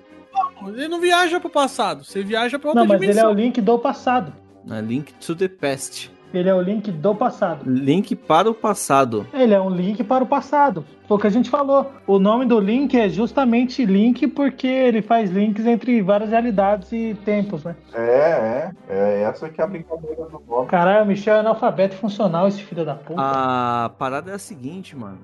Ele 0.67 0.89
não 0.89 1.01
viaja 1.01 1.39
pro 1.41 1.51
passado, 1.51 2.05
você 2.05 2.23
viaja 2.23 2.59
pra 2.59 2.71
outra 2.71 2.83
Não, 2.83 2.89
mas 2.89 3.01
ele 3.01 3.11
é 3.11 3.15
dimensão. 3.15 3.33
o 3.33 3.35
Link 3.35 3.61
do 3.61 3.79
passado. 3.79 4.33
A 4.69 4.81
Link 4.81 5.13
to 5.15 5.35
the 5.37 5.49
Past. 5.49 6.11
Ele 6.35 6.49
é 6.49 6.55
o 6.55 6.61
Link 6.61 6.91
do 6.91 7.15
passado. 7.15 7.63
Link 7.65 8.15
para 8.17 8.51
o 8.51 8.55
passado. 8.55 9.27
Ele 9.33 9.55
é 9.55 9.61
um 9.61 9.71
link 9.71 10.03
para 10.03 10.25
o 10.25 10.27
passado. 10.27 10.85
Foi 11.07 11.17
o 11.17 11.21
que 11.21 11.27
a 11.27 11.31
gente 11.31 11.49
falou. 11.49 11.93
O 12.07 12.19
nome 12.19 12.45
do 12.45 12.59
link 12.59 12.99
é 12.99 13.09
justamente 13.09 13.85
link 13.85 14.27
porque 14.27 14.67
ele 14.67 15.01
faz 15.01 15.31
links 15.31 15.65
entre 15.65 16.03
várias 16.03 16.31
realidades 16.31 16.91
e 16.93 17.17
tempos, 17.25 17.63
né? 17.63 17.77
É, 17.95 18.01
é. 18.01 18.71
É 18.89 19.23
essa 19.23 19.49
que 19.49 19.61
é 19.61 19.65
a 19.65 19.67
brincadeira 19.69 20.25
do 20.25 20.43
nome. 20.47 20.67
Caralho, 20.67 21.05
o 21.05 21.07
Michel 21.07 21.37
é 21.37 21.41
analfabeto 21.41 21.95
funcional, 21.95 22.49
esse 22.49 22.63
filho 22.63 22.85
da 22.85 22.97
puta. 22.97 23.15
A 23.17 23.91
parada 23.97 24.33
é 24.33 24.35
a 24.35 24.39
seguinte, 24.39 24.97
mano. 24.97 25.19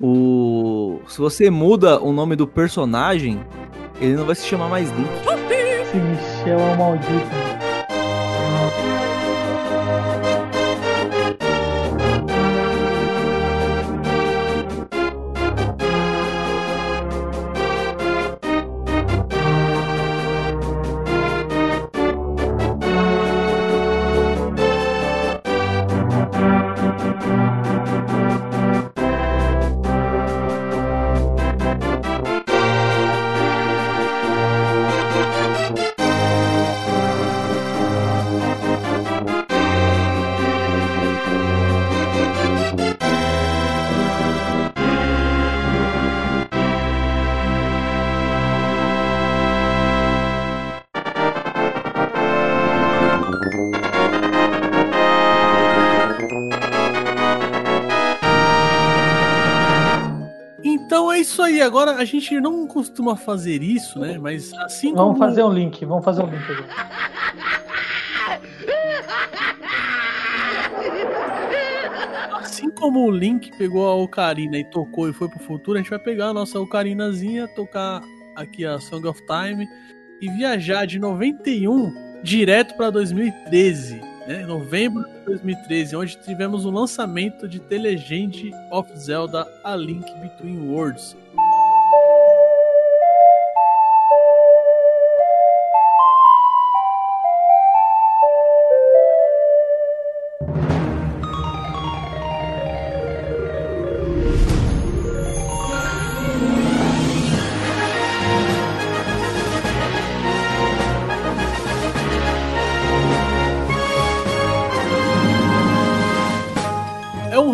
O... 0.00 1.00
Se 1.08 1.18
você 1.18 1.50
muda 1.50 2.00
o 2.00 2.12
nome 2.12 2.34
do 2.36 2.46
personagem, 2.48 3.38
ele 4.00 4.14
não 4.14 4.24
vai 4.24 4.34
se 4.34 4.46
chamar 4.46 4.68
mais 4.68 4.90
Link. 4.90 5.08
Esse 5.50 5.96
Michel 5.96 6.60
é 6.60 6.62
um 6.62 6.76
maldito. 6.76 7.37
A 61.98 62.04
gente 62.04 62.40
não 62.40 62.64
costuma 62.66 63.16
fazer 63.16 63.60
isso, 63.60 63.98
né? 63.98 64.18
Mas 64.18 64.52
assim 64.54 64.94
Vamos 64.94 65.14
como. 65.14 65.18
fazer 65.18 65.42
um 65.42 65.52
link, 65.52 65.84
vamos 65.84 66.04
fazer 66.04 66.22
um 66.22 66.30
link. 66.30 66.44
Assim 72.34 72.70
como 72.70 73.06
o 73.06 73.10
Link 73.10 73.50
pegou 73.56 73.86
a 73.86 73.94
Ocarina 73.94 74.58
e 74.58 74.64
tocou 74.64 75.08
e 75.08 75.12
foi 75.12 75.28
pro 75.28 75.38
futuro, 75.40 75.78
a 75.78 75.80
gente 75.82 75.90
vai 75.90 75.98
pegar 75.98 76.28
a 76.28 76.34
nossa 76.34 76.58
Ocarinazinha, 76.60 77.46
tocar 77.48 78.02
aqui 78.36 78.64
a 78.64 78.78
Song 78.78 79.06
of 79.06 79.20
Time 79.26 79.68
e 80.20 80.28
viajar 80.30 80.86
de 80.86 80.98
91 80.98 82.20
direto 82.22 82.74
pra 82.76 82.90
2013, 82.90 84.00
né? 84.26 84.44
Novembro 84.46 85.04
de 85.04 85.24
2013, 85.26 85.96
onde 85.96 86.16
tivemos 86.22 86.64
o 86.64 86.70
lançamento 86.70 87.48
de 87.48 87.60
The 87.60 87.78
Legend 87.78 88.50
of 88.72 88.90
Zelda: 88.98 89.46
A 89.64 89.76
Link 89.76 90.10
Between 90.20 90.68
Worlds. 90.68 91.16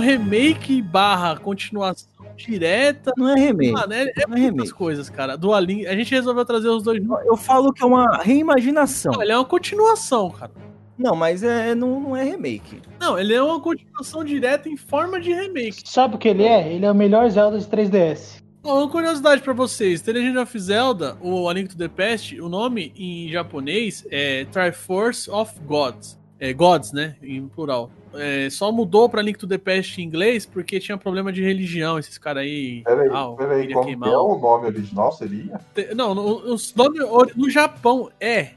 Remake 0.05 0.81
barra 0.83 1.37
continuação 1.37 2.09
direta. 2.37 3.13
Não 3.17 3.31
é 3.31 3.35
remake. 3.39 3.73
Mano, 3.73 3.93
é, 3.93 4.03
é 4.03 4.05
Não 4.05 4.37
é 4.37 4.41
muitas 4.41 4.51
remake. 4.51 4.73
coisas, 4.73 5.09
cara. 5.11 5.37
Do 5.37 5.53
A 5.55 5.61
gente 5.65 6.11
resolveu 6.11 6.45
trazer 6.45 6.69
os 6.69 6.83
dois. 6.83 7.03
Eu 7.25 7.37
falo 7.37 7.73
que 7.73 7.83
é 7.83 7.87
uma 7.87 8.19
reimaginação. 8.23 9.13
Não, 9.13 9.23
ele 9.23 9.33
é 9.33 9.37
uma 9.37 9.45
continuação, 9.45 10.31
cara. 10.31 10.53
Não, 10.97 11.17
mas 11.17 11.43
é, 11.43 11.75
não, 11.75 11.99
não 12.01 12.17
é 12.17 12.23
remake. 12.23 12.81
Não, 13.01 13.19
ele 13.19 13.35
é 13.35 13.43
uma 13.43 13.61
continuação 13.61 14.23
direta 14.23 14.69
em 14.69 14.77
forma 14.77 15.21
de 15.21 15.33
remake. 15.33 15.83
Sabe 15.85 16.15
o 16.15 16.19
que 16.19 16.29
ele 16.29 16.45
é? 16.45 16.73
Ele 16.73 16.87
é 16.87 16.91
o 16.91 16.95
melhor 16.95 17.29
Zelda 17.31 17.59
de 17.59 17.67
3DS. 17.67 18.43
Ó, 18.63 18.79
Uma 18.79 18.89
curiosidade 18.89 19.43
pra 19.43 19.53
vocês: 19.53 20.01
The 20.01 20.13
Legend 20.13 20.39
of 20.39 20.59
Zelda, 20.59 21.17
o 21.21 21.49
A 21.49 21.53
Link 21.53 21.69
to 21.69 21.77
the 21.77 21.89
Past, 21.89 22.41
o 22.41 22.49
nome 22.49 22.93
em 22.97 23.29
japonês 23.29 24.07
é 24.11 24.45
Triforce 24.47 25.29
of 25.31 25.53
Gods. 25.67 26.19
É 26.39 26.53
Gods, 26.53 26.93
né? 26.93 27.17
Em 27.23 27.47
plural. 27.49 27.91
É, 28.17 28.49
só 28.51 28.71
mudou 28.73 29.09
pra 29.09 29.21
Link 29.23 29.39
to 29.39 29.47
the 29.47 29.59
Past 29.59 30.01
em 30.01 30.05
inglês 30.05 30.47
porque 30.47 30.79
tinha 30.81 30.97
problema 30.97 31.33
de 31.33 31.43
religião. 31.43 31.99
Esses 31.99 32.17
caras 32.19 32.43
aí. 32.45 32.83
Peraí, 32.85 33.09
ah, 33.13 33.29
peraí, 33.37 33.73
como 33.73 33.87
queimar 33.87 34.09
é 34.11 34.17
o- 34.17 34.37
o 34.37 34.39
nome 34.41 34.67
original 34.67 35.13
seria? 35.13 35.61
Te- 35.75 35.95
Não, 35.95 36.15
no, 36.15 36.53
os 36.55 36.75
nome 36.75 37.01
ori- 37.03 37.33
no 37.37 37.49
Japão 37.51 38.11
é. 38.21 38.51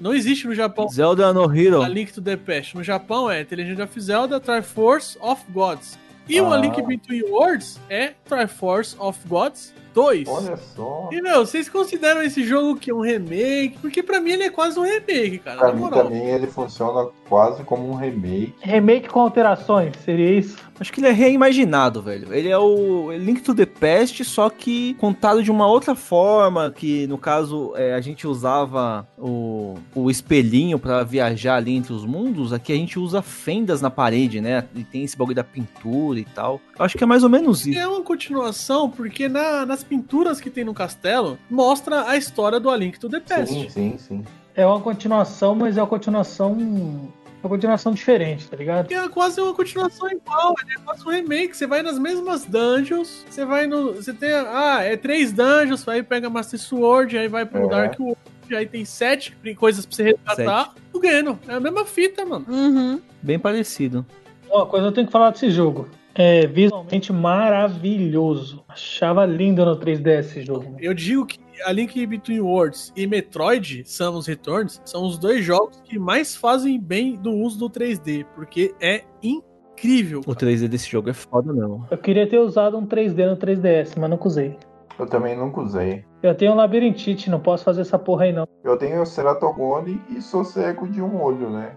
Não 0.00 0.12
existe 0.12 0.46
no 0.48 0.54
Japão. 0.54 0.88
Zelda 0.88 1.32
no 1.32 1.44
Hero. 1.56 1.80
A 1.82 1.88
Link 1.88 2.12
to 2.12 2.20
the 2.20 2.36
Past. 2.36 2.76
No 2.76 2.82
Japão 2.82 3.30
é 3.30 3.44
The 3.44 3.54
Legend 3.56 3.82
of 3.82 4.00
Zelda 4.00 4.40
Triforce 4.40 5.16
of 5.20 5.44
Gods. 5.52 5.96
E 6.28 6.40
o 6.40 6.46
A 6.52 6.54
Ah. 6.54 6.56
Link 6.56 6.82
Between 6.82 7.22
Worlds 7.30 7.78
é 7.88 8.14
Triforce 8.28 8.96
of 8.98 9.18
Gods 9.28 9.72
2. 9.94 10.28
Olha 10.28 10.56
só. 10.56 11.08
E, 11.12 11.22
meu, 11.22 11.46
vocês 11.46 11.68
consideram 11.68 12.20
esse 12.22 12.42
jogo 12.44 12.76
que 12.76 12.90
é 12.90 12.94
um 12.94 13.00
remake? 13.00 13.78
Porque 13.80 14.02
pra 14.02 14.20
mim 14.20 14.32
ele 14.32 14.42
é 14.42 14.50
quase 14.50 14.78
um 14.78 14.82
remake, 14.82 15.38
cara. 15.38 15.58
Pra 15.58 15.68
na 15.68 15.74
mim 15.74 15.80
moral. 15.80 16.04
também 16.04 16.26
ele 16.28 16.46
funciona 16.48 17.08
quase 17.28 17.62
como 17.64 17.88
um 17.88 17.94
remake. 17.94 18.54
Remake 18.60 19.08
com 19.08 19.20
alterações, 19.20 19.92
seria 20.04 20.38
isso? 20.38 20.56
Acho 20.80 20.92
que 20.92 20.98
ele 20.98 21.06
é 21.06 21.12
reimaginado, 21.12 22.02
velho. 22.02 22.34
Ele 22.34 22.48
é 22.48 22.58
o 22.58 23.12
Link 23.12 23.40
to 23.42 23.54
the 23.54 23.64
Past, 23.64 24.24
só 24.24 24.50
que 24.50 24.94
contado 24.94 25.40
de 25.40 25.50
uma 25.50 25.68
outra 25.68 25.94
forma, 25.94 26.68
que 26.72 27.06
no 27.06 27.16
caso 27.16 27.72
é, 27.76 27.94
a 27.94 28.00
gente 28.00 28.26
usava 28.26 29.06
o, 29.16 29.74
o 29.94 30.10
espelhinho 30.10 30.76
pra 30.76 31.04
viajar 31.04 31.56
ali 31.56 31.76
entre 31.76 31.92
os 31.92 32.04
mundos, 32.04 32.52
aqui 32.52 32.72
a 32.72 32.76
gente 32.76 32.98
usa 32.98 33.22
fendas 33.22 33.80
na 33.80 33.88
parede, 33.88 34.40
né? 34.40 34.64
E 34.74 34.82
tem 34.82 35.04
esse 35.04 35.16
bagulho 35.16 35.36
da 35.36 35.44
pintura 35.44 36.18
e 36.18 36.24
tal. 36.24 36.60
Eu 36.76 36.84
acho 36.84 36.98
que 36.98 37.04
é 37.04 37.06
mais 37.06 37.22
ou 37.22 37.28
menos 37.30 37.64
isso. 37.64 37.78
é 37.78 37.86
uma 37.86 38.02
continuação, 38.02 38.90
porque 38.90 39.28
na- 39.28 39.64
nas 39.64 39.83
pinturas 39.84 40.40
que 40.40 40.50
tem 40.50 40.64
no 40.64 40.74
castelo, 40.74 41.38
mostra 41.48 42.08
a 42.08 42.16
história 42.16 42.58
do 42.58 42.70
A 42.70 42.76
Link 42.76 42.98
to 42.98 43.08
the 43.08 43.20
Past. 43.20 43.54
Sim, 43.54 43.68
sim, 43.68 43.98
sim. 43.98 44.24
É 44.54 44.64
uma 44.66 44.80
continuação, 44.80 45.54
mas 45.54 45.76
é 45.76 45.80
uma 45.80 45.86
continuação. 45.86 46.52
Uma 46.52 47.50
continuação 47.50 47.92
diferente, 47.92 48.48
tá 48.48 48.56
ligado? 48.56 48.86
Que 48.88 48.94
é 48.94 49.06
quase 49.06 49.38
uma 49.38 49.52
continuação 49.52 50.08
igual, 50.10 50.54
é 50.74 50.80
quase 50.82 51.06
um 51.06 51.10
remake. 51.10 51.54
Você 51.54 51.66
vai 51.66 51.82
nas 51.82 51.98
mesmas 51.98 52.46
dungeons, 52.46 53.22
você 53.28 53.44
vai 53.44 53.66
no. 53.66 53.92
Você 53.94 54.14
tem. 54.14 54.32
Ah, 54.32 54.78
é 54.82 54.96
três 54.96 55.30
dungeons, 55.30 55.86
aí 55.86 56.02
pega 56.02 56.30
Master 56.30 56.58
Sword, 56.58 57.18
aí 57.18 57.28
vai 57.28 57.44
pro 57.44 57.66
É. 57.66 57.68
Dark 57.68 58.00
World, 58.00 58.16
aí 58.56 58.64
tem 58.64 58.84
sete 58.86 59.36
coisas 59.58 59.84
pra 59.84 59.94
você 59.94 60.02
resgatar. 60.04 60.74
O 60.90 61.02
Geno. 61.02 61.38
É 61.46 61.54
a 61.54 61.60
mesma 61.60 61.84
fita, 61.84 62.24
mano. 62.24 62.46
Uhum. 62.48 63.00
Bem 63.20 63.38
parecido. 63.38 64.06
Uma 64.50 64.64
coisa 64.64 64.86
eu 64.86 64.92
tenho 64.92 65.06
que 65.06 65.12
falar 65.12 65.30
desse 65.30 65.50
jogo. 65.50 65.88
É 66.14 66.46
visualmente 66.46 67.12
maravilhoso. 67.12 68.64
Achava 68.68 69.26
lindo 69.26 69.64
no 69.64 69.76
3DS 69.76 70.18
esse 70.20 70.42
jogo. 70.42 70.76
Eu 70.78 70.94
digo 70.94 71.26
que 71.26 71.40
a 71.64 71.72
Link 71.72 72.06
Between 72.06 72.40
Worlds 72.40 72.92
e 72.96 73.06
Metroid, 73.06 73.82
Samus 73.84 74.26
Returns, 74.26 74.80
são 74.84 75.04
os 75.04 75.18
dois 75.18 75.44
jogos 75.44 75.80
que 75.82 75.98
mais 75.98 76.36
fazem 76.36 76.80
bem 76.80 77.16
do 77.16 77.32
uso 77.32 77.58
do 77.58 77.70
3D, 77.70 78.24
porque 78.34 78.74
é 78.80 79.02
incrível. 79.22 80.20
O 80.20 80.34
cara. 80.34 80.46
3D 80.46 80.68
desse 80.68 80.88
jogo 80.88 81.10
é 81.10 81.12
foda, 81.12 81.52
não. 81.52 81.86
Eu 81.90 81.98
queria 81.98 82.28
ter 82.28 82.38
usado 82.38 82.76
um 82.76 82.86
3D 82.86 83.28
no 83.28 83.36
3DS, 83.36 83.94
mas 83.98 84.10
nunca 84.10 84.28
usei. 84.28 84.56
Eu 84.98 85.06
também 85.06 85.36
nunca 85.36 85.60
usei. 85.60 86.04
Eu 86.22 86.34
tenho 86.34 86.52
um 86.52 86.54
labirintite, 86.54 87.28
não 87.28 87.40
posso 87.40 87.64
fazer 87.64 87.80
essa 87.80 87.98
porra 87.98 88.24
aí 88.24 88.32
não. 88.32 88.46
Eu 88.62 88.76
tenho 88.76 89.02
o 89.02 89.06
Ceratogone 89.06 90.00
e 90.08 90.22
sou 90.22 90.44
cego 90.44 90.86
de 90.86 91.02
um 91.02 91.20
olho, 91.20 91.50
né? 91.50 91.72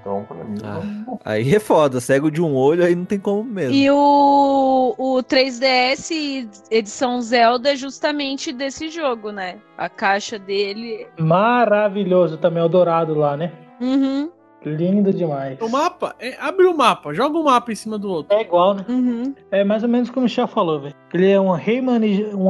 Então, 0.00 0.24
pra 0.24 0.36
mim, 0.44 0.58
Ah. 0.64 0.80
não- 1.06 1.18
Aí 1.24 1.54
é 1.54 1.58
foda, 1.60 2.00
cego 2.00 2.30
de 2.30 2.40
um 2.42 2.54
olho, 2.54 2.84
aí 2.84 2.94
não 2.94 3.04
tem 3.04 3.18
como 3.18 3.42
mesmo. 3.44 3.74
E 3.74 3.90
o, 3.90 4.94
o 4.98 5.22
3DS 5.22 6.48
edição 6.70 7.20
Zelda 7.20 7.72
é 7.72 7.76
justamente 7.76 8.52
desse 8.52 8.88
jogo, 8.88 9.30
né? 9.32 9.56
A 9.76 9.88
caixa 9.88 10.38
dele. 10.38 11.06
Maravilhoso 11.18 12.36
também, 12.38 12.62
o 12.62 12.68
dourado 12.68 13.14
lá, 13.14 13.36
né? 13.36 13.52
Uhum, 13.80 14.30
Lindo 14.64 15.12
demais. 15.12 15.56
O 15.60 15.68
mapa, 15.68 16.16
é, 16.18 16.36
abre 16.40 16.66
o 16.66 16.76
mapa, 16.76 17.14
joga 17.14 17.38
o 17.38 17.44
mapa 17.44 17.70
em 17.70 17.76
cima 17.76 17.96
do 17.96 18.10
outro. 18.10 18.36
É 18.36 18.42
igual, 18.42 18.74
né? 18.74 18.84
uhum. 18.88 19.32
É 19.52 19.62
mais 19.62 19.84
ou 19.84 19.88
menos 19.88 20.10
como 20.10 20.20
o 20.20 20.22
Michel 20.24 20.48
falou, 20.48 20.80
velho. 20.80 20.94
Ele 21.14 21.30
é 21.30 21.38
uma 21.38 21.56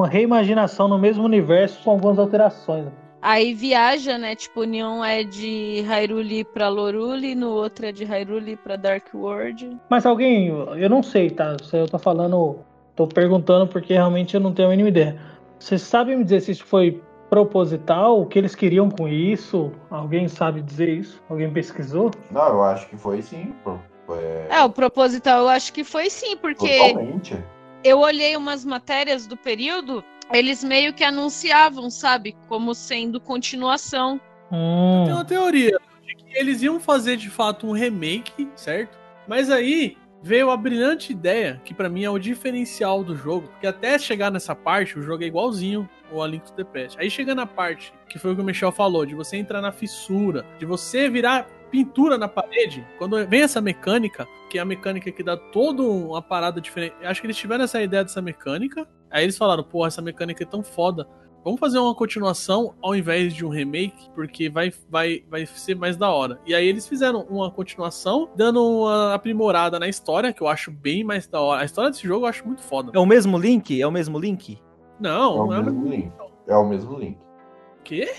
reimaginação 0.09 0.89
no 0.89 0.99
mesmo 0.99 1.23
universo 1.23 1.83
com 1.85 1.91
algumas 1.91 2.19
alterações. 2.19 2.87
né? 2.87 2.93
Aí 3.20 3.53
viaja, 3.53 4.16
né? 4.16 4.35
Tipo, 4.35 4.65
nenhum 4.65 5.05
é 5.05 5.24
de 5.24 5.81
Hyrule 5.82 6.45
pra 6.45 6.69
Lorule, 6.69 7.35
no 7.35 7.51
outro 7.51 7.86
é 7.86 7.93
de 7.93 8.05
Hyrule 8.05 8.57
pra 8.57 8.77
Dark 8.77 9.07
World. 9.12 9.77
Mas 9.90 10.07
alguém, 10.07 10.49
eu 10.49 10.89
não 10.89 11.03
sei, 11.03 11.31
tá? 11.31 11.57
Eu 11.73 11.89
tô 11.89 11.99
falando, 11.99 12.61
tô 12.95 13.07
perguntando 13.07 13.66
porque 13.66 13.93
realmente 13.95 14.35
eu 14.35 14.40
não 14.40 14.53
tenho 14.53 14.69
a 14.69 14.70
mínima 14.70 14.89
ideia. 14.89 15.20
Vocês 15.59 15.82
sabem 15.82 16.16
me 16.16 16.23
dizer 16.24 16.40
se 16.40 16.53
isso 16.53 16.65
foi 16.65 17.03
proposital? 17.28 18.20
O 18.20 18.27
que 18.27 18.39
eles 18.39 18.55
queriam 18.55 18.89
com 18.89 19.09
isso? 19.09 19.73
Alguém 19.90 20.28
sabe 20.28 20.62
dizer 20.62 20.89
isso? 20.89 21.23
Alguém 21.28 21.51
pesquisou? 21.53 22.11
Não, 22.31 22.47
eu 22.49 22.62
acho 22.62 22.89
que 22.89 22.97
foi 22.97 23.20
sim. 23.23 23.53
pô. 23.65 23.77
É, 24.15 24.47
É, 24.51 24.65
o 24.65 24.70
proposital 24.70 25.40
eu 25.43 25.49
acho 25.49 25.73
que 25.73 25.85
foi 25.85 26.09
sim, 26.09 26.36
porque 26.36 26.78
Totalmente. 26.78 27.36
eu 27.85 27.99
olhei 27.99 28.36
umas 28.36 28.65
matérias 28.65 29.27
do 29.27 29.36
período, 29.36 30.03
eles 30.33 30.63
meio 30.63 30.93
que 30.93 31.05
anunciavam, 31.05 31.91
sabe? 31.91 32.37
Como 32.49 32.75
sendo 32.75 33.21
continuação. 33.21 34.21
Hum, 34.53 35.05
Tem 35.05 35.15
uma 35.15 35.25
teoria 35.25 35.79
de 36.07 36.15
que 36.15 36.39
eles 36.39 36.63
iam 36.63 36.81
fazer 36.81 37.17
de 37.17 37.29
fato 37.31 37.67
um 37.67 37.73
remake, 37.73 38.49
certo? 38.55 38.99
Mas 39.27 39.51
aí 39.51 39.97
veio 40.23 40.51
a 40.51 40.57
brilhante 40.57 41.13
ideia, 41.13 41.61
que 41.65 41.73
pra 41.75 41.89
mim 41.89 42.05
é 42.05 42.11
o 42.11 42.19
diferencial 42.19 43.05
do 43.05 43.15
jogo, 43.17 43.49
porque 43.49 43.67
até 43.67 43.99
chegar 43.99 44.31
nessa 44.31 44.55
parte, 44.55 44.99
o 44.99 45.03
jogo 45.03 45.23
é 45.23 45.27
igualzinho 45.27 45.89
o 46.11 46.23
A 46.23 46.27
Link 46.27 46.45
to 46.45 46.53
the 46.55 46.65
Past. 46.65 46.99
Aí 46.99 47.11
chega 47.11 47.35
na 47.35 47.47
parte, 47.47 47.93
que 48.09 48.19
foi 48.19 48.33
o 48.33 48.35
que 48.35 48.41
o 48.41 48.45
Michel 48.45 48.73
falou, 48.73 49.05
de 49.05 49.15
você 49.15 49.37
entrar 49.37 49.61
na 49.61 49.71
fissura, 49.71 50.45
de 50.59 50.65
você 50.65 51.09
virar 51.09 51.47
pintura 51.71 52.17
na 52.17 52.27
parede, 52.27 52.85
quando 52.97 53.27
vem 53.27 53.43
essa 53.43 53.61
mecânica, 53.61 54.27
que 54.49 54.59
é 54.59 54.63
a 54.63 54.65
mecânica 54.65 55.13
que 55.13 55.23
dá 55.23 55.37
toda 55.37 55.83
uma 55.83 56.23
parada 56.23 56.61
diferente. 56.61 56.95
Acho 57.03 57.21
que 57.21 57.27
eles 57.27 57.37
tiveram 57.37 57.65
essa 57.65 57.81
ideia 57.83 58.03
dessa 58.03 58.23
mecânica, 58.23 58.89
aí 59.11 59.25
eles 59.25 59.37
falaram, 59.37 59.63
pô, 59.63 59.87
essa 59.87 60.03
mecânica 60.03 60.43
é 60.43 60.47
tão 60.47 60.63
foda, 60.63 61.09
Vamos 61.45 61.61
fazer 61.61 61.79
uma 61.79 61.95
continuação 61.95 62.75
ao 62.83 62.95
invés 62.95 63.33
de 63.33 63.43
um 63.43 63.49
remake, 63.49 64.11
porque 64.15 64.51
vai, 64.51 64.73
vai, 64.91 65.25
vai 65.31 65.47
ser 65.47 65.77
mais 65.77 65.97
da 65.97 66.11
hora. 66.11 66.39
E 66.45 66.55
aí 66.55 66.67
eles 66.67 66.87
fizeram 66.87 67.23
uma 67.31 67.51
continuação, 67.51 68.29
dando 68.37 68.63
uma 68.63 69.15
aprimorada 69.15 69.79
na 69.79 69.89
história, 69.89 70.33
que 70.33 70.43
eu 70.43 70.49
acho 70.49 70.71
bem 70.71 71.05
mais 71.05 71.27
da 71.27 71.41
hora. 71.41 71.63
A 71.63 71.65
história 71.65 71.91
desse 71.91 72.07
jogo 72.07 72.27
eu 72.27 72.29
acho 72.29 72.47
muito 72.47 72.63
foda. 72.63 72.93
É 72.95 72.99
o 72.99 73.07
mesmo 73.07 73.39
link? 73.39 73.81
É 73.81 73.87
o 73.87 73.91
mesmo 73.91 74.19
link? 74.19 74.61
Não, 75.01 75.37
É 75.37 75.41
o 75.41 75.47
não 75.47 75.55
é 75.55 75.63
mesmo 75.63 75.89
link. 75.89 76.13
É 76.47 76.57
o 76.57 76.69
mesmo 76.69 76.99
link. 76.99 77.17
o 77.17 77.83
quê? 77.85 78.15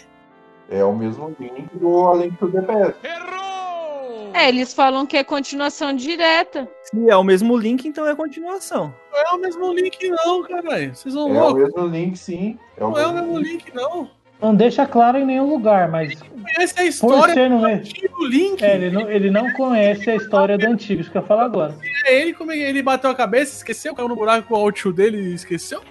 É 0.69 0.83
o 0.83 0.95
mesmo 0.95 1.35
link 1.39 1.77
do 1.77 1.99
Além 2.07 2.31
do 2.31 2.51
The 2.51 2.61
Past. 2.61 2.95
É, 4.33 4.47
eles 4.49 4.73
falam 4.73 5.05
que 5.05 5.17
é 5.17 5.23
continuação 5.23 5.93
direta. 5.93 6.67
Se 6.83 7.09
é 7.09 7.15
o 7.15 7.23
mesmo 7.23 7.57
link, 7.57 7.87
então 7.87 8.07
é 8.07 8.15
continuação. 8.15 8.93
Não 9.11 9.19
é 9.19 9.31
o 9.33 9.37
mesmo 9.37 9.73
link, 9.73 9.97
não, 10.09 10.43
caralho. 10.43 10.95
Vocês 10.95 11.13
são 11.13 11.27
É 11.27 11.31
o 11.31 11.49
loucos. 11.49 11.63
mesmo 11.63 11.87
link, 11.87 12.15
sim. 12.17 12.57
É 12.77 12.83
o 12.83 12.89
Não 12.91 12.97
é 12.99 13.07
o 13.07 13.13
mesmo 13.13 13.33
mesmo 13.33 13.39
link, 13.39 13.73
não. 13.73 14.09
não 14.41 14.55
deixa 14.55 14.85
claro 14.85 15.17
em 15.17 15.25
nenhum 15.25 15.49
lugar, 15.49 15.89
mas 15.89 16.19
Conhece 16.21 16.73
a 16.73 16.77
por 16.77 16.87
história 16.87 17.33
ser 17.35 17.49
do 18.09 18.25
Link. 18.27 18.63
É, 18.63 18.75
ele 18.75 18.89
não, 18.89 19.09
ele 19.09 19.29
não 19.29 19.51
conhece 19.53 20.09
a 20.09 20.15
história 20.15 20.57
do 20.57 20.65
antigo, 20.65 21.01
isso 21.01 21.11
que 21.11 21.17
eu 21.17 21.23
falo 21.23 21.41
agora. 21.41 21.75
É 22.05 22.21
ele, 22.21 22.33
como 22.33 22.51
ele 22.51 22.81
bateu 22.81 23.09
a 23.09 23.15
cabeça, 23.15 23.55
esqueceu, 23.55 23.93
caiu 23.93 24.07
no 24.09 24.15
buraco 24.15 24.47
com 24.47 24.55
o 24.55 24.57
alt 24.57 24.85
dele 24.87 25.17
e 25.17 25.33
esqueceu. 25.35 25.81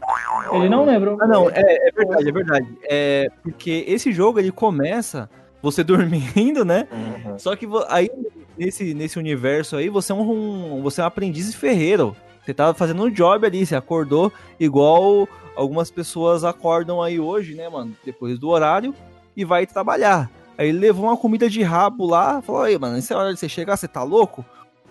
Ele 0.53 0.69
não 0.69 0.85
lembrou. 0.85 1.17
Ah, 1.21 1.27
não, 1.27 1.49
é, 1.51 1.89
é 1.89 1.91
verdade, 1.93 2.29
é 2.29 2.33
verdade. 2.33 2.79
É 2.85 3.31
porque 3.43 3.85
esse 3.87 4.13
jogo 4.13 4.39
ele 4.39 4.51
começa 4.51 5.29
você 5.63 5.83
dormindo, 5.85 6.65
né? 6.65 6.89
Uhum. 6.93 7.39
Só 7.39 7.55
que 7.57 7.67
aí 7.89 8.11
nesse, 8.57 8.95
nesse 8.95 9.19
universo 9.19 9.77
aí 9.77 9.89
você 9.89 10.13
é 10.13 10.15
um, 10.15 10.83
você 10.83 11.01
é 11.01 11.05
um 11.05 11.07
aprendiz 11.07 11.55
ferreiro. 11.55 12.17
Você 12.45 12.55
tava 12.55 12.73
fazendo 12.73 13.03
um 13.03 13.11
job 13.11 13.47
ali, 13.47 13.67
você 13.67 13.77
acordou 13.77 14.33
igual 14.59 15.29
algumas 15.55 15.91
pessoas 15.91 16.45
acordam 16.45 17.03
aí 17.03 17.21
hoje, 17.21 17.55
né, 17.55 17.69
mano? 17.69 17.95
Depois 18.05 18.39
do 18.39 18.49
horário 18.49 18.95
e 19.37 19.45
vai 19.45 19.67
trabalhar. 19.67 20.31
Aí 20.57 20.69
ele 20.69 20.79
levou 20.79 21.05
uma 21.05 21.17
comida 21.17 21.49
de 21.49 21.63
rabo 21.63 22.07
lá, 22.07 22.41
falou: 22.41 22.63
"Aí, 22.63 22.79
mano, 22.79 22.97
essa 22.97 23.15
é 23.15 23.17
hora 23.17 23.35
de 23.35 23.39
você 23.39 23.49
chegar, 23.49 23.77
você 23.77 23.87
tá 23.87 24.03
louco?" 24.03 24.45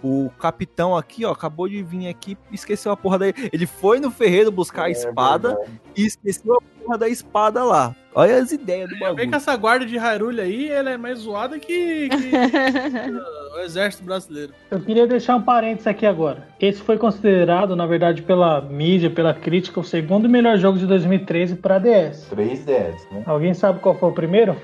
O 0.03 0.29
capitão 0.39 0.95
aqui, 0.95 1.25
ó, 1.25 1.31
acabou 1.31 1.67
de 1.67 1.81
vir 1.81 2.07
aqui 2.07 2.37
e 2.51 2.55
esqueceu 2.55 2.91
a 2.91 2.97
porra 2.97 3.17
daí. 3.17 3.33
Ele 3.51 3.65
foi 3.65 3.99
no 3.99 4.11
ferreiro 4.11 4.51
buscar 4.51 4.83
a 4.83 4.89
É 4.89 4.91
espada 4.91 5.49
verdade. 5.55 5.71
e 5.95 6.05
esqueceu 6.05 6.55
a 6.55 6.61
porra 6.83 6.97
da 6.99 7.09
espada 7.09 7.63
lá. 7.63 7.95
Olha 8.13 8.37
as 8.37 8.51
ideias 8.51 8.87
do 8.89 8.93
Vem 8.95 8.99
bagulho. 8.99 9.29
que 9.29 9.35
essa 9.35 9.55
guarda 9.55 9.85
de 9.85 9.97
Hyrule 9.97 10.39
aí, 10.41 10.69
ela 10.69 10.91
é 10.91 10.97
mais 10.97 11.19
zoada 11.19 11.57
que, 11.59 12.09
que 12.09 12.31
o 13.57 13.59
exército 13.61 14.03
brasileiro. 14.03 14.53
Eu 14.69 14.79
queria 14.81 15.07
deixar 15.07 15.35
um 15.35 15.41
parênteses 15.41 15.87
aqui 15.87 16.05
agora. 16.05 16.47
Esse 16.59 16.79
foi 16.81 16.97
considerado, 16.97 17.75
na 17.75 17.85
verdade, 17.87 18.21
pela 18.21 18.61
mídia, 18.61 19.09
pela 19.09 19.33
crítica, 19.33 19.79
o 19.79 19.83
segundo 19.83 20.29
melhor 20.29 20.57
jogo 20.57 20.77
de 20.77 20.85
2013 20.85 21.55
para 21.55 21.79
DS. 21.79 22.27
3DS, 22.31 23.11
né? 23.11 23.23
Alguém 23.25 23.53
sabe 23.53 23.79
qual 23.79 23.95
foi 23.95 24.09
o 24.09 24.13
primeiro? 24.13 24.55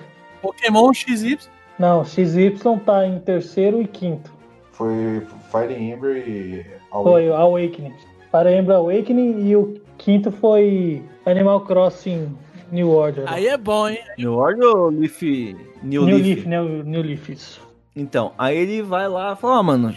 Pokémon 0.41 0.93
XY. 0.93 1.37
Não, 1.79 2.05
XY 2.05 2.53
tá 2.85 3.05
em 3.07 3.17
terceiro 3.19 3.81
e 3.81 3.87
quinto. 3.87 4.31
Foi 4.73 5.25
Fire 5.51 5.73
Emblem 5.73 6.23
e 6.27 6.65
Foi 6.91 7.29
o 7.29 7.33
Awakening. 7.33 7.93
Fire 8.31 8.53
Emblem 8.55 8.77
Awakening 8.77 9.47
e 9.47 9.55
o 9.55 9.79
quinto 9.97 10.31
foi 10.31 11.01
Animal 11.25 11.61
Crossing 11.61 12.35
New 12.71 12.89
Order. 12.89 13.25
Aí 13.27 13.47
é 13.47 13.55
bom, 13.55 13.87
hein? 13.87 13.99
New 14.17 14.33
Order 14.33 14.75
ou 14.75 14.89
Leaf? 14.89 15.21
New, 15.83 16.05
New 16.05 16.17
Leaf? 16.17 16.25
Leaf, 16.25 16.45
né? 16.47 16.61
O 16.61 16.83
New 16.83 17.01
Leaf, 17.03 17.29
isso. 17.29 17.61
Então, 17.95 18.33
aí 18.37 18.57
ele 18.57 18.81
vai 18.81 19.07
lá 19.07 19.33
e 19.33 19.35
fala, 19.35 19.59
ó, 19.59 19.63
mano, 19.63 19.93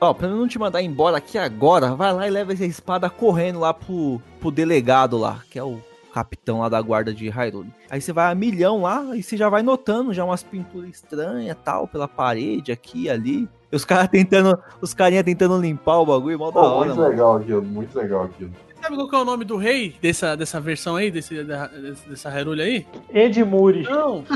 ó, 0.00 0.12
pra 0.12 0.26
eu 0.26 0.36
não 0.36 0.48
te 0.48 0.58
mandar 0.58 0.82
embora 0.82 1.18
aqui 1.18 1.38
agora, 1.38 1.94
vai 1.94 2.12
lá 2.12 2.26
e 2.26 2.30
leva 2.30 2.52
essa 2.52 2.66
espada 2.66 3.08
correndo 3.08 3.60
lá 3.60 3.72
pro, 3.72 4.20
pro 4.40 4.50
delegado 4.50 5.16
lá, 5.16 5.40
que 5.48 5.56
é 5.56 5.62
o 5.62 5.80
capitão 6.12 6.60
lá 6.60 6.68
da 6.68 6.80
guarda 6.82 7.12
de 7.14 7.28
Hyrule. 7.28 7.72
Aí 7.88 8.00
você 8.00 8.12
vai 8.12 8.30
a 8.30 8.34
milhão 8.34 8.82
lá 8.82 9.16
e 9.16 9.22
você 9.22 9.36
já 9.36 9.48
vai 9.48 9.62
notando 9.62 10.12
já 10.12 10.24
umas 10.24 10.42
pinturas 10.42 10.90
estranhas 10.90 11.56
tal, 11.64 11.86
pela 11.86 12.08
parede 12.08 12.72
aqui 12.72 13.04
e 13.04 13.10
ali. 13.10 13.48
E 13.72 13.76
os 13.76 13.84
caras 13.84 14.08
tentando, 14.12 14.58
os 14.80 14.92
carinha 14.94 15.22
tentando 15.24 15.58
limpar 15.60 15.98
o 15.98 16.06
bagulho, 16.06 16.38
mal 16.38 16.50
da 16.52 16.60
Pô, 16.60 16.66
hora, 16.66 16.86
muito 16.86 16.96
mano. 16.98 17.08
legal 17.10 17.36
aquilo, 17.36 17.62
muito 17.62 17.96
legal 17.98 18.24
aquilo. 18.24 18.50
Sabe 18.82 18.96
qual 18.96 19.08
que 19.10 19.14
é 19.14 19.18
o 19.18 19.24
nome 19.26 19.44
do 19.44 19.58
rei 19.58 19.94
dessa, 20.00 20.34
dessa 20.34 20.58
versão 20.58 20.96
aí, 20.96 21.10
desse, 21.10 21.44
da- 21.44 21.66
dessa 22.08 22.30
Hyrule 22.30 22.62
aí? 22.62 22.86
Edmure. 23.12 23.82
Não. 23.82 24.24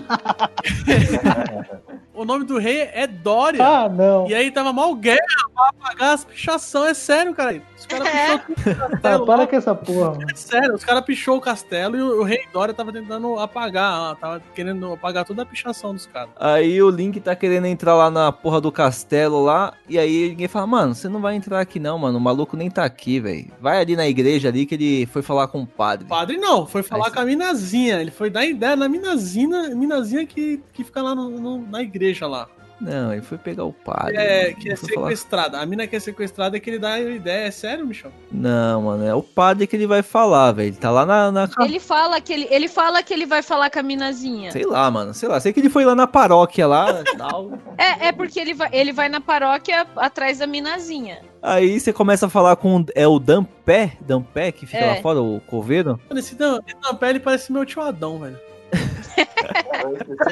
o 2.15 2.24
nome 2.24 2.45
do 2.45 2.59
rei 2.59 2.89
é 2.93 3.07
Dória. 3.07 3.65
Ah, 3.66 3.89
não. 3.89 4.28
E 4.28 4.35
aí 4.35 4.51
tava 4.51 4.73
mal 4.73 4.95
guerra 4.95 5.19
pra 5.55 5.69
apagar 5.69 6.15
as 6.15 6.24
pichação. 6.24 6.85
É 6.86 6.95
sério, 6.95 7.35
cara. 7.35 7.61
Os 7.78 7.86
caras 7.86 8.09
pichou 8.09 8.39
tudo 8.39 8.70
o 8.70 8.74
Tá, 8.74 8.89
castelo. 8.89 9.27
para 9.27 9.47
com 9.47 9.57
essa 9.57 9.74
porra, 9.74 10.11
mano. 10.12 10.27
É 10.31 10.35
sério, 10.35 10.74
os 10.74 10.85
caras 10.85 11.05
pichou 11.05 11.36
o 11.36 11.41
castelo 11.41 11.97
e 11.97 12.01
o, 12.03 12.20
o 12.20 12.24
rei 12.24 12.41
Dória 12.53 12.73
tava 12.73 12.93
tentando 12.93 13.39
apagar. 13.39 14.12
ó, 14.12 14.15
Tava 14.15 14.43
querendo 14.55 14.93
apagar 14.93 15.24
toda 15.24 15.43
a 15.43 15.47
pichação 15.47 15.93
dos 15.93 16.07
caras. 16.07 16.31
Aí 16.36 16.81
o 16.82 16.89
Link 16.89 17.20
tá 17.20 17.35
querendo 17.36 17.66
entrar 17.66 17.95
lá 17.95 18.11
na 18.11 18.32
porra 18.32 18.61
do 18.61 18.73
castelo 18.73 19.43
lá, 19.45 19.74
e 19.89 19.99
aí 19.99 20.31
ninguém 20.31 20.49
fala, 20.49 20.66
mano, 20.66 20.95
você 20.95 21.09
não 21.09 21.20
vai 21.20 21.35
entrar 21.35 21.61
aqui 21.61 21.78
não, 21.78 21.99
mano, 21.99 22.16
o 22.16 22.20
maluco 22.20 22.57
nem 22.57 22.70
tá 22.70 22.85
aqui, 22.85 23.20
velho. 23.20 23.47
Vai 23.61 23.81
ali 23.81 23.97
na 23.97 24.07
igreja 24.09 24.49
ali 24.49 24.65
que 24.66 24.74
ele 24.74 25.07
foi 25.07 25.20
falar 25.23 25.49
com 25.49 25.62
o 25.62 25.66
padre. 25.66 26.07
Padre 26.09 26.36
não, 26.39 26.66
foi 26.66 26.82
falar 26.82 27.07
Aí 27.07 27.12
com 27.12 27.20
a 27.20 27.24
minazinha. 27.24 28.01
Ele 28.01 28.11
foi 28.11 28.31
dar 28.31 28.47
ideia 28.47 28.77
na 28.77 28.89
minazinha, 28.89 29.74
minazinha 29.74 30.24
que, 30.27 30.61
que 30.73 30.85
fica 30.85 31.03
lá 31.03 31.15
no- 31.15 31.31
no- 31.31 31.66
na 31.66 31.82
igreja 31.82 32.03
lá. 32.26 32.48
Não, 32.81 33.12
ele 33.12 33.22
foi 33.22 33.39
pegar 33.39 33.64
o 33.64 33.72
padre. 33.72 34.16
É, 34.16 34.44
mano, 34.51 34.56
que 34.56 34.68
é 34.72 34.76
falar- 34.76 34.89
sequestrada. 35.06 35.59
A 35.60 35.64
mina 35.64 35.86
que 35.86 35.94
é 35.94 36.01
sequestrada 36.01 36.56
é 36.56 36.60
que 36.60 36.68
ele 36.68 36.78
dá 36.81 36.94
a 36.94 37.01
ideia. 37.01 37.47
É 37.47 37.51
sério, 37.51 37.86
Michel? 37.86 38.10
Não, 38.32 38.82
mano, 38.82 39.06
é 39.06 39.14
o 39.14 39.22
padre 39.22 39.66
que 39.68 39.76
ele 39.76 39.86
vai 39.86 40.02
falar, 40.02 40.51
velho. 40.52 40.68
Ele 40.70 40.76
tá 40.76 40.90
lá 40.90 41.06
na, 41.06 41.31
na- 41.31 41.48
Ele 41.60 41.78
fala 41.78 42.20
que 42.20 42.32
ele, 42.32 42.48
ele 42.51 42.66
fala 42.68 43.01
que 43.02 43.14
ele 43.14 43.26
vai 43.26 43.43
falar 43.43 43.70
com 43.70 43.78
a 43.78 43.82
minazinha. 43.82 44.51
Sei 44.51 44.66
lá, 44.66 44.90
mano, 44.90 45.14
sei 45.14 45.28
lá. 45.28 45.39
Sei 45.39 45.52
que 45.52 45.60
ele 45.60 45.70
foi 45.70 45.85
lá 45.85 45.94
na 45.94 46.09
paróquia 46.09 46.66
lá 46.66 47.01
e 47.01 47.05
tal. 47.16 47.52
É, 47.78 48.09
é 48.09 48.12
porque 48.12 48.40
ele 48.40 48.52
vai, 48.52 48.68
ele 48.72 48.93
vai 48.93 49.09
na 49.09 49.20
paróquia 49.20 49.86
atrás 49.97 50.39
da 50.39 50.47
minazinha. 50.47 51.20
Aí 51.40 51.78
você 51.78 51.93
começa 51.93 52.26
a 52.26 52.28
falar 52.28 52.56
com 52.56 52.85
é 52.97 53.06
o 53.06 53.20
Dampé, 53.20 53.93
Dampé 54.01 54.51
que 54.51 54.66
fica 54.66 54.78
É. 54.85 54.94
lá 54.97 55.01
fora, 55.01 55.22
o 55.22 55.40
coveiro. 55.47 55.98
Mano, 56.09 56.18
esse 56.18 56.35
Dampé, 56.35 57.09
ele 57.10 57.20
parece 57.20 57.52
meu 57.52 57.64
tio 57.64 57.81
Adão, 57.82 58.18
velho. 58.18 58.36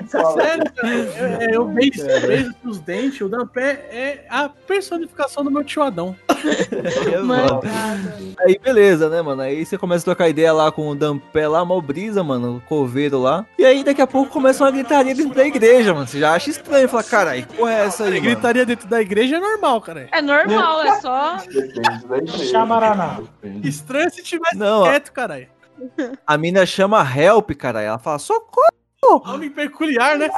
Sério, 0.09 0.73
cara, 0.75 0.95
eu, 0.95 1.51
eu 1.51 1.65
beijo, 1.67 2.03
beijo 2.27 2.55
os 2.65 2.81
dentes, 2.81 3.21
o 3.21 3.29
Dampé 3.29 3.87
é 3.91 4.25
a 4.29 4.49
personificação 4.49 5.45
do 5.45 5.51
meu 5.51 5.65
tio 5.65 5.83
Adão. 5.83 6.17
Mano. 7.25 7.61
Aí 8.41 8.59
beleza, 8.59 9.09
né, 9.09 9.23
mano? 9.23 9.43
Aí 9.43 9.65
você 9.65 9.79
começa 9.79 10.03
a 10.03 10.07
trocar 10.07 10.29
ideia 10.29 10.53
lá 10.53 10.73
com 10.73 10.89
o 10.89 10.95
Dampé 10.95 11.47
lá, 11.47 11.65
mal 11.65 11.81
brisa, 11.81 12.23
mano, 12.23 12.57
o 12.57 12.61
coveiro 12.63 13.21
lá. 13.21 13.47
E 13.59 13.65
aí 13.65 13.85
daqui 13.85 14.01
a 14.01 14.07
pouco 14.07 14.31
começa 14.31 14.65
uma 14.65 14.71
gritaria 14.71 15.15
dentro 15.15 15.35
da 15.35 15.47
igreja, 15.47 15.95
mano. 15.95 16.07
Você 16.07 16.19
já 16.19 16.35
acha 16.35 16.51
estranho, 16.51 16.89
fala, 16.89 17.05
caralho, 17.05 17.47
que 17.47 17.57
porra 17.57 17.73
é 17.73 17.85
essa 17.87 18.05
aí, 18.05 18.11
mano? 18.11 18.23
Gritaria 18.23 18.67
dentro 18.67 18.89
da 18.89 19.01
igreja 19.01 19.37
é 19.37 19.41
normal, 19.41 19.81
cara. 19.81 20.09
É 20.13 20.23
normal, 20.23 20.83
é 20.83 21.01
só. 21.01 21.37
Depende 21.37 21.81
da 22.09 22.17
igreja. 22.19 22.53
Estranho 23.63 24.11
se 24.11 24.23
tivesse 24.23 24.57
Não, 24.57 24.83
quieto, 24.85 25.13
caralho. 25.13 25.47
A 26.27 26.39
mina 26.39 26.65
chama 26.67 27.03
help, 27.03 27.51
caralho. 27.53 27.87
Ela 27.87 27.99
fala, 27.99 28.19
socorro! 28.19 28.73
Homem 29.25 29.51
peculiar, 29.51 30.17
né? 30.17 30.29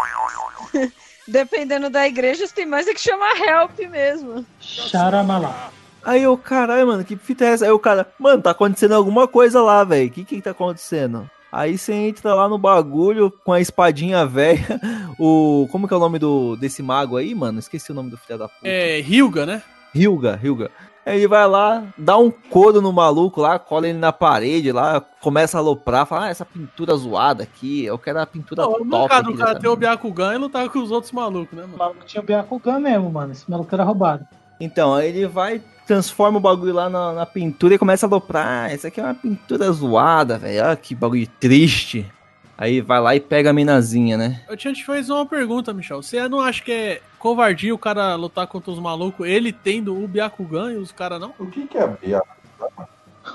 Dependendo 1.26 1.88
da 1.88 2.06
igreja, 2.06 2.46
tem 2.48 2.66
mais 2.66 2.86
é 2.86 2.94
que 2.94 3.00
chamar 3.00 3.36
help 3.36 3.78
mesmo. 3.90 4.44
Charamalá. 4.60 5.70
Aí 6.04 6.22
eu, 6.22 6.36
caralho, 6.36 6.86
mano, 6.86 7.04
que 7.04 7.16
fita 7.16 7.46
é 7.46 7.48
essa? 7.48 7.64
Aí 7.64 7.70
o 7.70 7.78
cara, 7.78 8.06
mano, 8.18 8.42
tá 8.42 8.50
acontecendo 8.50 8.94
alguma 8.94 9.26
coisa 9.26 9.62
lá, 9.62 9.82
velho. 9.84 10.08
O 10.08 10.10
que 10.10 10.24
que 10.24 10.42
tá 10.42 10.50
acontecendo? 10.50 11.28
Aí 11.50 11.78
você 11.78 11.92
entra 11.92 12.34
lá 12.34 12.48
no 12.48 12.58
bagulho 12.58 13.30
com 13.30 13.52
a 13.52 13.60
espadinha 13.60 14.26
velha. 14.26 14.80
O. 15.16 15.68
Como 15.70 15.86
que 15.86 15.94
é 15.94 15.96
o 15.96 16.00
nome 16.00 16.18
do 16.18 16.56
desse 16.56 16.82
mago 16.82 17.16
aí, 17.16 17.32
mano? 17.36 17.60
Esqueci 17.60 17.92
o 17.92 17.94
nome 17.94 18.10
do 18.10 18.16
filho 18.16 18.36
da 18.36 18.48
puta. 18.48 18.66
É, 18.66 18.98
Hilga, 19.00 19.46
né? 19.46 19.62
Hilga, 19.94 20.40
Hilga. 20.42 20.72
Aí 21.06 21.18
ele 21.18 21.28
vai 21.28 21.46
lá, 21.46 21.84
dá 21.98 22.16
um 22.16 22.30
couro 22.30 22.80
no 22.80 22.92
maluco 22.92 23.40
lá, 23.40 23.58
cola 23.58 23.86
ele 23.88 23.98
na 23.98 24.10
parede 24.12 24.72
lá, 24.72 25.02
começa 25.20 25.58
a 25.58 25.60
aloprar, 25.60 26.06
fala, 26.06 26.26
ah, 26.26 26.30
essa 26.30 26.44
pintura 26.46 26.94
zoada 26.96 27.42
aqui, 27.42 27.84
eu 27.84 27.98
quero 27.98 28.20
a 28.20 28.26
pintura 28.26 28.62
Não, 28.62 28.70
o 28.70 28.74
top. 28.78 28.88
mercado 28.88 29.24
aqui 29.28 29.32
do 29.32 29.38
cara 29.44 29.58
ter 29.58 29.68
o 29.68 29.76
Byakugan 29.76 30.34
e 30.34 30.38
lutar 30.38 30.68
com 30.70 30.78
os 30.78 30.90
outros 30.90 31.12
malucos, 31.12 31.56
né, 31.56 31.64
O 31.64 31.66
mano? 31.68 31.78
maluco 31.78 32.04
tinha 32.06 32.22
o 32.22 32.24
Byakugan 32.24 32.78
mesmo, 32.80 33.10
mano. 33.10 33.32
Esse 33.32 33.50
maluco 33.50 33.74
era 33.74 33.84
roubado. 33.84 34.26
Então, 34.58 34.94
aí 34.94 35.08
ele 35.10 35.26
vai, 35.26 35.60
transforma 35.86 36.38
o 36.38 36.40
bagulho 36.40 36.72
lá 36.72 36.88
na, 36.88 37.12
na 37.12 37.26
pintura 37.26 37.74
e 37.74 37.78
começa 37.78 38.06
a 38.06 38.08
aloprar. 38.08 38.46
Ah, 38.46 38.70
essa 38.72 38.88
aqui 38.88 38.98
é 39.00 39.04
uma 39.04 39.14
pintura 39.14 39.70
zoada, 39.72 40.38
velho. 40.38 40.64
Olha 40.64 40.76
que 40.76 40.94
bagulho 40.94 41.26
triste. 41.38 42.10
Aí 42.56 42.80
vai 42.80 43.00
lá 43.00 43.16
e 43.16 43.20
pega 43.20 43.50
a 43.50 43.52
minazinha, 43.52 44.16
né? 44.16 44.40
Eu 44.48 44.56
tinha 44.56 44.72
te 44.72 44.84
fez 44.84 45.10
uma 45.10 45.26
pergunta, 45.26 45.72
Michel. 45.74 46.02
Você 46.02 46.28
não 46.28 46.40
acha 46.40 46.62
que 46.62 46.70
é 46.72 47.00
covardia 47.18 47.74
o 47.74 47.78
cara 47.78 48.14
lutar 48.14 48.46
contra 48.46 48.70
os 48.70 48.78
malucos, 48.78 49.26
ele 49.26 49.52
tendo 49.52 49.96
o 50.02 50.06
Byakugan 50.06 50.72
e 50.72 50.76
os 50.76 50.92
caras 50.92 51.20
não? 51.20 51.34
O 51.38 51.46
que, 51.46 51.66
que 51.66 51.76
é? 51.76 51.88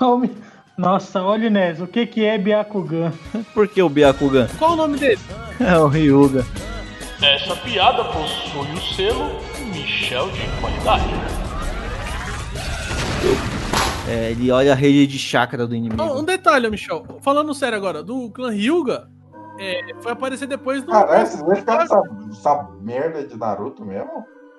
Homem- 0.00 0.34
Nossa, 0.78 1.20
olha 1.22 1.48
o 1.48 1.50
Nes, 1.50 1.80
o 1.80 1.86
que 1.86 2.06
que 2.06 2.24
é 2.24 2.38
Byakugan? 2.38 3.12
Por 3.52 3.68
que 3.68 3.82
o 3.82 3.88
Byakugan? 3.90 4.48
Qual 4.58 4.72
o 4.72 4.76
nome 4.76 4.96
dele? 4.98 5.20
É 5.60 5.76
o 5.76 5.88
Ryuga. 5.88 6.46
Essa 7.20 7.54
piada 7.56 8.02
possui 8.04 8.72
o 8.72 8.80
selo 8.94 9.38
Michel 9.74 10.30
de 10.30 10.40
qualidade. 10.58 11.04
É, 14.10 14.32
ele 14.32 14.50
olha 14.50 14.72
a 14.72 14.74
rede 14.74 15.06
de 15.06 15.18
chakra 15.18 15.66
do 15.66 15.74
inimigo. 15.74 16.02
Um 16.02 16.24
detalhe, 16.24 16.68
Michel. 16.68 17.04
Falando 17.20 17.54
sério 17.54 17.78
agora, 17.78 18.02
do 18.02 18.28
clã 18.30 18.50
Hyuga, 18.52 19.08
é, 19.58 19.80
foi 20.00 20.12
aparecer 20.12 20.46
depois 20.48 20.82
do. 20.82 20.90
Caralho, 20.90 21.26
vocês 21.26 21.40
vão 21.42 21.54
ficar 21.54 21.82
essa, 21.84 22.02
essa 22.30 22.68
merda 22.80 23.24
de 23.24 23.38
Naruto 23.38 23.84
mesmo? 23.84 24.10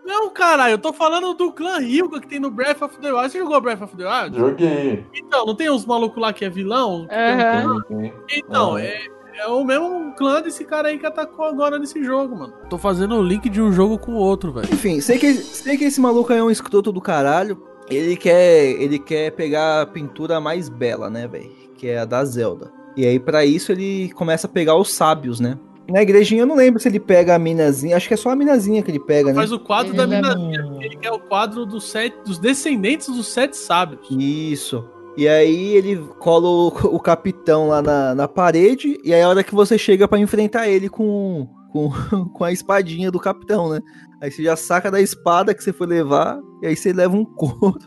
Não, 0.05 0.29
caralho, 0.31 0.73
eu 0.73 0.77
tô 0.79 0.93
falando 0.93 1.33
do 1.33 1.51
clã 1.51 1.79
Hyuga 1.79 2.19
que 2.21 2.27
tem 2.27 2.39
no 2.39 2.49
Breath 2.49 2.81
of 2.81 2.97
the 2.99 3.11
Wild. 3.11 3.29
Você 3.31 3.39
jogou 3.39 3.59
Breath 3.61 3.81
of 3.81 3.95
the 3.95 4.03
Wild? 4.07 4.37
Joguei. 4.37 5.05
Então, 5.13 5.45
não 5.45 5.53
tem 5.55 5.69
uns 5.69 5.85
malucos 5.85 6.21
lá 6.21 6.31
que 6.33 6.45
é 6.45 6.49
vilão? 6.49 7.05
Tem, 7.07 7.97
tem. 7.99 8.13
Então, 8.37 8.75
Ah. 8.75 8.81
é, 8.81 9.05
é 9.37 9.47
o 9.47 9.63
mesmo 9.63 10.13
clã 10.15 10.41
desse 10.41 10.63
cara 10.65 10.87
aí 10.87 10.97
que 10.97 11.05
atacou 11.05 11.45
agora 11.45 11.77
nesse 11.77 12.03
jogo, 12.03 12.35
mano. 12.35 12.53
Tô 12.69 12.77
fazendo 12.77 13.15
o 13.15 13.21
link 13.23 13.47
de 13.49 13.61
um 13.61 13.71
jogo 13.71 13.97
com 13.99 14.13
o 14.13 14.17
outro, 14.17 14.51
velho. 14.53 14.67
Enfim, 14.73 14.99
sei 15.01 15.19
que, 15.19 15.33
sei 15.33 15.77
que 15.77 15.83
esse 15.83 15.99
maluco 16.01 16.31
aí 16.33 16.39
é 16.39 16.43
um 16.43 16.49
escroto 16.51 16.91
do 16.91 17.01
caralho. 17.01 17.61
Ele 17.91 18.15
quer, 18.15 18.65
ele 18.81 18.97
quer 18.99 19.31
pegar 19.31 19.81
a 19.81 19.85
pintura 19.85 20.39
mais 20.39 20.69
bela, 20.69 21.09
né, 21.09 21.27
velho? 21.27 21.49
Que 21.77 21.87
é 21.87 21.99
a 21.99 22.05
da 22.05 22.23
Zelda. 22.25 22.71
E 22.95 23.05
aí, 23.05 23.19
pra 23.19 23.45
isso, 23.45 23.71
ele 23.71 24.11
começa 24.13 24.47
a 24.47 24.49
pegar 24.49 24.75
os 24.75 24.91
sábios, 24.93 25.39
né? 25.39 25.57
Na 25.89 26.01
igrejinha 26.01 26.43
eu 26.43 26.45
não 26.47 26.55
lembro 26.55 26.79
se 26.79 26.87
ele 26.87 26.99
pega 26.99 27.35
a 27.35 27.39
minazinha. 27.39 27.97
Acho 27.97 28.07
que 28.07 28.13
é 28.13 28.17
só 28.17 28.29
a 28.29 28.35
minazinha 28.35 28.81
que 28.81 28.91
ele 28.91 28.99
pega, 28.99 29.29
né? 29.29 29.35
Faz 29.35 29.51
o 29.51 29.59
quadro 29.59 29.93
da 29.93 30.03
Ele 30.03 30.15
mina. 30.15 30.35
leva 30.35 30.39
um- 30.69 30.81
Ele 30.81 30.95
quer 30.95 31.11
o 31.11 31.19
quadro 31.19 31.65
dos, 31.65 31.89
sete, 31.89 32.15
dos 32.25 32.37
descendentes 32.37 33.07
dos 33.07 33.27
sete 33.27 33.57
sábios. 33.57 34.07
Isso. 34.11 34.85
E 35.17 35.27
aí 35.27 35.75
ele 35.75 35.97
cola 36.19 36.47
o, 36.47 36.67
o 36.95 36.99
capitão 36.99 37.67
lá 37.67 37.81
na, 37.81 38.15
na 38.15 38.27
parede. 38.27 38.97
E 39.03 39.13
aí 39.13 39.21
a 39.21 39.27
hora 39.27 39.43
que 39.43 39.53
você 39.53 39.77
chega 39.77 40.07
pra 40.07 40.19
enfrentar 40.19 40.69
ele 40.69 40.87
com, 40.87 41.47
com, 41.71 41.89
com 42.33 42.43
a 42.43 42.51
espadinha 42.51 43.11
do 43.11 43.19
capitão, 43.19 43.69
né? 43.69 43.81
Aí 44.21 44.29
você 44.29 44.43
já 44.43 44.55
saca 44.55 44.91
da 44.91 45.01
espada 45.01 45.53
que 45.53 45.63
você 45.63 45.73
foi 45.73 45.87
levar. 45.87 46.39
E 46.61 46.67
aí 46.67 46.75
você 46.75 46.93
leva 46.93 47.15
um 47.15 47.25
couro. 47.35 47.79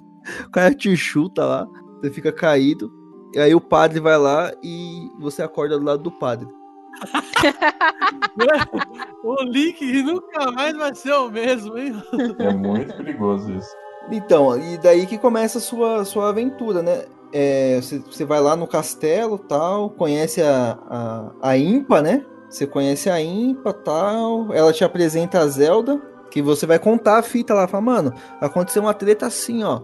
O 0.47 0.51
cara 0.51 0.74
te 0.74 0.97
chuta 0.97 1.44
lá. 1.44 1.69
Você 2.01 2.11
fica 2.11 2.32
caído. 2.32 2.90
E 3.35 3.39
aí 3.39 3.55
o 3.55 3.61
padre 3.61 4.01
vai 4.01 4.16
lá 4.16 4.52
e 4.62 5.11
você 5.20 5.43
acorda 5.43 5.78
do 5.78 5.85
lado 5.85 6.02
do 6.02 6.11
padre. 6.11 6.48
o 9.24 9.43
link 9.44 10.02
nunca 10.05 10.52
mais 10.52 10.77
vai 10.77 10.94
ser 10.94 11.12
o 11.15 11.28
mesmo, 11.28 11.77
hein? 11.77 12.01
É 12.39 12.55
muito 12.55 12.97
perigoso 12.97 13.52
isso. 13.52 13.74
Então, 14.11 14.56
e 14.56 14.78
daí 14.78 15.06
que 15.06 15.19
começa 15.19 15.59
a 15.59 15.61
sua, 15.61 16.05
sua 16.05 16.28
aventura, 16.28 16.82
né? 16.82 17.05
É, 17.32 17.81
você, 17.81 17.98
você 17.98 18.24
vai 18.24 18.40
lá 18.40 18.55
no 18.55 18.69
castelo 18.69 19.36
tal, 19.36 19.90
conhece 19.90 20.40
a, 20.40 20.78
a, 20.89 21.31
a 21.43 21.59
Impa, 21.59 22.01
né? 22.01 22.24
Você 22.49 22.66
conhece 22.66 23.11
a 23.11 23.21
Impa 23.21 23.73
tal, 23.73 24.53
ela 24.53 24.73
te 24.73 24.85
apresenta 24.85 25.41
a 25.41 25.47
Zelda, 25.47 26.01
que 26.31 26.43
você 26.43 26.66
vai 26.66 26.79
contar 26.79 27.19
a 27.19 27.23
fita 27.23 27.55
lá, 27.55 27.66
fala, 27.66 27.83
mano, 27.83 28.15
aconteceu 28.41 28.83
uma 28.83 28.95
treta 28.95 29.27
assim, 29.27 29.62
ó. 29.62 29.83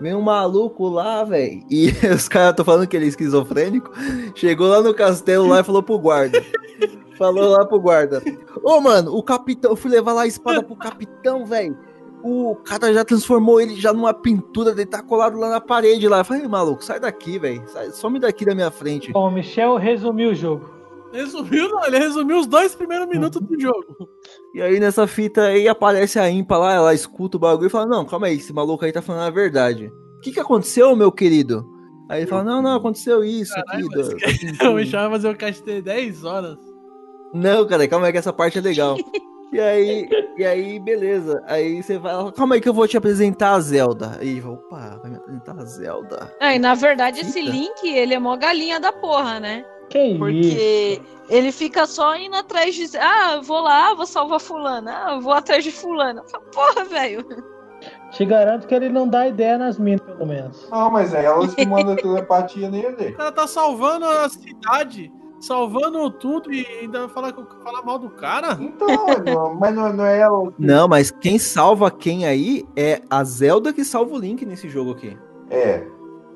Vem 0.00 0.14
um 0.14 0.20
maluco 0.20 0.88
lá, 0.88 1.22
velho. 1.22 1.62
E 1.70 1.92
os 2.12 2.28
caras 2.28 2.56
tô 2.56 2.64
falando 2.64 2.88
que 2.88 2.96
ele 2.96 3.04
é 3.04 3.08
esquizofrênico. 3.08 3.90
Chegou 4.34 4.66
lá 4.66 4.82
no 4.82 4.92
castelo 4.92 5.46
lá 5.46 5.60
e 5.60 5.64
falou 5.64 5.80
pro 5.80 5.96
guarda. 5.96 6.42
Falou 7.16 7.50
lá 7.50 7.64
pro 7.64 7.80
guarda. 7.80 8.20
Ô, 8.64 8.80
mano, 8.80 9.14
o 9.14 9.22
capitão. 9.22 9.70
Eu 9.70 9.76
fui 9.76 9.90
levar 9.90 10.12
lá 10.12 10.22
a 10.22 10.26
espada 10.26 10.60
pro 10.60 10.74
capitão, 10.74 11.46
velho. 11.46 11.78
O 12.20 12.56
cara 12.56 12.92
já 12.92 13.04
transformou 13.04 13.60
ele 13.60 13.76
já 13.76 13.92
numa 13.92 14.12
pintura, 14.12 14.70
ele 14.70 14.86
tá 14.86 15.02
colado 15.02 15.38
lá 15.38 15.50
na 15.50 15.60
parede 15.60 16.08
lá. 16.08 16.18
Eu 16.18 16.24
falei, 16.24 16.48
maluco, 16.48 16.84
sai 16.84 16.98
daqui, 16.98 17.38
velho. 17.38 17.62
Some 17.92 18.18
daqui 18.18 18.44
da 18.44 18.54
minha 18.54 18.70
frente. 18.72 19.12
Bom, 19.12 19.28
o 19.28 19.30
Michel 19.30 19.76
resumiu 19.76 20.30
o 20.30 20.34
jogo. 20.34 20.81
Resumiu, 21.12 21.68
não, 21.68 21.84
ele 21.84 21.98
resumiu 21.98 22.38
os 22.38 22.46
dois 22.46 22.74
primeiros 22.74 23.06
minutos 23.06 23.40
do 23.40 23.60
jogo. 23.60 24.08
E 24.54 24.62
aí 24.62 24.80
nessa 24.80 25.06
fita 25.06 25.42
aí 25.42 25.68
aparece 25.68 26.18
a 26.18 26.30
Impa 26.30 26.56
lá, 26.56 26.72
ela 26.74 26.94
escuta 26.94 27.36
o 27.36 27.40
bagulho 27.40 27.66
e 27.66 27.70
fala: 27.70 27.86
Não, 27.86 28.04
calma 28.04 28.26
aí, 28.28 28.36
esse 28.36 28.52
maluco 28.52 28.84
aí 28.84 28.92
tá 28.92 29.02
falando 29.02 29.22
a 29.26 29.30
verdade. 29.30 29.92
O 30.16 30.20
que 30.20 30.32
que 30.32 30.40
aconteceu, 30.40 30.94
meu 30.96 31.12
querido? 31.12 31.66
Aí 32.08 32.20
ele 32.22 32.26
fala: 32.30 32.44
Não, 32.44 32.62
não, 32.62 32.76
aconteceu 32.76 33.22
isso 33.24 33.52
Caralho, 33.54 33.86
aqui. 33.86 33.96
mas 33.96 34.08
da- 34.08 34.14
que- 34.16 34.26
da 34.26 34.38
pintura." 34.38 34.64
Eu 34.70 34.74
me 34.74 34.86
chama 34.86 35.10
fazer 35.10 35.28
o 35.28 35.36
cast 35.36 35.62
de 35.64 35.82
10 35.82 36.24
horas. 36.24 36.56
Não, 37.34 37.66
cara, 37.66 37.86
calma 37.88 38.06
aí 38.06 38.12
que 38.12 38.18
essa 38.18 38.32
parte 38.32 38.58
é 38.58 38.60
legal. 38.62 38.96
E 39.52 39.60
aí, 39.60 40.08
e 40.38 40.44
aí, 40.46 40.78
beleza. 40.80 41.42
Aí 41.46 41.82
você 41.82 41.98
vai 41.98 42.14
calma 42.32 42.54
aí 42.54 42.60
que 42.60 42.68
eu 42.68 42.72
vou 42.72 42.88
te 42.88 42.96
apresentar 42.96 43.52
a 43.52 43.60
Zelda. 43.60 44.16
Aí, 44.18 44.42
opa, 44.42 44.98
vai 45.02 45.10
me 45.10 45.16
apresentar 45.18 45.58
a 45.58 45.64
Zelda. 45.66 46.34
Ah, 46.40 46.54
e 46.54 46.58
na 46.58 46.74
verdade, 46.74 47.20
esse 47.20 47.38
Eita. 47.38 47.50
Link, 47.50 47.84
ele 47.86 48.14
é 48.14 48.18
mó 48.18 48.34
galinha 48.36 48.80
da 48.80 48.90
porra, 48.92 49.38
né? 49.40 49.62
Que 49.92 50.02
isso? 50.04 50.18
Porque 50.18 51.02
ele 51.28 51.52
fica 51.52 51.86
só 51.86 52.16
indo 52.16 52.34
atrás 52.34 52.74
de. 52.74 52.96
Ah, 52.96 53.40
vou 53.42 53.60
lá, 53.60 53.94
vou 53.94 54.06
salvar 54.06 54.40
fulano. 54.40 54.88
Ah, 54.88 55.18
vou 55.20 55.32
atrás 55.34 55.62
de 55.62 55.70
falo, 55.70 55.98
Porra, 56.52 56.84
velho. 56.86 57.24
Te 58.12 58.24
garanto 58.24 58.66
que 58.66 58.74
ele 58.74 58.88
não 58.88 59.06
dá 59.08 59.26
ideia 59.28 59.58
nas 59.58 59.78
minas, 59.78 60.00
pelo 60.02 60.26
menos. 60.26 60.68
Não, 60.70 60.90
mas 60.90 61.12
é 61.12 61.24
elas 61.24 61.54
que 61.54 61.66
mandam 61.66 61.96
telepatia 61.96 62.70
nele. 62.70 63.10
O 63.12 63.16
cara 63.16 63.32
tá 63.32 63.46
salvando 63.46 64.04
a 64.06 64.28
cidade, 64.28 65.12
salvando 65.40 66.08
tudo 66.10 66.52
e 66.52 66.64
ainda 66.80 67.00
vai 67.00 67.08
falar, 67.08 67.34
falar 67.64 67.82
mal 67.82 67.98
do 67.98 68.10
cara? 68.10 68.56
Então, 68.60 68.88
não- 69.26 69.54
mas 69.54 69.74
não, 69.74 69.92
não 69.92 70.06
é 70.06 70.20
ela. 70.20 70.46
que- 70.52 70.54
Não, 70.64 70.86
mas 70.88 71.10
quem 71.10 71.38
salva 71.38 71.90
quem 71.90 72.24
aí 72.26 72.64
é 72.76 73.00
a 73.10 73.24
Zelda 73.24 73.72
que 73.72 73.84
salva 73.84 74.14
o 74.14 74.18
Link 74.18 74.44
nesse 74.46 74.68
jogo 74.68 74.92
aqui. 74.92 75.18
É, 75.50 75.84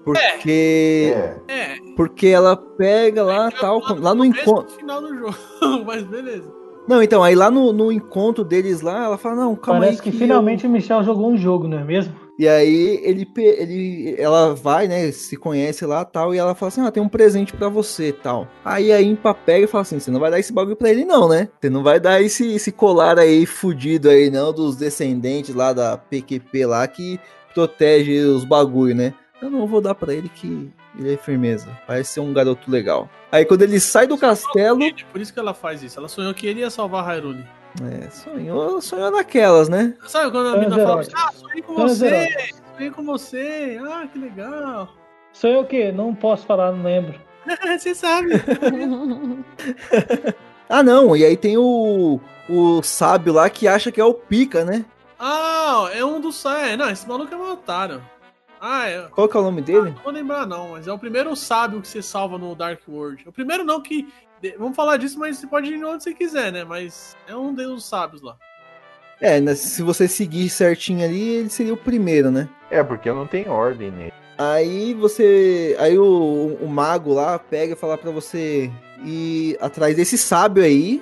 Porque. 0.06 1.12
é. 1.48 1.52
É, 1.52 1.76
Porque 1.96 2.28
ela 2.28 2.56
pega 2.56 3.24
lá 3.24 3.50
tal. 3.50 3.80
Lá 3.98 4.14
no 4.14 4.22
começo 4.22 4.38
e 4.38 4.42
encontro. 4.42 4.76
final 4.76 5.00
do 5.02 5.18
jogo. 5.18 5.36
Mas 5.84 6.04
beleza. 6.04 6.54
Não, 6.86 7.02
então, 7.02 7.24
aí 7.24 7.34
lá 7.34 7.50
no, 7.50 7.72
no 7.72 7.90
encontro 7.90 8.44
deles 8.44 8.80
lá, 8.80 9.06
ela 9.06 9.18
fala, 9.18 9.34
não, 9.34 9.56
calma 9.56 9.80
Parece 9.80 9.98
aí. 9.98 10.02
que, 10.04 10.08
eu- 10.16 10.20
finalmente 10.20 10.64
o 10.64 10.70
Michel 10.70 11.02
jogou 11.02 11.28
um 11.32 11.36
jogo, 11.36 11.66
não 11.66 11.80
é 11.80 11.82
mesmo? 11.82 12.14
E 12.38 12.46
aí 12.46 13.00
ele, 13.02 13.26
ele, 13.36 14.14
ela 14.16 14.54
vai, 14.54 14.86
né, 14.86 15.10
se 15.10 15.36
conhece 15.36 15.84
lá 15.84 16.04
tal, 16.04 16.32
e 16.32 16.38
ela 16.38 16.54
fala 16.54 16.68
assim, 16.68 16.82
ah, 16.82 16.90
tem 16.92 17.02
um 17.02 17.08
presente 17.08 17.52
pra 17.54 17.68
você 17.68 18.12
tal. 18.12 18.46
Aí 18.64 18.92
a 18.92 19.02
Impa 19.02 19.34
pega 19.34 19.64
e 19.64 19.66
fala 19.66 19.82
assim, 19.82 19.98
você 19.98 20.12
não 20.12 20.20
vai 20.20 20.30
dar 20.30 20.38
esse 20.38 20.52
bagulho 20.52 20.76
pra 20.76 20.88
ele 20.90 21.04
não, 21.04 21.28
né? 21.28 21.48
Você 21.60 21.68
não 21.68 21.82
vai 21.82 21.98
dar 21.98 22.22
esse, 22.22 22.54
esse 22.54 22.70
colar 22.70 23.18
aí 23.18 23.44
fudido 23.46 24.08
aí 24.08 24.30
não, 24.30 24.52
dos 24.52 24.76
descendentes 24.76 25.54
lá 25.56 25.72
da 25.72 25.96
PQP 25.96 26.66
lá, 26.66 26.86
que 26.86 27.18
protege 27.52 28.20
os 28.20 28.44
bagulho, 28.44 28.94
né? 28.94 29.12
Eu 29.40 29.50
não 29.50 29.66
vou 29.66 29.80
dar 29.80 29.94
pra 29.94 30.14
ele 30.14 30.28
que 30.28 30.70
ele 30.98 31.14
é 31.14 31.16
firmeza. 31.16 31.68
Parece 31.86 32.14
ser 32.14 32.20
um 32.20 32.32
garoto 32.32 32.70
legal. 32.70 33.08
Aí 33.30 33.44
quando 33.44 33.62
ele 33.62 33.78
sai 33.78 34.06
do 34.06 34.16
castelo. 34.16 34.78
Por 35.12 35.20
isso 35.20 35.32
que 35.32 35.38
ela 35.38 35.52
faz 35.52 35.82
isso. 35.82 35.98
Ela 35.98 36.08
sonhou 36.08 36.32
que 36.32 36.46
ele 36.46 36.60
ia 36.60 36.70
salvar 36.70 37.04
Hyrule. 37.04 37.44
É, 37.82 38.08
sonhou, 38.08 38.80
sonhou 38.80 39.10
naquelas, 39.10 39.68
né? 39.68 39.94
Sabe 40.06 40.30
quando 40.30 40.56
a 40.56 40.58
mina 40.58 40.76
fala, 40.76 40.92
eróticos. 40.92 41.22
ah, 41.22 41.32
sonhei 41.32 41.62
com 41.62 41.74
você, 41.74 42.28
sonhei 42.74 42.90
com 42.90 43.04
você, 43.04 43.78
ah, 43.86 44.08
que 44.10 44.18
legal. 44.18 44.88
Sou 45.30 45.50
eu 45.50 45.60
o 45.60 45.66
quê? 45.66 45.92
Não 45.92 46.14
posso 46.14 46.46
falar, 46.46 46.72
não 46.72 46.82
lembro. 46.82 47.20
você 47.78 47.94
sabe. 47.94 48.30
Ah, 50.68 50.82
não. 50.82 51.16
E 51.16 51.24
aí 51.24 51.36
tem 51.36 51.56
o. 51.56 52.18
O 52.48 52.82
sábio 52.82 53.32
lá 53.32 53.48
que 53.50 53.66
acha 53.68 53.90
que 53.92 54.00
é 54.00 54.04
o 54.04 54.14
pica, 54.14 54.64
né? 54.64 54.84
Ah, 55.18 55.88
é 55.92 56.04
um 56.04 56.20
dos. 56.20 56.44
É, 56.44 56.76
não, 56.76 56.90
esse 56.90 57.06
maluco 57.08 57.32
é 57.32 57.36
um 57.36 57.52
otário. 57.52 58.02
Ah, 58.68 58.88
é. 58.88 59.02
Qual 59.12 59.28
que 59.28 59.36
é 59.36 59.40
o 59.40 59.44
nome 59.44 59.62
dele? 59.62 59.90
Não 59.90 60.02
vou 60.02 60.12
lembrar, 60.12 60.44
não, 60.44 60.70
mas 60.70 60.88
é 60.88 60.92
o 60.92 60.98
primeiro 60.98 61.36
sábio 61.36 61.80
que 61.80 61.86
você 61.86 62.02
salva 62.02 62.36
no 62.36 62.52
Dark 62.52 62.80
World. 62.88 63.22
O 63.28 63.32
primeiro 63.32 63.62
não 63.62 63.80
que. 63.80 64.08
Vamos 64.58 64.74
falar 64.74 64.96
disso, 64.96 65.20
mas 65.20 65.38
você 65.38 65.46
pode 65.46 65.72
ir 65.72 65.84
onde 65.84 66.02
você 66.02 66.12
quiser, 66.12 66.50
né? 66.50 66.64
Mas 66.64 67.16
é 67.28 67.36
um 67.36 67.54
dos 67.54 67.84
sábios 67.84 68.22
lá. 68.22 68.36
É, 69.20 69.40
né, 69.40 69.54
se 69.54 69.82
você 69.82 70.08
seguir 70.08 70.48
certinho 70.48 71.04
ali, 71.04 71.28
ele 71.36 71.48
seria 71.48 71.72
o 71.72 71.76
primeiro, 71.76 72.30
né? 72.30 72.48
É, 72.68 72.82
porque 72.82 73.10
não 73.10 73.26
tem 73.26 73.48
ordem 73.48 73.92
nele. 73.92 74.12
Aí 74.36 74.94
você. 74.94 75.76
Aí 75.78 75.96
o, 75.96 76.58
o 76.60 76.68
mago 76.68 77.14
lá 77.14 77.38
pega 77.38 77.74
e 77.74 77.76
fala 77.76 77.96
pra 77.96 78.10
você 78.10 78.68
ir 79.04 79.56
atrás 79.60 79.94
desse 79.94 80.18
sábio 80.18 80.64
aí, 80.64 81.00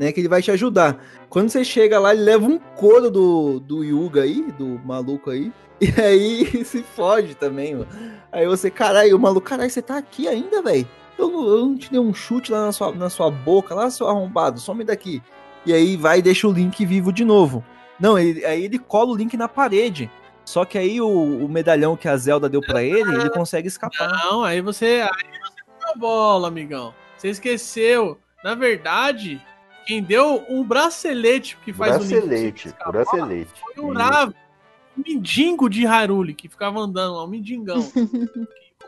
né? 0.00 0.10
Que 0.10 0.20
ele 0.20 0.28
vai 0.28 0.40
te 0.42 0.50
ajudar. 0.50 0.98
Quando 1.28 1.50
você 1.50 1.62
chega 1.62 2.00
lá, 2.00 2.12
ele 2.14 2.22
leva 2.22 2.46
um 2.46 2.58
couro 2.58 3.10
do, 3.10 3.60
do 3.60 3.84
Yuga 3.84 4.22
aí, 4.22 4.42
do 4.58 4.80
maluco 4.84 5.30
aí. 5.30 5.52
E 5.82 5.98
aí 5.98 6.44
se 6.64 6.82
foge 6.82 7.34
também, 7.34 7.74
mano. 7.74 7.88
Aí 8.30 8.46
você, 8.46 8.70
caralho, 8.70 9.16
o 9.16 9.18
maluco, 9.18 9.46
caralho, 9.48 9.70
você 9.70 9.80
tá 9.80 9.96
aqui 9.96 10.28
ainda, 10.28 10.60
velho? 10.60 10.86
Eu, 11.16 11.30
eu 11.32 11.64
não 11.64 11.74
te 11.78 11.90
dei 11.90 11.98
um 11.98 12.12
chute 12.12 12.52
lá 12.52 12.66
na 12.66 12.72
sua, 12.72 12.94
na 12.94 13.08
sua 13.08 13.30
boca, 13.30 13.74
lá, 13.74 13.88
seu 13.90 14.06
arrombado, 14.06 14.60
some 14.60 14.84
daqui. 14.84 15.22
E 15.64 15.72
aí 15.72 15.96
vai 15.96 16.18
e 16.18 16.22
deixa 16.22 16.46
o 16.46 16.52
Link 16.52 16.84
vivo 16.84 17.10
de 17.10 17.24
novo. 17.24 17.64
Não, 17.98 18.18
ele- 18.18 18.44
aí 18.44 18.64
ele 18.66 18.78
cola 18.78 19.10
o 19.10 19.16
Link 19.16 19.34
na 19.38 19.48
parede. 19.48 20.10
Só 20.44 20.66
que 20.66 20.76
aí 20.76 21.00
o, 21.00 21.08
o 21.08 21.48
medalhão 21.48 21.96
que 21.96 22.08
a 22.08 22.16
Zelda 22.18 22.46
deu 22.46 22.60
pra 22.60 22.82
ele, 22.82 23.14
ele 23.14 23.30
consegue 23.30 23.68
escapar. 23.68 24.08
Não, 24.24 24.44
aí 24.44 24.60
você. 24.60 25.00
Aí 25.02 25.30
você 25.40 25.90
a 25.90 25.96
bola, 25.96 26.48
amigão. 26.48 26.92
Você 27.16 27.28
esqueceu. 27.28 28.18
Na 28.44 28.54
verdade, 28.54 29.40
quem 29.90 30.00
deu 30.04 30.46
um 30.48 30.62
bracelete 30.62 31.58
que 31.64 31.72
faz 31.72 31.96
o 31.96 31.98
Link 31.98 32.10
Bracelete, 32.10 32.68
escapar 32.68 32.92
bracelete. 32.92 33.50
Foi 33.74 33.84
o 33.84 33.92
Rav, 33.92 34.32
o 34.96 35.02
mendigo 35.04 35.68
de 35.68 35.84
Hyrule, 35.84 36.32
que 36.32 36.48
ficava 36.48 36.78
andando 36.78 37.16
lá, 37.16 37.24
um 37.24 37.26
mendigão. 37.26 37.82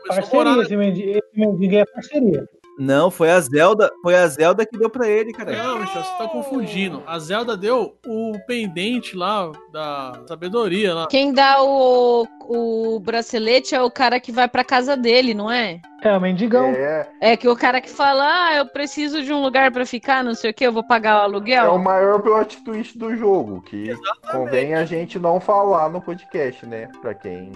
começou 0.07 0.39
a 0.39 0.45
morar 0.45 0.55
Parceria, 0.55 1.17
esse 1.17 1.29
mendigo 1.35 1.75
é 1.75 1.85
parceria. 1.85 2.49
Não, 2.77 3.11
foi 3.11 3.29
a 3.29 3.39
Zelda, 3.39 3.91
foi 4.01 4.15
a 4.15 4.27
Zelda 4.27 4.65
que 4.65 4.77
deu 4.77 4.89
pra 4.89 5.07
ele, 5.07 5.31
cara. 5.31 5.51
Não, 5.51 5.79
Michel, 5.79 6.03
você 6.03 6.17
tá 6.17 6.27
confundindo. 6.27 7.03
A 7.05 7.19
Zelda 7.19 7.55
deu 7.55 7.95
o 8.05 8.33
pendente 8.47 9.15
lá 9.15 9.51
da 9.71 10.21
sabedoria 10.27 10.93
lá. 10.93 11.07
Quem 11.07 11.33
dá 11.33 11.61
o, 11.61 12.27
o 12.41 12.99
bracelete 12.99 13.75
é 13.75 13.81
o 13.81 13.91
cara 13.91 14.19
que 14.19 14.31
vai 14.31 14.47
pra 14.47 14.63
casa 14.63 14.97
dele, 14.97 15.33
não 15.33 15.51
é? 15.51 15.79
É, 16.01 16.17
o 16.17 16.19
mendigão. 16.19 16.65
É, 16.65 17.07
É 17.21 17.37
que 17.37 17.47
o 17.47 17.55
cara 17.55 17.79
que 17.79 17.89
fala, 17.89 18.23
ah, 18.25 18.55
eu 18.55 18.65
preciso 18.65 19.23
de 19.23 19.31
um 19.31 19.41
lugar 19.41 19.71
pra 19.71 19.85
ficar, 19.85 20.23
não 20.23 20.33
sei 20.33 20.51
o 20.51 20.53
que, 20.53 20.65
eu 20.65 20.73
vou 20.73 20.83
pagar 20.83 21.17
o 21.17 21.21
é 21.21 21.23
aluguel. 21.23 21.75
o 21.75 21.79
maior 21.79 22.21
plot 22.21 22.61
twist 22.63 22.97
do 22.97 23.15
jogo, 23.15 23.61
que 23.61 23.95
convém 24.31 24.73
a 24.73 24.83
gente 24.83 25.19
não 25.19 25.39
falar 25.39 25.89
no 25.89 26.01
podcast, 26.01 26.65
né? 26.65 26.89
Pra 27.01 27.13
quem 27.13 27.51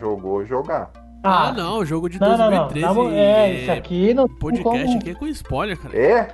jogou, 0.00 0.44
jogar. 0.44 0.90
Ah, 1.24 1.52
não, 1.52 1.78
o 1.78 1.84
jogo 1.86 2.08
de 2.08 2.20
Não, 2.20 2.28
não, 2.36 2.36
não. 2.50 2.68
2013. 2.68 2.86
Na 2.86 2.94
mo- 2.94 3.10
É, 3.10 3.50
isso 3.54 3.72
aqui 3.72 4.12
não 4.14 4.28
tem 4.28 4.36
Podcast 4.36 4.84
como- 4.84 4.98
aqui 4.98 5.10
é 5.10 5.14
com 5.14 5.26
spoiler, 5.28 5.78
cara. 5.78 5.96
É? 5.98 6.28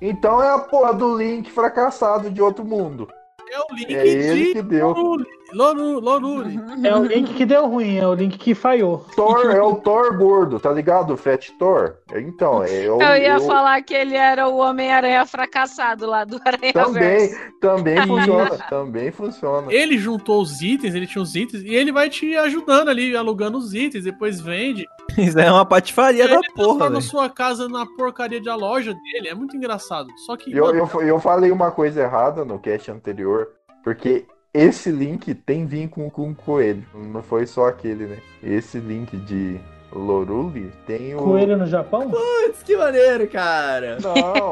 Então 0.00 0.40
é 0.42 0.48
a 0.54 0.58
porra 0.60 0.94
do 0.94 1.18
Link 1.18 1.50
fracassado 1.50 2.30
de 2.30 2.40
outro 2.40 2.64
mundo. 2.64 3.08
É 3.50 3.58
o 3.60 3.74
Link 3.74 3.94
É 3.94 4.06
ele 4.06 4.44
de 4.46 4.52
que 4.54 4.62
deu. 4.62 4.88
Lorule. 4.88 5.26
Lorule. 5.54 6.60
É 6.84 6.94
o 6.94 7.04
link 7.04 7.32
que 7.32 7.46
deu 7.46 7.66
ruim, 7.66 7.96
é 7.96 8.06
o 8.06 8.12
link 8.12 8.36
que 8.36 8.54
falhou. 8.54 8.98
Thor 9.16 9.50
é 9.50 9.62
o 9.62 9.76
Thor 9.76 10.14
gordo, 10.18 10.60
tá 10.60 10.70
ligado? 10.70 11.16
Fat 11.16 11.48
Thor. 11.58 11.94
Então, 12.14 12.62
é 12.62 12.70
eu, 12.86 13.00
Eu 13.00 13.16
ia 13.16 13.34
eu- 13.36 13.40
falar 13.40 13.80
que 13.82 13.94
ele 13.94 14.14
era 14.14 14.46
o 14.46 14.58
Homem-Aranha 14.58 15.24
fracassado 15.24 16.06
lá 16.06 16.24
do 16.24 16.38
Aranha 16.44 16.72
Também, 16.74 17.02
Verso. 17.30 17.36
também 17.60 17.96
funciona, 18.06 18.58
também 18.68 19.10
funciona. 19.10 19.72
Ele 19.72 19.96
juntou 19.96 20.42
os 20.42 20.60
itens, 20.60 20.94
ele 20.94 21.06
tinha 21.06 21.22
os 21.22 21.34
itens, 21.34 21.62
e 21.62 21.74
ele 21.74 21.90
vai 21.92 22.10
te 22.10 22.36
ajudando 22.36 22.90
ali, 22.90 23.16
alugando 23.16 23.56
os 23.56 23.72
itens, 23.72 24.04
depois 24.04 24.40
vende. 24.42 24.86
Isso 25.16 25.38
é 25.38 25.50
uma 25.50 25.64
patifaria 25.64 26.24
E 26.24 26.28
da 26.28 26.34
ele 26.34 26.42
porra, 26.52 26.54
transforma 26.54 26.88
velho. 26.90 27.02
sua 27.02 27.28
casa 27.30 27.68
na 27.68 27.86
porcaria 27.86 28.42
da 28.42 28.54
loja 28.54 28.92
dele. 28.94 29.28
É 29.28 29.34
muito 29.34 29.56
engraçado. 29.56 30.08
Só 30.26 30.36
que. 30.36 30.52
Eu, 30.52 30.66
mano, 30.66 30.90
eu, 30.94 31.02
eu 31.02 31.20
falei 31.20 31.50
uma 31.50 31.70
coisa 31.70 32.02
errada 32.02 32.44
no 32.44 32.58
cast 32.58 32.90
anterior, 32.90 33.48
porque 33.82 34.26
esse 34.52 34.90
link 34.90 35.34
tem 35.34 35.66
vínculo 35.66 36.10
com 36.10 36.30
o 36.30 36.34
coelho. 36.34 36.84
Não 36.94 37.22
foi 37.22 37.46
só 37.46 37.66
aquele, 37.68 38.06
né? 38.06 38.18
Esse 38.42 38.78
link 38.78 39.16
de 39.16 39.58
Loruli 39.92 40.70
tem 40.86 41.14
o. 41.14 41.18
Coelho 41.18 41.56
no 41.56 41.66
Japão? 41.66 42.10
Putz, 42.10 42.62
que 42.62 42.76
maneiro, 42.76 43.26
cara. 43.28 43.98
Não. 44.00 44.50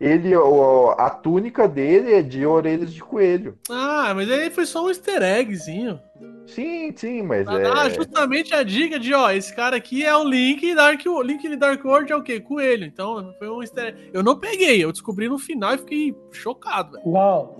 Ele, 0.00 0.36
o, 0.36 0.90
a 0.98 1.08
túnica 1.10 1.66
dele 1.68 2.12
é 2.14 2.22
de 2.22 2.44
orelhas 2.44 2.92
de 2.92 3.00
coelho. 3.02 3.56
Ah, 3.70 4.12
mas 4.14 4.30
aí 4.30 4.50
foi 4.50 4.66
só 4.66 4.84
um 4.84 4.88
easter 4.88 5.22
eggzinho. 5.22 5.98
Sim, 6.46 6.92
sim, 6.94 7.22
mas 7.22 7.44
Pra 7.44 7.58
dar 7.58 7.86
é. 7.90 7.94
justamente 7.94 8.54
a 8.54 8.62
dica 8.62 8.98
de, 8.98 9.14
ó, 9.14 9.30
esse 9.30 9.54
cara 9.54 9.76
aqui 9.76 10.04
é 10.04 10.14
o 10.16 10.24
Link 10.24 10.74
Dark 10.74 11.00
Link 11.22 11.48
de 11.48 11.56
Dark 11.56 11.84
World 11.84 12.12
é 12.12 12.16
o 12.16 12.22
quê? 12.22 12.40
Coelho. 12.40 12.84
Então, 12.84 13.34
foi 13.38 13.48
um 13.48 13.62
easter. 13.62 13.96
Eu 14.12 14.22
não 14.22 14.38
peguei, 14.38 14.84
eu 14.84 14.92
descobri 14.92 15.28
no 15.28 15.38
final 15.38 15.74
e 15.74 15.78
fiquei 15.78 16.14
chocado, 16.32 16.92
velho. 16.92 17.06
Uau. 17.06 17.58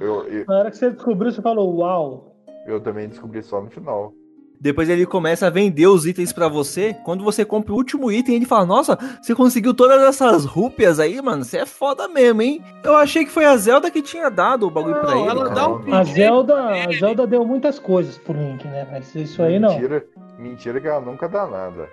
Eu, 0.00 0.28
eu, 0.28 0.44
Na 0.46 0.58
hora 0.60 0.70
que 0.70 0.76
você 0.76 0.90
descobriu, 0.90 1.32
você 1.32 1.42
falou 1.42 1.76
uau. 1.76 2.36
eu 2.66 2.80
também 2.80 3.08
descobri 3.08 3.42
só 3.42 3.60
no 3.60 3.70
final. 3.70 4.12
Depois 4.60 4.88
ele 4.88 5.04
começa 5.06 5.46
a 5.46 5.50
vender 5.50 5.86
os 5.86 6.06
itens 6.06 6.32
pra 6.32 6.48
você. 6.48 6.94
Quando 7.04 7.22
você 7.22 7.44
compra 7.44 7.72
o 7.72 7.76
último 7.76 8.10
item, 8.10 8.36
ele 8.36 8.46
fala: 8.46 8.64
Nossa, 8.64 8.96
você 9.20 9.34
conseguiu 9.34 9.74
todas 9.74 10.00
essas 10.02 10.44
rúpias 10.44 10.98
aí, 10.98 11.20
mano. 11.20 11.44
Você 11.44 11.58
é 11.58 11.66
foda 11.66 12.08
mesmo, 12.08 12.42
hein? 12.42 12.62
Eu 12.82 12.96
achei 12.96 13.24
que 13.24 13.30
foi 13.30 13.44
a 13.44 13.56
Zelda 13.56 13.90
que 13.90 14.00
tinha 14.02 14.30
dado 14.30 14.66
o 14.66 14.70
bagulho 14.70 14.96
pra 15.00 15.10
Não, 15.10 15.20
ele. 15.20 15.28
ela 15.30 15.42
cara. 15.44 15.54
dá 15.54 15.68
um 15.68 15.94
A 15.94 16.04
Zelda, 16.04 16.54
a. 16.88 16.92
Zelda 16.92 17.26
deu 17.26 17.44
muitas 17.44 17.78
coisas 17.78 18.16
pro 18.18 18.32
Link, 18.32 18.66
né? 18.66 18.86
Mas 18.90 19.14
isso 19.14 19.42
aí 19.42 19.58
não. 19.58 19.72
Mentira, 19.74 20.04
mentira 20.38 20.80
que 20.80 20.86
ela 20.88 21.00
nunca 21.00 21.28
dá 21.28 21.46
nada. 21.46 21.88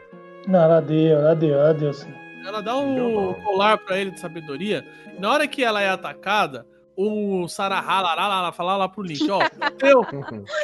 Não, 0.47 0.59
ela 0.61 0.79
deu, 0.81 1.17
ela 1.19 1.35
deu, 1.35 1.53
ela 1.57 1.73
deu 1.73 1.93
sim. 1.93 2.11
Ela 2.45 2.61
dá 2.61 2.75
um 2.77 3.33
colar 3.45 3.77
pra 3.77 3.97
ele 3.97 4.11
de 4.11 4.19
sabedoria. 4.19 4.85
Na 5.17 5.31
hora 5.31 5.47
que 5.47 5.63
ela 5.63 5.81
é 5.81 5.89
atacada, 5.89 6.65
o 6.95 7.47
Sarahá 7.47 8.01
lá, 8.01 8.15
lá, 8.15 8.41
lá, 8.41 8.51
fala 8.51 8.77
lá 8.77 8.87
pro 8.87 9.03
Link, 9.03 9.29
ó, 9.29 9.39
teu, 9.77 10.03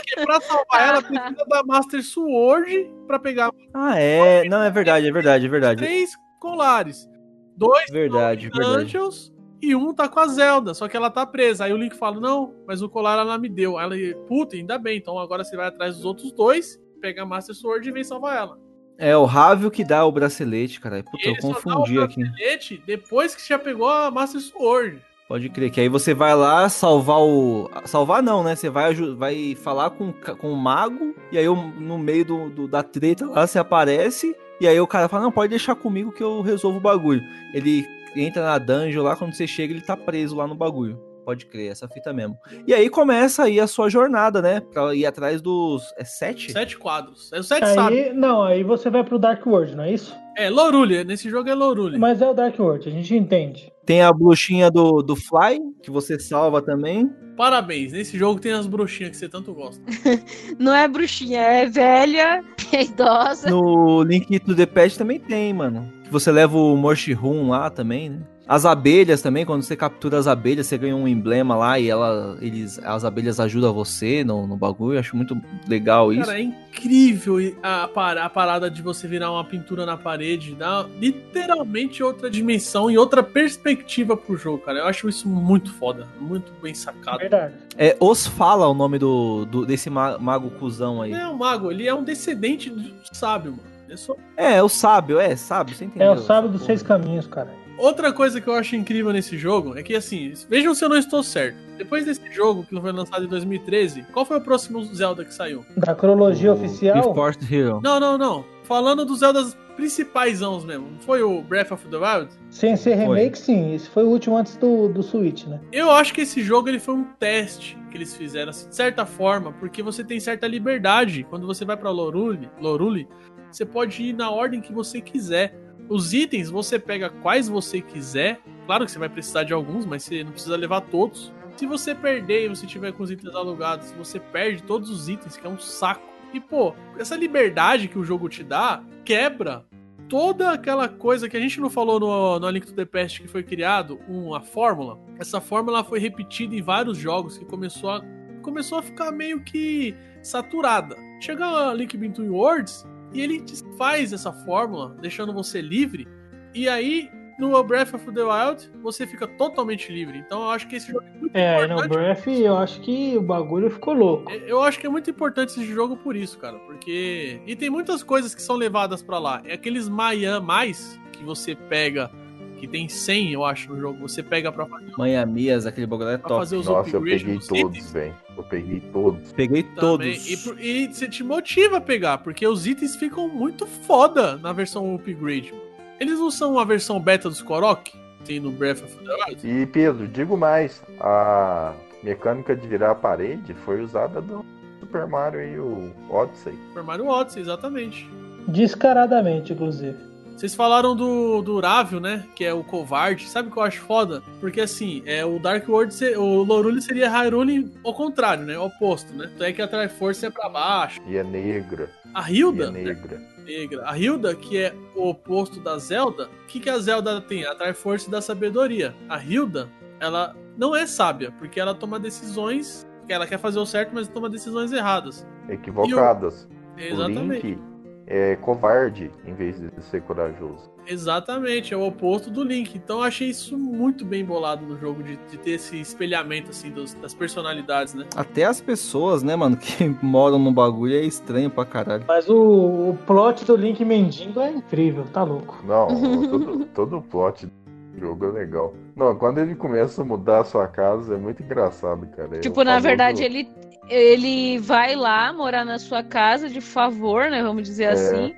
que 0.04 0.26
pra 0.26 0.40
salvar 0.42 0.88
ela 0.88 1.02
precisa 1.02 1.46
da 1.48 1.64
Master 1.64 2.04
Sword 2.04 2.92
pra 3.08 3.18
pegar 3.20 3.52
Ah, 3.74 4.00
é. 4.00 4.48
Não, 4.48 4.62
é 4.62 4.70
verdade, 4.70 5.08
é 5.08 5.12
verdade, 5.12 5.46
é 5.46 5.50
verdade. 5.50 5.82
três 5.84 6.12
colares. 6.40 7.10
Dois 7.58 7.90
Verdade, 7.92 8.50
verdade. 8.50 8.84
Angels 8.84 9.34
e 9.62 9.76
um 9.76 9.94
tá 9.94 10.08
com 10.08 10.20
a 10.20 10.28
Zelda, 10.28 10.74
só 10.74 10.88
que 10.88 10.96
ela 10.96 11.10
tá 11.10 11.26
presa. 11.26 11.66
Aí 11.66 11.74
o 11.74 11.78
Link 11.78 11.96
fala: 11.96 12.20
Não, 12.20 12.54
mas 12.66 12.82
o 12.82 12.90
colar 12.90 13.20
ela 13.20 13.38
me 13.38 13.50
deu. 13.50 13.78
Ela, 13.80 13.96
puta, 14.28 14.56
ainda 14.56 14.78
bem. 14.78 14.98
Então 14.98 15.20
agora 15.20 15.44
você 15.44 15.58
vai 15.58 15.68
atrás 15.68 15.98
dos 15.98 16.06
outros 16.06 16.32
dois, 16.32 16.80
pega 17.02 17.24
a 17.24 17.26
Master 17.26 17.54
Sword 17.56 17.88
e 17.88 17.92
vem 17.92 18.04
salvar 18.04 18.38
ela. 18.38 18.58
É 18.98 19.16
o 19.16 19.26
Rávio 19.26 19.72
que 19.72 19.84
dá 19.84 20.06
o 20.06 20.12
bracelete, 20.12 20.80
cara. 20.80 21.04
Puta, 21.04 21.28
eu 21.28 21.38
confundi 21.38 21.98
o 22.00 22.04
aqui. 22.04 22.22
bracelete 22.22 22.84
depois 22.86 23.36
que 23.36 23.48
já 23.48 23.60
pegou 23.60 23.88
a 23.90 24.10
Master 24.12 24.42
Sword. 24.42 25.02
Pode 25.30 25.48
crer, 25.50 25.70
que 25.70 25.80
aí 25.80 25.88
você 25.88 26.12
vai 26.14 26.36
lá 26.36 26.68
salvar 26.70 27.20
o. 27.20 27.70
Salvar 27.86 28.22
não, 28.24 28.44
né? 28.44 28.56
Você 28.56 28.68
vai, 28.70 28.94
vai 28.96 29.56
falar 29.56 29.92
com, 29.92 30.12
com 30.12 30.52
o 30.52 30.58
mago, 30.58 31.14
e 31.32 31.38
aí 31.38 31.46
no 31.46 32.00
meio 32.00 32.26
do, 32.26 32.50
do- 32.50 32.68
da 32.68 32.82
treta 32.82 33.28
lá 33.28 33.46
você 33.46 33.60
aparece, 33.60 34.36
e 34.60 34.68
aí 34.68 34.80
o 34.82 34.88
cara 34.88 35.08
fala: 35.08 35.24
Não, 35.24 35.32
pode 35.32 35.52
deixar 35.52 35.76
comigo 35.76 36.12
que 36.12 36.24
eu 36.24 36.42
resolvo 36.42 36.80
o 36.80 36.82
bagulho. 36.82 37.22
Ele 37.54 37.86
entra 38.16 38.44
na 38.44 38.58
dungeon 38.58 39.04
lá, 39.04 39.16
quando 39.16 39.34
você 39.36 39.46
chega, 39.46 39.72
ele 39.72 39.82
tá 39.82 39.96
preso 39.96 40.36
lá 40.36 40.48
no 40.48 40.56
bagulho. 40.56 41.00
Pode 41.24 41.46
crer, 41.46 41.72
essa 41.72 41.88
fita 41.88 42.12
mesmo. 42.12 42.36
E 42.66 42.74
aí 42.74 42.90
começa 42.90 43.44
aí 43.44 43.60
a 43.60 43.68
sua 43.68 43.88
jornada, 43.88 44.42
né? 44.42 44.62
Pra 44.62 44.96
ir 44.96 45.06
atrás 45.06 45.44
dos. 45.44 45.84
É 45.96 46.04
sete? 46.04 46.52
Sete 46.52 46.76
quadros. 46.76 47.32
É 47.32 47.40
o 47.40 47.44
sete. 47.44 47.66
Aí, 47.66 48.12
não, 48.14 48.42
aí 48.42 48.64
você 48.64 48.90
vai 48.90 49.04
pro 49.04 49.20
Dark 49.20 49.46
World, 49.46 49.76
não 49.76 49.84
é 49.84 49.92
isso? 49.94 50.16
É, 50.36 50.50
Lorule. 50.50 51.04
Nesse 51.04 51.30
jogo 51.30 51.48
é 51.48 51.54
Lorule. 51.54 52.00
Mas 52.00 52.20
é 52.20 52.28
o 52.28 52.34
Dark 52.34 52.58
World, 52.60 52.90
a 52.90 52.92
gente 52.92 53.16
entende. 53.16 53.72
Tem 53.90 54.04
a 54.04 54.14
bruxinha 54.14 54.70
do, 54.70 55.02
do 55.02 55.16
Fly, 55.16 55.60
que 55.82 55.90
você 55.90 56.20
salva 56.20 56.62
também. 56.62 57.10
Parabéns. 57.36 57.92
Nesse 57.92 58.20
jogo 58.20 58.40
tem 58.40 58.52
as 58.52 58.68
bruxinhas 58.68 59.10
que 59.10 59.18
você 59.18 59.28
tanto 59.28 59.52
gosta. 59.52 59.82
Não 60.60 60.76
é 60.76 60.88
bruxinha, 60.88 61.42
é 61.42 61.66
velha, 61.66 62.44
é 62.72 62.84
idosa. 62.84 63.50
No 63.50 64.04
Link 64.04 64.40
to 64.42 64.56
the 64.56 64.68
Past 64.68 64.96
também 65.00 65.20
tem, 65.20 65.52
mano. 65.54 65.92
Que 66.04 66.12
você 66.12 66.32
leva 66.32 66.56
o 66.56 66.78
Moshihun 66.78 67.50
lá 67.50 67.72
também, 67.72 68.12
né? 68.12 68.20
As 68.52 68.66
abelhas 68.66 69.22
também, 69.22 69.46
quando 69.46 69.62
você 69.62 69.76
captura 69.76 70.18
as 70.18 70.26
abelhas, 70.26 70.66
você 70.66 70.76
ganha 70.76 70.96
um 70.96 71.08
emblema 71.08 71.56
lá 71.56 71.78
e 71.80 71.88
ela, 71.88 72.36
eles, 72.42 72.80
as 72.84 73.06
abelhas 73.06 73.40
ajudam 73.40 73.72
você 73.72 74.24
no, 74.24 74.48
no 74.48 74.58
bagulho. 74.58 74.96
Eu 74.96 75.00
acho 75.00 75.16
muito 75.16 75.40
legal 75.68 76.12
isso. 76.12 76.26
Cara, 76.26 76.40
é 76.40 76.42
incrível 76.42 77.36
a, 77.62 77.88
par- 77.88 78.18
a 78.18 78.28
parada 78.28 78.68
de 78.72 78.82
você 78.82 79.08
virar 79.08 79.32
uma 79.32 79.44
pintura 79.44 79.86
na 79.86 79.96
parede, 79.96 80.56
dá 80.56 80.84
literalmente 81.00 82.02
outra 82.02 82.28
dimensão 82.28 82.90
e 82.90 82.98
outra 82.98 83.22
perspectiva 83.22 84.18
pro 84.18 84.36
jogo, 84.36 84.58
cara. 84.66 84.80
Eu 84.80 84.86
acho 84.88 85.08
isso 85.08 85.30
muito 85.30 85.72
foda, 85.74 86.08
muito 86.20 86.52
bem 86.62 86.74
sacado. 86.74 87.20
Verdade. 87.20 87.54
É, 87.78 87.96
Os 88.00 88.26
Fala 88.26 88.68
o 88.68 88.74
nome 88.74 88.98
do, 88.98 89.46
do- 89.46 89.66
desse 89.66 89.90
ma- 89.92 90.18
mago 90.18 90.50
cuzão 90.52 91.02
aí. 91.04 91.12
Não 91.12 91.20
é 91.20 91.28
um 91.30 91.38
mago, 91.38 91.72
ele 91.72 91.88
é 91.88 91.94
um 91.94 92.04
descendente 92.04 92.70
do 92.72 92.92
sábio, 93.14 93.52
mano. 93.52 93.64
É 93.90 93.96
só- 93.98 94.16
É, 94.36 94.64
o 94.64 94.70
sábio, 94.70 95.20
é, 95.20 95.36
sábio, 95.36 95.76
você 95.76 95.86
entendeu? 95.86 96.08
É 96.08 96.12
o 96.14 96.18
sábio 96.18 96.50
dos 96.50 96.64
seis 96.64 96.82
caminhos, 96.82 97.28
cara. 97.28 97.50
Outra 97.80 98.12
coisa 98.12 98.42
que 98.42 98.48
eu 98.48 98.54
acho 98.54 98.76
incrível 98.76 99.14
nesse 99.14 99.38
jogo 99.38 99.78
é 99.78 99.82
que, 99.82 99.96
assim, 99.96 100.34
vejam 100.50 100.76
se 100.76 100.84
eu 100.84 100.90
não 100.90 100.98
estou 100.98 101.24
certo. 101.24 101.58
Depois 101.78 102.06
desse 102.06 102.30
jogo, 102.32 102.66
que 102.66 102.80
foi 102.80 102.92
lançado 102.92 103.24
em 103.24 103.30
2013, 103.30 104.06
qual 104.12 104.26
foi 104.26 104.38
o 104.38 104.42
próximo 104.42 104.84
Zelda 104.94 105.24
que 105.24 105.34
saiu? 105.34 105.66
Da 105.78 105.96
cronologia 105.96 106.52
O 106.52 106.56
oficial, 106.56 107.16
Force 107.16 107.40
Hero. 107.50 107.80
Não, 107.82 107.98
não, 107.98 108.18
não. 108.18 108.46
Falando 108.64 109.06
dos 109.06 109.20
Zeldas 109.20 109.58
principais 109.78 110.42
mesmo. 110.42 110.92
Não 110.92 111.00
foi 111.00 111.24
o 111.24 111.42
Breath 111.42 111.72
of 111.72 111.88
the 111.88 111.96
Wild? 111.96 112.30
sem 112.50 112.76
ser 112.76 112.96
remake, 112.96 113.38
sim. 113.38 113.74
Esse 113.74 113.90
foi 113.90 114.04
o 114.04 114.10
último 114.10 114.36
antes 114.36 114.58
do, 114.58 114.90
do 114.90 115.02
Switch, 115.02 115.46
né? 115.46 115.62
Eu 115.72 115.90
acho 115.90 116.14
que 116.14 116.22
esse 116.22 116.44
jogo 116.44 116.68
ele 116.68 116.80
foi 116.80 116.96
um 116.96 117.06
teste 117.18 117.78
que 117.90 117.96
eles 117.96 118.14
fizeram, 118.14 118.50
assim, 118.50 118.68
de 118.68 118.76
certa 118.76 119.06
forma, 119.06 119.54
porque 119.54 119.82
você 119.82 120.04
tem 120.04 120.20
certa 120.20 120.46
liberdade. 120.48 121.26
Quando 121.30 121.48
você 121.48 121.64
vai 121.64 121.78
pra 121.78 121.90
Lorule, 121.90 122.50
Lorule, 122.60 123.08
você 123.50 123.66
pode 123.66 124.04
ir 124.04 124.14
na 124.14 124.30
ordem 124.30 124.60
que 124.60 124.74
você 124.74 125.00
quiser. 125.00 125.56
Os 125.90 126.14
itens 126.14 126.52
você 126.52 126.78
pega 126.78 127.10
quais 127.10 127.50
você 127.50 127.82
quiser. 127.82 128.40
Claro 128.68 128.86
que 128.86 128.92
você 128.92 129.00
vai 129.00 129.10
precisar 129.10 129.44
de 129.44 129.52
alguns, 129.52 129.88
mas 129.88 130.04
você 130.04 130.24
não 130.24 130.32
precisa 130.32 130.56
levar 130.56 130.82
todos. 130.82 131.34
Se 131.58 131.66
você 131.66 131.96
perder 131.96 132.46
e 132.46 132.48
você 132.48 132.68
tiver 132.68 132.94
com 132.94 133.02
os 133.02 133.10
itens 133.10 133.34
alugados, 133.34 133.92
você 133.94 134.20
perde 134.20 134.62
todos 134.62 134.90
os 134.92 135.10
itens, 135.10 135.36
que 135.36 135.46
é 135.46 135.50
um 135.50 135.58
saco. 135.58 136.08
E 136.32 136.40
pô, 136.40 136.76
essa 136.98 137.16
liberdade 137.16 137.88
que 137.88 137.98
o 137.98 138.04
jogo 138.06 138.30
te 138.30 138.44
dá 138.44 138.84
quebra 139.04 139.66
toda 140.08 140.52
aquela 140.52 140.88
coisa 140.88 141.28
que 141.28 141.36
a 141.36 141.40
gente 141.40 141.60
não 141.60 141.70
falou 141.70 142.00
no, 142.00 142.40
no 142.40 142.50
Link 142.50 142.68
to 142.68 142.74
the 142.74 142.86
Past 142.86 143.22
que 143.22 143.28
foi 143.28 143.42
criado, 143.42 144.00
uma 144.08 144.42
fórmula. 144.42 145.00
Essa 145.18 145.42
fórmula 145.42 145.84
foi 145.84 146.00
repetida 146.00 146.56
em 146.56 146.62
vários 146.62 146.98
jogos 146.98 147.38
que 147.38 147.46
começou 147.46 147.90
a, 147.90 148.02
começou 148.44 148.78
a 148.78 148.84
ficar 148.84 149.12
meio 149.12 149.42
que 149.44 149.96
saturada. 150.22 150.96
Chega 151.20 151.46
a 151.46 151.74
Link 151.74 151.98
Between 151.98 152.30
Worlds 152.30 152.86
e 153.14 153.22
ele 153.22 153.42
desfaz 153.42 154.14
essa 154.14 154.32
fórmula, 154.32 154.96
deixando 155.02 155.34
você 155.34 155.62
livre. 155.62 156.08
E 156.54 156.68
aí, 156.68 157.10
no 157.40 157.64
Breath 157.64 157.94
of 157.94 158.12
the 158.12 158.24
Wild, 158.24 158.70
você 158.82 159.08
fica 159.08 159.28
totalmente 159.28 159.92
livre. 159.92 160.18
Então 160.18 160.42
eu 160.44 160.50
acho 160.50 160.68
que 160.68 160.76
esse 160.76 160.92
jogo 160.92 161.06
é 161.06 161.20
muito 161.20 161.36
É, 161.36 161.58
no 161.68 161.74
importante. 161.76 161.90
Breath 161.90 162.28
eu 162.28 162.58
acho 162.58 162.82
que 162.82 163.18
o 163.18 163.22
bagulho 163.22 163.70
ficou 163.70 163.94
louco. 163.94 164.32
Eu 164.32 164.62
acho 164.62 164.80
que 164.80 164.86
é 164.86 164.90
muito 164.90 165.10
importante 165.10 165.50
esse 165.50 165.66
jogo 165.66 165.96
por 165.98 166.16
isso, 166.16 166.38
cara. 166.38 166.60
Porque. 166.60 167.42
E 167.46 167.56
tem 167.56 167.70
muitas 167.70 168.04
coisas 168.04 168.36
que 168.36 168.42
são 168.42 168.56
levadas 168.56 169.02
pra 169.02 169.18
lá. 169.20 169.42
É 169.46 169.54
aqueles 169.54 169.88
Mayan 169.88 170.42
mais 170.42 171.00
que 171.14 171.24
você 171.24 171.56
pega. 171.56 172.12
Que 172.60 172.68
tem 172.68 172.90
100, 172.90 173.32
eu 173.32 173.46
acho, 173.46 173.72
no 173.74 173.80
jogo. 173.80 174.08
Você 174.08 174.22
pega 174.22 174.52
pra 174.52 174.66
fazer, 174.66 174.92
Manhamias, 174.98 175.66
aquele 175.66 175.88
bagulho 175.88 176.10
é 176.10 176.18
pra 176.18 176.28
top. 176.28 176.42
fazer 176.42 176.58
os 176.58 176.66
Nossa, 176.66 176.96
eu 176.96 177.02
peguei 177.02 177.40
todos, 177.40 177.92
velho. 177.92 178.16
Eu 178.36 178.44
peguei 178.44 178.80
todos. 178.92 179.32
Peguei 179.32 179.64
Também. 179.64 179.76
todos. 179.80 180.60
E, 180.60 180.60
e 180.60 180.94
você 180.94 181.08
te 181.08 181.24
motiva 181.24 181.78
a 181.78 181.82
pegar, 181.82 182.18
porque 182.20 182.46
os 182.46 182.68
itens 182.68 182.96
ficam 182.98 183.30
muito 183.30 183.66
foda 183.66 184.38
na 184.38 184.52
versão 184.52 184.94
upgrade. 184.96 185.52
mano. 185.52 185.64
Eles 186.00 186.20
não 186.20 186.30
são 186.32 186.60
a 186.60 186.66
versão 186.66 187.00
beta 187.00 187.30
dos 187.30 187.42
Korok? 187.42 187.92
Tem 188.26 188.40
no 188.40 188.52
Breath 188.52 188.84
of 188.84 188.96
the 188.98 189.14
Wild? 189.26 189.48
E 189.48 189.66
Pedro, 189.66 190.08
digo 190.08 190.36
mais, 190.38 190.84
a 191.00 191.74
mecânica 192.04 192.56
de 192.56 192.68
virar 192.68 192.92
a 192.92 192.96
parede 192.96 193.54
foi 193.66 193.82
usada 193.82 194.20
no 194.22 194.46
Super 194.80 195.08
Mario 195.08 195.42
e 195.42 195.60
o 195.60 195.92
Odyssey. 196.10 196.54
Super 196.70 196.84
Mario 196.84 197.08
Odyssey, 197.08 197.42
exatamente. 197.42 198.10
Descaradamente, 198.48 199.54
inclusive. 199.54 200.09
Vocês 200.40 200.56
falaram 200.56 200.96
do, 200.96 201.42
do 201.42 201.60
Rávio, 201.60 202.00
né? 202.00 202.26
Que 202.34 202.46
é 202.46 202.54
o 202.54 202.64
covarde. 202.64 203.28
Sabe 203.28 203.50
o 203.50 203.52
que 203.52 203.60
eu 203.60 203.64
acho 203.64 203.82
foda? 203.82 204.24
Porque 204.40 204.62
assim, 204.62 205.04
é, 205.06 205.26
o 205.26 205.38
Dark 205.38 205.68
World, 205.68 205.94
o 206.16 206.44
Lorule 206.44 206.82
seria 206.82 207.10
Hyrule 207.10 207.70
ao 207.84 207.94
contrário, 207.94 208.46
né? 208.46 208.58
Oposto, 208.58 209.14
né? 209.14 209.30
Então 209.36 209.46
é 209.46 209.52
que 209.52 209.62
a 209.62 209.68
Triforce 209.68 210.26
é 210.26 210.30
pra 210.30 210.48
baixo. 210.48 211.02
E 211.06 211.18
é 211.18 211.24
negra. 211.26 211.90
A 212.14 212.32
E 212.32 212.36
é 212.36 212.38
Hilda, 212.38 212.72
negra. 212.72 213.22
negra. 213.44 213.84
A 213.86 213.98
Hilda, 214.00 214.34
que 214.34 214.58
é 214.58 214.74
o 214.96 215.10
oposto 215.10 215.60
da 215.60 215.78
Zelda, 215.78 216.30
o 216.44 216.48
que, 216.48 216.62
que 216.62 216.70
a 216.70 216.78
Zelda 216.80 217.20
tem? 217.20 217.46
A 217.46 217.54
Triforce 217.54 218.10
da 218.10 218.22
sabedoria. 218.22 218.96
A 219.10 219.22
Hilda, 219.22 219.70
ela 220.00 220.34
não 220.58 220.74
é 220.74 220.88
sábia, 220.88 221.34
porque 221.38 221.60
ela 221.60 221.76
toma 221.76 222.00
decisões. 222.00 222.88
Ela 223.10 223.28
quer 223.28 223.40
fazer 223.40 223.60
o 223.60 223.66
certo, 223.66 223.92
mas 223.94 224.08
toma 224.08 224.30
decisões 224.30 224.72
erradas. 224.72 225.28
Equivocadas. 225.50 226.48
O 226.78 226.80
Exatamente. 226.80 227.46
Link 227.46 227.69
é 228.10 228.36
covarde 228.38 229.12
em 229.26 229.34
vez 229.36 229.60
de 229.60 229.70
ser 229.84 230.02
corajoso. 230.02 230.70
Exatamente, 230.88 231.74
é 231.74 231.78
o 231.78 231.86
oposto 231.86 232.32
do 232.32 232.44
Link. 232.44 232.76
Então 232.76 232.98
eu 232.98 233.04
achei 233.04 233.30
isso 233.30 233.56
muito 233.58 234.04
bem 234.04 234.26
bolado 234.26 234.66
no 234.66 234.76
jogo, 234.80 235.04
de, 235.04 235.16
de 235.30 235.38
ter 235.38 235.52
esse 235.52 235.80
espelhamento, 235.80 236.50
assim, 236.50 236.72
dos- 236.72 236.96
das 236.96 237.14
personalidades, 237.14 237.94
né? 237.94 238.06
Até 238.16 238.44
as 238.46 238.60
pessoas, 238.60 239.22
né, 239.22 239.36
mano, 239.36 239.56
que 239.56 239.88
moram 240.02 240.40
no 240.40 240.52
bagulho 240.52 240.96
é 240.96 241.02
estranho 241.02 241.50
pra 241.52 241.64
caralho. 241.66 242.04
Mas 242.08 242.28
o, 242.28 242.36
o 242.36 242.98
plot 243.06 243.46
do 243.46 243.56
Link 243.56 243.86
mendigo 243.86 244.40
é 244.40 244.50
incrível, 244.52 245.06
tá 245.14 245.24
louco. 245.24 245.64
Não, 245.68 245.88
todo, 246.28 246.66
todo 246.74 246.98
o 246.98 247.02
plot 247.04 247.46
do 247.46 248.00
jogo 248.00 248.26
é 248.26 248.32
legal. 248.32 248.74
Não, 248.96 249.16
quando 249.16 249.38
ele 249.38 249.54
começa 249.54 250.02
a 250.02 250.06
mudar 250.06 250.40
a 250.40 250.44
sua 250.44 250.68
casa 250.68 251.14
é 251.14 251.18
muito 251.18 251.44
engraçado, 251.44 252.08
cara. 252.16 252.40
Tipo, 252.40 252.64
na 252.64 252.72
famoso- 252.72 252.88
verdade, 252.88 253.24
ele, 253.24 253.48
ele 253.90 254.58
vai 254.60 254.96
lá 254.96 255.34
morar 255.34 255.66
na 255.66 255.80
sua 255.80 256.04
casa 256.04 256.48
de 256.50 256.62
favor, 256.62 257.30
né? 257.30 257.42
Vamos 257.44 257.64
dizer 257.64 257.84
É. 257.86 257.90
assim. 257.92 258.36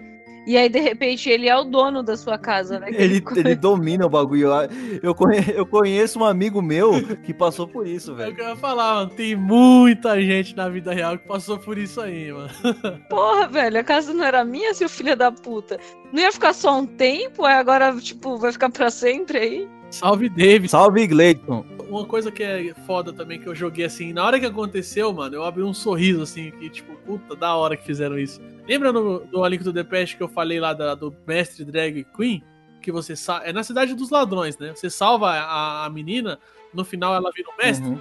E 0.47 0.57
aí, 0.57 0.67
de 0.69 0.79
repente, 0.79 1.29
ele 1.29 1.47
é 1.47 1.55
o 1.55 1.63
dono 1.63 2.01
da 2.01 2.17
sua 2.17 2.35
casa, 2.35 2.79
né? 2.79 2.87
Ele, 2.89 3.23
ele 3.35 3.53
domina 3.55 4.07
o 4.07 4.09
bagulho. 4.09 4.47
Eu 5.03 5.13
conhe- 5.13 5.53
eu 5.53 5.67
conheço 5.67 6.17
um 6.19 6.25
amigo 6.25 6.63
meu 6.63 6.93
que 7.21 7.31
passou 7.31 7.67
por 7.67 7.85
isso, 7.85 8.09
É 8.09 8.13
o 8.13 8.17
velho. 8.17 8.35
que 8.35 8.41
eu 8.41 8.47
ia 8.49 8.55
falar, 8.55 8.95
mano. 8.95 9.11
Tem 9.11 9.35
muita 9.35 10.19
gente 10.19 10.55
na 10.55 10.67
vida 10.67 10.93
real 10.93 11.15
que 11.19 11.27
passou 11.27 11.59
por 11.59 11.77
isso 11.77 12.01
aí, 12.01 12.33
mano. 12.33 12.49
Porra, 13.07 13.47
velho, 13.47 13.79
a 13.79 13.83
casa 13.83 14.15
não 14.15 14.23
era 14.25 14.43
minha, 14.43 14.73
seu 14.73 14.89
filho 14.89 15.15
da 15.15 15.31
puta. 15.31 15.79
Não 16.11 16.19
ia 16.19 16.31
ficar 16.31 16.53
só 16.53 16.75
um 16.79 16.87
tempo, 16.87 17.45
aí 17.45 17.53
agora, 17.53 17.95
tipo, 17.97 18.37
vai 18.37 18.51
ficar 18.51 18.71
pra 18.71 18.89
sempre 18.89 19.37
aí? 19.37 19.69
Salve, 19.91 20.27
David. 20.27 20.71
Salve, 20.71 21.05
Gleidson. 21.05 21.63
Uma 21.91 22.05
coisa 22.05 22.31
que 22.31 22.41
é 22.41 22.73
foda 22.87 23.11
também 23.11 23.39
que 23.39 23.47
eu 23.47 23.53
joguei 23.53 23.83
assim, 23.83 24.13
na 24.13 24.25
hora 24.25 24.39
que 24.39 24.45
aconteceu, 24.45 25.11
mano, 25.11 25.35
eu 25.35 25.43
abri 25.43 25.61
um 25.61 25.73
sorriso 25.73 26.21
assim, 26.21 26.49
que 26.51 26.69
tipo, 26.69 26.95
puta, 27.05 27.35
da 27.35 27.53
hora 27.55 27.75
que 27.75 27.85
fizeram 27.85 28.17
isso. 28.17 28.39
Lembra 28.67 28.93
no, 28.93 29.19
do 29.25 29.43
A 29.43 29.49
Link 29.49 29.61
to 29.63 29.73
the 29.73 29.83
Past 29.83 30.15
que 30.15 30.23
eu 30.23 30.29
falei 30.29 30.59
lá 30.59 30.71
da- 30.73 30.95
do 30.95 31.13
Mestre 31.27 31.65
Drag 31.65 32.05
Queen? 32.15 32.41
Que 32.81 32.91
você 32.91 33.15
sa- 33.15 33.41
É 33.43 33.51
na 33.51 33.61
cidade 33.61 33.93
dos 33.93 34.09
ladrões, 34.09 34.57
né? 34.57 34.73
Você 34.73 34.89
salva 34.89 35.31
a, 35.31 35.85
a 35.85 35.89
menina, 35.89 36.39
no 36.73 36.85
final 36.85 37.13
ela 37.13 37.29
vira 37.35 37.49
o 37.49 37.57
mestre. 37.61 37.89
Uhum. 37.89 37.99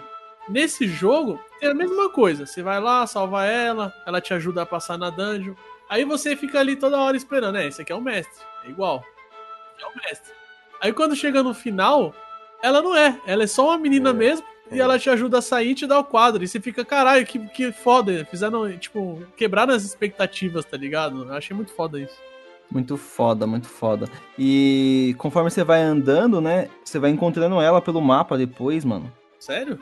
Nesse 0.49 0.87
jogo, 0.87 1.39
é 1.61 1.67
a 1.67 1.75
mesma 1.75 2.09
coisa. 2.11 2.47
Você 2.47 2.63
vai 2.63 2.81
lá, 2.81 3.05
salva 3.07 3.45
ela, 3.45 3.93
ela 4.07 4.21
te 4.21 4.33
ajuda 4.33 4.63
a 4.63 4.67
passar 4.67 4.97
na 4.97 5.11
dungeon. 5.11 5.55
Aí 5.89 6.05
você 6.05 6.37
fica 6.37 6.61
ali 6.61 6.77
toda 6.77 6.99
hora 7.01 7.17
esperando. 7.17 7.57
É, 7.59 7.67
esse 7.67 7.83
aqui 7.83 7.93
é 7.93 7.95
o 7.97 8.01
mestre. 8.01 8.43
É 8.65 8.71
igual. 8.71 9.05
Esse 9.05 9.75
aqui 9.75 9.85
é 9.85 9.87
o 9.87 10.03
mestre. 10.05 10.33
Aí 10.81 10.93
quando 10.93 11.15
chega 11.17 11.43
no 11.43 11.53
final, 11.53 12.15
ela 12.63 12.83
não 12.83 12.97
é. 12.97 13.19
Ela 13.27 13.45
é 13.45 13.47
só 13.47 13.69
uma 13.69 13.79
menina 13.79 14.11
É, 14.11 14.13
mesmo. 14.13 14.47
E 14.71 14.79
é. 14.79 14.83
ela 14.83 14.99
te 14.99 15.11
ajuda 15.11 15.39
a 15.39 15.43
sair 15.43 15.71
e 15.71 15.75
te 15.75 15.87
dá 15.87 15.99
o 15.99 16.05
quadro. 16.05 16.45
E 16.45 16.49
você 16.49 16.61
fica, 16.61 16.85
caralho, 16.85 17.27
que, 17.27 17.39
que 17.49 17.73
foda. 17.73 18.27
Fizeram, 18.31 18.71
tipo, 18.79 19.23
quebraram 19.37 19.75
as 19.75 19.85
expectativas, 19.85 20.65
tá 20.65 20.77
ligado? 20.77 21.25
Eu 21.25 21.35
achei 21.35 21.55
muito 21.57 21.73
foda 21.73 21.99
isso. 21.99 22.15
Muito 22.71 22.97
foda, 22.97 23.47
muito 23.47 23.67
foda. 23.67 24.09
E 24.39 25.15
conforme 25.19 25.51
você 25.51 25.65
vai 25.65 25.83
andando, 25.83 26.41
né? 26.41 26.69
Você 26.85 27.01
vai 27.01 27.11
encontrando 27.11 27.61
ela 27.61 27.83
pelo 27.83 28.01
mapa 28.01 28.39
depois, 28.39 28.85
mano. 28.85 29.13
Sério? 29.41 29.79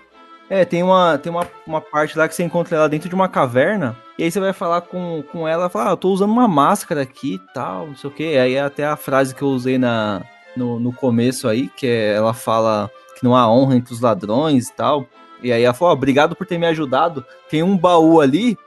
É, 0.49 0.65
tem 0.65 0.83
uma, 0.83 1.19
tem 1.19 1.31
uma, 1.31 1.47
uma 1.67 1.81
parte 1.83 2.17
lá 2.17 2.27
que 2.27 2.35
você 2.35 2.43
encontra 2.43 2.77
ela 2.77 2.89
dentro 2.89 3.09
de 3.09 3.15
uma 3.15 3.29
caverna. 3.29 3.95
E 4.19 4.25
aí 4.25 4.31
você 4.31 4.41
vai 4.41 4.55
falar 4.55 4.81
com, 4.81 5.23
com 5.31 5.47
ela, 5.47 5.69
fala, 5.69 5.91
ah, 5.91 5.93
eu 5.93 5.97
tô 5.99 6.09
usando 6.09 6.31
uma 6.31 6.49
máscara 6.49 7.03
aqui 7.03 7.35
e 7.35 7.53
tal, 7.53 7.89
não 7.89 7.97
sei 7.97 8.09
o 8.09 8.13
que. 8.13 8.39
Aí 8.39 8.55
é 8.55 8.63
até 8.63 8.87
a 8.87 8.97
frase 8.97 9.35
que 9.35 9.43
eu 9.43 9.49
usei 9.49 9.77
na, 9.77 10.25
no, 10.59 10.79
no 10.79 10.93
começo 10.93 11.49
aí, 11.49 11.69
que 11.69 11.87
é, 11.87 12.15
ela 12.15 12.35
fala 12.35 12.91
que 13.17 13.25
não 13.25 13.35
há 13.35 13.51
honra 13.51 13.77
entre 13.77 13.95
os 13.95 14.01
ladrões 14.01 14.69
e 14.69 14.73
tal. 14.73 15.07
E 15.43 15.53
aí 15.53 15.63
ela 15.63 15.73
falou, 15.73 15.95
ó, 15.95 15.97
obrigado 15.97 16.35
por 16.35 16.47
ter 16.47 16.59
me 16.59 16.67
ajudado. 16.67 17.25
Tem 17.49 17.63
um 17.63 17.77
baú 17.77 18.21
ali, 18.21 18.59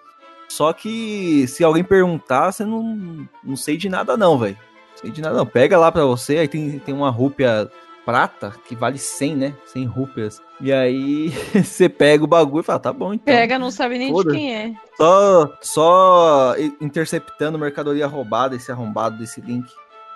só 0.47 0.73
que 0.73 1.45
se 1.47 1.63
alguém 1.63 1.83
perguntar, 1.83 2.51
você 2.51 2.65
não, 2.65 3.27
não 3.43 3.55
sei 3.55 3.77
de 3.77 3.89
nada 3.89 4.17
não, 4.17 4.37
velho. 4.37 4.57
Sei 4.95 5.09
de 5.11 5.21
nada 5.21 5.35
não. 5.35 5.45
Pega 5.45 5.77
lá 5.77 5.91
pra 5.91 6.05
você, 6.05 6.37
aí 6.37 6.47
tem, 6.47 6.79
tem 6.79 6.93
uma 6.93 7.09
rúpia 7.09 7.69
prata 8.05 8.53
que 8.67 8.75
vale 8.75 8.97
100, 8.97 9.35
né? 9.35 9.53
100 9.65 9.85
rúpias. 9.85 10.41
E 10.59 10.71
aí 10.71 11.29
você 11.63 11.87
pega 11.87 12.23
o 12.23 12.27
bagulho 12.27 12.61
e 12.61 12.65
fala, 12.65 12.79
tá 12.79 12.91
bom 12.91 13.13
então. 13.13 13.33
Pega, 13.33 13.57
não 13.57 13.71
sabe 13.71 13.97
nem 13.97 14.07
de 14.07 14.13
Foda. 14.13 14.33
quem 14.33 14.53
é. 14.53 14.73
Só, 14.97 15.57
só 15.61 16.55
interceptando 16.79 17.57
mercadoria 17.57 18.07
roubada, 18.07 18.55
esse 18.55 18.71
arrombado 18.71 19.17
desse 19.17 19.39
link. 19.41 19.71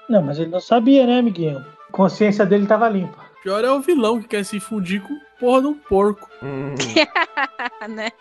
Não, 0.09 0.21
mas 0.21 0.39
ele 0.39 0.49
não 0.49 0.59
sabia, 0.59 1.05
né, 1.05 1.19
amiguinho? 1.19 1.63
A 1.89 1.91
consciência 1.91 2.45
dele 2.45 2.65
tava 2.67 2.87
limpa. 2.89 3.23
Pior 3.43 3.63
é 3.63 3.71
o 3.71 3.79
vilão 3.79 4.19
que 4.21 4.27
quer 4.27 4.43
se 4.43 4.59
fundir 4.59 5.01
com 5.01 5.17
porra 5.39 5.61
de 5.61 5.67
um 5.67 5.73
porco. 5.73 6.27
Hum, 6.41 6.73
né? 7.89 8.11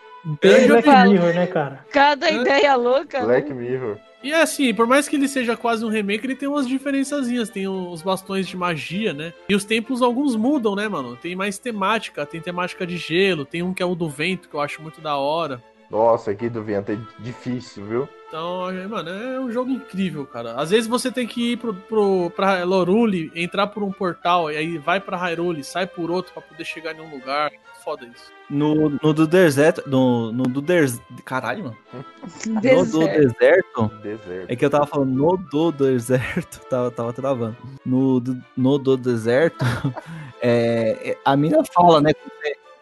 Bem 0.41 0.67
Black 0.67 0.87
falo. 0.87 1.11
Mirror, 1.11 1.33
né, 1.33 1.47
cara? 1.47 1.85
Cada 1.91 2.29
É. 2.29 2.35
ideia 2.35 2.75
louca. 2.75 3.19
né? 3.19 3.25
Black 3.25 3.53
Mirror. 3.53 3.97
E 4.23 4.33
assim, 4.33 4.73
por 4.73 4.87
mais 4.87 5.07
que 5.07 5.15
ele 5.15 5.27
seja 5.27 5.55
quase 5.55 5.85
um 5.85 5.89
remake, 5.89 6.25
ele 6.25 6.35
tem 6.35 6.49
umas 6.49 6.67
diferençazinhas. 6.67 7.49
Tem 7.49 7.67
os 7.67 8.01
bastões 8.01 8.47
de 8.47 8.57
magia, 8.57 9.13
né? 9.13 9.33
E 9.47 9.53
os 9.53 9.63
templos, 9.63 10.01
alguns 10.01 10.35
mudam, 10.35 10.75
né, 10.75 10.87
mano? 10.87 11.15
Tem 11.15 11.35
mais 11.35 11.59
temática. 11.59 12.25
Tem 12.25 12.41
temática 12.41 12.87
de 12.87 12.97
gelo. 12.97 13.45
Tem 13.45 13.61
um 13.61 13.71
que 13.73 13.83
é 13.83 13.85
o 13.85 13.93
do 13.93 14.09
vento, 14.09 14.49
que 14.49 14.55
eu 14.55 14.61
acho 14.61 14.81
muito 14.81 14.99
da 14.99 15.15
hora. 15.15 15.61
Nossa, 15.91 16.31
aqui 16.31 16.49
do 16.49 16.63
vento 16.63 16.91
é 16.91 16.97
difícil, 17.19 17.85
viu? 17.85 18.09
Então, 18.35 18.69
é, 18.69 18.85
mano, 18.85 19.09
é 19.09 19.39
um 19.39 19.49
jogo 19.49 19.71
incrível, 19.71 20.25
cara. 20.25 20.55
Às 20.55 20.69
vezes 20.69 20.87
você 20.87 21.09
tem 21.09 21.25
que 21.25 21.53
ir 21.53 21.57
pro, 21.57 21.73
pro, 21.73 22.29
pra 22.31 22.65
Loruli, 22.65 23.31
entrar 23.33 23.67
por 23.67 23.81
um 23.81 23.93
portal, 23.93 24.51
e 24.51 24.57
aí 24.57 24.77
vai 24.77 24.99
pra 24.99 25.15
Hyrule, 25.15 25.63
sai 25.63 25.87
por 25.87 26.11
outro 26.11 26.33
pra 26.33 26.41
poder 26.41 26.65
chegar 26.65 26.93
em 26.93 26.99
um 26.99 27.09
lugar. 27.09 27.49
Foda 27.81 28.05
isso. 28.05 28.29
No, 28.49 28.89
no 29.01 29.13
do 29.13 29.25
deserto. 29.25 29.87
No, 29.87 30.33
no 30.33 30.43
do 30.43 30.59
deserto. 30.61 31.01
Caralho, 31.23 31.63
mano. 31.63 31.77
No 32.45 32.59
do 32.85 32.99
Deserto. 32.99 33.21
deserto. 33.39 33.91
Deserto. 34.03 34.51
É 34.51 34.55
que 34.57 34.65
eu 34.65 34.69
tava 34.69 34.85
falando 34.85 35.13
no 35.13 35.37
do 35.37 35.71
deserto, 35.71 36.59
tava, 36.69 36.91
tava 36.91 37.13
travando. 37.13 37.55
No, 37.85 38.19
do- 38.19 38.43
no 38.57 38.77
do 38.77 38.97
deserto, 38.97 39.63
é, 40.41 41.11
é, 41.11 41.17
a 41.23 41.37
mina 41.37 41.63
fala, 41.73 42.01
né? 42.01 42.11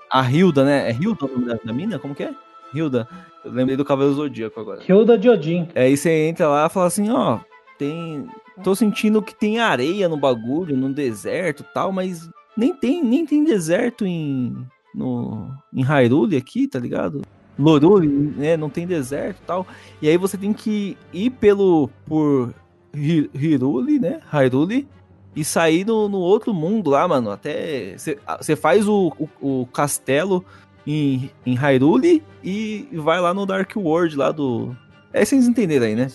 A 0.09 0.23
Hilda, 0.31 0.65
né? 0.65 0.89
É 0.89 0.93
Hilda 0.93 1.25
o 1.25 1.27
nome 1.27 1.45
da, 1.45 1.59
da 1.63 1.73
mina? 1.73 1.99
Como 1.99 2.15
que 2.15 2.23
é? 2.23 2.33
Hilda. 2.73 3.07
Eu 3.43 3.51
lembrei 3.51 3.75
do 3.75 3.85
Cabelo 3.85 4.13
Zodíaco 4.13 4.59
agora. 4.59 4.81
Hilda 4.87 5.17
de 5.17 5.29
Odin. 5.29 5.67
É, 5.75 5.83
Aí 5.83 5.97
você 5.97 6.27
entra 6.27 6.47
lá 6.47 6.65
e 6.65 6.69
fala 6.69 6.87
assim, 6.87 7.09
ó, 7.09 7.39
tem. 7.77 8.27
Tô 8.63 8.75
sentindo 8.75 9.21
que 9.21 9.33
tem 9.33 9.59
areia 9.59 10.07
no 10.07 10.15
bagulho, 10.15 10.77
no 10.77 10.93
deserto 10.93 11.61
e 11.61 11.73
tal, 11.73 11.91
mas 11.91 12.29
nem 12.55 12.73
tem, 12.73 13.03
nem 13.03 13.25
tem 13.25 13.43
deserto 13.43 14.05
em. 14.05 14.55
No, 14.93 15.49
em 15.73 15.81
Hyrule 15.81 16.37
aqui, 16.37 16.67
tá 16.67 16.77
ligado? 16.79 17.21
Lorule, 17.57 18.07
né? 18.07 18.55
Não 18.55 18.69
tem 18.69 18.85
deserto 18.85 19.39
e 19.41 19.45
tal. 19.45 19.67
E 20.01 20.07
aí 20.07 20.17
você 20.17 20.37
tem 20.37 20.53
que 20.53 20.97
ir 21.11 21.31
pelo. 21.31 21.89
por 22.05 22.53
Hyrule, 22.93 23.99
né? 23.99 24.21
Hyrule. 24.31 24.87
E 25.35 25.43
sair 25.43 25.83
no, 25.83 26.07
no 26.07 26.19
outro 26.19 26.53
mundo 26.53 26.91
lá, 26.91 27.07
mano. 27.07 27.31
Até. 27.31 27.95
Você 27.97 28.55
faz 28.55 28.87
o, 28.87 29.11
o, 29.19 29.61
o 29.61 29.65
castelo 29.67 30.45
em, 30.85 31.29
em 31.45 31.55
Hyrule 31.55 32.23
e 32.43 32.87
vai 32.93 33.19
lá 33.19 33.33
no 33.33 33.45
Dark 33.45 33.71
World 33.75 34.15
lá 34.15 34.31
do. 34.31 34.75
É 35.11 35.23
vocês 35.23 35.47
entenderam 35.47 35.85
aí, 35.85 35.95
né? 35.95 36.07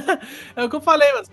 é 0.56 0.64
o 0.64 0.70
que 0.70 0.76
eu 0.76 0.80
falei, 0.80 1.08
mas 1.12 1.30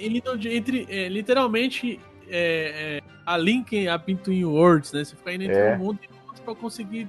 indo 0.00 0.48
entre, 0.48 0.86
é, 0.88 1.08
literalmente, 1.08 2.00
é, 2.28 3.00
é, 3.02 3.10
a 3.26 3.36
Link 3.36 3.86
a 3.86 3.98
Between 3.98 4.44
Worlds, 4.44 4.92
né? 4.92 5.04
Você 5.04 5.14
fica 5.16 5.32
indo 5.32 5.44
entre 5.44 5.56
É. 5.58 5.74
um 5.76 5.78
mundo 5.78 5.98
e 6.02 6.08
outro 6.26 6.42
pra 6.42 6.54
conseguir 6.54 7.08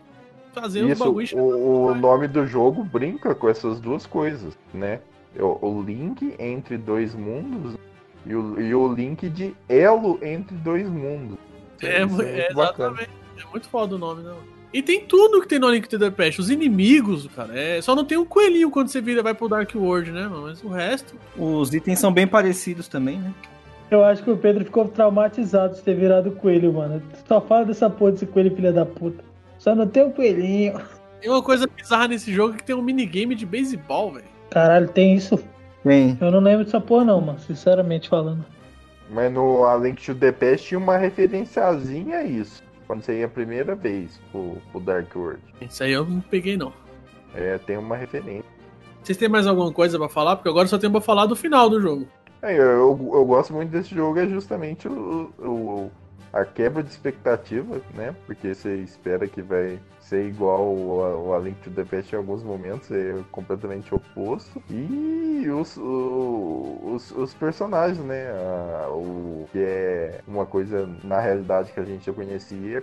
fazer 0.53 0.83
os 0.83 0.91
Isso, 0.91 1.03
bagulhos. 1.03 1.31
o, 1.33 1.37
o 1.37 1.95
nome 1.95 2.27
do 2.27 2.45
jogo 2.45 2.83
brinca 2.83 3.33
com 3.33 3.47
essas 3.47 3.79
duas 3.79 4.05
coisas, 4.05 4.57
né? 4.73 4.99
O, 5.39 5.67
o 5.67 5.81
link 5.83 6.35
entre 6.39 6.77
dois 6.77 7.13
mundos 7.15 7.77
e 8.25 8.35
o, 8.35 8.59
e 8.59 8.75
o 8.75 8.93
link 8.93 9.29
de 9.29 9.55
elo 9.69 10.19
entre 10.21 10.55
dois 10.57 10.89
mundos. 10.89 11.37
É, 11.81 12.01
é, 12.01 12.05
muito 12.05 12.25
bacana. 12.55 13.01
exatamente. 13.01 13.09
É 13.37 13.51
muito 13.51 13.69
foda 13.69 13.95
o 13.95 13.97
nome, 13.97 14.23
né? 14.23 14.35
E 14.73 14.81
tem 14.81 15.01
tudo 15.01 15.41
que 15.41 15.47
tem 15.47 15.59
no 15.59 15.69
Link 15.69 15.87
to 15.87 15.97
the 15.97 16.09
Past. 16.09 16.41
Os 16.41 16.49
inimigos, 16.49 17.27
cara. 17.35 17.57
É, 17.57 17.81
só 17.81 17.95
não 17.95 18.03
tem 18.03 18.17
um 18.17 18.25
coelhinho 18.25 18.69
quando 18.69 18.89
você 18.89 18.99
vira 18.99 19.23
vai 19.23 19.33
pro 19.33 19.47
Dark 19.47 19.73
World, 19.73 20.11
né, 20.11 20.27
mano? 20.27 20.43
Mas 20.43 20.63
o 20.63 20.67
resto. 20.67 21.15
Os 21.37 21.73
itens 21.73 21.99
são 21.99 22.11
bem 22.11 22.27
parecidos 22.27 22.87
também, 22.87 23.17
né? 23.17 23.33
Eu 23.89 24.03
acho 24.03 24.21
que 24.21 24.29
o 24.29 24.35
Pedro 24.35 24.65
ficou 24.65 24.85
traumatizado 24.87 25.75
de 25.75 25.81
ter 25.81 25.95
virado 25.95 26.31
coelho, 26.31 26.73
mano. 26.73 27.01
Só 27.25 27.39
fala 27.39 27.65
dessa 27.65 27.89
porra 27.89 28.11
desse 28.11 28.25
coelho, 28.25 28.53
filha 28.53 28.73
da 28.73 28.85
puta. 28.85 29.23
Só 29.57 29.73
não 29.73 29.87
tem 29.87 30.03
o 30.03 30.11
coelhinho. 30.11 30.79
Tem 31.21 31.31
uma 31.31 31.41
coisa 31.41 31.65
bizarra 31.67 32.09
nesse 32.09 32.31
jogo 32.33 32.55
que 32.55 32.63
tem 32.63 32.75
um 32.75 32.81
minigame 32.81 33.33
de 33.33 33.45
beisebol, 33.45 34.11
velho. 34.11 34.25
Caralho, 34.49 34.89
tem 34.89 35.15
isso? 35.15 35.39
Tem. 35.83 36.17
Eu 36.19 36.31
não 36.31 36.41
lembro 36.41 36.65
dessa 36.65 36.81
porra, 36.81 37.05
não, 37.05 37.21
mano. 37.21 37.39
Sinceramente 37.39 38.09
falando. 38.09 38.45
Mas 39.09 39.31
no 39.31 39.65
A 39.65 39.77
Link 39.77 40.03
to 40.03 40.13
the 40.13 40.33
Past 40.33 40.67
tinha 40.67 40.77
uma 40.77 40.97
referenciazinha 40.97 42.17
a 42.17 42.23
isso. 42.25 42.61
Quando 42.87 43.01
você 43.03 43.19
ia 43.19 43.25
a 43.25 43.29
primeira 43.29 43.75
vez 43.75 44.19
pro, 44.31 44.57
pro 44.71 44.79
Dark 44.79 45.13
World. 45.15 45.41
Isso 45.61 45.83
aí 45.83 45.91
eu 45.91 46.05
não 46.05 46.21
peguei, 46.21 46.55
não. 46.57 46.71
É, 47.35 47.57
tem 47.57 47.77
uma 47.77 47.95
referência. 47.97 48.45
Vocês 49.03 49.17
têm 49.17 49.27
mais 49.29 49.45
alguma 49.45 49.71
coisa 49.71 49.99
pra 49.99 50.07
falar? 50.09 50.37
Porque 50.37 50.49
agora 50.49 50.67
só 50.67 50.77
tem 50.77 50.89
pra 50.89 51.01
falar 51.01 51.25
do 51.25 51.35
final 51.35 51.69
do 51.69 51.81
jogo. 51.81 52.07
É, 52.41 52.53
eu, 52.57 52.61
eu, 52.63 53.11
eu 53.13 53.25
gosto 53.25 53.53
muito 53.53 53.69
desse 53.69 53.93
jogo, 53.93 54.19
é 54.19 54.27
justamente 54.27 54.87
o- 54.87 55.31
o- 55.39 55.91
a 56.31 56.45
quebra 56.45 56.83
de 56.83 56.89
expectativa, 56.89 57.81
né? 57.93 58.15
Porque 58.25 58.53
você 58.53 58.75
espera 58.77 59.27
que 59.27 59.41
vai 59.41 59.79
ser 59.99 60.25
igual 60.25 60.73
o, 60.73 61.33
A 61.33 61.39
Link 61.39 61.59
to 61.61 61.69
the 61.71 61.83
Past 61.83 62.13
em 62.13 62.17
alguns 62.17 62.41
momentos, 62.41 62.89
é 62.91 63.15
completamente 63.31 63.93
oposto. 63.93 64.61
E 64.69 65.49
os, 65.49 65.77
os, 65.77 67.11
os 67.11 67.33
personagens, 67.33 67.99
né? 67.99 68.31
O 68.89 69.45
que 69.51 69.59
é 69.59 70.21
uma 70.27 70.45
coisa 70.45 70.89
na 71.03 71.19
realidade 71.19 71.71
que 71.71 71.79
a 71.79 71.83
gente 71.83 72.05
já 72.05 72.13
conhecia 72.13 72.77
é 72.77 72.81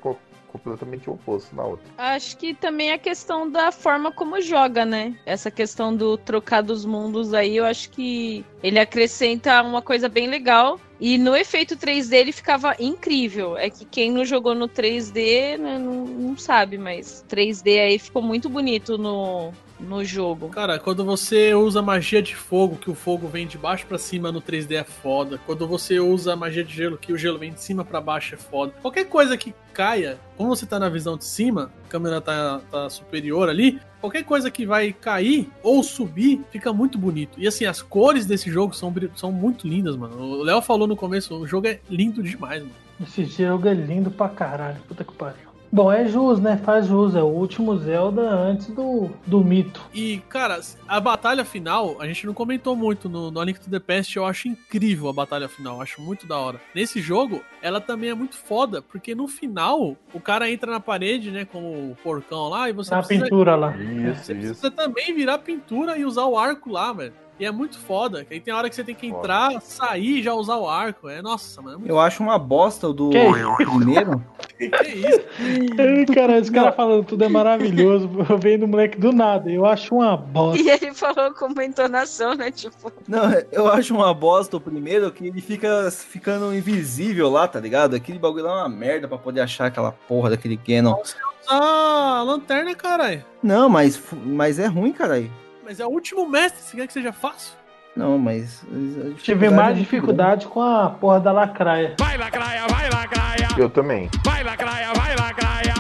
completamente 0.55 1.11
oposto 1.11 1.55
na 1.57 1.65
outra. 1.65 1.85
Acho 1.99 2.37
que 2.37 2.55
também 2.55 2.93
a 2.93 2.99
questão 2.99 3.51
da 3.51 3.73
forma 3.73 4.13
como 4.13 4.41
joga, 4.41 4.85
né? 4.85 5.19
Essa 5.27 5.51
questão 5.51 5.95
do 5.95 6.17
trocar 6.17 6.63
dos 6.63 6.85
mundos 6.85 7.35
aí, 7.35 7.57
eu 7.57 7.65
acho 7.65 7.91
que 7.91 8.45
ele 8.63 8.79
acrescenta 8.79 9.61
uma 9.63 9.83
coisa 9.83 10.09
bem 10.09 10.29
legal. 10.29 10.79
E 11.01 11.19
no 11.19 11.37
efeito 11.37 11.77
3D 11.77 12.15
ele 12.15 12.33
ficava 12.33 12.77
incrível. 12.79 13.57
É 13.57 13.69
que 13.69 13.85
quem 13.85 14.13
não 14.13 14.25
jogou 14.25 14.55
no 14.55 14.69
3D 14.69 15.59
né, 15.59 15.77
não, 15.77 16.05
não 16.07 16.39
sabe, 16.39 16.79
mas 16.79 17.25
3D 17.29 17.81
aí 17.81 17.99
ficou 17.99 18.23
muito 18.23 18.49
bonito 18.49 18.97
no, 18.97 19.53
no 19.79 20.05
jogo. 20.05 20.49
Cara, 20.49 20.79
quando 20.79 21.05
você 21.05 21.55
usa 21.55 21.83
magia 21.83 22.23
de 22.23 22.35
fogo, 22.35 22.77
que 22.77 22.91
o 22.91 22.95
fogo 22.95 23.29
vem 23.29 23.47
de 23.47 23.59
baixo 23.59 23.87
pra 23.87 23.99
cima 23.99 24.31
no 24.31 24.41
3D 24.41 24.73
é 24.73 24.85
foda. 24.85 25.39
Quando 25.47 25.67
você 25.67 25.99
usa 26.01 26.37
magia 26.37 26.65
de 26.65 26.75
gelo, 26.75 26.97
que 26.97 27.13
o 27.13 27.19
gelo 27.19 27.39
vem 27.39 27.53
de 27.53 27.61
cima 27.61 27.85
pra 27.85 28.01
baixo 28.01 28.35
é 28.35 28.39
foda. 28.39 28.73
Qualquer 28.81 29.05
coisa 29.05 29.37
que 29.37 29.55
caia, 29.73 30.19
como 30.37 30.55
você 30.55 30.65
tá 30.65 30.79
na 30.79 30.89
visão 30.89 31.17
de 31.17 31.25
cima, 31.25 31.73
a 31.85 31.89
câmera 31.89 32.21
tá, 32.21 32.61
tá 32.71 32.89
superior 32.89 33.49
ali, 33.49 33.81
qualquer 34.01 34.23
coisa 34.25 34.51
que 34.51 34.65
vai 34.65 34.93
cair 34.93 35.51
ou 35.63 35.83
subir 35.83 36.43
fica 36.51 36.73
muito 36.73 36.97
bonito. 36.97 37.41
E 37.41 37.47
assim, 37.47 37.65
as 37.65 37.83
cores 37.83 38.27
desse 38.27 38.51
jogo 38.51 38.75
são, 38.75 38.95
são 39.17 39.33
muito 39.33 39.67
lindas, 39.67 39.97
mano. 39.97 40.17
O 40.17 40.43
Léo 40.43 40.63
falou 40.63 40.87
no 40.87 40.97
começo, 40.97 41.35
o 41.35 41.47
jogo 41.47 41.67
é 41.67 41.81
lindo 41.91 42.23
demais, 42.23 42.63
mano. 42.63 42.75
Esse 43.03 43.25
jogo 43.25 43.69
é 43.69 43.75
lindo 43.75 44.11
pra 44.11 44.29
caralho. 44.29 44.81
Puta 44.87 45.03
que 45.03 45.13
pariu. 45.13 45.54
Bom, 45.75 45.91
é 45.91 46.07
jus, 46.07 46.39
né? 46.39 46.57
Faz 46.57 46.87
jus. 46.87 47.17
É 47.17 47.21
o 47.21 47.27
último 47.27 47.77
Zelda 47.77 48.23
antes 48.23 48.69
do, 48.69 49.11
do 49.27 49.43
mito. 49.43 49.83
E, 49.93 50.19
cara, 50.29 50.61
a 50.87 51.01
batalha 51.01 51.45
final, 51.45 51.97
a 51.99 52.07
gente 52.07 52.25
não 52.29 52.33
comentou 52.33 52.77
muito 52.77 53.09
no, 53.09 53.29
no 53.29 53.41
A 53.41 53.45
Link 53.45 53.59
to 53.59 53.69
the 53.69 53.81
Past, 53.81 54.17
eu 54.17 54.25
acho 54.25 54.47
incrível 54.47 55.09
a 55.09 55.13
batalha 55.13 55.49
final, 55.49 55.75
eu 55.79 55.83
acho 55.83 56.01
muito 56.01 56.29
da 56.29 56.39
hora. 56.39 56.61
Nesse 56.77 57.01
jogo, 57.01 57.43
ela 57.61 57.81
também 57.81 58.11
é 58.11 58.15
muito 58.15 58.37
foda, 58.37 58.81
porque 58.83 59.17
no 59.17 59.27
final, 59.27 59.97
o 60.13 60.21
cara 60.21 60.49
entra 60.49 60.71
na 60.71 60.79
parede, 60.79 61.33
né, 61.33 61.45
com 61.45 61.59
o 61.91 61.97
porcão 62.05 62.49
lá, 62.49 62.71
e 62.71 62.73
você 62.73 62.95
Na 62.95 62.99
precisa, 63.03 63.25
pintura 63.25 63.57
lá. 63.57 63.77
Isso, 63.77 64.27
você 64.27 64.33
isso. 64.33 64.47
precisa 64.47 64.71
também 64.71 65.13
virar 65.13 65.39
pintura 65.39 65.99
e 65.99 66.05
usar 66.05 66.27
o 66.27 66.39
arco 66.39 66.71
lá, 66.71 66.93
velho. 66.93 67.13
E 67.39 67.45
é 67.45 67.51
muito 67.51 67.79
foda, 67.79 68.25
que 68.25 68.33
aí 68.35 68.41
tem 68.41 68.55
hora 68.55 68.69
que 68.69 68.77
você 68.77 68.85
tem 68.85 68.95
que 68.95 69.09
entrar, 69.09 69.61
sair 69.61 70.19
e 70.19 70.23
já 70.23 70.33
usar 70.35 70.57
o 70.57 70.69
arco. 70.69 71.09
É, 71.09 71.21
nossa, 71.21 71.61
mano, 71.61 71.75
é 71.75 71.79
muito 71.79 71.91
Eu 71.91 71.99
acho 71.99 72.23
uma 72.23 72.39
bosta 72.39 72.89
o 72.89 72.93
do 72.93 73.11
Que 73.11 73.19
isso? 73.19 73.57
primeiro. 73.57 74.25
que 74.57 74.65
isso. 74.67 75.21
Ai, 75.79 76.15
cara, 76.15 76.39
esse 76.39 76.53
cara 76.53 76.71
falando 76.71 77.05
tudo 77.05 77.25
é 77.25 77.29
maravilhoso. 77.29 78.09
Vem 78.39 78.59
do 78.59 78.69
moleque 78.69 78.99
do 78.99 79.13
nada. 79.13 79.51
Eu 79.51 79.67
acho 79.67 79.97
uma 79.97 80.17
bosta. 80.17 80.63
E 80.63 80.71
ele 80.71 80.95
falou 80.95 81.35
com 81.35 81.47
uma 81.47 81.65
entonação, 81.65 82.35
né? 82.35 82.53
Tipo, 82.53 82.93
Não, 83.09 83.33
eu 83.51 83.67
acho 83.69 83.93
uma 83.95 84.15
bosta 84.15 84.57
o 84.57 84.61
primeiro 84.61 85.11
que 85.11 85.27
ele 85.27 85.41
fica 85.41 85.91
ficando 85.91 86.55
invisível 86.55 87.29
lá, 87.29 87.49
tá 87.49 87.59
ligado? 87.59 87.97
Aquele 87.97 88.19
bagulho 88.19 88.45
lá 88.45 88.53
é 88.53 88.63
uma 88.63 88.69
merda 88.69 89.09
pra 89.09 89.19
poder 89.19 89.41
achar 89.41 89.67
aquela 89.67 89.91
porra 89.91 90.31
daquele 90.31 90.57
Canon. 90.57 90.95
Usar 91.03 91.19
a 91.49 92.23
lanterna, 92.23 92.75
caralho. 92.75 93.25
Não, 93.43 93.69
mas, 93.69 94.01
mas 94.25 94.59
é 94.59 94.67
ruim, 94.67 94.93
caralho. 94.93 95.31
Mas 95.65 95.81
é 95.81 95.87
o 95.87 95.91
último 95.91 96.29
mestre, 96.29 96.61
você 96.63 96.77
quer 96.77 96.87
que 96.87 96.93
seja 96.93 97.13
fácil? 97.13 97.55
Não, 97.97 98.19
mas. 98.19 98.63
Tive 99.23 99.47
é 99.47 99.51
mais 99.51 99.77
muito 99.77 99.85
dificuldade 99.85 100.47
com 100.49 100.61
a 100.61 100.91
porra 100.91 101.21
da 101.21 101.31
lacraia. 101.33 101.95
Vai 101.99 102.19
lacraia, 102.19 102.67
vai 102.69 102.91
lacraia, 102.91 103.49
Eu 103.57 103.71
também. 103.71 104.11
vai 104.25 104.43
lacraia, 104.43 104.93
vai 104.95 105.15
lacraia, 105.17 105.75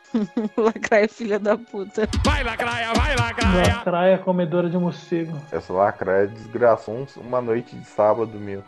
lacraia 0.56 1.08
filha 1.08 1.38
da 1.38 1.56
puta. 1.58 2.08
vai 2.24 2.42
lacraia, 2.42 2.92
vai 2.94 3.14
lacraia. 3.14 3.74
Lacraia 3.76 4.18
comedora 4.18 4.70
de 4.70 4.78
morcego. 4.78 5.36
Essa 5.52 5.72
lacraia 5.72 6.26
desgraçou 6.28 7.06
uma 7.18 7.42
noite 7.42 7.76
de 7.76 7.86
sábado 7.86 8.38
meu. 8.38 8.64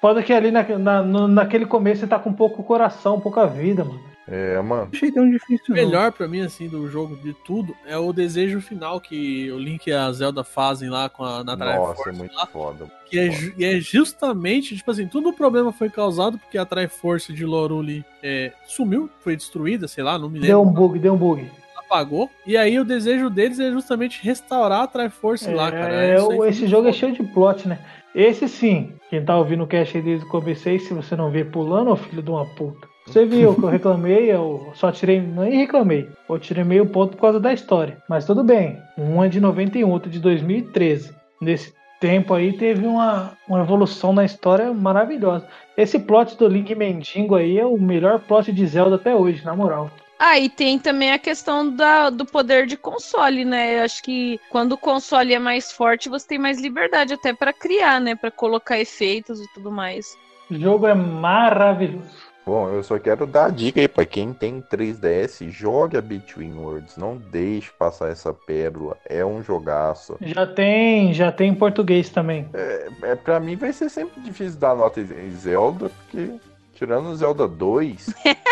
Foda 0.00 0.22
que 0.22 0.32
ali 0.32 0.50
na, 0.50 0.62
na- 0.78 1.02
no- 1.02 1.26
naquele 1.28 1.66
começo 1.66 2.02
você 2.02 2.06
tá 2.06 2.18
com 2.18 2.32
pouco 2.32 2.62
coração, 2.62 3.18
pouca 3.20 3.46
vida, 3.46 3.82
mano. 3.84 4.13
É, 4.26 4.60
mano. 4.62 4.88
Achei 4.92 5.12
tão 5.12 5.30
difícil, 5.30 5.66
O 5.68 5.72
melhor 5.72 6.10
pra 6.12 6.26
mim, 6.26 6.40
assim, 6.40 6.68
do 6.68 6.88
jogo 6.88 7.16
de 7.16 7.34
tudo 7.44 7.74
é 7.86 7.96
o 7.98 8.12
desejo 8.12 8.60
final 8.60 9.00
que 9.00 9.50
o 9.52 9.58
Link 9.58 9.86
e 9.86 9.92
a 9.92 10.10
Zelda 10.12 10.42
fazem 10.42 10.88
lá 10.88 11.08
com 11.08 11.24
a 11.24 11.44
Natália 11.44 11.76
Nossa, 11.76 11.92
é 11.92 11.96
Force 11.96 12.18
muito 12.18 12.34
lá, 12.34 12.46
foda. 12.46 12.90
que 13.10 13.18
é, 13.18 13.28
e 13.58 13.64
é 13.64 13.78
justamente, 13.80 14.76
tipo 14.76 14.90
assim, 14.90 15.06
todo 15.06 15.28
o 15.28 15.32
problema 15.32 15.72
foi 15.72 15.90
causado 15.90 16.38
porque 16.38 16.56
a 16.56 16.64
Triforce 16.64 17.32
de 17.32 17.44
Loruli 17.44 18.04
é, 18.22 18.52
sumiu, 18.66 19.10
foi 19.20 19.36
destruída, 19.36 19.86
sei 19.86 20.02
lá, 20.02 20.18
não 20.18 20.30
me 20.30 20.40
Deu 20.40 20.62
lembro, 20.62 20.70
um 20.70 20.74
bug, 20.88 20.98
deu 20.98 21.12
um 21.14 21.18
bug. 21.18 21.50
apagou. 21.76 22.30
E 22.46 22.56
aí 22.56 22.78
o 22.78 22.84
desejo 22.84 23.28
deles 23.28 23.60
é 23.60 23.70
justamente 23.70 24.22
restaurar 24.22 24.82
a 24.82 24.86
Triforce 24.86 25.50
lá, 25.52 25.70
cara. 25.70 26.02
É, 26.02 26.16
esse 26.48 26.66
jogo 26.66 26.88
é 26.88 26.92
foda. 26.92 26.98
cheio 26.98 27.12
de 27.12 27.22
plot, 27.24 27.68
né? 27.68 27.78
Esse 28.14 28.48
sim, 28.48 28.94
quem 29.10 29.22
tá 29.24 29.36
ouvindo 29.36 29.64
o 29.64 29.66
cast 29.66 29.96
aí 29.96 30.02
desde 30.02 30.24
o 30.24 30.28
começo 30.28 30.68
aí, 30.68 30.78
se 30.78 30.94
você 30.94 31.14
não 31.16 31.30
vê 31.30 31.44
pulando, 31.44 31.90
ô 31.90 31.96
filho 31.96 32.22
de 32.22 32.30
uma 32.30 32.46
puta. 32.54 32.93
Você 33.06 33.26
viu 33.26 33.54
que 33.54 33.62
eu 33.62 33.68
reclamei, 33.68 34.32
eu 34.32 34.72
só 34.74 34.90
tirei, 34.90 35.20
nem 35.20 35.58
reclamei, 35.58 36.08
eu 36.28 36.38
tirei 36.38 36.64
meio 36.64 36.86
ponto 36.86 37.16
por 37.16 37.22
causa 37.22 37.38
da 37.38 37.52
história. 37.52 37.98
Mas 38.08 38.24
tudo 38.24 38.42
bem, 38.42 38.78
um 38.96 39.22
é 39.22 39.28
de 39.28 39.40
91, 39.40 39.90
outro 39.90 40.10
de 40.10 40.18
2013. 40.18 41.14
Nesse 41.40 41.74
tempo 42.00 42.34
aí 42.34 42.52
teve 42.52 42.86
uma, 42.86 43.32
uma 43.48 43.60
evolução 43.60 44.12
na 44.12 44.24
história 44.24 44.72
maravilhosa. 44.72 45.46
Esse 45.76 45.98
plot 45.98 46.36
do 46.36 46.48
Link 46.48 46.74
Mendigo 46.74 47.34
aí 47.34 47.58
é 47.58 47.66
o 47.66 47.78
melhor 47.78 48.20
plot 48.20 48.50
de 48.52 48.66
Zelda 48.66 48.96
até 48.96 49.14
hoje, 49.14 49.44
na 49.44 49.54
moral. 49.54 49.90
Ah, 50.18 50.38
e 50.38 50.48
tem 50.48 50.78
também 50.78 51.12
a 51.12 51.18
questão 51.18 51.74
da, 51.74 52.08
do 52.08 52.24
poder 52.24 52.66
de 52.66 52.76
console, 52.76 53.44
né? 53.44 53.80
Eu 53.80 53.84
acho 53.84 54.02
que 54.02 54.40
quando 54.48 54.72
o 54.72 54.78
console 54.78 55.34
é 55.34 55.38
mais 55.38 55.72
forte, 55.72 56.08
você 56.08 56.26
tem 56.26 56.38
mais 56.38 56.60
liberdade 56.60 57.14
até 57.14 57.34
pra 57.34 57.52
criar, 57.52 58.00
né? 58.00 58.14
Pra 58.14 58.30
colocar 58.30 58.78
efeitos 58.78 59.40
e 59.40 59.52
tudo 59.52 59.70
mais. 59.70 60.16
O 60.50 60.54
jogo 60.54 60.86
é 60.86 60.94
maravilhoso. 60.94 62.33
Bom, 62.46 62.68
eu 62.68 62.82
só 62.82 62.98
quero 62.98 63.26
dar 63.26 63.46
a 63.46 63.50
dica 63.50 63.80
aí 63.80 63.88
pra 63.88 64.04
quem 64.04 64.32
tem 64.32 64.60
3DS, 64.60 65.48
jogue 65.48 65.96
a 65.96 66.02
Between 66.02 66.52
Worlds, 66.54 66.96
não 66.96 67.16
deixe 67.16 67.70
passar 67.78 68.10
essa 68.10 68.34
pérola, 68.34 68.98
é 69.06 69.24
um 69.24 69.42
jogaço. 69.42 70.18
Já 70.20 70.46
tem, 70.46 71.14
já 71.14 71.32
tem 71.32 71.50
em 71.50 71.54
português 71.54 72.10
também. 72.10 72.46
É, 72.52 72.88
é, 73.02 73.14
pra 73.14 73.40
mim 73.40 73.56
vai 73.56 73.72
ser 73.72 73.88
sempre 73.88 74.20
difícil 74.20 74.60
dar 74.60 74.76
nota 74.76 75.00
em 75.00 75.30
Zelda, 75.30 75.88
porque 75.88 76.32
tirando 76.74 77.06
o 77.08 77.16
Zelda 77.16 77.48
2, 77.48 78.14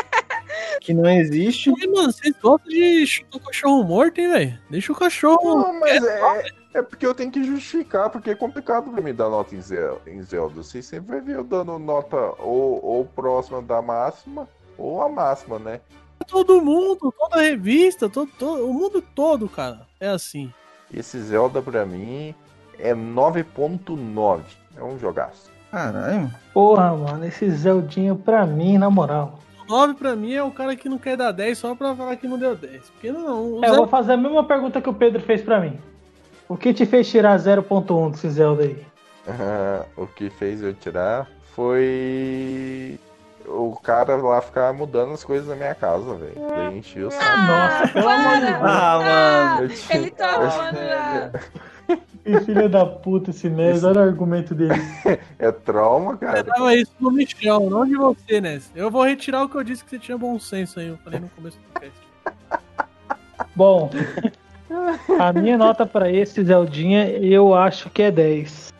Que 0.82 0.92
não 0.92 1.08
existe. 1.08 1.70
Ih, 1.70 1.86
mano, 1.86 2.12
vocês 2.12 2.34
gostam 2.42 2.68
de 2.68 3.06
chutar 3.06 3.36
o 3.36 3.40
cachorro 3.40 3.84
morto, 3.84 4.20
hein, 4.20 4.32
velho? 4.32 4.58
Deixa 4.68 4.92
o 4.92 4.96
cachorro. 4.96 5.58
Não, 5.58 5.78
mas 5.78 6.02
é, 6.02 6.38
é 6.40 6.61
porque 6.80 7.04
eu 7.04 7.14
tenho 7.14 7.30
que 7.30 7.44
justificar, 7.44 8.08
porque 8.08 8.30
é 8.30 8.34
complicado 8.34 8.90
pra 8.90 9.02
mim 9.02 9.12
dar 9.12 9.28
nota 9.28 9.54
em 9.54 9.60
Zelda. 9.60 10.00
Em 10.06 10.22
Zelda. 10.22 10.62
Você 10.62 10.80
sempre 10.80 11.10
vai 11.16 11.20
ver 11.20 11.36
eu 11.36 11.44
dando 11.44 11.78
nota 11.78 12.16
ou, 12.38 12.82
ou 12.82 13.04
próxima 13.04 13.60
da 13.60 13.82
máxima, 13.82 14.48
ou 14.78 15.02
a 15.02 15.08
máxima, 15.08 15.58
né? 15.58 15.80
Todo 16.26 16.62
mundo, 16.62 17.12
toda 17.18 17.42
revista, 17.42 18.08
todo, 18.08 18.30
todo- 18.38 18.64
o 18.64 18.72
mundo 18.72 19.02
todo, 19.14 19.48
cara. 19.48 19.80
É 20.00 20.08
assim. 20.08 20.52
Esse 20.94 21.18
Zelda 21.20 21.60
pra 21.60 21.84
mim 21.84 22.32
é 22.78 22.94
9.9. 22.94 24.40
É 24.76 24.82
um 24.82 24.98
jogaço. 24.98 25.50
Caralho. 25.70 26.30
Porra, 26.52 26.94
mano, 26.96 27.24
esse 27.26 27.50
Zeldinho 27.50 28.16
pra 28.16 28.46
mim, 28.46 28.78
na 28.78 28.88
moral. 28.90 29.38
O 29.62 29.70
9 29.70 29.94
pra 29.94 30.14
mim 30.14 30.32
é 30.34 30.42
o 30.42 30.50
cara 30.50 30.76
que 30.76 30.88
não 30.88 30.98
quer 30.98 31.16
dar 31.16 31.32
10 31.32 31.56
só 31.58 31.74
pra 31.74 31.94
falar 31.94 32.16
que 32.16 32.28
não 32.28 32.38
deu 32.38 32.54
10. 32.54 32.90
Porque 32.90 33.10
não, 33.10 33.54
o 33.54 33.64
É, 33.64 33.68
eu 33.68 33.72
Zé- 33.72 33.76
vou 33.78 33.86
fazer 33.88 34.12
a 34.12 34.16
mesma 34.16 34.44
pergunta 34.44 34.80
que 34.80 34.88
o 34.88 34.94
Pedro 34.94 35.20
fez 35.22 35.40
pra 35.42 35.60
mim. 35.60 35.78
O 36.52 36.56
que 36.58 36.74
te 36.74 36.84
fez 36.84 37.08
tirar 37.08 37.38
0.1 37.38 38.10
desse 38.10 38.28
Zelda 38.28 38.64
aí? 38.64 38.76
Ah, 39.26 39.86
o 39.96 40.06
que 40.06 40.28
fez 40.28 40.62
eu 40.62 40.74
tirar 40.74 41.26
foi 41.54 42.98
o 43.46 43.74
cara 43.82 44.16
lá 44.16 44.38
ficar 44.42 44.70
mudando 44.74 45.14
as 45.14 45.24
coisas 45.24 45.48
na 45.48 45.56
minha 45.56 45.74
casa, 45.74 46.14
velho. 46.14 46.34
Daí 46.50 46.76
enchia 46.76 47.08
o 47.08 47.10
saco. 47.10 47.38
Nossa, 47.38 47.88
pelo 47.88 48.06
amor 48.08 48.34
de 48.34 48.46
Deus. 48.46 48.56
Ah, 48.64 48.98
mano. 49.56 49.62
Eu 49.62 49.68
tinha- 49.70 49.98
Ele 49.98 50.10
tá. 50.10 51.30
Que 52.22 52.40
filho 52.40 52.68
da 52.68 52.84
puta 52.84 53.30
esse 53.30 53.48
Nes, 53.48 53.82
olha 53.82 54.00
o 54.02 54.04
argumento 54.04 54.54
dele. 54.54 54.74
É 55.38 55.50
trauma, 55.50 56.18
cara. 56.18 56.44
dava 56.44 56.74
isso 56.74 56.92
no 57.00 57.10
Michel, 57.10 57.70
não 57.70 57.86
de 57.86 57.96
você, 57.96 58.42
né? 58.42 58.60
Eu 58.76 58.90
vou 58.90 59.02
retirar 59.04 59.42
o 59.42 59.48
que 59.48 59.56
eu 59.56 59.64
disse 59.64 59.82
que 59.82 59.88
você 59.90 59.98
tinha 59.98 60.18
bom 60.18 60.38
senso 60.38 60.78
aí. 60.78 60.88
Eu 60.88 60.98
falei 60.98 61.18
no 61.18 61.28
começo 61.30 61.56
do 61.58 61.80
cast. 61.80 61.98
Bom, 63.56 63.90
a 65.18 65.32
minha 65.32 65.58
nota 65.58 65.84
pra 65.86 66.10
esse 66.10 66.42
Zeldinha 66.42 67.08
eu 67.08 67.54
acho 67.54 67.88
que 67.90 68.02
é 68.02 68.10
10. 68.10 68.72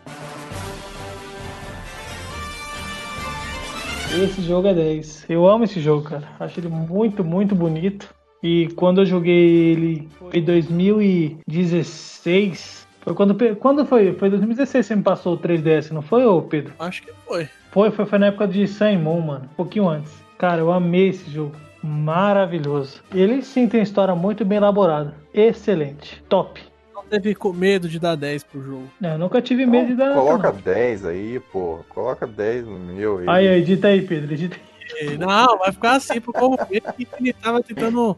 Esse 4.23 4.43
jogo 4.43 4.69
é 4.69 4.75
10. 4.75 5.25
Eu 5.29 5.49
amo 5.49 5.65
esse 5.65 5.81
jogo, 5.81 6.03
cara. 6.03 6.29
Acho 6.39 6.61
ele 6.61 6.69
muito, 6.69 7.25
muito 7.25 7.55
bonito. 7.55 8.15
E 8.43 8.69
quando 8.77 9.01
eu 9.01 9.07
joguei 9.07 9.73
ele 9.73 10.07
foi 10.19 10.39
em 10.39 10.45
2016. 10.45 12.87
Foi 13.01 13.15
quando, 13.15 13.35
quando 13.57 13.87
foi? 13.87 14.13
Foi 14.15 14.29
2016 14.29 14.87
que 14.87 14.89
você 14.89 14.97
me 14.97 15.03
passou 15.03 15.35
o 15.35 15.39
3DS, 15.39 15.91
não 15.91 16.03
foi, 16.03 16.27
ô 16.27 16.43
Pedro? 16.43 16.75
Acho 16.79 17.03
que 17.03 17.11
foi. 17.27 17.49
Foi, 17.71 17.91
foi, 17.91 18.05
foi 18.05 18.19
na 18.19 18.27
época 18.27 18.47
de 18.47 18.69
Sun 18.69 18.99
Moon, 18.99 19.21
mano. 19.21 19.49
Um 19.53 19.57
pouquinho 19.57 19.89
antes. 19.89 20.13
Cara, 20.39 20.61
eu 20.61 20.71
amei 20.71 21.09
esse 21.09 21.31
jogo. 21.31 21.57
Maravilhoso. 21.83 23.03
Ele 23.13 23.43
sim 23.43 23.69
tem 23.69 23.83
história 23.83 24.15
muito 24.15 24.45
bem 24.45 24.59
elaborada. 24.59 25.15
Excelente. 25.35 26.23
Top. 26.29 26.63
Não 26.95 27.05
teve 27.05 27.35
com 27.35 27.53
medo 27.53 27.89
de 27.89 27.99
dar 27.99 28.15
10 28.15 28.45
pro 28.45 28.63
jogo. 28.63 28.89
É, 29.03 29.15
eu 29.15 29.19
nunca 29.19 29.43
tive 29.43 29.67
medo 29.67 29.89
de 29.89 29.97
dar. 29.97 30.15
Coloca 30.15 30.53
não. 30.53 30.61
10 30.61 31.07
aí, 31.07 31.41
pô. 31.53 31.81
Coloca 31.89 32.27
10 32.27 32.67
no 32.67 32.79
meu 32.79 33.19
aí. 33.19 33.25
Aí, 33.29 33.49
aí, 33.49 33.61
edita 33.61 33.89
aí, 33.89 34.03
Pedro. 34.03 34.33
Edita 34.33 34.57
aí. 34.57 34.73
E, 35.01 35.17
Não, 35.17 35.59
vai 35.59 35.73
ficar 35.73 35.93
assim 35.97 36.21
pro 36.21 36.33
povo 36.33 36.59
ver 36.69 36.81
que 36.81 37.07
ele 37.19 37.33
tava 37.33 37.63
tentando 37.63 38.17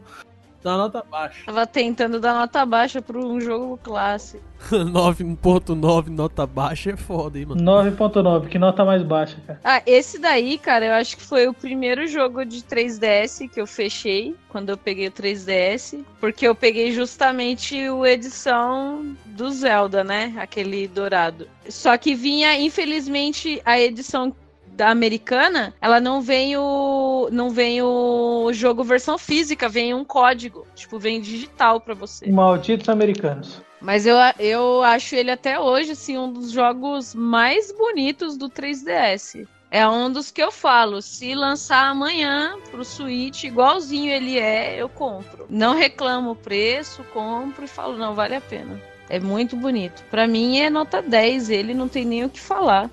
dar 0.65 0.77
nota 0.77 1.03
baixa. 1.03 1.45
Tava 1.45 1.67
tentando 1.67 2.19
dar 2.19 2.33
nota 2.33 2.65
baixa 2.65 2.99
pra 2.99 3.19
um 3.19 3.39
jogo 3.39 3.79
clássico. 3.83 4.43
9.9 4.71 6.07
nota 6.07 6.47
baixa 6.47 6.91
é 6.91 6.97
foda, 6.97 7.37
hein, 7.37 7.45
mano. 7.45 7.61
9.9, 7.61 8.47
que 8.47 8.57
nota 8.57 8.83
mais 8.83 9.03
baixa, 9.03 9.37
cara. 9.45 9.59
Ah, 9.63 9.83
esse 9.85 10.17
daí, 10.17 10.57
cara, 10.57 10.85
eu 10.87 10.93
acho 10.93 11.17
que 11.17 11.23
foi 11.23 11.47
o 11.47 11.53
primeiro 11.53 12.07
jogo 12.07 12.43
de 12.43 12.63
3DS 12.63 13.47
que 13.47 13.61
eu 13.61 13.67
fechei 13.67 14.35
quando 14.49 14.69
eu 14.69 14.77
peguei 14.77 15.07
o 15.07 15.11
3DS, 15.11 16.03
porque 16.19 16.47
eu 16.47 16.55
peguei 16.55 16.91
justamente 16.91 17.87
o 17.89 18.03
edição 18.03 19.15
do 19.25 19.51
Zelda, 19.51 20.03
né? 20.03 20.33
Aquele 20.37 20.87
dourado. 20.87 21.47
Só 21.69 21.95
que 21.95 22.15
vinha, 22.15 22.59
infelizmente, 22.59 23.61
a 23.63 23.79
edição 23.79 24.33
da 24.75 24.89
americana, 24.89 25.73
ela 25.81 25.99
não 25.99 26.21
vem 26.21 26.57
o 26.57 27.29
não 27.31 27.49
vem 27.49 27.81
o 27.81 28.51
jogo 28.51 28.83
versão 28.83 29.17
física, 29.17 29.69
vem 29.69 29.93
um 29.93 30.03
código, 30.03 30.67
tipo, 30.75 30.99
vem 30.99 31.21
digital 31.21 31.79
pra 31.79 31.93
você. 31.93 32.29
Malditos 32.29 32.89
americanos. 32.89 33.61
Mas 33.81 34.05
eu, 34.05 34.17
eu 34.39 34.83
acho 34.83 35.15
ele 35.15 35.31
até 35.31 35.59
hoje 35.59 35.91
assim 35.91 36.17
um 36.17 36.31
dos 36.31 36.51
jogos 36.51 37.13
mais 37.15 37.71
bonitos 37.71 38.37
do 38.37 38.49
3DS. 38.49 39.47
É 39.71 39.87
um 39.87 40.11
dos 40.11 40.31
que 40.31 40.41
eu 40.41 40.51
falo, 40.51 41.01
se 41.01 41.35
lançar 41.35 41.89
amanhã 41.89 42.55
pro 42.71 42.85
Switch, 42.85 43.43
igualzinho 43.43 44.11
ele 44.11 44.39
é, 44.39 44.81
eu 44.81 44.87
compro. 44.87 45.45
Não 45.49 45.75
reclamo 45.75 46.31
o 46.31 46.35
preço, 46.35 47.03
compro 47.13 47.65
e 47.65 47.67
falo, 47.67 47.97
não, 47.97 48.13
vale 48.13 48.35
a 48.35 48.41
pena. 48.41 48.81
É 49.09 49.19
muito 49.19 49.55
bonito. 49.55 50.03
Pra 50.09 50.27
mim 50.27 50.59
é 50.59 50.69
nota 50.69 51.01
10, 51.01 51.49
ele 51.49 51.73
não 51.73 51.87
tem 51.87 52.05
nem 52.05 52.23
o 52.23 52.29
que 52.29 52.39
falar. 52.39 52.89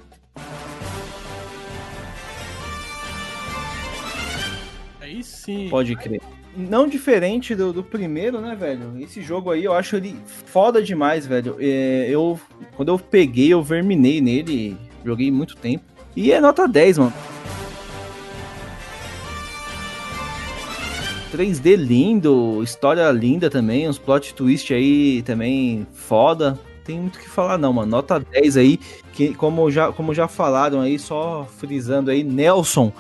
Aí 5.22 5.24
sim. 5.24 5.68
Pode 5.70 5.94
crer. 5.94 6.20
Não 6.54 6.86
diferente 6.86 7.54
do, 7.54 7.72
do 7.72 7.82
primeiro, 7.82 8.40
né, 8.40 8.54
velho? 8.54 8.98
Esse 8.98 9.22
jogo 9.22 9.50
aí 9.50 9.64
eu 9.64 9.72
acho 9.72 9.96
ele 9.96 10.16
foda 10.26 10.82
demais, 10.82 11.26
velho. 11.26 11.56
É, 11.58 12.08
eu, 12.10 12.38
quando 12.76 12.90
eu 12.90 12.98
peguei, 12.98 13.52
eu 13.52 13.62
verminei 13.62 14.20
nele, 14.20 14.76
joguei 15.04 15.30
muito 15.30 15.56
tempo. 15.56 15.84
E 16.14 16.30
é 16.30 16.40
nota 16.40 16.68
10, 16.68 16.98
mano. 16.98 17.12
3D 21.32 21.76
lindo, 21.76 22.60
história 22.62 23.10
linda 23.10 23.48
também, 23.48 23.88
uns 23.88 23.96
plot 23.96 24.34
twist 24.34 24.74
aí 24.74 25.22
também 25.22 25.86
foda. 25.94 26.58
Tem 26.84 26.98
muito 26.98 27.16
o 27.16 27.18
que 27.18 27.30
falar 27.30 27.56
não, 27.56 27.72
mano. 27.72 27.90
Nota 27.90 28.20
10 28.20 28.56
aí, 28.58 28.78
que 29.14 29.32
como 29.34 29.70
já, 29.70 29.90
como 29.90 30.12
já 30.12 30.28
falaram 30.28 30.80
aí, 30.82 30.98
só 30.98 31.46
frisando 31.56 32.10
aí, 32.10 32.22
Nelson, 32.22 32.92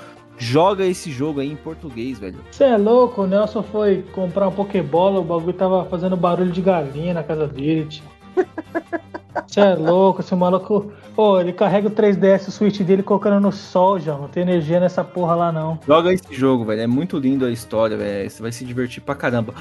joga 0.42 0.84
esse 0.84 1.10
jogo 1.10 1.40
aí 1.40 1.50
em 1.50 1.56
português, 1.56 2.18
velho. 2.18 2.40
Você 2.50 2.64
é 2.64 2.76
louco, 2.76 3.22
o 3.22 3.26
Nelson 3.26 3.62
foi 3.62 4.04
comprar 4.12 4.48
um 4.48 4.52
Pokébola, 4.52 5.20
o 5.20 5.24
bagulho 5.24 5.52
tava 5.52 5.84
fazendo 5.84 6.16
barulho 6.16 6.50
de 6.50 6.60
galinha 6.60 7.14
na 7.14 7.22
casa 7.22 7.46
dele, 7.46 7.86
tio. 7.86 8.04
Você 9.46 9.60
é 9.60 9.74
louco, 9.74 10.20
esse 10.20 10.34
maluco. 10.34 10.92
Pô, 11.14 11.40
ele 11.40 11.52
carrega 11.52 11.88
o 11.88 11.90
3DS, 11.90 12.48
o 12.48 12.50
Switch 12.50 12.80
dele 12.80 13.02
colocando 13.02 13.40
no 13.40 13.52
sol, 13.52 13.98
já. 13.98 14.16
Não 14.16 14.28
tem 14.28 14.42
energia 14.42 14.78
nessa 14.78 15.02
porra 15.02 15.34
lá, 15.34 15.52
não. 15.52 15.78
Joga 15.86 16.12
esse 16.12 16.34
jogo, 16.34 16.64
velho. 16.64 16.82
É 16.82 16.86
muito 16.86 17.18
lindo 17.18 17.44
a 17.46 17.50
história, 17.50 17.96
velho. 17.96 18.30
Você 18.30 18.42
vai 18.42 18.52
se 18.52 18.64
divertir 18.64 19.02
pra 19.02 19.14
caramba. 19.14 19.54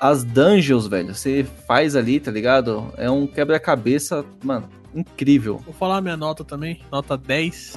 As 0.00 0.24
dungeons, 0.24 0.86
velho, 0.86 1.14
você 1.14 1.44
faz 1.66 1.94
ali, 1.94 2.18
tá 2.18 2.30
ligado? 2.30 2.92
É 2.96 3.10
um 3.10 3.26
quebra-cabeça, 3.26 4.24
mano, 4.42 4.68
incrível. 4.94 5.60
Vou 5.64 5.74
falar 5.74 6.00
minha 6.00 6.16
nota 6.16 6.44
também. 6.44 6.80
Nota 6.90 7.16
10. 7.16 7.76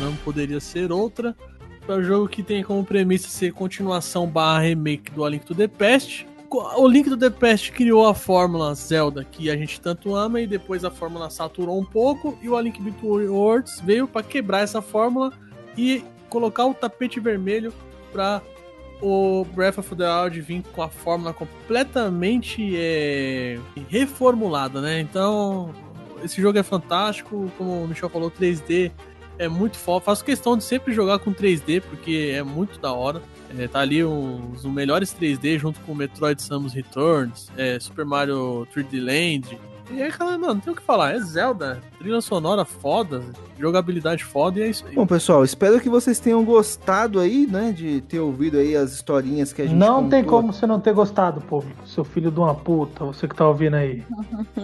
Não 0.00 0.14
poderia 0.16 0.60
ser 0.60 0.92
outra. 0.92 1.36
É 1.88 1.92
um 1.92 2.02
jogo 2.02 2.28
que 2.28 2.42
tem 2.42 2.62
como 2.62 2.84
premissa 2.84 3.28
ser 3.28 3.52
continuação 3.52 4.26
barra 4.26 4.60
remake 4.60 5.10
do 5.10 5.24
A 5.24 5.30
Link 5.30 5.46
to 5.46 5.54
the 5.54 5.66
Past. 5.66 6.26
O 6.50 6.86
Link 6.86 7.08
to 7.08 7.16
the 7.16 7.30
Past 7.30 7.72
criou 7.72 8.06
a 8.06 8.14
fórmula 8.14 8.74
Zelda 8.74 9.24
que 9.24 9.50
a 9.50 9.56
gente 9.56 9.80
tanto 9.80 10.14
ama 10.14 10.40
e 10.40 10.46
depois 10.46 10.84
a 10.84 10.90
fórmula 10.90 11.30
saturou 11.30 11.78
um 11.78 11.84
pouco 11.84 12.38
e 12.42 12.48
o 12.48 12.56
A 12.56 12.62
Link 12.62 12.80
Between 12.80 13.28
Worlds 13.28 13.80
veio 13.80 14.06
para 14.06 14.22
quebrar 14.22 14.60
essa 14.60 14.82
fórmula 14.82 15.32
e 15.76 16.04
colocar 16.28 16.66
o 16.66 16.74
tapete 16.74 17.20
vermelho 17.20 17.72
para 18.12 18.42
o 19.00 19.46
Breath 19.54 19.78
of 19.78 19.94
the 19.94 20.04
Wild 20.04 20.40
vir 20.40 20.62
com 20.74 20.82
a 20.82 20.88
fórmula 20.88 21.32
completamente 21.32 22.72
é, 22.76 23.58
reformulada, 23.88 24.80
né? 24.80 25.00
Então, 25.00 25.72
esse 26.22 26.40
jogo 26.40 26.58
é 26.58 26.62
fantástico, 26.62 27.50
como 27.56 27.84
o 27.84 27.88
Michel 27.88 28.08
falou, 28.08 28.30
3D 28.30 28.90
é 29.38 29.48
muito 29.48 29.76
foda. 29.76 30.04
Faço 30.04 30.24
questão 30.24 30.56
de 30.56 30.64
sempre 30.64 30.92
jogar 30.92 31.18
com 31.20 31.32
3D, 31.32 31.80
porque 31.82 32.32
é 32.34 32.42
muito 32.42 32.78
da 32.78 32.92
hora. 32.92 33.22
É, 33.56 33.66
tá 33.66 33.80
ali 33.80 34.04
os, 34.04 34.64
os 34.64 34.64
melhores 34.64 35.14
3D 35.14 35.58
junto 35.58 35.80
com 35.80 35.94
Metroid 35.94 36.40
Samus 36.42 36.74
Returns, 36.74 37.50
é, 37.56 37.80
Super 37.80 38.04
Mario 38.04 38.66
3D 38.74 39.00
Land, 39.02 39.58
e 39.90 40.02
aí, 40.02 40.10
cara, 40.12 40.32
mano, 40.38 40.54
não 40.54 40.60
tem 40.60 40.72
o 40.72 40.76
que 40.76 40.82
falar. 40.82 41.14
É 41.14 41.20
Zelda, 41.20 41.80
trilha 41.98 42.20
sonora 42.20 42.64
foda, 42.64 43.22
jogabilidade 43.58 44.24
foda 44.24 44.58
e 44.58 44.62
é 44.62 44.68
isso 44.68 44.84
aí. 44.86 44.94
Bom, 44.94 45.06
pessoal, 45.06 45.44
espero 45.44 45.80
que 45.80 45.88
vocês 45.88 46.18
tenham 46.20 46.44
gostado 46.44 47.18
aí, 47.20 47.46
né, 47.46 47.72
de 47.72 48.00
ter 48.02 48.20
ouvido 48.20 48.58
aí 48.58 48.76
as 48.76 48.92
historinhas 48.92 49.52
que 49.52 49.62
a 49.62 49.66
gente 49.66 49.76
Não 49.76 50.08
tem 50.08 50.22
contou. 50.22 50.40
como 50.40 50.52
você 50.52 50.66
não 50.66 50.78
ter 50.80 50.92
gostado, 50.92 51.40
público. 51.40 51.86
Seu 51.86 52.04
filho 52.04 52.30
de 52.30 52.38
uma 52.38 52.54
puta, 52.54 53.04
você 53.04 53.26
que 53.26 53.34
tá 53.34 53.46
ouvindo 53.48 53.74
aí. 53.76 54.02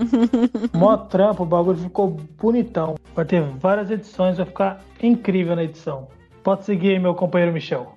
Mó 0.74 0.96
trampo, 0.96 1.42
o 1.42 1.46
bagulho 1.46 1.78
ficou 1.78 2.09
bonitão. 2.40 2.94
Vai 3.14 3.24
ter 3.24 3.42
várias 3.60 3.90
edições, 3.90 4.36
vai 4.36 4.46
ficar 4.46 4.84
incrível 5.02 5.56
na 5.56 5.64
edição. 5.64 6.09
Pode 6.44 6.66
seguir 6.66 6.90
aí, 6.90 6.98
meu 6.98 7.14
companheiro 7.14 7.54
Michel. 7.54 7.96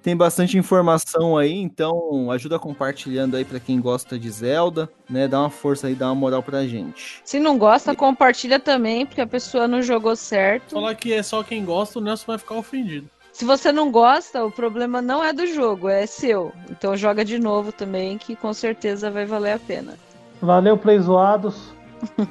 Tem 0.00 0.16
bastante 0.16 0.56
informação 0.56 1.36
aí, 1.36 1.52
então 1.52 2.30
ajuda 2.30 2.56
compartilhando 2.56 3.36
aí 3.36 3.44
pra 3.44 3.58
quem 3.58 3.80
gosta 3.80 4.16
de 4.16 4.30
Zelda, 4.30 4.88
né? 5.08 5.26
Dá 5.26 5.40
uma 5.40 5.50
força 5.50 5.88
aí, 5.88 5.94
dá 5.96 6.06
uma 6.06 6.14
moral 6.14 6.40
pra 6.40 6.64
gente. 6.68 7.20
Se 7.24 7.40
não 7.40 7.58
gosta, 7.58 7.92
compartilha 7.92 8.60
também, 8.60 9.04
porque 9.04 9.20
a 9.20 9.26
pessoa 9.26 9.66
não 9.66 9.82
jogou 9.82 10.14
certo. 10.14 10.74
Falar 10.74 10.94
que 10.94 11.12
é 11.12 11.20
só 11.20 11.42
quem 11.42 11.64
gosta, 11.64 11.98
o 11.98 12.02
Nelson 12.02 12.26
vai 12.28 12.38
ficar 12.38 12.54
ofendido. 12.54 13.10
Se 13.32 13.44
você 13.44 13.72
não 13.72 13.90
gosta, 13.90 14.44
o 14.44 14.52
problema 14.52 15.02
não 15.02 15.24
é 15.24 15.32
do 15.32 15.44
jogo, 15.48 15.88
é 15.88 16.06
seu. 16.06 16.52
Então 16.70 16.96
joga 16.96 17.24
de 17.24 17.40
novo 17.40 17.72
também, 17.72 18.18
que 18.18 18.36
com 18.36 18.54
certeza 18.54 19.10
vai 19.10 19.26
valer 19.26 19.54
a 19.54 19.58
pena. 19.58 19.94
Valeu, 20.40 20.78
Play 20.78 21.00
Zoados. 21.00 21.74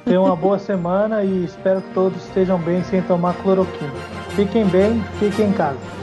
Tenham 0.04 0.24
uma 0.24 0.36
boa 0.36 0.58
semana 0.58 1.22
e 1.22 1.44
espero 1.44 1.80
que 1.82 1.94
todos 1.94 2.24
estejam 2.26 2.58
bem 2.58 2.82
sem 2.84 3.02
tomar 3.02 3.34
cloroquina. 3.42 3.92
Fiquem 4.30 4.66
bem, 4.66 5.02
fiquem 5.18 5.48
em 5.48 5.52
casa. 5.52 5.99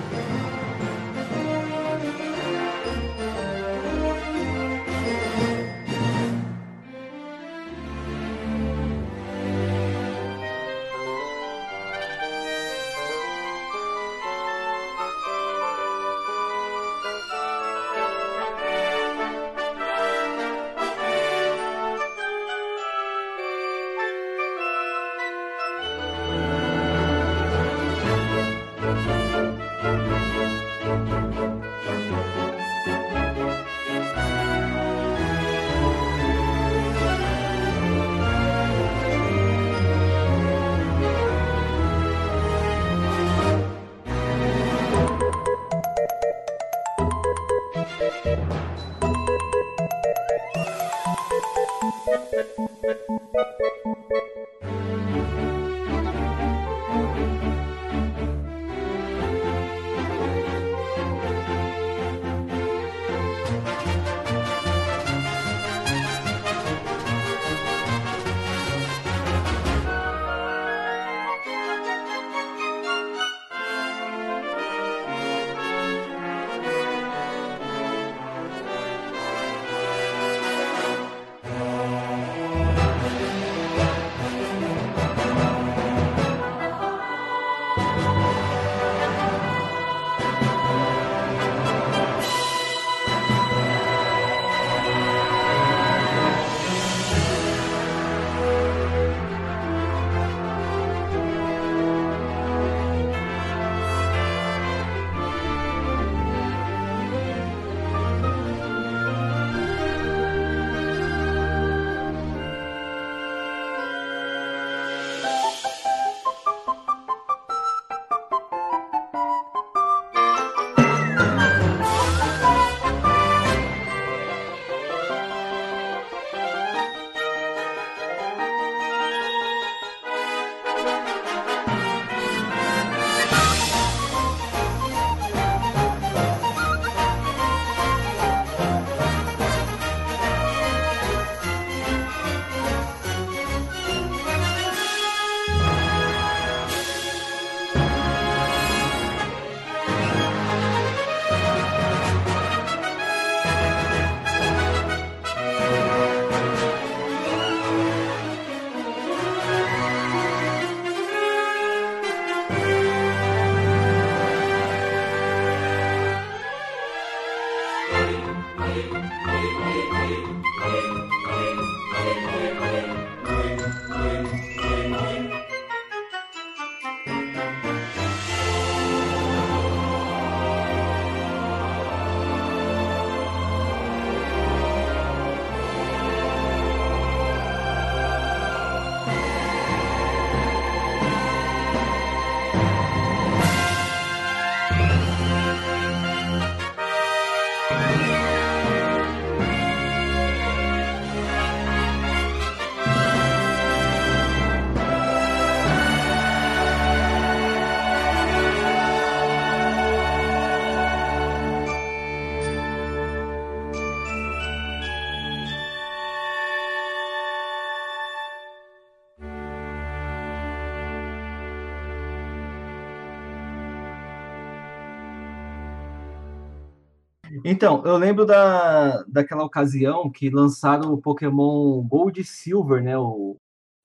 Então, 227.50 227.82
eu 227.86 227.96
lembro 227.98 228.26
da, 228.26 229.04
daquela 229.08 229.44
ocasião 229.44 230.10
que 230.10 230.30
lançaram 230.30 230.94
o 230.94 231.02
Pokémon 231.02 231.82
Gold 231.82 232.20
e 232.20 232.24
Silver, 232.24 232.84
né? 232.84 232.98
O, 232.98 233.38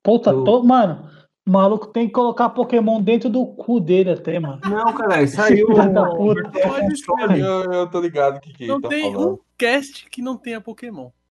Puta, 0.02 0.30
Eu- 0.30 0.43
tô, 0.43 0.62
mano, 0.64 1.09
o 1.47 1.51
maluco 1.51 1.86
tem 1.86 2.06
que 2.09 2.12
colocar 2.12 2.48
Pokémon 2.51 3.01
dentro 3.01 3.30
do 3.30 3.47
cu 3.47 3.78
dele 3.78 4.10
até, 4.10 4.40
mano. 4.40 4.60
Não, 4.64 4.93
cara, 4.93 5.24
saiu 5.28 5.68
o 5.68 6.16
puta. 6.16 6.51
Pode 6.51 7.05
Console. 7.05 7.40
Eu, 7.40 7.72
eu 7.72 7.90
tô 7.90 8.01
ligado 8.01 8.39
o 8.39 8.40
que, 8.40 8.52
que 8.52 8.66
Não 8.66 8.80
tá 8.80 8.89
tem 8.89 9.12
falando. 9.12 9.34
um 9.34 9.39
cast 9.56 10.10
que 10.10 10.20
não 10.20 10.36
tenha 10.36 10.60
Pokémon. 10.60 11.10